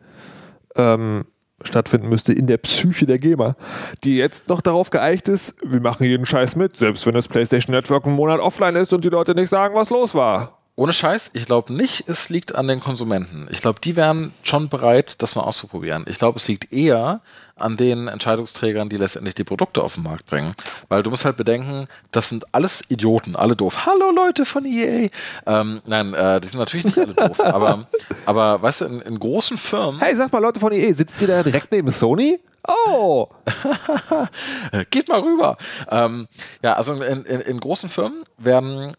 ähm, 0.75 1.25
stattfinden 1.61 2.09
müsste 2.09 2.33
in 2.33 2.47
der 2.47 2.57
Psyche 2.57 3.05
der 3.05 3.19
Gamer, 3.19 3.55
die 4.03 4.17
jetzt 4.17 4.49
noch 4.49 4.61
darauf 4.61 4.89
geeicht 4.89 5.29
ist, 5.29 5.55
wir 5.63 5.79
machen 5.79 6.05
jeden 6.05 6.25
Scheiß 6.25 6.55
mit, 6.55 6.77
selbst 6.77 7.05
wenn 7.05 7.13
das 7.13 7.27
PlayStation 7.27 7.75
Network 7.75 8.05
einen 8.05 8.15
Monat 8.15 8.39
offline 8.39 8.75
ist 8.75 8.91
und 8.93 9.03
die 9.05 9.09
Leute 9.09 9.35
nicht 9.35 9.49
sagen, 9.49 9.75
was 9.75 9.89
los 9.89 10.15
war. 10.15 10.62
Ohne 10.75 10.91
Scheiß, 10.91 11.31
ich 11.33 11.45
glaube 11.45 11.71
nicht, 11.71 12.05
es 12.07 12.29
liegt 12.29 12.55
an 12.55 12.67
den 12.67 12.79
Konsumenten. 12.79 13.47
Ich 13.51 13.61
glaube, 13.61 13.79
die 13.79 13.95
wären 13.95 14.33
schon 14.41 14.69
bereit, 14.69 15.21
das 15.21 15.35
mal 15.35 15.43
auszuprobieren. 15.43 16.05
Ich 16.07 16.17
glaube, 16.17 16.39
es 16.39 16.47
liegt 16.47 16.73
eher 16.73 17.21
an 17.55 17.77
den 17.77 18.07
Entscheidungsträgern, 18.07 18.89
die 18.89 18.97
letztendlich 18.97 19.35
die 19.35 19.43
Produkte 19.43 19.83
auf 19.83 19.93
den 19.93 20.03
Markt 20.03 20.25
bringen. 20.25 20.53
Weil 20.89 21.03
du 21.03 21.11
musst 21.11 21.25
halt 21.25 21.37
bedenken, 21.37 21.87
das 22.09 22.29
sind 22.29 22.45
alles 22.55 22.83
Idioten, 22.89 23.35
alle 23.35 23.55
doof. 23.55 23.85
Hallo 23.85 24.09
Leute 24.09 24.45
von 24.45 24.65
EA. 24.65 25.09
Ähm, 25.45 25.81
nein, 25.85 26.15
äh, 26.15 26.41
die 26.41 26.47
sind 26.47 26.59
natürlich 26.59 26.85
nicht 26.85 26.97
alle 26.97 27.13
doof. 27.13 27.39
aber, 27.39 27.87
aber 28.25 28.61
weißt 28.63 28.81
du, 28.81 28.85
in, 28.85 29.01
in 29.01 29.19
großen 29.19 29.59
Firmen. 29.59 29.99
Hey, 29.99 30.15
sag 30.15 30.33
mal, 30.33 30.39
Leute 30.39 30.59
von 30.59 30.71
EA, 30.71 30.91
sitzt 30.93 31.21
ihr 31.21 31.27
da 31.27 31.43
direkt 31.43 31.71
neben 31.71 31.91
Sony? 31.91 32.39
Oh! 32.67 33.27
Geht 34.89 35.07
mal 35.09 35.19
rüber. 35.19 35.57
Ähm, 35.89 36.27
ja, 36.63 36.73
also 36.73 36.93
in, 36.93 37.25
in, 37.25 37.41
in 37.41 37.59
großen 37.59 37.89
Firmen 37.89 38.23
werden 38.37 38.93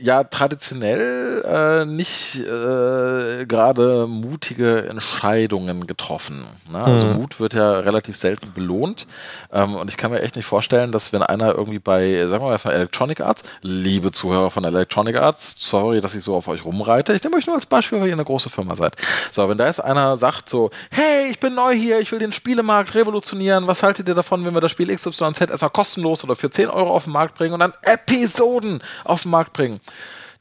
ja 0.00 0.22
traditionell 0.24 1.42
äh, 1.44 1.84
nicht 1.84 2.36
äh, 2.36 3.44
gerade 3.46 4.06
mutige 4.06 4.88
Entscheidungen 4.88 5.86
getroffen. 5.86 6.46
Ne? 6.70 6.78
Also 6.78 7.06
mhm. 7.06 7.14
Mut 7.14 7.40
wird 7.40 7.54
ja 7.54 7.80
relativ 7.80 8.16
selten 8.16 8.52
belohnt. 8.52 9.06
Ähm, 9.52 9.74
und 9.74 9.90
ich 9.90 9.96
kann 9.96 10.12
mir 10.12 10.22
echt 10.22 10.36
nicht 10.36 10.46
vorstellen, 10.46 10.92
dass 10.92 11.12
wenn 11.12 11.22
einer 11.22 11.54
irgendwie 11.54 11.80
bei, 11.80 12.20
sagen 12.26 12.42
wir 12.42 12.46
mal 12.46 12.52
erstmal 12.52 12.74
Electronic 12.74 13.20
Arts, 13.20 13.42
liebe 13.62 14.12
Zuhörer 14.12 14.50
von 14.50 14.62
Electronic 14.64 15.16
Arts, 15.16 15.56
sorry, 15.58 16.00
dass 16.00 16.14
ich 16.14 16.22
so 16.22 16.36
auf 16.36 16.46
euch 16.46 16.64
rumreite. 16.64 17.12
Ich 17.12 17.24
nehme 17.24 17.36
euch 17.36 17.46
nur 17.46 17.56
als 17.56 17.66
Beispiel, 17.66 18.00
weil 18.00 18.08
ihr 18.08 18.14
eine 18.14 18.24
große 18.24 18.50
Firma 18.50 18.76
seid. 18.76 18.94
So, 19.32 19.48
wenn 19.48 19.58
da 19.58 19.66
jetzt 19.66 19.82
einer 19.82 20.16
sagt 20.18 20.48
so, 20.48 20.70
hey, 20.90 21.30
ich 21.30 21.40
bin 21.40 21.54
neu 21.54 21.74
hier, 21.74 21.98
ich 21.98 22.12
will 22.12 22.20
den 22.20 22.32
Spielemarkt 22.32 22.94
revolutionieren, 22.94 23.66
was 23.66 23.82
haltet 23.82 24.08
ihr 24.08 24.14
davon, 24.14 24.44
wenn 24.44 24.54
wir 24.54 24.60
das 24.60 24.70
Spiel 24.70 24.94
XYZ 24.94 25.40
erstmal 25.40 25.70
kostenlos 25.70 26.22
oder 26.22 26.36
für 26.36 26.50
10 26.50 26.68
Euro 26.68 26.94
auf 26.94 27.04
den 27.04 27.12
Markt 27.12 27.36
bringen 27.36 27.54
und 27.54 27.60
dann 27.60 27.72
Episoden 27.82 28.80
auf 29.04 29.22
den 29.22 29.32
Markt 29.32 29.52
bringen? 29.52 29.63
Bringen, 29.64 29.80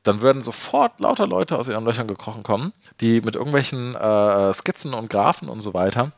dann 0.04 0.22
würden 0.22 0.42
sofort 0.42 1.00
lauter 1.00 1.28
Leute 1.28 1.58
aus 1.58 1.68
ihren 1.68 1.86
Löchern 1.86 2.08
gekrochen 2.08 2.44
kommen, 2.44 2.74
die 3.00 3.22
mit 3.22 3.36
irgendwelchen 3.36 3.96
äh, 3.96 4.54
Skizzen 4.54 4.94
und 4.94 5.10
Graphen 5.10 5.48
und 5.48 5.62
so 5.62 5.74
weiter 5.74 6.12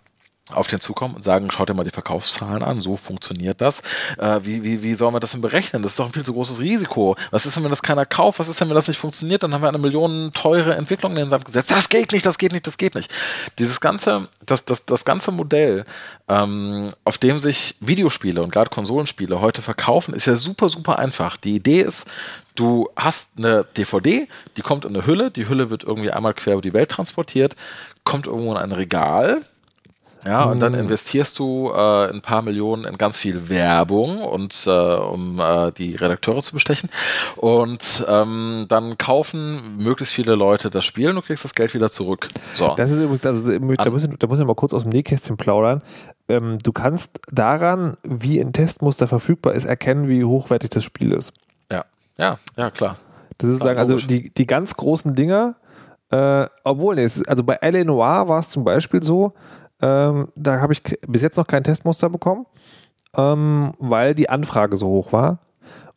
auf 0.53 0.67
den 0.67 0.79
zukommen 0.79 1.15
und 1.15 1.23
sagen, 1.23 1.49
schaut 1.49 1.69
dir 1.69 1.73
mal 1.73 1.83
die 1.83 1.89
Verkaufszahlen 1.89 2.61
an, 2.61 2.79
so 2.79 2.97
funktioniert 2.97 3.61
das. 3.61 3.81
Äh, 4.19 4.41
wie, 4.43 4.63
wie, 4.63 4.83
wie 4.83 4.93
soll 4.93 5.11
man 5.11 5.19
das 5.19 5.31
denn 5.31 5.41
berechnen? 5.41 5.81
Das 5.81 5.93
ist 5.93 5.99
doch 5.99 6.05
ein 6.05 6.13
viel 6.13 6.23
zu 6.23 6.33
großes 6.33 6.59
Risiko. 6.59 7.15
Was 7.31 7.47
ist 7.47 7.55
denn, 7.55 7.63
wenn 7.63 7.71
das 7.71 7.81
keiner 7.81 8.05
kauft? 8.05 8.37
Was 8.37 8.47
ist 8.47 8.61
denn, 8.61 8.69
wenn 8.69 8.75
das 8.75 8.87
nicht 8.87 8.99
funktioniert? 8.99 9.41
Dann 9.41 9.55
haben 9.55 9.63
wir 9.63 9.69
eine 9.69 9.79
Million 9.79 10.31
teure 10.33 10.75
Entwicklung 10.75 11.13
in 11.13 11.17
den 11.17 11.29
Sand 11.31 11.45
gesetzt. 11.45 11.71
Das 11.71 11.89
geht 11.89 12.11
nicht, 12.11 12.27
das 12.27 12.37
geht 12.37 12.51
nicht, 12.51 12.67
das 12.67 12.77
geht 12.77 12.93
nicht. 12.93 13.11
Dieses 13.57 13.81
ganze, 13.81 14.27
das, 14.45 14.63
das, 14.65 14.85
das 14.85 15.03
ganze 15.03 15.31
Modell, 15.31 15.83
ähm, 16.27 16.91
auf 17.05 17.17
dem 17.17 17.39
sich 17.39 17.75
Videospiele 17.79 18.43
und 18.43 18.51
gerade 18.51 18.69
Konsolenspiele 18.69 19.41
heute 19.41 19.63
verkaufen, 19.63 20.13
ist 20.13 20.27
ja 20.27 20.35
super, 20.35 20.69
super 20.69 20.99
einfach. 20.99 21.37
Die 21.37 21.55
Idee 21.55 21.81
ist, 21.81 22.05
Du 22.55 22.89
hast 22.95 23.33
eine 23.37 23.65
DVD, 23.77 24.27
die 24.57 24.61
kommt 24.61 24.85
in 24.85 24.95
eine 24.95 25.05
Hülle, 25.05 25.31
die 25.31 25.47
Hülle 25.47 25.69
wird 25.69 25.83
irgendwie 25.83 26.11
einmal 26.11 26.33
quer 26.33 26.53
über 26.53 26.61
die 26.61 26.73
Welt 26.73 26.89
transportiert, 26.89 27.55
kommt 28.03 28.27
irgendwo 28.27 28.51
in 28.51 28.57
ein 28.57 28.71
Regal, 28.71 29.41
ja, 30.25 30.43
und 30.45 30.59
dann 30.59 30.73
hm. 30.73 30.81
investierst 30.81 31.37
du 31.37 31.71
äh, 31.71 32.09
ein 32.09 32.21
paar 32.21 32.41
Millionen 32.41 32.85
in 32.85 32.97
ganz 32.97 33.17
viel 33.17 33.47
Werbung 33.47 34.23
und 34.23 34.63
äh, 34.65 34.69
um 34.71 35.39
äh, 35.39 35.71
die 35.71 35.95
Redakteure 35.95 36.41
zu 36.41 36.53
bestechen. 36.53 36.89
Und 37.35 38.03
ähm, 38.07 38.65
dann 38.67 38.97
kaufen 38.97 39.77
möglichst 39.77 40.15
viele 40.15 40.33
Leute 40.33 40.71
das 40.71 40.83
Spiel 40.83 41.09
und 41.09 41.15
du 41.15 41.21
kriegst 41.21 41.45
das 41.45 41.53
Geld 41.53 41.75
wieder 41.75 41.91
zurück. 41.91 42.27
So. 42.55 42.73
Das 42.75 42.89
ist 42.89 42.97
übrigens, 42.97 43.25
also 43.25 43.51
da 43.51 43.89
muss, 43.91 44.03
ich, 44.03 44.09
da 44.17 44.27
muss 44.27 44.39
ich 44.39 44.45
mal 44.45 44.55
kurz 44.55 44.73
aus 44.73 44.81
dem 44.81 44.91
Nähkästchen 44.91 45.37
plaudern. 45.37 45.83
Ähm, 46.27 46.57
du 46.57 46.71
kannst 46.71 47.19
daran, 47.31 47.97
wie 48.01 48.39
ein 48.39 48.51
Testmuster 48.51 49.07
verfügbar 49.07 49.53
ist, 49.53 49.65
erkennen, 49.65 50.09
wie 50.09 50.23
hochwertig 50.23 50.71
das 50.71 50.83
Spiel 50.83 51.11
ist. 51.11 51.33
Ja, 52.17 52.37
ja, 52.57 52.71
klar. 52.71 52.97
Das 53.37 53.49
ist 53.49 53.63
sagen, 53.63 53.79
also 53.79 53.97
die, 53.97 54.33
die 54.33 54.47
ganz 54.47 54.75
großen 54.75 55.13
Dinger, 55.13 55.55
äh, 56.09 56.45
obwohl, 56.63 56.95
nee, 56.95 57.09
also 57.27 57.43
bei 57.43 57.55
L.A. 57.55 57.83
Noir 57.83 58.27
war 58.27 58.39
es 58.39 58.49
zum 58.49 58.63
Beispiel 58.63 59.03
so, 59.03 59.33
ähm, 59.81 60.29
da 60.35 60.61
habe 60.61 60.73
ich 60.73 60.81
bis 61.07 61.21
jetzt 61.21 61.37
noch 61.37 61.47
kein 61.47 61.63
Testmuster 61.63 62.09
bekommen, 62.09 62.45
ähm, 63.15 63.73
weil 63.79 64.15
die 64.15 64.29
Anfrage 64.29 64.77
so 64.77 64.87
hoch 64.87 65.11
war. 65.11 65.39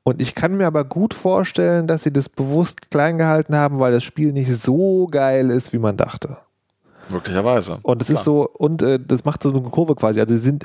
Und 0.02 0.22
ich 0.22 0.34
kann 0.34 0.56
mir 0.56 0.66
aber 0.66 0.84
gut 0.84 1.14
vorstellen, 1.14 1.86
dass 1.86 2.02
sie 2.02 2.12
das 2.12 2.28
bewusst 2.28 2.90
klein 2.90 3.18
gehalten 3.18 3.54
haben, 3.54 3.78
weil 3.78 3.92
das 3.92 4.02
Spiel 4.02 4.32
nicht 4.32 4.50
so 4.50 5.06
geil 5.06 5.50
ist, 5.50 5.72
wie 5.72 5.78
man 5.78 5.96
dachte. 5.96 6.38
Möglicherweise. 7.10 7.78
Und 7.82 8.02
es 8.02 8.10
ist 8.10 8.24
so, 8.24 8.48
und 8.48 8.82
äh, 8.82 8.98
das 8.98 9.24
macht 9.24 9.42
so 9.42 9.50
eine 9.50 9.60
Kurve 9.62 9.94
quasi. 9.94 10.20
Also 10.20 10.34
sie 10.34 10.42
sind 10.42 10.64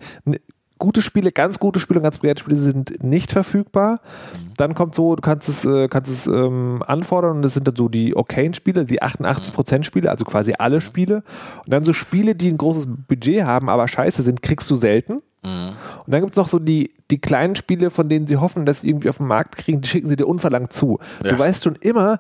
gute 0.84 1.02
Spiele, 1.02 1.32
ganz 1.32 1.60
gute 1.60 1.80
Spiele 1.80 2.00
und 2.00 2.04
ganz 2.04 2.18
begehrt 2.18 2.42
Spiele 2.42 2.58
sind 2.58 3.02
nicht 3.02 3.32
verfügbar. 3.32 4.02
Mhm. 4.34 4.54
Dann 4.58 4.74
kommt 4.74 4.94
so, 4.94 5.16
du 5.16 5.22
kannst 5.22 5.48
es, 5.48 5.64
äh, 5.64 5.88
kannst 5.88 6.12
es 6.12 6.28
ähm, 6.28 6.84
anfordern 6.86 7.38
und 7.38 7.42
das 7.42 7.54
sind 7.54 7.66
dann 7.66 7.78
so 7.78 7.88
die 7.88 8.14
Okayen-Spiele, 8.14 8.84
die 8.84 9.02
88% 9.02 9.86
Spiele, 9.86 10.12
also 10.12 10.26
quasi 10.26 10.56
alle 10.60 10.82
Spiele. 10.82 11.24
Und 11.60 11.72
dann 11.72 11.86
so 11.86 11.94
Spiele, 11.94 12.36
die 12.36 12.50
ein 12.50 12.58
großes 12.58 12.90
Budget 13.08 13.46
haben, 13.46 13.70
aber 13.70 13.88
scheiße 13.88 14.24
sind, 14.24 14.42
kriegst 14.42 14.70
du 14.70 14.76
selten. 14.76 15.22
Mhm. 15.42 15.70
Und 16.06 16.14
dann 16.14 16.20
gibt 16.20 16.34
es 16.34 16.38
noch 16.38 16.50
so 16.50 16.60
die, 16.60 16.92
die 17.10 17.22
kleinen 17.22 17.56
Spiele, 17.56 17.90
von 17.90 18.10
denen 18.10 18.28
sie 18.28 18.36
hoffen, 18.36 18.66
dass 18.66 18.82
sie 18.82 18.90
irgendwie 18.90 19.08
auf 19.08 19.20
den 19.20 19.28
Markt 19.28 19.56
kriegen, 19.56 19.80
die 19.80 19.88
schicken 19.88 20.10
sie 20.10 20.18
dir 20.18 20.28
unverlangt 20.28 20.74
zu. 20.74 21.00
Ja. 21.24 21.32
Du 21.32 21.40
weißt 21.40 21.64
schon 21.64 21.78
immer, 21.78 22.20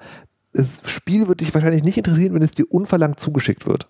das 0.53 0.81
Spiel 0.85 1.27
wird 1.27 1.41
dich 1.41 1.53
wahrscheinlich 1.53 1.83
nicht 1.83 1.97
interessieren, 1.97 2.33
wenn 2.33 2.43
es 2.43 2.51
dir 2.51 2.65
unverlangt 2.71 3.19
zugeschickt 3.19 3.67
wird. 3.67 3.89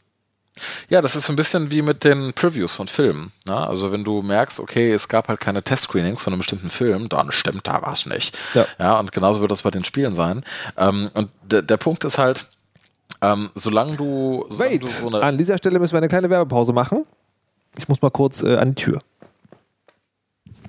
Ja, 0.87 1.01
das 1.01 1.15
ist 1.15 1.25
so 1.25 1.33
ein 1.33 1.35
bisschen 1.35 1.71
wie 1.71 1.81
mit 1.81 2.03
den 2.03 2.33
Previews 2.33 2.75
von 2.75 2.87
Filmen. 2.87 3.31
Ne? 3.45 3.55
Also 3.55 3.91
wenn 3.91 4.03
du 4.03 4.21
merkst, 4.21 4.59
okay, 4.59 4.91
es 4.93 5.07
gab 5.07 5.27
halt 5.27 5.39
keine 5.39 5.63
Testscreenings 5.63 6.21
von 6.21 6.33
einem 6.33 6.39
bestimmten 6.39 6.69
Film, 6.69 7.09
dann 7.09 7.31
stimmt 7.31 7.67
da 7.67 7.81
was 7.81 8.05
nicht. 8.05 8.37
Ja. 8.53 8.67
ja, 8.77 8.99
und 8.99 9.11
genauso 9.11 9.41
wird 9.41 9.51
das 9.51 9.63
bei 9.63 9.71
den 9.71 9.83
Spielen 9.83 10.13
sein. 10.13 10.45
Ähm, 10.77 11.09
und 11.13 11.31
der 11.43 11.77
Punkt 11.77 12.03
ist 12.03 12.17
halt, 12.17 12.45
ähm, 13.21 13.49
solange 13.55 13.95
du, 13.95 14.45
solange 14.49 14.73
Wait, 14.73 14.83
du 14.83 14.87
so 14.87 15.09
an 15.09 15.37
dieser 15.37 15.57
Stelle 15.57 15.79
müssen 15.79 15.93
wir 15.93 15.99
eine 15.99 16.07
kleine 16.07 16.29
Werbepause 16.29 16.73
machen. 16.73 17.05
Ich 17.77 17.87
muss 17.87 18.01
mal 18.01 18.11
kurz 18.11 18.43
äh, 18.43 18.57
an 18.57 18.75
die 18.75 18.83
Tür. 18.83 18.99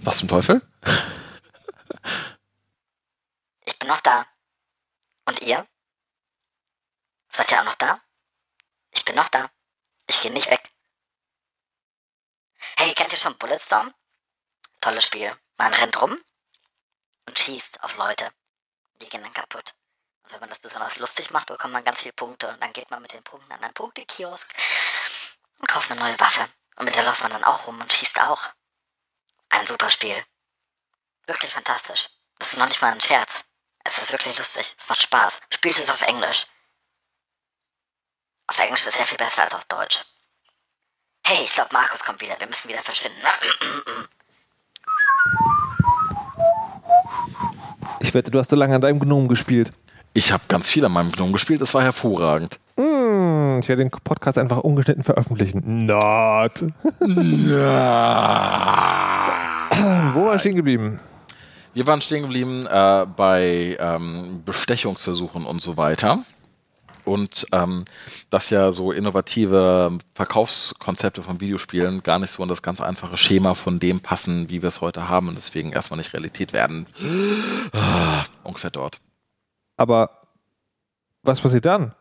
Was 0.03 0.19
zum 0.19 0.29
Teufel? 0.29 0.63
Ich 3.67 3.79
bin 3.79 3.89
noch 3.89 4.01
da. 4.01 4.25
Und 5.27 5.43
ihr? 5.43 5.67
Seid 7.29 7.51
ihr 7.51 7.61
auch 7.61 7.65
noch 7.65 7.75
da? 7.75 7.99
Ich 8.95 9.05
bin 9.05 9.17
noch 9.17 9.29
da. 9.29 9.51
Ich 10.15 10.21
gehe 10.21 10.31
nicht 10.31 10.49
weg. 10.49 10.71
Hey, 12.77 12.95
kennt 12.95 13.13
ihr 13.13 13.19
schon 13.19 13.37
Bulletstorm? 13.37 13.93
Tolles 14.81 15.05
Spiel. 15.05 15.37
Man 15.57 15.75
rennt 15.75 16.01
rum 16.01 16.17
und 17.27 17.39
schießt 17.39 17.83
auf 17.83 17.97
Leute. 17.97 18.33
Die 19.03 19.09
gehen 19.09 19.25
dann 19.25 19.35
kaputt. 19.35 19.75
Und 20.23 20.33
wenn 20.33 20.41
man 20.41 20.51
das 20.51 20.61
besonders 20.61 20.99
lustig 20.99 21.33
macht, 21.33 21.49
bekommt 21.49 21.73
man 21.73 21.85
ganz 21.85 22.03
viele 22.03 22.13
Punkte. 22.13 22.49
Und 22.49 22.63
dann 22.63 22.73
geht 22.73 22.91
man 22.93 23.03
mit 23.03 23.13
den 23.13 23.25
Punkten 23.25 23.51
an 23.53 23.63
einen 23.65 23.75
Punktekiosk 23.75 24.55
und 25.59 25.67
kauft 25.67 25.91
eine 25.91 26.01
neue 26.01 26.19
Waffe. 26.21 26.49
Und 26.77 26.85
mit 26.85 26.95
der 26.95 27.05
läuft 27.05 27.23
man 27.23 27.33
dann 27.33 27.45
auch 27.45 27.67
rum 27.67 27.81
und 27.81 27.93
schießt 27.93 28.21
auch. 28.21 28.51
Ein 29.49 29.67
super 29.67 29.91
Spiel. 29.91 30.25
Wirklich 31.27 31.53
fantastisch. 31.53 32.09
Das 32.39 32.53
ist 32.53 32.59
noch 32.59 32.69
nicht 32.69 32.81
mal 32.81 32.93
ein 32.93 33.01
Scherz. 33.01 33.47
Es 33.83 33.99
ist 33.99 34.13
wirklich 34.13 34.39
lustig. 34.39 34.77
Es 34.79 34.89
macht 34.89 35.03
Spaß. 35.03 35.41
Spielt 35.51 35.79
es 35.79 35.91
auf 35.91 36.03
Englisch. 36.03 36.47
Auf 38.47 38.59
Englisch 38.59 38.81
ist 38.81 38.89
es 38.89 38.95
sehr 38.97 39.07
viel 39.07 39.17
besser 39.17 39.43
als 39.43 39.55
auf 39.55 39.65
Deutsch. 39.65 40.05
Hey, 41.27 41.45
ich 41.45 41.55
glaube, 41.55 41.71
Markus 41.73 42.05
kommt 42.05 42.21
wieder. 42.21 42.35
Wir 42.39 42.47
müssen 42.47 42.69
wieder 42.69 42.83
verschwinden. 42.83 43.19
Ich 48.01 48.13
wette, 48.13 48.31
du 48.31 48.39
hast 48.39 48.51
so 48.51 48.57
lange 48.57 48.75
an 48.75 48.83
deinem 48.83 49.01
Gnome 49.01 49.29
gespielt. 49.29 49.71
Ich 50.13 50.31
habe 50.31 50.45
ganz 50.49 50.69
viel 50.69 50.85
an 50.85 50.93
meinem 50.93 51.11
Gnome 51.13 51.33
gespielt. 51.33 51.63
Das 51.63 51.73
war 51.73 51.83
hervorragend. 51.83 52.59
Mm, 52.77 53.61
ich 53.61 53.69
werde 53.69 53.83
den 53.83 53.91
Podcast 53.91 54.37
einfach 54.37 54.59
ungeschnitten 54.59 55.05
veröffentlichen. 55.05 55.87
Not. 55.87 56.65
Wo 60.13 60.27
war 60.27 60.39
stehen 60.39 60.57
geblieben? 60.57 61.01
Wir 61.73 61.87
waren 61.87 62.03
stehen 62.03 62.23
geblieben 62.23 62.67
äh, 62.67 63.07
bei 63.17 63.77
ähm, 63.81 64.43
Bestechungsversuchen 64.45 65.47
und 65.47 65.63
so 65.63 65.79
weiter 65.79 66.25
und 67.05 67.47
ähm, 67.53 67.85
dass 68.31 68.51
ja 68.51 68.73
so 68.73 68.93
innovative 68.93 69.99
Verkaufskonzepte 70.15 71.23
von 71.23 71.41
Videospielen 71.41 72.03
gar 72.03 72.19
nicht 72.19 72.31
so 72.31 72.43
in 72.43 72.49
das 72.49 72.63
ganz 72.63 72.81
einfache 72.81 73.17
Schema 73.17 73.55
von 73.55 73.79
dem 73.79 74.01
passen, 74.01 74.49
wie 74.51 74.63
wir 74.63 74.69
es 74.69 74.81
heute 74.81 75.09
haben 75.09 75.29
und 75.29 75.37
deswegen 75.37 75.73
erstmal 75.73 75.99
nicht 75.99 76.13
Realität 76.13 76.53
werden. 76.53 76.87
Ah, 77.73 78.25
ungefähr 78.43 78.71
dort. 78.71 79.01
Aber 79.77 80.21
was 81.23 81.41
passiert 81.41 81.67
dann? 81.67 81.95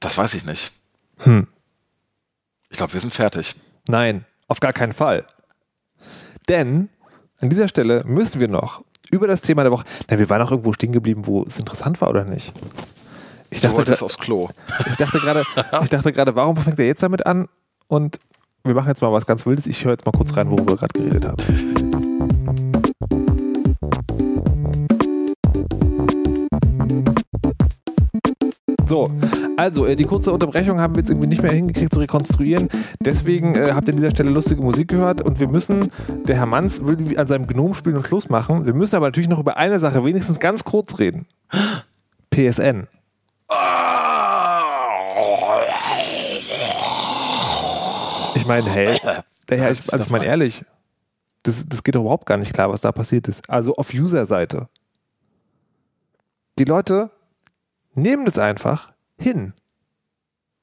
Das 0.00 0.16
weiß 0.16 0.34
ich 0.34 0.44
nicht. 0.44 0.72
Hm. 1.18 1.46
Ich 2.70 2.78
glaube, 2.78 2.92
wir 2.92 3.00
sind 3.00 3.14
fertig. 3.14 3.54
Nein, 3.88 4.24
auf 4.48 4.60
gar 4.60 4.72
keinen 4.72 4.92
Fall. 4.92 5.26
Denn 6.48 6.88
an 7.40 7.50
dieser 7.50 7.68
Stelle 7.68 8.02
müssen 8.04 8.40
wir 8.40 8.48
noch 8.48 8.84
über 9.10 9.26
das 9.26 9.40
Thema 9.40 9.62
der 9.62 9.72
Woche. 9.72 9.84
Na, 10.08 10.18
wir 10.18 10.30
waren 10.30 10.42
auch 10.42 10.50
irgendwo 10.50 10.72
stehen 10.72 10.92
geblieben, 10.92 11.26
wo 11.26 11.42
es 11.42 11.58
interessant 11.58 12.00
war, 12.00 12.10
oder 12.10 12.24
nicht? 12.24 12.52
Ich 13.50 13.60
dachte, 13.60 13.84
du 13.84 14.04
aufs 14.04 14.16
Klo. 14.16 14.48
Ich 14.86 14.96
dachte 14.96 15.18
gerade, 15.18 15.44
ich 15.82 15.90
dachte 15.90 16.12
gerade, 16.12 16.36
warum 16.36 16.56
fängt 16.56 16.78
er 16.78 16.86
jetzt 16.86 17.02
damit 17.02 17.26
an? 17.26 17.48
Und 17.88 18.18
wir 18.62 18.74
machen 18.74 18.88
jetzt 18.88 19.02
mal 19.02 19.12
was 19.12 19.26
ganz 19.26 19.44
Wildes. 19.44 19.66
Ich 19.66 19.84
höre 19.84 19.92
jetzt 19.92 20.06
mal 20.06 20.12
kurz 20.12 20.36
rein, 20.36 20.50
worüber 20.50 20.72
wir 20.72 20.76
gerade 20.76 20.92
geredet 20.92 21.24
haben. 21.24 21.36
So, 28.86 29.08
also 29.56 29.86
äh, 29.86 29.94
die 29.94 30.04
kurze 30.04 30.32
Unterbrechung 30.32 30.80
haben 30.80 30.94
wir 30.94 31.00
jetzt 31.00 31.10
irgendwie 31.10 31.28
nicht 31.28 31.42
mehr 31.42 31.52
hingekriegt 31.52 31.92
zu 31.92 32.00
rekonstruieren. 32.00 32.68
Deswegen 33.00 33.54
äh, 33.54 33.72
habt 33.72 33.88
ihr 33.88 33.94
an 33.94 33.98
dieser 33.98 34.10
Stelle 34.10 34.30
lustige 34.30 34.62
Musik 34.62 34.88
gehört 34.88 35.22
und 35.22 35.38
wir 35.38 35.46
müssen, 35.46 35.92
der 36.26 36.36
Herr 36.36 36.46
Manns 36.46 36.84
will 36.84 37.18
an 37.18 37.26
seinem 37.28 37.46
Gnom 37.46 37.74
spielen 37.74 37.96
und 37.96 38.06
Schluss 38.06 38.28
machen. 38.28 38.66
Wir 38.66 38.74
müssen 38.74 38.96
aber 38.96 39.06
natürlich 39.06 39.28
noch 39.28 39.38
über 39.38 39.56
eine 39.56 39.78
Sache 39.78 40.04
wenigstens 40.04 40.40
ganz 40.40 40.64
kurz 40.64 40.98
reden. 40.98 41.26
PSN. 42.30 42.88
Ich 48.34 48.46
meine, 48.46 48.70
hey, 48.70 48.98
daher, 49.46 49.70
ich, 49.70 49.92
also 49.92 50.04
ich 50.04 50.10
meine 50.10 50.24
ehrlich, 50.26 50.64
das, 51.42 51.64
das 51.68 51.82
geht 51.82 51.94
doch 51.94 52.00
überhaupt 52.02 52.26
gar 52.26 52.36
nicht 52.36 52.52
klar, 52.54 52.70
was 52.70 52.80
da 52.80 52.92
passiert 52.92 53.28
ist. 53.28 53.48
Also 53.50 53.74
auf 53.76 53.92
User-Seite. 53.92 54.68
Die 56.58 56.64
Leute 56.64 57.10
nehmen 57.94 58.24
das 58.24 58.38
einfach 58.38 58.92
hin 59.18 59.54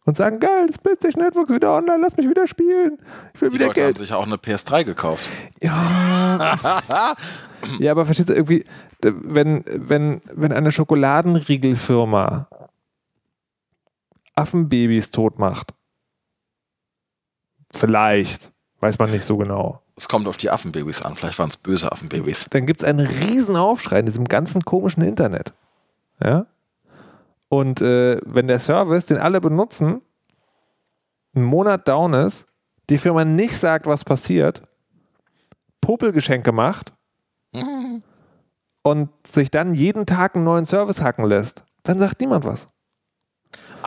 und 0.05 0.15
sagen, 0.15 0.39
geil, 0.39 0.67
das 0.67 0.77
PlayStation 0.77 1.23
Network 1.23 1.49
ist 1.49 1.55
wieder 1.55 1.73
online, 1.75 1.99
lass 2.01 2.15
mich 2.15 2.29
wieder 2.29 2.47
spielen. 2.47 2.97
Ich 3.33 3.41
will 3.41 3.49
Die 3.49 3.55
wieder 3.55 3.67
Leute 3.67 3.79
Geld. 3.81 3.97
haben 3.97 4.05
sich 4.05 4.13
auch 4.13 4.25
eine 4.25 4.35
PS3 4.35 4.83
gekauft. 4.85 5.27
Ja. 5.61 6.55
ja, 7.79 7.91
aber 7.91 8.05
verstehst 8.05 8.29
du 8.29 8.33
irgendwie, 8.33 8.65
wenn, 9.01 9.63
wenn, 9.67 10.21
wenn 10.33 10.53
eine 10.53 10.71
Schokoladenriegelfirma 10.71 12.47
Affenbabys 14.37 15.11
tot 15.11 15.39
macht, 15.39 15.73
vielleicht, 17.73 18.51
weiß 18.79 18.99
man 18.99 19.11
nicht 19.11 19.25
so 19.25 19.37
genau, 19.37 19.81
Es 19.95 20.07
kommt 20.07 20.27
auf 20.27 20.37
die 20.37 20.49
Affenbabys 20.49 21.01
an. 21.01 21.15
Vielleicht 21.15 21.39
waren 21.39 21.49
es 21.49 21.57
böse 21.57 21.91
Affenbabys. 21.91 22.45
dann 22.51 22.65
gibt 22.65 22.83
es 22.83 22.87
einen 22.87 23.05
riesen 23.05 23.55
Aufschrei 23.55 23.99
in 23.99 24.05
diesem 24.05 24.25
ganzen 24.25 24.63
komischen 24.63 25.03
Internet. 25.03 25.53
Ja? 26.23 26.45
Und 27.49 27.81
äh, 27.81 28.19
wenn 28.25 28.47
der 28.47 28.59
Service, 28.59 29.07
den 29.07 29.17
alle 29.17 29.41
benutzen, 29.41 30.01
einen 31.33 31.45
Monat 31.45 31.87
down 31.87 32.13
ist, 32.13 32.45
die 32.89 32.97
Firma 32.97 33.25
nicht 33.25 33.55
sagt, 33.55 33.85
was 33.85 34.03
passiert, 34.03 34.61
Popelgeschenke 35.81 36.51
macht 36.51 36.93
und 38.83 39.09
sich 39.25 39.49
dann 39.51 39.73
jeden 39.73 40.05
Tag 40.05 40.35
einen 40.35 40.43
neuen 40.43 40.65
Service 40.65 41.01
hacken 41.01 41.25
lässt, 41.25 41.63
dann 41.83 41.99
sagt 41.99 42.19
niemand 42.19 42.45
was. 42.45 42.67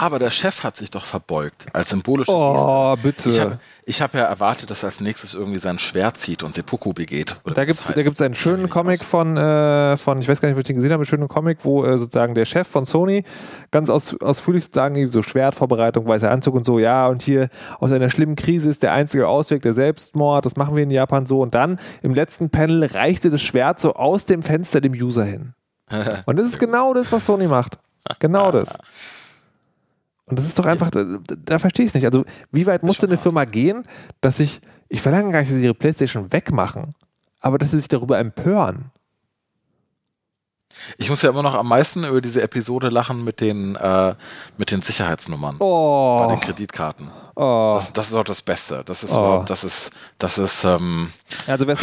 Aber 0.00 0.18
der 0.18 0.30
Chef 0.30 0.64
hat 0.64 0.78
sich 0.78 0.90
doch 0.90 1.04
verbeugt 1.04 1.66
als 1.74 1.90
symbolische 1.90 2.32
Oh, 2.32 2.96
Geste. 3.02 3.08
Ich 3.08 3.34
bitte. 3.34 3.40
habe 3.42 3.58
ich 3.84 4.00
hab 4.00 4.14
ja 4.14 4.22
erwartet, 4.22 4.70
dass 4.70 4.82
er 4.82 4.86
als 4.86 5.00
nächstes 5.02 5.34
irgendwie 5.34 5.58
sein 5.58 5.78
Schwert 5.78 6.16
zieht 6.16 6.42
und 6.42 6.54
Seppuku 6.54 6.94
begeht. 6.94 7.36
Da 7.44 7.66
gibt 7.66 7.80
es 7.80 7.88
da 7.88 8.02
gibt's 8.02 8.22
einen 8.22 8.34
schönen 8.34 8.70
Comic 8.70 9.04
von, 9.04 9.36
äh, 9.36 9.98
von, 9.98 10.18
ich 10.22 10.26
weiß 10.28 10.40
gar 10.40 10.48
nicht, 10.48 10.54
ob 10.54 10.60
ich 10.60 10.64
den 10.64 10.76
gesehen 10.76 10.92
habe, 10.92 11.00
einen 11.02 11.06
schönen 11.06 11.28
Comic, 11.28 11.58
wo 11.64 11.84
äh, 11.84 11.98
sozusagen 11.98 12.34
der 12.34 12.46
Chef 12.46 12.66
von 12.66 12.86
Sony 12.86 13.24
ganz 13.72 13.90
aus, 13.90 14.18
ausführlich 14.22 14.64
sozusagen 14.64 15.06
so 15.06 15.22
Schwertvorbereitung, 15.22 16.06
weißer 16.06 16.30
Anzug 16.30 16.54
und 16.54 16.64
so, 16.64 16.78
ja, 16.78 17.06
und 17.06 17.20
hier 17.20 17.50
aus 17.78 17.92
einer 17.92 18.08
schlimmen 18.08 18.36
Krise 18.36 18.70
ist 18.70 18.82
der 18.82 18.94
einzige 18.94 19.28
Ausweg 19.28 19.60
der 19.60 19.74
Selbstmord, 19.74 20.46
das 20.46 20.56
machen 20.56 20.76
wir 20.76 20.82
in 20.82 20.90
Japan 20.90 21.26
so. 21.26 21.42
Und 21.42 21.54
dann 21.54 21.78
im 22.00 22.14
letzten 22.14 22.48
Panel 22.48 22.84
reichte 22.84 23.28
das 23.28 23.42
Schwert 23.42 23.80
so 23.80 23.92
aus 23.92 24.24
dem 24.24 24.42
Fenster 24.42 24.80
dem 24.80 24.94
User 24.94 25.24
hin. 25.24 25.52
Und 26.24 26.38
das 26.38 26.46
ist 26.46 26.58
genau 26.58 26.94
das, 26.94 27.12
was 27.12 27.26
Sony 27.26 27.48
macht. 27.48 27.78
Genau 28.18 28.50
das. 28.50 28.78
Und 30.30 30.38
das 30.38 30.46
ist 30.46 30.58
doch 30.58 30.66
einfach, 30.66 30.90
da, 30.90 31.04
da 31.44 31.58
verstehe 31.58 31.84
ich 31.84 31.90
es 31.90 31.94
nicht. 31.94 32.06
Also, 32.06 32.24
wie 32.52 32.66
weit 32.66 32.82
musste 32.82 33.06
eine 33.06 33.18
Firma 33.18 33.44
gehen, 33.44 33.84
dass 34.20 34.40
ich, 34.40 34.60
ich 34.88 35.02
verlange 35.02 35.32
gar 35.32 35.40
nicht, 35.40 35.50
dass 35.50 35.58
sie 35.58 35.64
ihre 35.64 35.74
Playstation 35.74 36.32
wegmachen, 36.32 36.94
aber 37.40 37.58
dass 37.58 37.72
sie 37.72 37.78
sich 37.78 37.88
darüber 37.88 38.18
empören. 38.18 38.92
Ich 40.98 41.10
muss 41.10 41.22
ja 41.22 41.30
immer 41.30 41.42
noch 41.42 41.54
am 41.54 41.68
meisten 41.68 42.04
über 42.04 42.20
diese 42.20 42.42
Episode 42.42 42.88
lachen 42.88 43.22
mit 43.24 43.40
den, 43.40 43.76
äh, 43.76 44.14
mit 44.56 44.70
den 44.70 44.82
Sicherheitsnummern 44.82 45.58
bei 45.58 45.64
Oh, 45.64 46.26
den 46.30 46.40
Kreditkarten. 46.40 47.10
oh. 47.36 47.74
Das, 47.76 47.92
das 47.92 48.08
ist 48.08 48.14
auch 48.14 48.24
das 48.24 48.40
Beste. 48.42 48.82
Das 48.86 49.02
ist 49.02 49.10
Oh. 49.12 49.18
überhaupt, 49.18 49.50
das 49.50 49.62
ist, 49.64 49.90
das 50.18 50.38
ist, 50.38 50.64
ähm, 50.64 51.08
Also 51.46 51.66
wer 51.66 51.74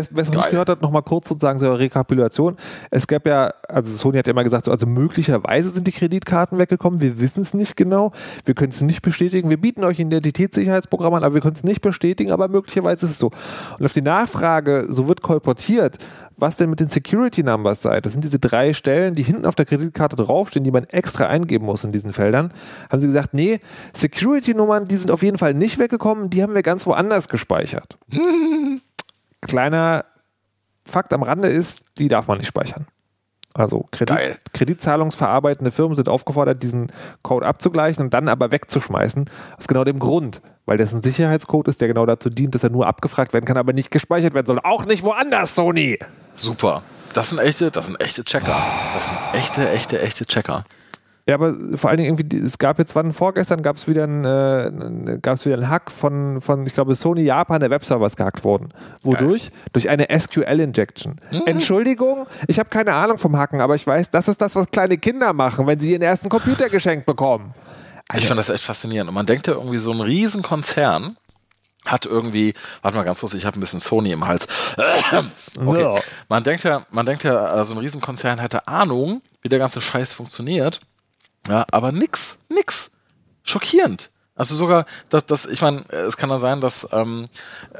es 0.00 0.30
nicht 0.30 0.50
gehört 0.50 0.68
hat, 0.68 0.82
nochmal 0.82 1.02
kurz 1.02 1.28
sozusagen 1.28 1.58
zur 1.58 1.78
Rekapitulation. 1.78 2.56
Es 2.90 3.06
gab 3.06 3.26
ja, 3.26 3.52
also 3.68 3.94
Sony 3.94 4.18
hat 4.18 4.26
ja 4.26 4.32
immer 4.32 4.44
gesagt, 4.44 4.64
so, 4.64 4.72
also 4.72 4.86
möglicherweise 4.86 5.68
sind 5.70 5.86
die 5.86 5.92
Kreditkarten 5.92 6.58
weggekommen, 6.58 7.00
wir 7.00 7.20
wissen 7.20 7.42
es 7.42 7.54
nicht 7.54 7.76
genau, 7.76 8.12
wir 8.44 8.54
können 8.54 8.72
es 8.72 8.80
nicht 8.80 9.02
bestätigen, 9.02 9.48
wir 9.50 9.60
bieten 9.60 9.84
euch 9.84 9.98
ein 10.00 10.08
Identitätssicherheitsprogramm 10.08 11.14
an, 11.14 11.24
aber 11.24 11.34
wir 11.34 11.40
können 11.40 11.54
es 11.56 11.64
nicht 11.64 11.80
bestätigen, 11.82 12.32
aber 12.32 12.48
möglicherweise 12.48 13.06
ist 13.06 13.12
es 13.12 13.18
so. 13.18 13.30
Und 13.78 13.84
auf 13.84 13.92
die 13.92 14.02
Nachfrage, 14.02 14.86
so 14.90 15.06
wird 15.08 15.22
kolportiert, 15.22 15.98
was 16.40 16.56
denn 16.56 16.70
mit 16.70 16.80
den 16.80 16.88
Security 16.88 17.42
Numbers 17.42 17.82
sei, 17.82 18.00
das 18.00 18.12
sind 18.12 18.24
diese 18.24 18.38
drei 18.38 18.72
Stellen, 18.72 19.14
die 19.14 19.22
hinten 19.22 19.46
auf 19.46 19.54
der 19.54 19.66
Kreditkarte 19.66 20.16
draufstehen, 20.16 20.64
die 20.64 20.70
man 20.70 20.84
extra 20.84 21.26
eingeben 21.26 21.66
muss 21.66 21.84
in 21.84 21.92
diesen 21.92 22.12
Feldern, 22.12 22.52
haben 22.90 23.00
sie 23.00 23.06
gesagt, 23.06 23.34
nee, 23.34 23.60
Security 23.92 24.54
Nummern, 24.54 24.86
die 24.86 24.96
sind 24.96 25.10
auf 25.10 25.22
jeden 25.22 25.38
Fall 25.38 25.54
nicht 25.54 25.78
weggekommen, 25.78 26.30
die 26.30 26.42
haben 26.42 26.54
wir 26.54 26.62
ganz 26.62 26.86
woanders 26.86 27.28
gespeichert 27.28 27.98
kleiner 29.40 30.04
Fakt 30.84 31.12
am 31.12 31.22
Rande 31.22 31.48
ist, 31.48 31.84
die 31.98 32.08
darf 32.08 32.26
man 32.26 32.38
nicht 32.38 32.48
speichern. 32.48 32.86
Also 33.54 33.86
Kredit. 33.90 34.40
Kreditzahlungsverarbeitende 34.54 35.72
Firmen 35.72 35.96
sind 35.96 36.08
aufgefordert, 36.08 36.62
diesen 36.62 36.92
Code 37.22 37.46
abzugleichen 37.46 38.04
und 38.04 38.14
dann 38.14 38.28
aber 38.28 38.52
wegzuschmeißen. 38.52 39.28
Aus 39.58 39.66
genau 39.66 39.84
dem 39.84 39.98
Grund, 39.98 40.40
weil 40.66 40.78
das 40.78 40.94
ein 40.94 41.02
Sicherheitscode 41.02 41.68
ist, 41.68 41.80
der 41.80 41.88
genau 41.88 42.06
dazu 42.06 42.30
dient, 42.30 42.54
dass 42.54 42.62
er 42.62 42.70
nur 42.70 42.86
abgefragt 42.86 43.32
werden 43.32 43.44
kann, 43.44 43.56
aber 43.56 43.72
nicht 43.72 43.90
gespeichert 43.90 44.34
werden 44.34 44.46
soll. 44.46 44.60
Auch 44.62 44.86
nicht 44.86 45.02
woanders, 45.02 45.54
Sony! 45.54 45.98
Super. 46.40 46.82
Das 47.14 47.30
sind 47.30 47.38
echte, 47.38 47.70
das 47.70 47.86
sind 47.86 48.00
echte 48.00 48.24
Checker. 48.24 48.56
Das 48.94 49.06
sind 49.06 49.18
echte, 49.34 49.70
echte, 49.70 50.00
echte 50.00 50.26
Checker. 50.26 50.64
Ja, 51.26 51.34
aber 51.34 51.54
vor 51.76 51.90
allen 51.90 51.98
Dingen 51.98 52.18
irgendwie, 52.18 52.38
es 52.38 52.58
gab 52.58 52.78
jetzt, 52.78 52.96
wann 52.96 53.12
vorgestern 53.12 53.62
gab 53.62 53.76
es 53.76 53.86
wieder 53.86 54.04
ein, 54.04 54.24
äh, 54.24 55.18
gab 55.20 55.36
es 55.36 55.46
wieder 55.46 55.56
einen 55.56 55.68
Hack 55.68 55.90
von, 55.90 56.40
von, 56.40 56.66
ich 56.66 56.74
glaube, 56.74 56.94
Sony 56.94 57.22
Japan, 57.22 57.60
der 57.60 57.70
Webserver 57.70 58.06
ist 58.06 58.16
gehackt 58.16 58.42
worden. 58.42 58.70
Wodurch? 59.02 59.50
Durch 59.72 59.88
eine 59.88 60.08
SQL-Injection. 60.10 61.20
Entschuldigung, 61.46 62.26
ich 62.48 62.58
habe 62.58 62.68
keine 62.68 62.94
Ahnung 62.94 63.18
vom 63.18 63.36
Hacken, 63.36 63.60
aber 63.60 63.74
ich 63.74 63.86
weiß, 63.86 64.10
das 64.10 64.28
ist 64.28 64.40
das, 64.40 64.56
was 64.56 64.70
kleine 64.70 64.98
Kinder 64.98 65.32
machen, 65.32 65.66
wenn 65.66 65.78
sie 65.78 65.92
ihren 65.92 66.02
ersten 66.02 66.28
Computer 66.28 66.68
geschenkt 66.68 67.06
bekommen. 67.06 67.54
Ich 68.14 68.26
finde 68.26 68.36
das 68.36 68.48
echt 68.48 68.64
faszinierend. 68.64 69.08
Und 69.08 69.14
man 69.14 69.26
denkt 69.26 69.46
ja 69.46 69.52
irgendwie, 69.52 69.78
so 69.78 69.92
ein 69.92 70.00
Riesenkonzern 70.00 71.16
hat 71.84 72.06
irgendwie, 72.06 72.54
warte 72.82 72.96
mal 72.96 73.04
ganz 73.04 73.20
kurz, 73.20 73.32
ich 73.34 73.46
habe 73.46 73.58
ein 73.58 73.60
bisschen 73.60 73.80
Sony 73.80 74.12
im 74.12 74.26
Hals. 74.26 74.46
Okay. 75.58 75.82
Ja. 75.82 76.00
Man 76.28 76.44
denkt 76.44 76.64
ja, 76.64 76.86
man 76.90 77.06
denkt 77.06 77.24
ja, 77.24 77.60
äh, 77.60 77.64
so 77.64 77.74
ein 77.74 77.78
Riesenkonzern 77.78 78.38
hätte 78.38 78.68
Ahnung, 78.68 79.22
wie 79.42 79.48
der 79.48 79.58
ganze 79.58 79.80
Scheiß 79.80 80.12
funktioniert. 80.12 80.80
Ja, 81.48 81.64
aber 81.70 81.92
nix, 81.92 82.38
nix. 82.48 82.90
Schockierend. 83.42 84.10
Also 84.40 84.54
sogar, 84.54 84.86
dass, 85.10 85.26
dass 85.26 85.44
ich 85.44 85.60
meine, 85.60 85.84
es 85.90 86.16
kann 86.16 86.30
ja 86.30 86.38
sein, 86.38 86.62
dass 86.62 86.88
ähm, 86.92 87.26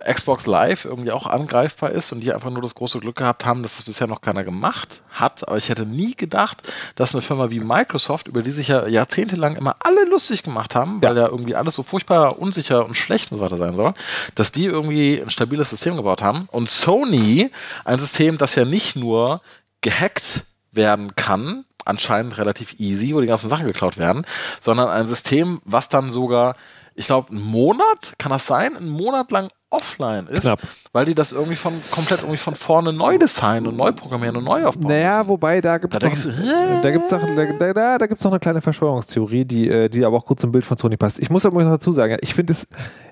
Xbox 0.05 0.45
Live 0.45 0.85
irgendwie 0.85 1.11
auch 1.11 1.27
angreifbar 1.27 1.91
ist 1.91 2.13
und 2.13 2.21
die 2.21 2.35
einfach 2.35 2.51
nur 2.51 2.61
das 2.61 2.75
große 2.75 3.01
Glück 3.01 3.17
gehabt 3.17 3.47
haben, 3.47 3.63
dass 3.63 3.77
das 3.77 3.87
bisher 3.87 4.07
noch 4.07 4.21
keiner 4.21 4.45
gemacht 4.45 5.01
hat. 5.09 5.49
Aber 5.49 5.57
ich 5.57 5.71
hätte 5.71 5.87
nie 5.87 6.15
gedacht, 6.15 6.71
dass 6.97 7.15
eine 7.15 7.23
Firma 7.23 7.49
wie 7.49 7.61
Microsoft, 7.61 8.29
über 8.29 8.43
die 8.43 8.51
sich 8.51 8.69
ja 8.69 8.87
jahrzehntelang 8.87 9.57
immer 9.57 9.77
alle 9.79 10.05
lustig 10.05 10.43
gemacht 10.43 10.75
haben, 10.75 11.01
weil 11.01 11.17
ja 11.17 11.29
irgendwie 11.29 11.55
alles 11.55 11.77
so 11.77 11.83
furchtbar 11.83 12.39
unsicher 12.39 12.85
und 12.85 12.95
schlecht 12.95 13.33
und 13.33 13.39
so 13.39 13.43
weiter 13.43 13.57
sein 13.57 13.75
soll, 13.75 13.95
dass 14.35 14.53
die 14.53 14.67
irgendwie 14.67 15.19
ein 15.19 15.31
stabiles 15.31 15.71
System 15.71 15.97
gebaut 15.97 16.21
haben. 16.21 16.47
Und 16.51 16.69
Sony, 16.69 17.51
ein 17.87 17.99
System, 17.99 18.37
das 18.37 18.55
ja 18.55 18.67
nicht 18.67 18.97
nur 18.97 19.41
gehackt 19.81 20.45
werden 20.73 21.17
kann, 21.17 21.65
anscheinend 21.91 22.38
relativ 22.38 22.78
easy, 22.78 23.14
wo 23.14 23.20
die 23.20 23.26
ganzen 23.26 23.49
Sachen 23.49 23.66
geklaut 23.66 23.99
werden, 23.99 24.24
sondern 24.61 24.88
ein 24.88 25.07
System, 25.07 25.61
was 25.64 25.88
dann 25.88 26.11
sogar, 26.11 26.57
ich 26.95 27.07
glaube, 27.07 27.30
einen 27.30 27.43
Monat, 27.43 28.14
kann 28.18 28.32
das 28.32 28.47
sein, 28.47 28.76
einen 28.76 28.91
Monat 28.91 29.30
lang 29.30 29.51
offline 29.70 30.26
ist, 30.26 30.41
Knapp. 30.43 30.61
weil 30.93 31.05
die 31.07 31.14
das 31.14 31.30
irgendwie 31.30 31.57
von 31.57 31.72
komplett 31.93 32.20
irgendwie 32.22 32.38
von 32.38 32.57
vorne 32.57 32.93
neu 32.93 33.18
designen 33.18 33.68
und 33.68 33.76
neu 33.76 33.93
programmieren 33.93 34.36
und 34.36 34.45
neu 34.45 34.64
aufbauen. 34.64 34.88
Naja, 34.88 35.18
müssen. 35.18 35.28
wobei, 35.28 35.61
da 35.61 35.78
gibt 35.78 35.95
Da 35.95 36.09
es 36.09 36.24
noch, 36.24 36.34
du, 36.34 36.80
da 36.82 36.91
gibt's 36.91 37.11
noch, 37.12 37.20
da, 37.20 37.72
da, 37.72 37.99
da 37.99 38.07
gibt's 38.07 38.24
noch 38.24 38.32
eine 38.32 38.41
kleine 38.41 38.61
Verschwörungstheorie, 38.61 39.45
die, 39.45 39.68
äh, 39.68 39.88
die 39.88 40.05
aber 40.05 40.16
auch 40.16 40.24
gut 40.26 40.41
zum 40.41 40.51
Bild 40.51 40.64
von 40.64 40.76
Sony 40.76 40.97
passt. 40.97 41.20
Ich 41.20 41.30
muss 41.30 41.47
aber 41.47 41.62
noch 41.62 41.70
dazu 41.70 41.93
sagen, 41.93 42.16
ich 42.20 42.34
finde 42.34 42.53
es, 42.53 42.66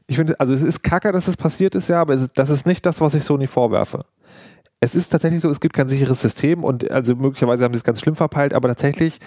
ich 0.08 0.16
finde, 0.16 0.38
also 0.40 0.52
es 0.52 0.62
ist 0.62 0.82
kacke, 0.82 1.12
dass 1.12 1.28
es 1.28 1.36
passiert 1.36 1.76
ist, 1.76 1.88
ja, 1.88 2.00
aber 2.00 2.16
das 2.16 2.50
ist 2.50 2.66
nicht 2.66 2.84
das, 2.84 3.00
was 3.00 3.14
ich 3.14 3.22
Sony 3.22 3.46
vorwerfe. 3.46 4.04
Es 4.80 4.94
ist 4.94 5.10
tatsächlich 5.10 5.42
so, 5.42 5.50
es 5.50 5.60
gibt 5.60 5.74
kein 5.74 5.88
sicheres 5.88 6.20
System 6.20 6.62
und 6.62 6.90
also 6.90 7.16
möglicherweise 7.16 7.64
haben 7.64 7.74
sie 7.74 7.78
es 7.78 7.84
ganz 7.84 8.00
schlimm 8.00 8.14
verpeilt, 8.14 8.54
aber 8.54 8.68
tatsächlich 8.68 9.18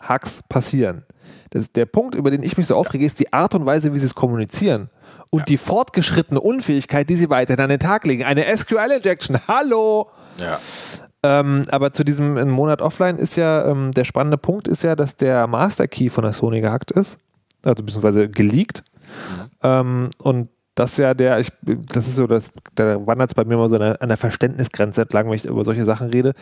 Hacks 0.00 0.42
passieren. 0.48 1.04
Das, 1.50 1.70
der 1.72 1.86
Punkt, 1.86 2.14
über 2.14 2.30
den 2.30 2.42
ich 2.42 2.56
mich 2.56 2.66
so 2.66 2.76
aufrege, 2.76 3.04
ist 3.04 3.20
die 3.20 3.32
Art 3.32 3.54
und 3.54 3.66
Weise, 3.66 3.94
wie 3.94 3.98
sie 3.98 4.06
es 4.06 4.14
kommunizieren. 4.14 4.90
Und 5.30 5.48
die 5.48 5.58
fortgeschrittene 5.58 6.40
Unfähigkeit, 6.40 7.08
die 7.08 7.16
sie 7.16 7.30
weiterhin 7.30 7.62
an 7.62 7.70
den 7.70 7.78
Tag 7.78 8.06
legen. 8.06 8.24
Eine 8.24 8.44
SQL-Injection. 8.54 9.38
Hallo! 9.48 10.10
ja. 10.40 10.58
Ähm, 11.24 11.62
aber 11.70 11.92
zu 11.92 12.04
diesem 12.04 12.36
einen 12.36 12.50
Monat 12.50 12.82
offline 12.82 13.16
ist 13.16 13.36
ja, 13.36 13.66
ähm, 13.68 13.92
der 13.92 14.04
spannende 14.04 14.38
Punkt 14.38 14.66
ist 14.66 14.82
ja, 14.82 14.96
dass 14.96 15.16
der 15.16 15.46
Master 15.46 15.86
Key 15.86 16.08
von 16.10 16.24
der 16.24 16.32
Sony 16.32 16.60
gehackt 16.60 16.90
ist. 16.90 17.18
Also 17.62 17.84
beziehungsweise 17.84 18.28
geleakt. 18.28 18.82
Ähm, 19.62 20.10
und 20.18 20.48
das 20.74 20.92
ist 20.92 20.98
ja 20.98 21.14
der, 21.14 21.38
ich, 21.38 21.52
das 21.62 22.08
ist 22.08 22.16
so, 22.16 22.26
das, 22.26 22.50
da 22.74 23.06
wandert 23.06 23.30
es 23.30 23.34
bei 23.34 23.44
mir 23.44 23.56
mal 23.56 23.68
so 23.68 23.76
an 23.76 24.08
der, 24.08 24.16
Verständnisgrenze 24.16 25.02
entlang, 25.02 25.26
wenn 25.26 25.34
ich 25.34 25.44
über 25.44 25.64
solche 25.64 25.84
Sachen 25.84 26.08
rede. 26.08 26.32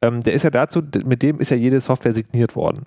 Ähm, 0.00 0.22
der 0.22 0.32
ist 0.32 0.42
ja 0.42 0.50
dazu, 0.50 0.82
mit 1.04 1.22
dem 1.22 1.38
ist 1.38 1.50
ja 1.50 1.56
jede 1.56 1.80
Software 1.80 2.14
signiert 2.14 2.56
worden. 2.56 2.86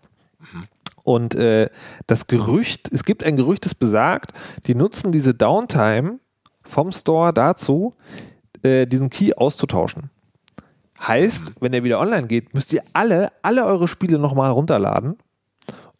Und 1.03 1.35
äh, 1.35 1.69
das 2.07 2.27
Gerücht, 2.27 2.91
es 2.91 3.03
gibt 3.03 3.23
ein 3.23 3.37
Gerücht, 3.37 3.65
das 3.65 3.75
besagt, 3.75 4.31
die 4.65 4.75
nutzen 4.75 5.11
diese 5.11 5.33
Downtime 5.33 6.19
vom 6.65 6.91
Store 6.91 7.31
dazu, 7.31 7.93
äh, 8.63 8.87
diesen 8.87 9.09
Key 9.09 9.33
auszutauschen. 9.35 10.09
Heißt, 10.99 11.53
wenn 11.59 11.71
der 11.71 11.83
wieder 11.83 11.99
online 11.99 12.25
geht, 12.25 12.55
müsst 12.55 12.73
ihr 12.73 12.81
alle, 12.93 13.29
alle 13.43 13.65
eure 13.65 13.87
Spiele 13.87 14.17
nochmal 14.17 14.51
runterladen 14.51 15.17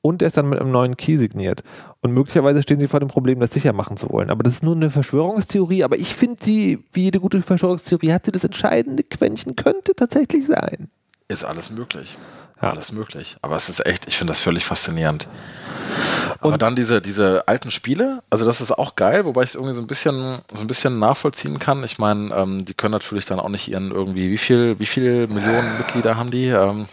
und 0.08 0.22
der 0.22 0.28
ist 0.28 0.38
dann 0.38 0.50
mit 0.50 0.60
einem 0.60 0.72
neuen 0.72 0.98
Key 0.98 1.18
signiert. 1.18 1.64
Und 2.02 2.12
möglicherweise 2.14 2.62
stehen 2.62 2.80
sie 2.80 2.88
vor 2.88 3.00
dem 3.00 3.10
Problem, 3.10 3.40
das 3.40 3.52
sicher 3.52 3.74
machen 3.74 3.98
zu 3.98 4.10
wollen. 4.10 4.30
Aber 4.30 4.44
das 4.44 4.54
ist 4.56 4.64
nur 4.64 4.76
eine 4.76 4.90
Verschwörungstheorie. 4.90 5.84
Aber 5.84 5.98
ich 5.98 6.14
finde, 6.16 6.38
die, 6.46 6.84
wie 6.94 7.04
jede 7.04 7.20
gute 7.20 7.42
Verschwörungstheorie, 7.42 8.12
hat 8.14 8.26
sie 8.26 8.32
das 8.32 8.44
entscheidende 8.44 9.04
Quäntchen, 9.04 9.56
könnte 9.56 9.94
tatsächlich 9.96 10.46
sein. 10.46 10.90
Ist 11.28 11.44
alles 11.44 11.70
möglich. 11.70 12.18
Ja. 12.62 12.72
Alles 12.72 12.92
möglich. 12.92 13.38
Aber 13.44 13.56
es 13.56 13.70
ist 13.70 13.86
echt, 13.86 14.08
ich 14.08 14.18
finde 14.18 14.32
das 14.32 14.40
völlig 14.40 14.66
faszinierend. 14.66 15.28
Aber 16.40 16.54
Und- 16.54 16.62
dann 16.62 16.76
diese, 16.76 17.02
diese 17.02 17.48
alten 17.48 17.70
Spiele, 17.72 18.24
also 18.30 18.46
das 18.46 18.62
ist 18.62 18.72
auch 18.72 18.96
geil, 18.96 19.26
wobei 19.26 19.44
ich 19.44 19.50
es 19.50 19.56
irgendwie 19.56 19.74
so 19.74 19.82
ein 19.82 19.88
bisschen, 19.88 20.40
so 20.54 20.62
ein 20.62 20.68
bisschen 20.68 20.98
nachvollziehen 21.00 21.60
kann. 21.60 21.84
Ich 21.84 22.00
meine, 22.00 22.34
ähm, 22.36 22.66
die 22.66 22.74
können 22.74 22.94
natürlich 22.94 23.26
dann 23.26 23.40
auch 23.40 23.50
nicht 23.50 23.68
ihren 23.68 23.92
irgendwie, 23.92 24.32
wie 24.32 24.38
viel, 24.38 24.80
wie 24.80 24.86
viele 24.86 25.28
Millionen 25.28 25.78
Mitglieder 25.78 26.18
haben 26.18 26.32
die? 26.32 26.48
Ähm, 26.48 26.88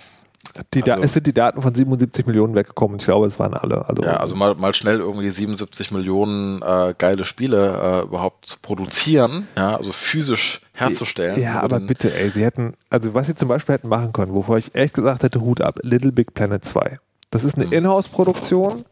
Die 0.72 0.82
da, 0.82 0.92
Also- 0.94 1.04
es 1.04 1.12
sind 1.14 1.26
die 1.26 1.32
Daten 1.32 1.60
von 1.62 1.74
77 1.74 2.26
Millionen 2.26 2.54
weggekommen. 2.54 2.98
Ich 2.98 3.04
glaube, 3.04 3.26
es 3.26 3.38
waren 3.38 3.54
alle. 3.54 3.88
Also, 3.88 4.02
ja, 4.02 4.16
also 4.18 4.36
mal, 4.36 4.54
mal 4.54 4.72
schnell 4.74 4.98
irgendwie 4.98 5.30
77 5.30 5.90
Millionen 5.90 6.62
äh, 6.62 6.94
geile 6.96 7.24
Spiele 7.24 8.02
äh, 8.02 8.06
überhaupt 8.06 8.46
zu 8.46 8.58
produzieren, 8.60 9.48
ja, 9.56 9.76
also 9.76 9.92
physisch 9.92 10.60
herzustellen. 10.72 11.40
Ja, 11.40 11.64
über 11.64 11.76
aber 11.76 11.80
bitte, 11.80 12.14
ey, 12.14 12.30
sie 12.30 12.44
hätten, 12.44 12.74
also 12.90 13.14
was 13.14 13.26
sie 13.26 13.34
zum 13.34 13.48
Beispiel 13.48 13.74
hätten 13.74 13.88
machen 13.88 14.12
können, 14.12 14.32
wovor 14.34 14.58
ich 14.58 14.74
echt 14.74 14.94
gesagt 14.94 15.22
hätte, 15.22 15.40
Hut 15.40 15.60
ab, 15.60 15.78
Little 15.82 16.12
Big 16.12 16.34
Planet 16.34 16.64
2. 16.64 16.98
Das 17.30 17.42
ist 17.44 17.56
eine 17.58 17.72
Inhouse-Produktion. 17.74 18.84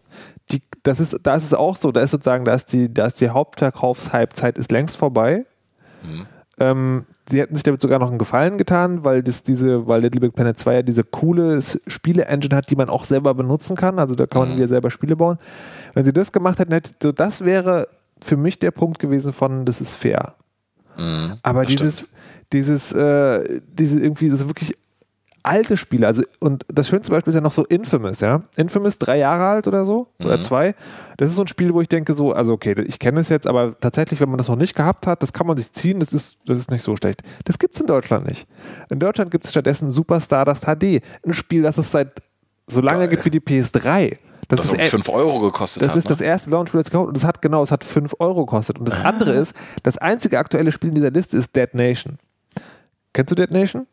Die, 0.51 0.61
das 0.83 0.99
ist, 1.01 1.17
da 1.23 1.37
ist 1.37 1.45
es 1.45 1.55
auch 1.55 1.77
so, 1.77 1.93
da 1.93 2.01
ist 2.01 2.11
sozusagen, 2.11 2.45
da 2.45 2.55
ist 2.55 2.73
die, 2.73 2.93
da 2.93 3.07
ist 3.07 3.21
die 3.21 3.29
Hauptverkaufshalbzeit 3.31 4.59
ist 4.59 4.73
längst 4.73 4.97
vorbei. 4.97 5.47
Ähm, 6.59 7.07
sie 7.33 7.41
hätten 7.41 7.55
sich 7.55 7.65
damit 7.65 7.83
sogar 7.83 7.99
noch 7.99 8.09
einen 8.09 8.19
Gefallen 8.19 8.59
getan, 8.59 9.03
weil 9.05 9.23
das 9.23 9.43
diese, 9.43 9.87
weil 9.89 10.03
Little 10.03 10.21
Big 10.21 10.35
Planet 10.35 10.59
2 10.59 10.75
ja 10.75 10.83
diese 10.83 11.03
coole 11.03 11.61
Spiele-Engine 11.87 12.55
hat, 12.55 12.71
die 12.71 12.77
man 12.77 12.89
auch 12.89 13.05
selber 13.05 13.35
benutzen 13.35 13.75
kann. 13.77 13.99
Also 13.99 14.15
da 14.15 14.27
kann 14.27 14.49
man 14.49 14.57
wieder 14.57 14.69
selber 14.69 14.91
Spiele 14.91 15.17
bauen. 15.17 15.39
Wenn 15.95 16.05
sie 16.05 16.13
das 16.13 16.31
gemacht 16.31 16.59
hätten, 16.61 16.73
hätte, 16.73 16.93
so 17.03 17.11
das 17.11 17.45
wäre 17.45 17.89
für 18.23 18.37
mich 18.37 18.59
der 18.59 18.71
Punkt 18.71 19.01
gewesen 19.01 19.33
von, 19.33 19.65
das 19.65 19.81
ist 19.81 19.97
fair. 19.97 20.35
Mhm, 20.97 21.39
Aber 21.43 21.63
das 21.65 21.73
dieses, 21.73 21.95
stimmt. 21.97 22.13
dieses, 22.53 22.93
äh, 22.93 23.61
diese 23.73 24.01
irgendwie, 24.01 24.29
das 24.29 24.47
wirklich 24.47 24.77
alte 25.43 25.77
Spiele, 25.77 26.07
also 26.07 26.23
und 26.41 26.65
das 26.69 26.89
schönste 26.89 27.11
Beispiel 27.13 27.31
ist 27.31 27.35
ja 27.35 27.41
noch 27.41 27.53
so 27.53 27.65
Infamous, 27.65 28.21
ja. 28.21 28.43
Infamous, 28.57 28.99
drei 28.99 29.19
Jahre 29.19 29.45
alt 29.47 29.67
oder 29.67 29.85
so, 29.85 30.09
oder 30.21 30.39
Mhm. 30.39 30.43
zwei. 30.43 30.75
Das 31.17 31.29
ist 31.29 31.35
so 31.37 31.43
ein 31.43 31.49
Spiel, 31.49 31.73
wo 31.75 31.81
ich 31.81 31.89
denke, 31.89 32.15
so, 32.15 32.33
also 32.33 32.53
okay, 32.53 32.75
ich 32.87 32.99
kenne 32.99 33.21
es 33.21 33.29
jetzt, 33.29 33.47
aber 33.47 33.79
tatsächlich, 33.81 34.21
wenn 34.21 34.29
man 34.29 34.39
das 34.39 34.49
noch 34.49 34.57
nicht 34.57 34.75
gehabt 34.75 35.07
hat, 35.07 35.23
das 35.23 35.33
kann 35.33 35.47
man 35.47 35.57
sich 35.57 35.73
ziehen, 35.73 36.01
das 36.01 36.13
ist, 36.13 36.37
das 36.47 36.59
ist 36.59 36.71
nicht 36.71 36.83
so 36.83 36.97
schlecht. 36.97 37.23
Das 37.45 37.59
gibt 37.59 37.75
es 37.75 37.81
in 37.81 37.87
Deutschland 37.87 38.27
nicht. 38.29 38.47
In 38.91 38.99
Deutschland 38.99 39.31
gibt 39.31 39.45
es 39.45 39.51
stattdessen 39.51 39.91
Super 39.91 40.21
Stardust 40.21 40.65
HD, 40.65 41.01
ein 41.27 41.33
Spiel, 41.35 41.63
das 41.63 41.79
es 41.79 41.91
seit 41.91 42.23
so 42.69 42.81
lange 42.81 43.01
Geil. 43.01 43.09
gibt 43.09 43.25
wie 43.25 43.31
die 43.31 43.41
PS3. 43.41 44.17
Das, 44.49 44.59
das 44.61 44.67
ist 44.67 44.73
um 44.75 44.81
e- 44.81 44.89
5 44.91 45.09
Euro 45.09 45.41
gekostet 45.41 45.83
das 45.83 45.91
hat. 45.91 45.97
ist 45.97 46.11
das 46.11 46.21
ne? 46.21 46.27
erste 46.27 46.51
Launchspiel, 46.51 46.81
das 46.83 46.91
gekauft 46.91 47.09
und 47.09 47.17
das 47.17 47.25
hat 47.25 47.41
genau, 47.41 47.63
es 47.63 47.71
hat 47.71 47.85
5 47.85 48.15
Euro 48.19 48.45
gekostet. 48.45 48.79
Und 48.79 48.87
das 48.89 48.97
Ah. 48.99 49.09
andere 49.09 49.33
ist, 49.33 49.55
das 49.83 49.97
einzige 49.99 50.39
aktuelle 50.39 50.71
Spiel 50.73 50.91
in 50.91 50.95
dieser 50.97 51.11
Liste 51.11 51.37
ist 51.39 51.55
Dead 51.57 51.73
Nation. 51.75 52.19
Kennst 53.13 53.31
du 53.31 53.35
Dead 53.35 53.51
Nation? 53.51 53.87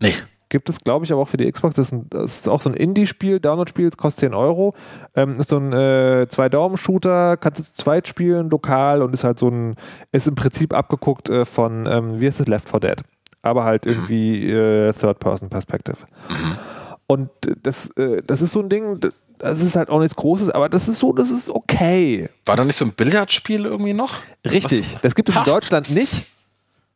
Nee. 0.00 0.14
Gibt 0.54 0.68
es, 0.68 0.78
glaube 0.78 1.04
ich, 1.04 1.10
aber 1.10 1.20
auch 1.22 1.26
für 1.26 1.36
die 1.36 1.50
Xbox. 1.50 1.74
Das 1.74 1.86
ist, 1.86 1.92
ein, 1.92 2.06
das 2.10 2.34
ist 2.34 2.48
auch 2.48 2.60
so 2.60 2.70
ein 2.70 2.76
Indie-Spiel, 2.76 3.40
Download-Spiel, 3.40 3.90
das 3.90 3.96
kostet 3.96 4.20
10 4.20 4.34
Euro. 4.34 4.72
Ähm, 5.16 5.40
ist 5.40 5.48
so 5.48 5.56
ein 5.56 5.72
äh, 5.72 6.28
Zwei-Daumen-Shooter, 6.30 7.38
kannst 7.38 7.58
du 7.58 7.64
zu 7.64 7.72
zweit 7.72 8.06
spielen, 8.06 8.50
lokal 8.50 9.02
und 9.02 9.12
ist 9.12 9.24
halt 9.24 9.40
so 9.40 9.48
ein, 9.48 9.74
ist 10.12 10.28
im 10.28 10.36
Prinzip 10.36 10.72
abgeguckt 10.72 11.28
äh, 11.28 11.44
von, 11.44 11.86
ähm, 11.86 12.20
wie 12.20 12.28
heißt 12.28 12.38
es, 12.38 12.46
Left 12.46 12.70
4 12.70 12.78
Dead. 12.78 13.02
Aber 13.42 13.64
halt 13.64 13.84
irgendwie 13.84 14.48
äh, 14.48 14.92
Third-Person-Perspective. 14.92 15.96
Und 17.08 17.30
äh, 17.46 17.56
das, 17.60 17.88
äh, 17.96 18.22
das 18.24 18.40
ist 18.40 18.52
so 18.52 18.60
ein 18.60 18.68
Ding, 18.68 19.00
das 19.38 19.60
ist 19.60 19.74
halt 19.74 19.88
auch 19.88 19.98
nichts 19.98 20.14
Großes, 20.14 20.50
aber 20.50 20.68
das 20.68 20.86
ist 20.86 21.00
so, 21.00 21.12
das 21.12 21.30
ist 21.30 21.50
okay. 21.50 22.28
War 22.46 22.54
da 22.54 22.64
nicht 22.64 22.76
so 22.76 22.84
ein 22.84 22.92
Billardspiel 22.92 23.64
irgendwie 23.64 23.92
noch? 23.92 24.18
Richtig. 24.44 24.98
Das 25.02 25.16
gibt 25.16 25.30
es 25.30 25.34
in 25.34 25.40
Ha. 25.40 25.44
Deutschland 25.44 25.90
nicht. 25.90 26.28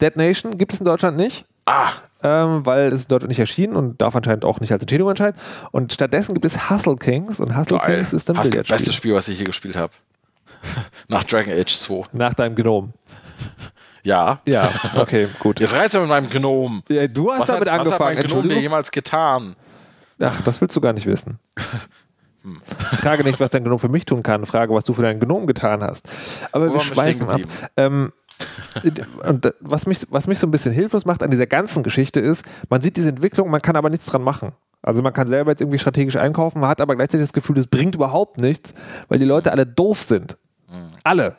Dead 0.00 0.14
Nation 0.14 0.56
gibt 0.56 0.74
es 0.74 0.78
in 0.78 0.84
Deutschland 0.84 1.16
nicht. 1.16 1.44
Ah, 1.66 1.90
ähm, 2.22 2.66
weil 2.66 2.92
es 2.92 3.06
Deutschland 3.06 3.28
nicht 3.28 3.38
erschienen 3.38 3.76
und 3.76 4.00
darf 4.00 4.16
anscheinend 4.16 4.44
auch 4.44 4.60
nicht 4.60 4.72
als 4.72 4.82
Entschädigung 4.82 5.10
erscheinen. 5.10 5.36
Und 5.70 5.92
stattdessen 5.92 6.34
gibt 6.34 6.44
es 6.44 6.70
Hustle 6.70 6.96
Kings 6.96 7.40
und 7.40 7.56
Hustle 7.56 7.78
geil. 7.78 7.96
Kings 7.96 8.12
ist 8.12 8.28
Hast 8.28 8.38
das 8.38 8.50
Billardspiel. 8.50 8.76
beste 8.76 8.92
Spiel, 8.92 9.14
was 9.14 9.28
ich 9.28 9.38
je 9.38 9.44
gespielt 9.44 9.76
habe. 9.76 9.92
Nach 11.08 11.24
Dragon 11.24 11.52
Age 11.52 11.78
2. 11.78 12.08
Nach 12.12 12.34
deinem 12.34 12.54
Gnom. 12.54 12.92
Ja. 14.02 14.40
Ja, 14.48 14.72
okay, 14.96 15.28
gut. 15.38 15.60
Jetzt 15.60 15.74
reizt 15.74 15.94
er 15.94 16.00
mit 16.00 16.08
meinem 16.08 16.30
Gnom. 16.30 16.82
Ja, 16.88 17.06
du 17.06 17.30
hast 17.30 17.40
Was 17.40 17.46
damit 17.48 17.70
hat, 17.70 17.80
was 17.80 17.92
hat 17.92 18.00
angefangen, 18.00 18.16
mein 18.16 18.26
Gnom 18.26 18.48
dir 18.48 18.60
jemals 18.60 18.90
getan? 18.90 19.56
Ach, 20.20 20.40
das 20.42 20.60
willst 20.60 20.74
du 20.74 20.80
gar 20.80 20.92
nicht 20.92 21.06
wissen. 21.06 21.38
Hm. 22.42 22.60
Ich 22.92 22.98
frage 22.98 23.24
nicht, 23.24 23.38
was 23.40 23.50
dein 23.50 23.64
Gnom 23.64 23.78
für 23.78 23.88
mich 23.88 24.04
tun 24.04 24.22
kann, 24.22 24.46
frage, 24.46 24.74
was 24.74 24.84
du 24.84 24.94
für 24.94 25.02
deinen 25.02 25.20
Gnom 25.20 25.46
getan 25.46 25.82
hast. 25.82 26.08
Aber 26.52 26.68
Wo 26.68 26.74
wir 26.74 26.80
schweifen 26.80 27.28
ab. 27.28 27.40
Ähm, 27.76 28.12
und 29.26 29.45
da- 29.45 29.53
was 29.61 29.86
mich, 29.86 30.01
was 30.11 30.26
mich 30.26 30.39
so 30.39 30.47
ein 30.47 30.51
bisschen 30.51 30.72
hilflos 30.72 31.05
macht 31.05 31.22
an 31.22 31.30
dieser 31.30 31.47
ganzen 31.47 31.82
Geschichte 31.82 32.20
ist, 32.20 32.45
man 32.68 32.80
sieht 32.80 32.97
diese 32.97 33.09
Entwicklung, 33.11 33.51
man 33.51 33.62
kann 33.62 33.76
aber 33.76 33.91
nichts 33.91 34.07
dran 34.07 34.22
machen. 34.22 34.53
Also 34.82 35.03
man 35.03 35.12
kann 35.12 35.26
selber 35.26 35.51
jetzt 35.51 35.61
irgendwie 35.61 35.78
strategisch 35.78 36.16
einkaufen, 36.16 36.61
man 36.61 36.70
hat 36.70 36.80
aber 36.80 36.95
gleichzeitig 36.97 37.24
das 37.26 37.32
Gefühl, 37.32 37.57
das 37.57 37.66
bringt 37.66 37.95
überhaupt 37.97 38.41
nichts, 38.41 38.74
weil 39.09 39.18
die 39.18 39.24
Leute 39.24 39.51
alle 39.53 39.66
doof 39.66 40.03
sind. 40.03 40.36
Hm. 40.68 40.91
Alle. 41.05 41.36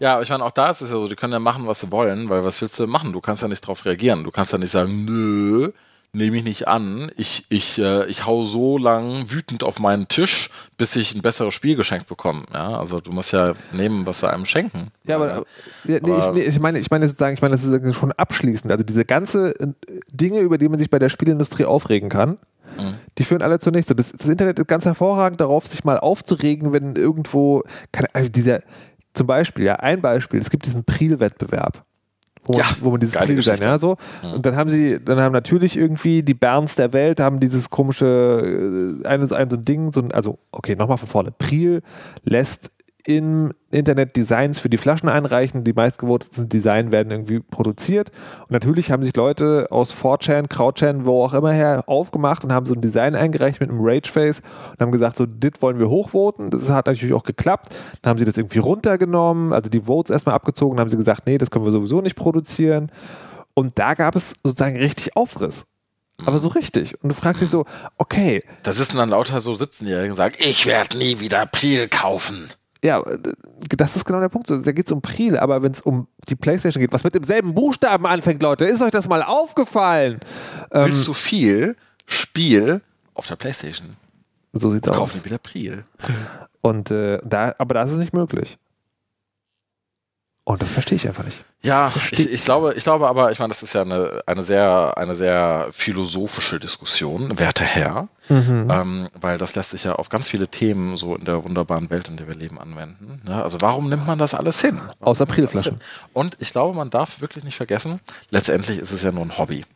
Ja, 0.00 0.14
aber 0.14 0.22
ich 0.22 0.30
meine, 0.30 0.44
auch 0.44 0.50
da 0.52 0.70
ist 0.70 0.80
es 0.80 0.90
ja 0.90 0.96
so, 0.96 1.08
die 1.08 1.16
können 1.16 1.32
ja 1.32 1.38
machen, 1.38 1.66
was 1.66 1.80
sie 1.80 1.90
wollen, 1.90 2.28
weil 2.28 2.44
was 2.44 2.60
willst 2.60 2.78
du 2.78 2.86
machen? 2.86 3.12
Du 3.12 3.20
kannst 3.20 3.42
ja 3.42 3.48
nicht 3.48 3.60
drauf 3.60 3.84
reagieren. 3.84 4.24
Du 4.24 4.30
kannst 4.30 4.52
ja 4.52 4.58
nicht 4.58 4.70
sagen, 4.70 5.04
nö, 5.04 5.70
nehme 6.12 6.38
ich 6.38 6.44
nicht 6.44 6.68
an. 6.68 7.10
Ich, 7.16 7.44
ich, 7.48 7.78
äh, 7.78 8.06
ich 8.06 8.26
hau 8.26 8.44
so 8.44 8.78
lang 8.78 9.30
wütend 9.30 9.62
auf 9.62 9.78
meinen 9.78 10.08
Tisch, 10.08 10.50
bis 10.76 10.96
ich 10.96 11.14
ein 11.14 11.22
besseres 11.22 11.54
Spiel 11.54 11.76
geschenkt 11.76 12.08
bekomme. 12.08 12.44
Ja, 12.52 12.78
also 12.78 13.00
du 13.00 13.12
musst 13.12 13.32
ja 13.32 13.54
nehmen, 13.72 14.06
was 14.06 14.20
sie 14.20 14.30
einem 14.30 14.46
schenken. 14.46 14.88
Ja, 15.04 15.16
aber, 15.16 15.36
ja, 15.36 15.42
nee, 15.84 15.96
ich, 15.96 16.08
Aber- 16.10 16.32
nee, 16.32 16.40
ich 16.42 16.58
meine, 16.60 16.78
ich 16.78 16.90
meine 16.90 17.06
sozusagen, 17.06 17.34
ich 17.34 17.42
meine, 17.42 17.52
das 17.56 17.64
ist 17.64 17.96
schon 17.96 18.12
abschließend. 18.12 18.70
Also 18.72 18.84
diese 18.84 19.04
ganze 19.04 19.54
äh, 19.60 19.66
Dinge, 20.12 20.40
über 20.40 20.58
die 20.58 20.68
man 20.68 20.78
sich 20.78 20.90
bei 20.90 20.98
der 20.98 21.08
Spielindustrie 21.10 21.64
aufregen 21.66 22.08
kann, 22.08 22.38
die 23.16 23.24
führen 23.24 23.42
alle 23.42 23.58
zu 23.58 23.70
nichts. 23.70 23.92
Das, 23.94 24.12
das 24.12 24.28
Internet 24.28 24.58
ist 24.58 24.68
ganz 24.68 24.84
hervorragend 24.84 25.40
darauf, 25.40 25.66
sich 25.66 25.84
mal 25.84 25.98
aufzuregen, 25.98 26.72
wenn 26.72 26.94
irgendwo, 26.96 27.62
keine, 27.92 28.08
also 28.14 28.28
dieser, 28.28 28.60
zum 29.14 29.26
Beispiel, 29.26 29.64
ja, 29.64 29.76
ein 29.76 30.00
Beispiel, 30.00 30.38
es 30.38 30.48
gibt 30.50 30.64
diesen 30.66 30.84
Priel-Wettbewerb. 30.84 31.84
Wo 32.48 32.54
man, 32.54 32.62
Ja, 32.62 32.66
wo 32.80 32.90
man 32.90 33.00
dieses 33.00 33.14
Priel 33.14 33.42
sein, 33.42 33.58
ja, 33.60 33.78
so. 33.78 33.96
Und 34.22 34.46
dann 34.46 34.56
haben 34.56 34.70
sie, 34.70 34.98
dann 35.04 35.20
haben 35.20 35.32
natürlich 35.32 35.76
irgendwie 35.76 36.22
die 36.22 36.34
Berns 36.34 36.76
der 36.76 36.94
Welt, 36.94 37.20
haben 37.20 37.40
dieses 37.40 37.68
komische, 37.68 38.06
äh, 39.04 39.06
ein, 39.06 39.20
ein 39.20 39.28
so 39.28 39.34
ein 39.34 39.64
Ding, 39.64 39.92
so 39.92 40.00
ein, 40.00 40.12
also, 40.12 40.38
okay, 40.50 40.74
nochmal 40.74 40.96
von 40.96 41.08
vorne. 41.08 41.30
Priel 41.30 41.82
lässt 42.24 42.70
im 43.08 43.54
Internet 43.70 44.18
Designs 44.18 44.60
für 44.60 44.68
die 44.68 44.76
Flaschen 44.76 45.08
einreichen. 45.08 45.64
Die 45.64 45.72
meistgevotetsten 45.72 46.50
Design 46.50 46.92
werden 46.92 47.10
irgendwie 47.10 47.40
produziert. 47.40 48.10
Und 48.42 48.50
natürlich 48.50 48.90
haben 48.90 49.02
sich 49.02 49.16
Leute 49.16 49.68
aus 49.70 49.94
4chan, 49.94 50.46
Krautchan, 50.46 51.06
wo 51.06 51.24
auch 51.24 51.32
immer 51.32 51.52
her 51.52 51.84
aufgemacht 51.86 52.44
und 52.44 52.52
haben 52.52 52.66
so 52.66 52.74
ein 52.74 52.82
Design 52.82 53.14
eingereicht 53.14 53.60
mit 53.60 53.70
einem 53.70 53.80
Rageface 53.80 54.42
und 54.72 54.80
haben 54.80 54.92
gesagt, 54.92 55.16
so, 55.16 55.24
dit 55.24 55.62
wollen 55.62 55.78
wir 55.78 55.88
hochvoten. 55.88 56.50
Das 56.50 56.68
hat 56.68 56.86
natürlich 56.86 57.14
auch 57.14 57.24
geklappt. 57.24 57.74
Dann 58.02 58.10
haben 58.10 58.18
sie 58.18 58.26
das 58.26 58.36
irgendwie 58.36 58.58
runtergenommen, 58.58 59.54
also 59.54 59.70
die 59.70 59.80
Votes 59.80 60.10
erstmal 60.10 60.34
abgezogen, 60.34 60.76
dann 60.76 60.82
haben 60.82 60.90
sie 60.90 60.98
gesagt, 60.98 61.26
nee, 61.26 61.38
das 61.38 61.50
können 61.50 61.64
wir 61.64 61.72
sowieso 61.72 62.02
nicht 62.02 62.14
produzieren. 62.14 62.92
Und 63.54 63.78
da 63.78 63.94
gab 63.94 64.16
es 64.16 64.34
sozusagen 64.44 64.76
richtig 64.76 65.16
Aufriss. 65.16 65.64
Aber 66.26 66.38
so 66.38 66.48
richtig. 66.48 67.02
Und 67.02 67.08
du 67.10 67.14
fragst 67.14 67.40
dich 67.40 67.48
so, 67.48 67.64
okay, 67.96 68.42
Da 68.64 68.72
sitzen 68.72 68.98
dann 68.98 69.08
lauter 69.08 69.40
so 69.40 69.52
17-Jährige 69.52 70.12
und 70.12 70.16
sagen, 70.16 70.34
ich 70.38 70.66
werde 70.66 70.98
nie 70.98 71.20
wieder 71.20 71.46
Priel 71.46 71.88
kaufen. 71.88 72.50
Ja, 72.84 73.02
das 73.76 73.96
ist 73.96 74.04
genau 74.04 74.20
der 74.20 74.28
Punkt. 74.28 74.50
Da 74.50 74.72
geht 74.72 74.86
es 74.86 74.92
um 74.92 75.02
Priel, 75.02 75.36
aber 75.36 75.62
wenn 75.62 75.72
es 75.72 75.80
um 75.80 76.06
die 76.28 76.36
Playstation 76.36 76.80
geht, 76.80 76.92
was 76.92 77.02
mit 77.02 77.14
demselben 77.14 77.54
Buchstaben 77.54 78.06
anfängt, 78.06 78.40
Leute, 78.42 78.64
ist 78.66 78.80
euch 78.82 78.92
das 78.92 79.08
mal 79.08 79.22
aufgefallen? 79.22 80.20
Ähm, 80.70 80.86
Willst 80.86 81.06
du 81.06 81.14
viel 81.14 81.76
Spiel 82.06 82.80
auf 83.14 83.26
der 83.26 83.36
Playstation? 83.36 83.96
so 84.52 84.70
sieht's 84.70 84.86
Kaufen 84.86 85.18
aus. 85.18 85.24
wieder 85.24 85.38
Priel. 85.38 85.84
Und 86.60 86.90
äh, 86.90 87.18
da, 87.24 87.54
aber 87.58 87.74
das 87.74 87.92
ist 87.92 87.98
nicht 87.98 88.14
möglich. 88.14 88.58
Und 90.48 90.62
das 90.62 90.72
verstehe 90.72 90.96
ich 90.96 91.06
einfach 91.06 91.24
nicht. 91.24 91.44
Ja, 91.62 91.92
ich, 92.10 92.32
ich 92.32 92.42
glaube, 92.42 92.72
ich 92.72 92.82
glaube 92.82 93.06
aber, 93.06 93.30
ich 93.30 93.38
meine, 93.38 93.50
das 93.50 93.62
ist 93.62 93.74
ja 93.74 93.82
eine, 93.82 94.22
eine 94.24 94.44
sehr, 94.44 94.94
eine 94.96 95.14
sehr 95.14 95.68
philosophische 95.72 96.58
Diskussion, 96.58 97.38
werter 97.38 97.66
Herr, 97.66 98.08
ähm, 98.30 99.10
weil 99.20 99.36
das 99.36 99.54
lässt 99.56 99.72
sich 99.72 99.84
ja 99.84 99.96
auf 99.96 100.08
ganz 100.08 100.26
viele 100.26 100.48
Themen 100.48 100.96
so 100.96 101.14
in 101.16 101.26
der 101.26 101.44
wunderbaren 101.44 101.90
Welt, 101.90 102.08
in 102.08 102.16
der 102.16 102.28
wir 102.28 102.34
leben, 102.34 102.58
anwenden. 102.58 103.20
Ne? 103.26 103.44
Also 103.44 103.60
warum 103.60 103.90
nimmt 103.90 104.06
man 104.06 104.18
das 104.18 104.32
alles 104.32 104.62
hin? 104.62 104.78
Warum 104.78 104.94
alles 105.02 105.20
Aprilflaschen. 105.20 105.80
Und 106.14 106.38
ich 106.40 106.50
glaube, 106.50 106.74
man 106.74 106.88
darf 106.88 107.20
wirklich 107.20 107.44
nicht 107.44 107.56
vergessen, 107.56 108.00
letztendlich 108.30 108.78
ist 108.78 108.92
es 108.92 109.02
ja 109.02 109.12
nur 109.12 109.26
ein 109.26 109.36
Hobby. 109.36 109.66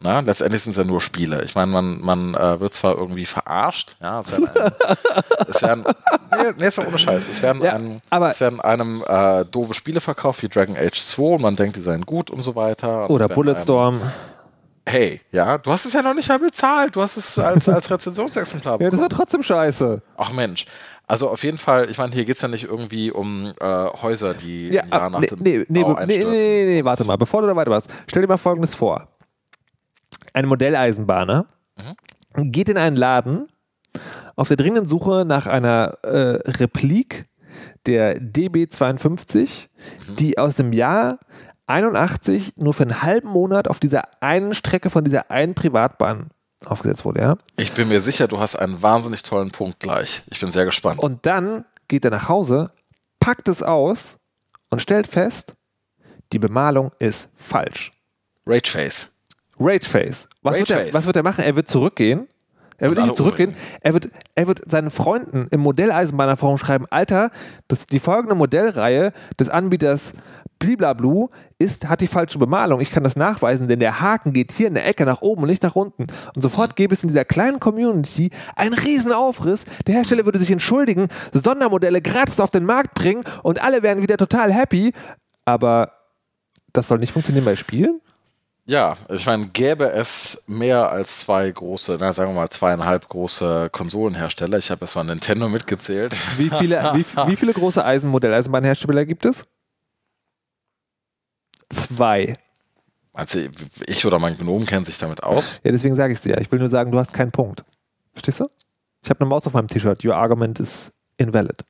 Na, 0.00 0.20
letztendlich 0.20 0.62
sind 0.62 0.72
es 0.72 0.76
ja 0.76 0.84
nur 0.84 1.00
Spiele. 1.00 1.42
Ich 1.44 1.54
meine, 1.54 1.72
man, 1.72 2.00
man 2.02 2.34
äh, 2.34 2.60
wird 2.60 2.74
zwar 2.74 2.96
irgendwie 2.96 3.24
verarscht, 3.24 3.96
ja, 4.00 4.20
es 4.20 4.30
werden, 4.30 4.48
einem, 4.48 4.72
es 5.48 5.62
werden 5.62 5.84
nee, 6.30 6.52
nee, 6.58 6.66
ist 6.68 6.78
doch 6.78 6.86
ohne 6.86 6.98
Scheiß, 6.98 7.28
es 7.30 7.42
werden, 7.42 7.62
Ja, 7.62 7.72
einem, 7.74 8.00
es 8.30 8.40
werden 8.40 8.60
einem 8.60 9.02
äh, 9.06 9.44
doofe 9.46 9.72
Spiele 9.74 10.00
verkauft 10.00 10.42
wie 10.42 10.48
Dragon 10.48 10.76
Age 10.76 11.00
2 11.00 11.22
und 11.36 11.42
man 11.42 11.56
denkt, 11.56 11.76
die 11.76 11.80
seien 11.80 12.02
gut 12.02 12.30
und 12.30 12.42
so 12.42 12.54
weiter. 12.54 13.04
Und 13.08 13.16
Oder 13.16 13.24
einem- 13.26 13.34
Bulletstorm. 13.34 14.00
Hey, 14.88 15.20
ja, 15.32 15.58
du 15.58 15.72
hast 15.72 15.84
es 15.84 15.94
ja 15.94 16.02
noch 16.02 16.14
nicht 16.14 16.28
mal 16.28 16.38
bezahlt, 16.38 16.94
du 16.94 17.02
hast 17.02 17.16
es 17.16 17.36
als, 17.38 17.68
als 17.68 17.90
Rezensionsexemplar 17.90 18.80
Ja, 18.80 18.90
das 18.90 19.00
war 19.00 19.08
trotzdem 19.08 19.42
scheiße. 19.42 20.00
Ach 20.16 20.32
Mensch. 20.32 20.66
Also 21.08 21.28
auf 21.30 21.42
jeden 21.42 21.58
Fall, 21.58 21.88
ich 21.90 21.98
meine, 21.98 22.12
hier 22.12 22.24
geht 22.24 22.36
es 22.36 22.42
ja 22.42 22.48
nicht 22.48 22.64
irgendwie 22.64 23.10
um 23.10 23.52
äh, 23.60 23.64
Häuser, 24.02 24.34
die 24.34 24.68
Ja, 24.68 24.82
ah, 24.90 25.08
nach 25.08 25.20
nee, 25.20 25.26
dem 25.26 25.38
nee, 25.68 25.82
Bau 25.82 25.94
nee, 26.04 26.18
nee, 26.18 26.24
nee, 26.24 26.64
nee, 26.66 26.84
warte 26.84 27.04
mal, 27.04 27.16
bevor 27.16 27.40
du 27.42 27.48
da 27.48 27.56
weiter 27.56 27.70
warst, 27.70 27.88
stell 28.08 28.22
dir 28.22 28.28
mal 28.28 28.36
Folgendes 28.36 28.74
vor. 28.74 29.08
Ein 30.36 30.46
Modelleisenbahner 30.48 31.46
Mhm. 31.78 32.52
geht 32.52 32.68
in 32.68 32.76
einen 32.76 32.94
Laden 32.96 33.48
auf 34.36 34.48
der 34.48 34.58
dringenden 34.58 34.86
Suche 34.86 35.24
nach 35.26 35.46
einer 35.46 35.96
äh, 36.02 36.38
Replik 36.58 37.24
der 37.86 38.20
DB52, 38.20 39.68
Mhm. 40.08 40.16
die 40.16 40.36
aus 40.38 40.56
dem 40.56 40.72
Jahr 40.74 41.18
81 41.66 42.52
nur 42.58 42.74
für 42.74 42.82
einen 42.82 43.00
halben 43.02 43.28
Monat 43.28 43.66
auf 43.68 43.80
dieser 43.80 44.02
einen 44.20 44.52
Strecke 44.52 44.90
von 44.90 45.04
dieser 45.04 45.30
einen 45.30 45.54
Privatbahn 45.54 46.28
aufgesetzt 46.66 47.04
wurde, 47.06 47.20
ja. 47.22 47.36
Ich 47.56 47.72
bin 47.72 47.88
mir 47.88 48.02
sicher, 48.02 48.28
du 48.28 48.38
hast 48.38 48.56
einen 48.56 48.82
wahnsinnig 48.82 49.22
tollen 49.22 49.50
Punkt 49.52 49.80
gleich. 49.80 50.22
Ich 50.26 50.40
bin 50.40 50.50
sehr 50.50 50.64
gespannt. 50.66 51.00
Und 51.00 51.24
dann 51.24 51.64
geht 51.88 52.04
er 52.04 52.10
nach 52.10 52.28
Hause, 52.28 52.70
packt 53.20 53.48
es 53.48 53.62
aus 53.62 54.18
und 54.68 54.82
stellt 54.82 55.06
fest, 55.06 55.54
die 56.32 56.38
Bemalung 56.38 56.92
ist 56.98 57.30
falsch. 57.34 57.90
Rageface. 58.46 59.08
Rageface. 59.58 60.28
Was, 60.42 60.58
wird 60.58 60.70
er, 60.70 60.76
Rageface. 60.76 60.94
was 60.94 61.06
wird 61.06 61.16
er 61.16 61.22
machen? 61.22 61.44
Er 61.44 61.56
wird 61.56 61.68
zurückgehen. 61.68 62.28
Er 62.78 62.88
wird 62.88 62.98
nicht 62.98 63.08
alle 63.08 63.16
zurückgehen. 63.16 63.50
umbringen. 63.50 63.80
Er 63.80 63.92
wird, 63.94 64.10
er 64.34 64.46
wird 64.46 64.70
seinen 64.70 64.90
Freunden 64.90 65.48
im 65.50 65.60
Modelleisenbahnerforum 65.60 66.58
schreiben, 66.58 66.86
Alter, 66.90 67.30
das, 67.68 67.86
die 67.86 67.98
folgende 67.98 68.34
Modellreihe 68.34 69.12
des 69.38 69.48
Anbieters 69.48 70.12
Bliblablu 70.58 71.28
ist, 71.58 71.88
hat 71.88 72.00
die 72.00 72.06
falsche 72.06 72.38
Bemalung. 72.38 72.80
Ich 72.80 72.90
kann 72.90 73.04
das 73.04 73.16
nachweisen, 73.16 73.68
denn 73.68 73.80
der 73.80 74.00
Haken 74.00 74.32
geht 74.32 74.52
hier 74.52 74.68
in 74.68 74.74
der 74.74 74.86
Ecke 74.86 75.04
nach 75.04 75.20
oben 75.20 75.42
und 75.42 75.48
nicht 75.48 75.62
nach 75.62 75.76
unten. 75.76 76.06
Und 76.34 76.42
sofort 76.42 76.76
gäbe 76.76 76.94
es 76.94 77.02
in 77.02 77.08
dieser 77.08 77.24
kleinen 77.24 77.60
Community 77.60 78.30
einen 78.54 78.74
riesen 78.74 79.12
Aufriss. 79.12 79.64
Der 79.86 79.94
Hersteller 79.94 80.24
würde 80.24 80.38
sich 80.38 80.50
entschuldigen, 80.50 81.08
Sondermodelle 81.32 82.00
gratis 82.00 82.40
auf 82.40 82.50
den 82.50 82.64
Markt 82.64 82.94
bringen 82.94 83.22
und 83.42 83.62
alle 83.62 83.82
wären 83.82 84.02
wieder 84.02 84.16
total 84.16 84.52
happy. 84.52 84.92
Aber 85.44 85.92
das 86.72 86.88
soll 86.88 86.98
nicht 86.98 87.12
funktionieren 87.12 87.44
bei 87.44 87.56
Spielen? 87.56 88.00
Ja, 88.68 88.96
ich 89.08 89.24
meine, 89.26 89.46
gäbe 89.46 89.92
es 89.92 90.42
mehr 90.48 90.90
als 90.90 91.20
zwei 91.20 91.48
große, 91.48 91.98
na, 92.00 92.12
sagen 92.12 92.30
wir 92.30 92.34
mal 92.34 92.50
zweieinhalb 92.50 93.08
große 93.08 93.70
Konsolenhersteller. 93.70 94.58
Ich 94.58 94.72
habe 94.72 94.80
erst 94.84 94.96
mal 94.96 95.04
Nintendo 95.04 95.48
mitgezählt. 95.48 96.16
Wie 96.36 96.50
viele, 96.50 96.82
wie, 96.94 97.04
wie 97.28 97.36
viele 97.36 97.52
große 97.52 97.84
Eisen 97.84 98.10
Modelleisenbahnhersteller 98.10 99.04
gibt 99.04 99.24
es? 99.24 99.46
Zwei. 101.68 102.36
Also 103.12 103.38
ich 103.86 104.04
oder 104.04 104.18
mein 104.18 104.36
Gnom 104.36 104.66
kennt 104.66 104.86
sich 104.86 104.98
damit 104.98 105.22
aus. 105.22 105.60
Ja, 105.62 105.70
deswegen 105.70 105.94
sage 105.94 106.12
ich 106.12 106.18
es 106.18 106.22
dir. 106.22 106.38
Ich 106.40 106.50
will 106.50 106.58
nur 106.58 106.68
sagen, 106.68 106.90
du 106.90 106.98
hast 106.98 107.12
keinen 107.12 107.30
Punkt. 107.30 107.64
Verstehst 108.12 108.40
du? 108.40 108.46
Ich 109.02 109.10
habe 109.10 109.20
eine 109.20 109.28
Maus 109.28 109.46
auf 109.46 109.52
meinem 109.52 109.68
T-Shirt. 109.68 110.04
Your 110.04 110.16
argument 110.16 110.58
is 110.58 110.92
invalid. 111.18 111.62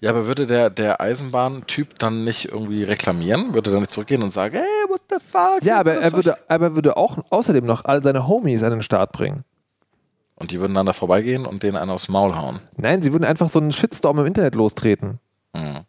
Ja, 0.00 0.10
aber 0.10 0.26
würde 0.26 0.46
der, 0.46 0.70
der 0.70 1.00
Eisenbahntyp 1.00 1.98
dann 1.98 2.24
nicht 2.24 2.46
irgendwie 2.46 2.84
reklamieren? 2.84 3.54
Würde 3.54 3.70
dann 3.70 3.80
nicht 3.80 3.90
zurückgehen 3.90 4.22
und 4.22 4.30
sagen, 4.30 4.56
hey, 4.56 4.88
what 4.88 5.00
the 5.10 5.16
fuck? 5.16 5.62
Ja, 5.62 5.80
aber 5.80 5.94
er 5.94 6.12
würde, 6.12 6.36
aber 6.48 6.66
er 6.66 6.74
würde 6.74 6.96
auch 6.96 7.18
außerdem 7.30 7.64
noch 7.64 7.84
all 7.84 8.02
seine 8.02 8.28
Homies 8.28 8.62
an 8.62 8.72
den 8.72 8.82
Start 8.82 9.12
bringen. 9.12 9.44
Und 10.34 10.50
die 10.50 10.60
würden 10.60 10.74
dann 10.74 10.84
da 10.84 10.92
vorbeigehen 10.92 11.46
und 11.46 11.62
denen 11.62 11.76
einen 11.76 11.90
aufs 11.90 12.08
Maul 12.08 12.36
hauen. 12.36 12.60
Nein, 12.76 13.00
sie 13.00 13.12
würden 13.12 13.24
einfach 13.24 13.48
so 13.48 13.58
einen 13.58 13.72
Shitstorm 13.72 14.18
im 14.18 14.26
Internet 14.26 14.54
lostreten. 14.54 15.18
Mhm. 15.54 15.86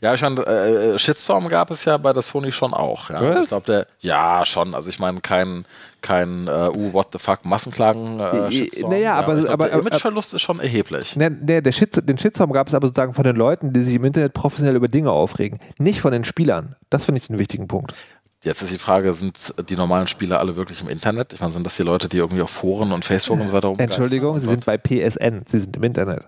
Ja, 0.00 0.14
ich 0.14 0.22
meine, 0.22 0.44
äh, 0.46 0.98
Shitstorm 0.98 1.48
gab 1.48 1.70
es 1.70 1.84
ja 1.84 1.96
bei 1.96 2.12
der 2.12 2.22
Sony 2.22 2.52
schon 2.52 2.74
auch. 2.74 3.10
Ja. 3.10 3.22
Was? 3.22 3.42
Ich 3.44 3.48
glaube, 3.48 3.66
der, 3.66 3.86
ja, 4.00 4.44
schon. 4.44 4.74
Also 4.74 4.90
ich 4.90 4.98
meine, 4.98 5.20
kein, 5.20 5.64
kein 6.02 6.48
uh, 6.48 6.70
uh, 6.74 6.92
what 6.92 7.08
the 7.12 7.18
fuck, 7.18 7.44
Massenklagen. 7.44 8.20
Äh, 8.20 8.24
Äh, 8.46 8.50
Shitstorm. 8.52 8.90
naja, 8.92 9.14
aber- 9.14 9.34
ich 9.36 9.40
glaub, 9.44 9.52
aber- 9.54 9.64
der 9.66 9.74
aber- 9.74 9.82
Imageverlust 9.88 10.34
ist 10.34 10.42
schon 10.42 10.60
erheblich. 10.60 11.16
Ne, 11.16 11.30
ne, 11.30 11.62
der 11.62 11.72
Shits, 11.72 12.00
den 12.02 12.18
Shitstorm 12.18 12.52
gab 12.52 12.68
es 12.68 12.74
aber 12.74 12.86
sozusagen 12.86 13.14
von 13.14 13.24
den 13.24 13.36
Leuten, 13.36 13.72
die 13.72 13.80
sich 13.82 13.94
im 13.96 14.04
Internet 14.04 14.32
professionell 14.34 14.76
über 14.76 14.88
Dinge 14.88 15.10
aufregen. 15.10 15.58
Nicht 15.78 16.00
von 16.00 16.12
den 16.12 16.24
Spielern. 16.24 16.76
Das 16.90 17.04
finde 17.06 17.20
ich 17.22 17.28
einen 17.30 17.38
wichtigen 17.38 17.66
Punkt. 17.68 17.94
Jetzt 18.42 18.62
ist 18.62 18.70
die 18.70 18.78
Frage, 18.78 19.12
sind 19.12 19.54
die 19.68 19.74
normalen 19.76 20.06
Spieler 20.06 20.38
alle 20.38 20.54
wirklich 20.54 20.80
im 20.80 20.88
Internet? 20.88 21.32
Ich 21.32 21.40
meine, 21.40 21.52
sind 21.52 21.64
das 21.66 21.74
die 21.76 21.82
Leute, 21.82 22.08
die 22.08 22.18
irgendwie 22.18 22.42
auf 22.42 22.50
Foren 22.50 22.92
und 22.92 23.04
Facebook 23.04 23.40
und 23.40 23.48
so 23.48 23.52
weiter 23.52 23.66
rumgeistern? 23.68 24.02
Entschuldigung, 24.04 24.36
Oh 24.36 24.38
sie 24.38 24.46
Gott. 24.46 24.54
sind 24.54 24.64
bei 24.66 24.76
PSN. 24.78 25.42
Sie 25.46 25.58
sind 25.58 25.76
im 25.76 25.82
Internet. 25.82 26.22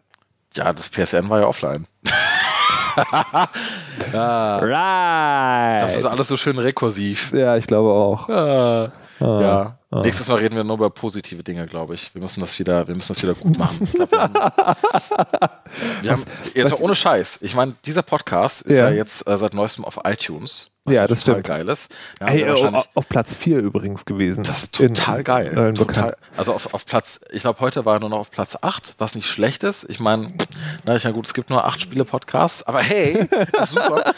Ja, 0.56 0.72
das 0.72 0.88
PSN 0.88 1.28
war 1.28 1.40
ja 1.40 1.46
offline. 1.46 1.86
Right. 4.12 5.82
Das 5.82 5.96
ist 5.96 6.04
alles 6.04 6.28
so 6.28 6.36
schön 6.36 6.58
rekursiv. 6.58 7.32
ja, 7.32 7.56
ich 7.56 7.66
glaube 7.66 7.90
auch. 7.90 8.28
Ah, 8.28 8.92
Ah. 9.20 9.40
ja. 9.40 9.74
Ah. 9.90 10.02
Nächstes 10.02 10.28
Mal 10.28 10.36
reden 10.36 10.54
wir 10.54 10.62
nur 10.62 10.76
über 10.76 10.90
positive 10.90 11.42
Dinge, 11.42 11.66
glaube 11.66 11.94
ich. 11.94 12.14
Wir 12.14 12.22
müssen 12.22 12.40
das 12.40 12.56
wieder, 12.58 12.86
wir 12.86 12.94
müssen 12.94 13.08
das 13.14 13.20
wieder 13.22 13.34
gut 13.34 13.58
machen. 13.58 13.88
Glaub, 13.92 14.12
wir 14.12 14.18
haben, 14.20 14.34
wir 16.02 16.12
haben 16.12 16.24
jetzt 16.54 16.72
was- 16.72 16.78
mal 16.78 16.84
ohne 16.84 16.94
Scheiß. 16.94 17.38
Ich 17.40 17.54
meine, 17.56 17.74
dieser 17.84 18.02
Podcast 18.02 18.62
ist 18.62 18.76
Ja. 18.78 18.90
ja, 18.90 18.94
jetzt 18.94 19.26
äh, 19.26 19.36
seit 19.36 19.54
neuestem 19.54 19.84
auf 19.84 19.98
iTunes. 20.04 20.70
Ja, 20.90 21.06
das 21.06 21.20
total 21.20 21.42
stimmt. 21.42 21.46
geil 21.46 21.68
ist. 21.68 21.90
Ja, 22.20 22.26
oh, 22.26 22.48
wahrscheinlich- 22.48 22.88
auf 22.94 23.08
Platz 23.08 23.34
4 23.34 23.58
übrigens 23.58 24.04
gewesen. 24.04 24.42
das 24.44 24.64
ist 24.64 24.74
total 24.74 25.18
in, 25.18 25.24
geil. 25.24 25.46
In 25.68 25.74
total, 25.74 26.16
also 26.36 26.52
auf, 26.54 26.74
auf 26.74 26.84
Platz, 26.86 27.20
ich 27.30 27.42
glaube, 27.42 27.60
heute 27.60 27.84
war 27.84 27.94
er 27.96 28.00
nur 28.00 28.10
noch 28.10 28.18
auf 28.20 28.30
Platz 28.30 28.56
8, 28.60 28.94
was 28.98 29.14
nicht 29.14 29.28
schlecht 29.28 29.62
ist. 29.62 29.84
Ich 29.88 30.00
meine, 30.00 30.28
na, 30.84 30.96
ich 30.96 31.04
meine, 31.04 31.14
gut, 31.14 31.26
es 31.26 31.34
gibt 31.34 31.50
nur 31.50 31.64
acht 31.64 31.80
Spiele-Podcasts, 31.80 32.62
aber 32.64 32.80
hey, 32.80 33.28
super. 33.66 34.14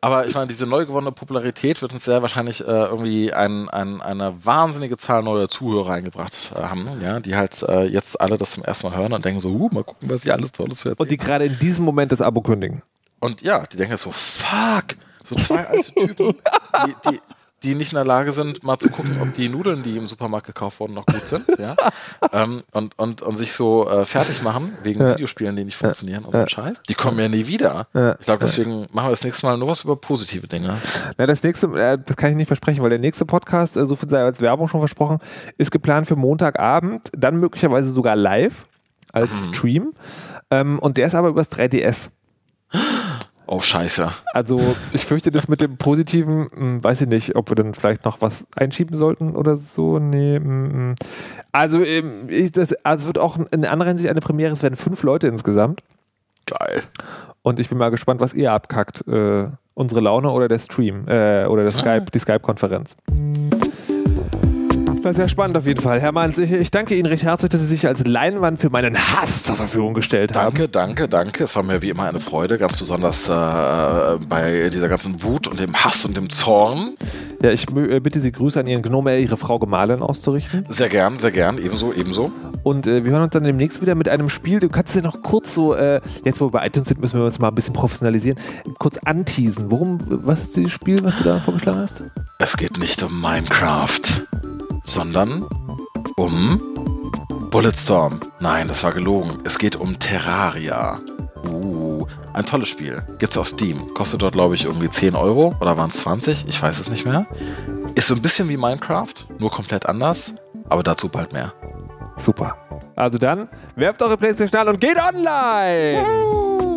Aber 0.00 0.26
ich 0.26 0.34
meine, 0.34 0.48
diese 0.48 0.66
neu 0.66 0.84
gewonnene 0.84 1.12
Popularität 1.12 1.80
wird 1.80 1.94
uns 1.94 2.04
sehr 2.04 2.20
wahrscheinlich 2.20 2.60
äh, 2.60 2.64
irgendwie 2.66 3.32
ein, 3.32 3.70
ein, 3.70 4.02
eine 4.02 4.34
wahnsinnige 4.44 4.98
Zahl 4.98 5.22
neuer 5.22 5.48
Zuhörer 5.48 5.94
eingebracht 5.94 6.52
äh, 6.54 6.60
haben, 6.60 6.86
ja, 7.02 7.20
die 7.20 7.34
halt 7.36 7.62
äh, 7.62 7.84
jetzt 7.84 8.20
alle 8.20 8.36
das 8.36 8.50
zum 8.50 8.64
ersten 8.64 8.86
Mal 8.86 8.96
hören 8.98 9.14
und 9.14 9.24
denken 9.24 9.40
so, 9.40 9.48
uh, 9.48 9.70
mal 9.72 9.82
gucken, 9.82 10.10
was 10.10 10.24
hier 10.24 10.34
alles 10.34 10.52
Tolles 10.52 10.80
zu 10.80 10.88
Und 10.90 10.98
erzählen. 11.00 11.08
die 11.08 11.16
gerade 11.16 11.44
in 11.46 11.58
diesem 11.58 11.86
Moment 11.86 12.12
das 12.12 12.20
Abo 12.20 12.42
kündigen. 12.42 12.82
Und 13.18 13.40
ja, 13.40 13.60
die 13.60 13.78
denken 13.78 13.92
jetzt 13.92 14.02
so, 14.02 14.12
fuck, 14.12 14.84
so 15.24 15.34
zwei 15.36 15.66
alte 15.66 15.92
Typen, 15.92 16.34
die, 16.86 16.94
die, 17.10 17.20
die 17.62 17.74
nicht 17.74 17.92
in 17.92 17.96
der 17.96 18.04
Lage 18.04 18.32
sind, 18.32 18.62
mal 18.62 18.76
zu 18.78 18.90
gucken, 18.90 19.16
ob 19.22 19.34
die 19.34 19.48
Nudeln, 19.48 19.82
die 19.82 19.96
im 19.96 20.06
Supermarkt 20.06 20.46
gekauft 20.46 20.80
wurden, 20.80 20.92
noch 20.92 21.06
gut 21.06 21.26
sind. 21.26 21.46
Ja? 21.58 21.74
ähm, 22.32 22.62
und, 22.72 22.98
und, 22.98 23.22
und 23.22 23.36
sich 23.36 23.54
so 23.54 23.88
äh, 23.88 24.04
fertig 24.04 24.42
machen 24.42 24.76
wegen 24.82 25.00
Ja. 25.00 25.14
Videospielen, 25.14 25.56
die 25.56 25.64
nicht 25.64 25.76
funktionieren 25.76 26.26
und 26.26 26.34
so 26.34 26.46
Scheiß. 26.46 26.82
Die 26.82 26.92
kommen 26.94 27.18
ja 27.18 27.26
nie 27.28 27.46
wieder. 27.46 27.86
Ja. 27.94 28.16
Ich 28.20 28.26
glaube, 28.26 28.44
deswegen 28.44 28.86
machen 28.92 29.06
wir 29.06 29.10
das 29.10 29.24
nächste 29.24 29.46
Mal 29.46 29.56
nur 29.56 29.68
was 29.68 29.82
über 29.82 29.96
positive 29.96 30.46
Dinge. 30.46 30.76
Na, 31.16 31.24
das 31.24 31.42
nächste, 31.42 31.68
äh, 31.68 31.98
das 32.04 32.16
kann 32.18 32.30
ich 32.30 32.36
nicht 32.36 32.48
versprechen, 32.48 32.82
weil 32.82 32.90
der 32.90 32.98
nächste 32.98 33.24
Podcast, 33.24 33.78
äh, 33.78 33.86
so 33.86 33.96
viel 33.96 34.10
sei 34.10 34.22
als 34.22 34.42
Werbung 34.42 34.68
schon 34.68 34.80
versprochen, 34.80 35.18
ist 35.56 35.70
geplant 35.70 36.06
für 36.06 36.16
Montagabend, 36.16 37.10
dann 37.16 37.38
möglicherweise 37.40 37.90
sogar 37.90 38.14
live 38.14 38.66
als 39.12 39.32
Mhm. 39.32 39.54
Stream. 39.54 39.92
Ähm, 40.50 40.78
und 40.80 40.98
der 40.98 41.06
ist 41.06 41.14
aber 41.14 41.28
übers 41.28 41.50
3DS. 41.50 42.10
Oh, 43.46 43.60
scheiße. 43.60 44.10
Also 44.32 44.60
ich 44.92 45.04
fürchte, 45.04 45.30
das 45.30 45.48
mit 45.48 45.60
dem 45.60 45.76
Positiven, 45.76 46.48
mh, 46.54 46.84
weiß 46.84 47.02
ich 47.02 47.08
nicht, 47.08 47.36
ob 47.36 47.50
wir 47.50 47.56
dann 47.56 47.74
vielleicht 47.74 48.04
noch 48.04 48.20
was 48.20 48.46
einschieben 48.56 48.96
sollten 48.96 49.36
oder 49.36 49.56
so. 49.56 49.98
Nee. 49.98 50.38
mh, 50.38 50.68
mh. 50.68 50.94
Also, 51.52 51.82
ähm, 51.82 52.26
ich, 52.28 52.52
das, 52.52 52.72
also 52.84 53.02
es 53.02 53.06
wird 53.06 53.18
auch 53.18 53.38
in 53.50 53.64
anderer 53.64 53.88
Hinsicht 53.90 54.08
eine 54.08 54.20
Premiere, 54.20 54.52
es 54.52 54.62
werden 54.62 54.76
fünf 54.76 55.02
Leute 55.02 55.28
insgesamt. 55.28 55.82
Geil. 56.46 56.82
Und 57.42 57.60
ich 57.60 57.68
bin 57.68 57.78
mal 57.78 57.90
gespannt, 57.90 58.20
was 58.20 58.34
ihr 58.34 58.52
abkackt. 58.52 59.06
Äh, 59.06 59.48
unsere 59.74 60.00
Laune 60.00 60.30
oder 60.30 60.48
der 60.48 60.58
Stream 60.58 61.06
äh, 61.08 61.46
oder 61.46 61.64
der 61.64 61.72
Skype, 61.72 62.06
die 62.12 62.18
Skype-Konferenz. 62.18 62.96
Ist 65.04 65.18
ja 65.18 65.28
spannend 65.28 65.56
auf 65.56 65.66
jeden 65.66 65.82
Fall. 65.82 66.00
Herr 66.00 66.12
Manns, 66.12 66.38
ich, 66.38 66.50
ich 66.50 66.70
danke 66.70 66.94
Ihnen 66.94 67.06
recht 67.06 67.24
herzlich, 67.24 67.50
dass 67.50 67.60
Sie 67.60 67.66
sich 67.66 67.86
als 67.86 68.06
Leinwand 68.06 68.58
für 68.58 68.70
meinen 68.70 68.96
Hass 68.96 69.42
zur 69.42 69.54
Verfügung 69.54 69.92
gestellt 69.92 70.34
haben. 70.34 70.56
Danke, 70.56 70.68
danke, 70.68 71.08
danke. 71.08 71.44
Es 71.44 71.54
war 71.54 71.62
mir 71.62 71.82
wie 71.82 71.90
immer 71.90 72.04
eine 72.04 72.20
Freude, 72.20 72.56
ganz 72.58 72.76
besonders 72.76 73.28
äh, 73.28 73.32
bei 74.26 74.70
dieser 74.72 74.88
ganzen 74.88 75.22
Wut 75.22 75.46
und 75.46 75.60
dem 75.60 75.74
Hass 75.74 76.04
und 76.04 76.16
dem 76.16 76.30
Zorn. 76.30 76.94
Ja, 77.42 77.50
ich 77.50 77.66
äh, 77.76 78.00
bitte 78.00 78.20
Sie 78.20 78.32
Grüße 78.32 78.58
an 78.58 78.66
Ihren 78.66 78.82
Gnome, 78.82 79.18
Ihre 79.18 79.36
Frau 79.36 79.58
Gemahlin 79.58 80.00
auszurichten. 80.00 80.64
Sehr 80.68 80.88
gern, 80.88 81.18
sehr 81.18 81.30
gern. 81.30 81.58
Ebenso, 81.58 81.92
ebenso. 81.92 82.32
Und 82.62 82.86
äh, 82.86 83.04
wir 83.04 83.12
hören 83.12 83.22
uns 83.22 83.32
dann 83.32 83.44
demnächst 83.44 83.82
wieder 83.82 83.94
mit 83.94 84.08
einem 84.08 84.30
Spiel. 84.30 84.60
Du 84.60 84.70
kannst 84.70 84.94
ja 84.94 85.02
noch 85.02 85.20
kurz 85.20 85.54
so, 85.54 85.74
äh, 85.74 86.00
jetzt 86.24 86.40
wo 86.40 86.46
wir 86.46 86.52
bei 86.52 86.66
iTunes 86.66 86.88
sind, 86.88 87.00
müssen 87.00 87.18
wir 87.18 87.26
uns 87.26 87.38
mal 87.38 87.48
ein 87.48 87.54
bisschen 87.54 87.74
professionalisieren, 87.74 88.38
kurz 88.78 88.98
anteasen. 89.04 89.70
Worum, 89.70 89.98
was 90.06 90.44
ist 90.44 90.56
das 90.56 90.72
Spiel, 90.72 91.04
was 91.04 91.18
du 91.18 91.24
da 91.24 91.38
vorgeschlagen 91.40 91.80
hast? 91.80 92.02
Es 92.38 92.56
geht 92.56 92.78
nicht 92.78 93.02
um 93.02 93.20
Minecraft, 93.20 94.00
sondern 94.84 95.48
um 96.16 96.60
Bulletstorm. 97.50 98.20
Nein, 98.40 98.68
das 98.68 98.84
war 98.84 98.92
gelogen. 98.92 99.40
Es 99.44 99.58
geht 99.58 99.76
um 99.76 99.98
Terraria. 99.98 101.00
Uh, 101.46 102.06
ein 102.32 102.46
tolles 102.46 102.68
Spiel. 102.68 103.02
Gibt's 103.18 103.36
auf 103.36 103.48
Steam. 103.48 103.92
Kostet 103.94 104.22
dort, 104.22 104.34
glaube 104.34 104.54
ich, 104.54 104.64
irgendwie 104.64 104.88
10 104.88 105.14
Euro 105.14 105.54
oder 105.60 105.76
waren 105.76 105.90
es 105.90 105.98
20? 105.98 106.46
Ich 106.48 106.60
weiß 106.62 106.78
es 106.80 106.88
nicht 106.88 107.04
mehr. 107.04 107.26
Ist 107.94 108.08
so 108.08 108.14
ein 108.14 108.22
bisschen 108.22 108.48
wie 108.48 108.56
Minecraft, 108.56 109.14
nur 109.38 109.50
komplett 109.50 109.86
anders, 109.86 110.34
aber 110.68 110.82
dazu 110.82 111.08
bald 111.08 111.32
mehr. 111.32 111.52
Super. 112.16 112.56
Also 112.96 113.18
dann, 113.18 113.48
werft 113.76 114.02
eure 114.02 114.16
Playstation 114.16 114.60
an 114.60 114.68
und 114.68 114.80
geht 114.80 114.96
online! 114.98 116.73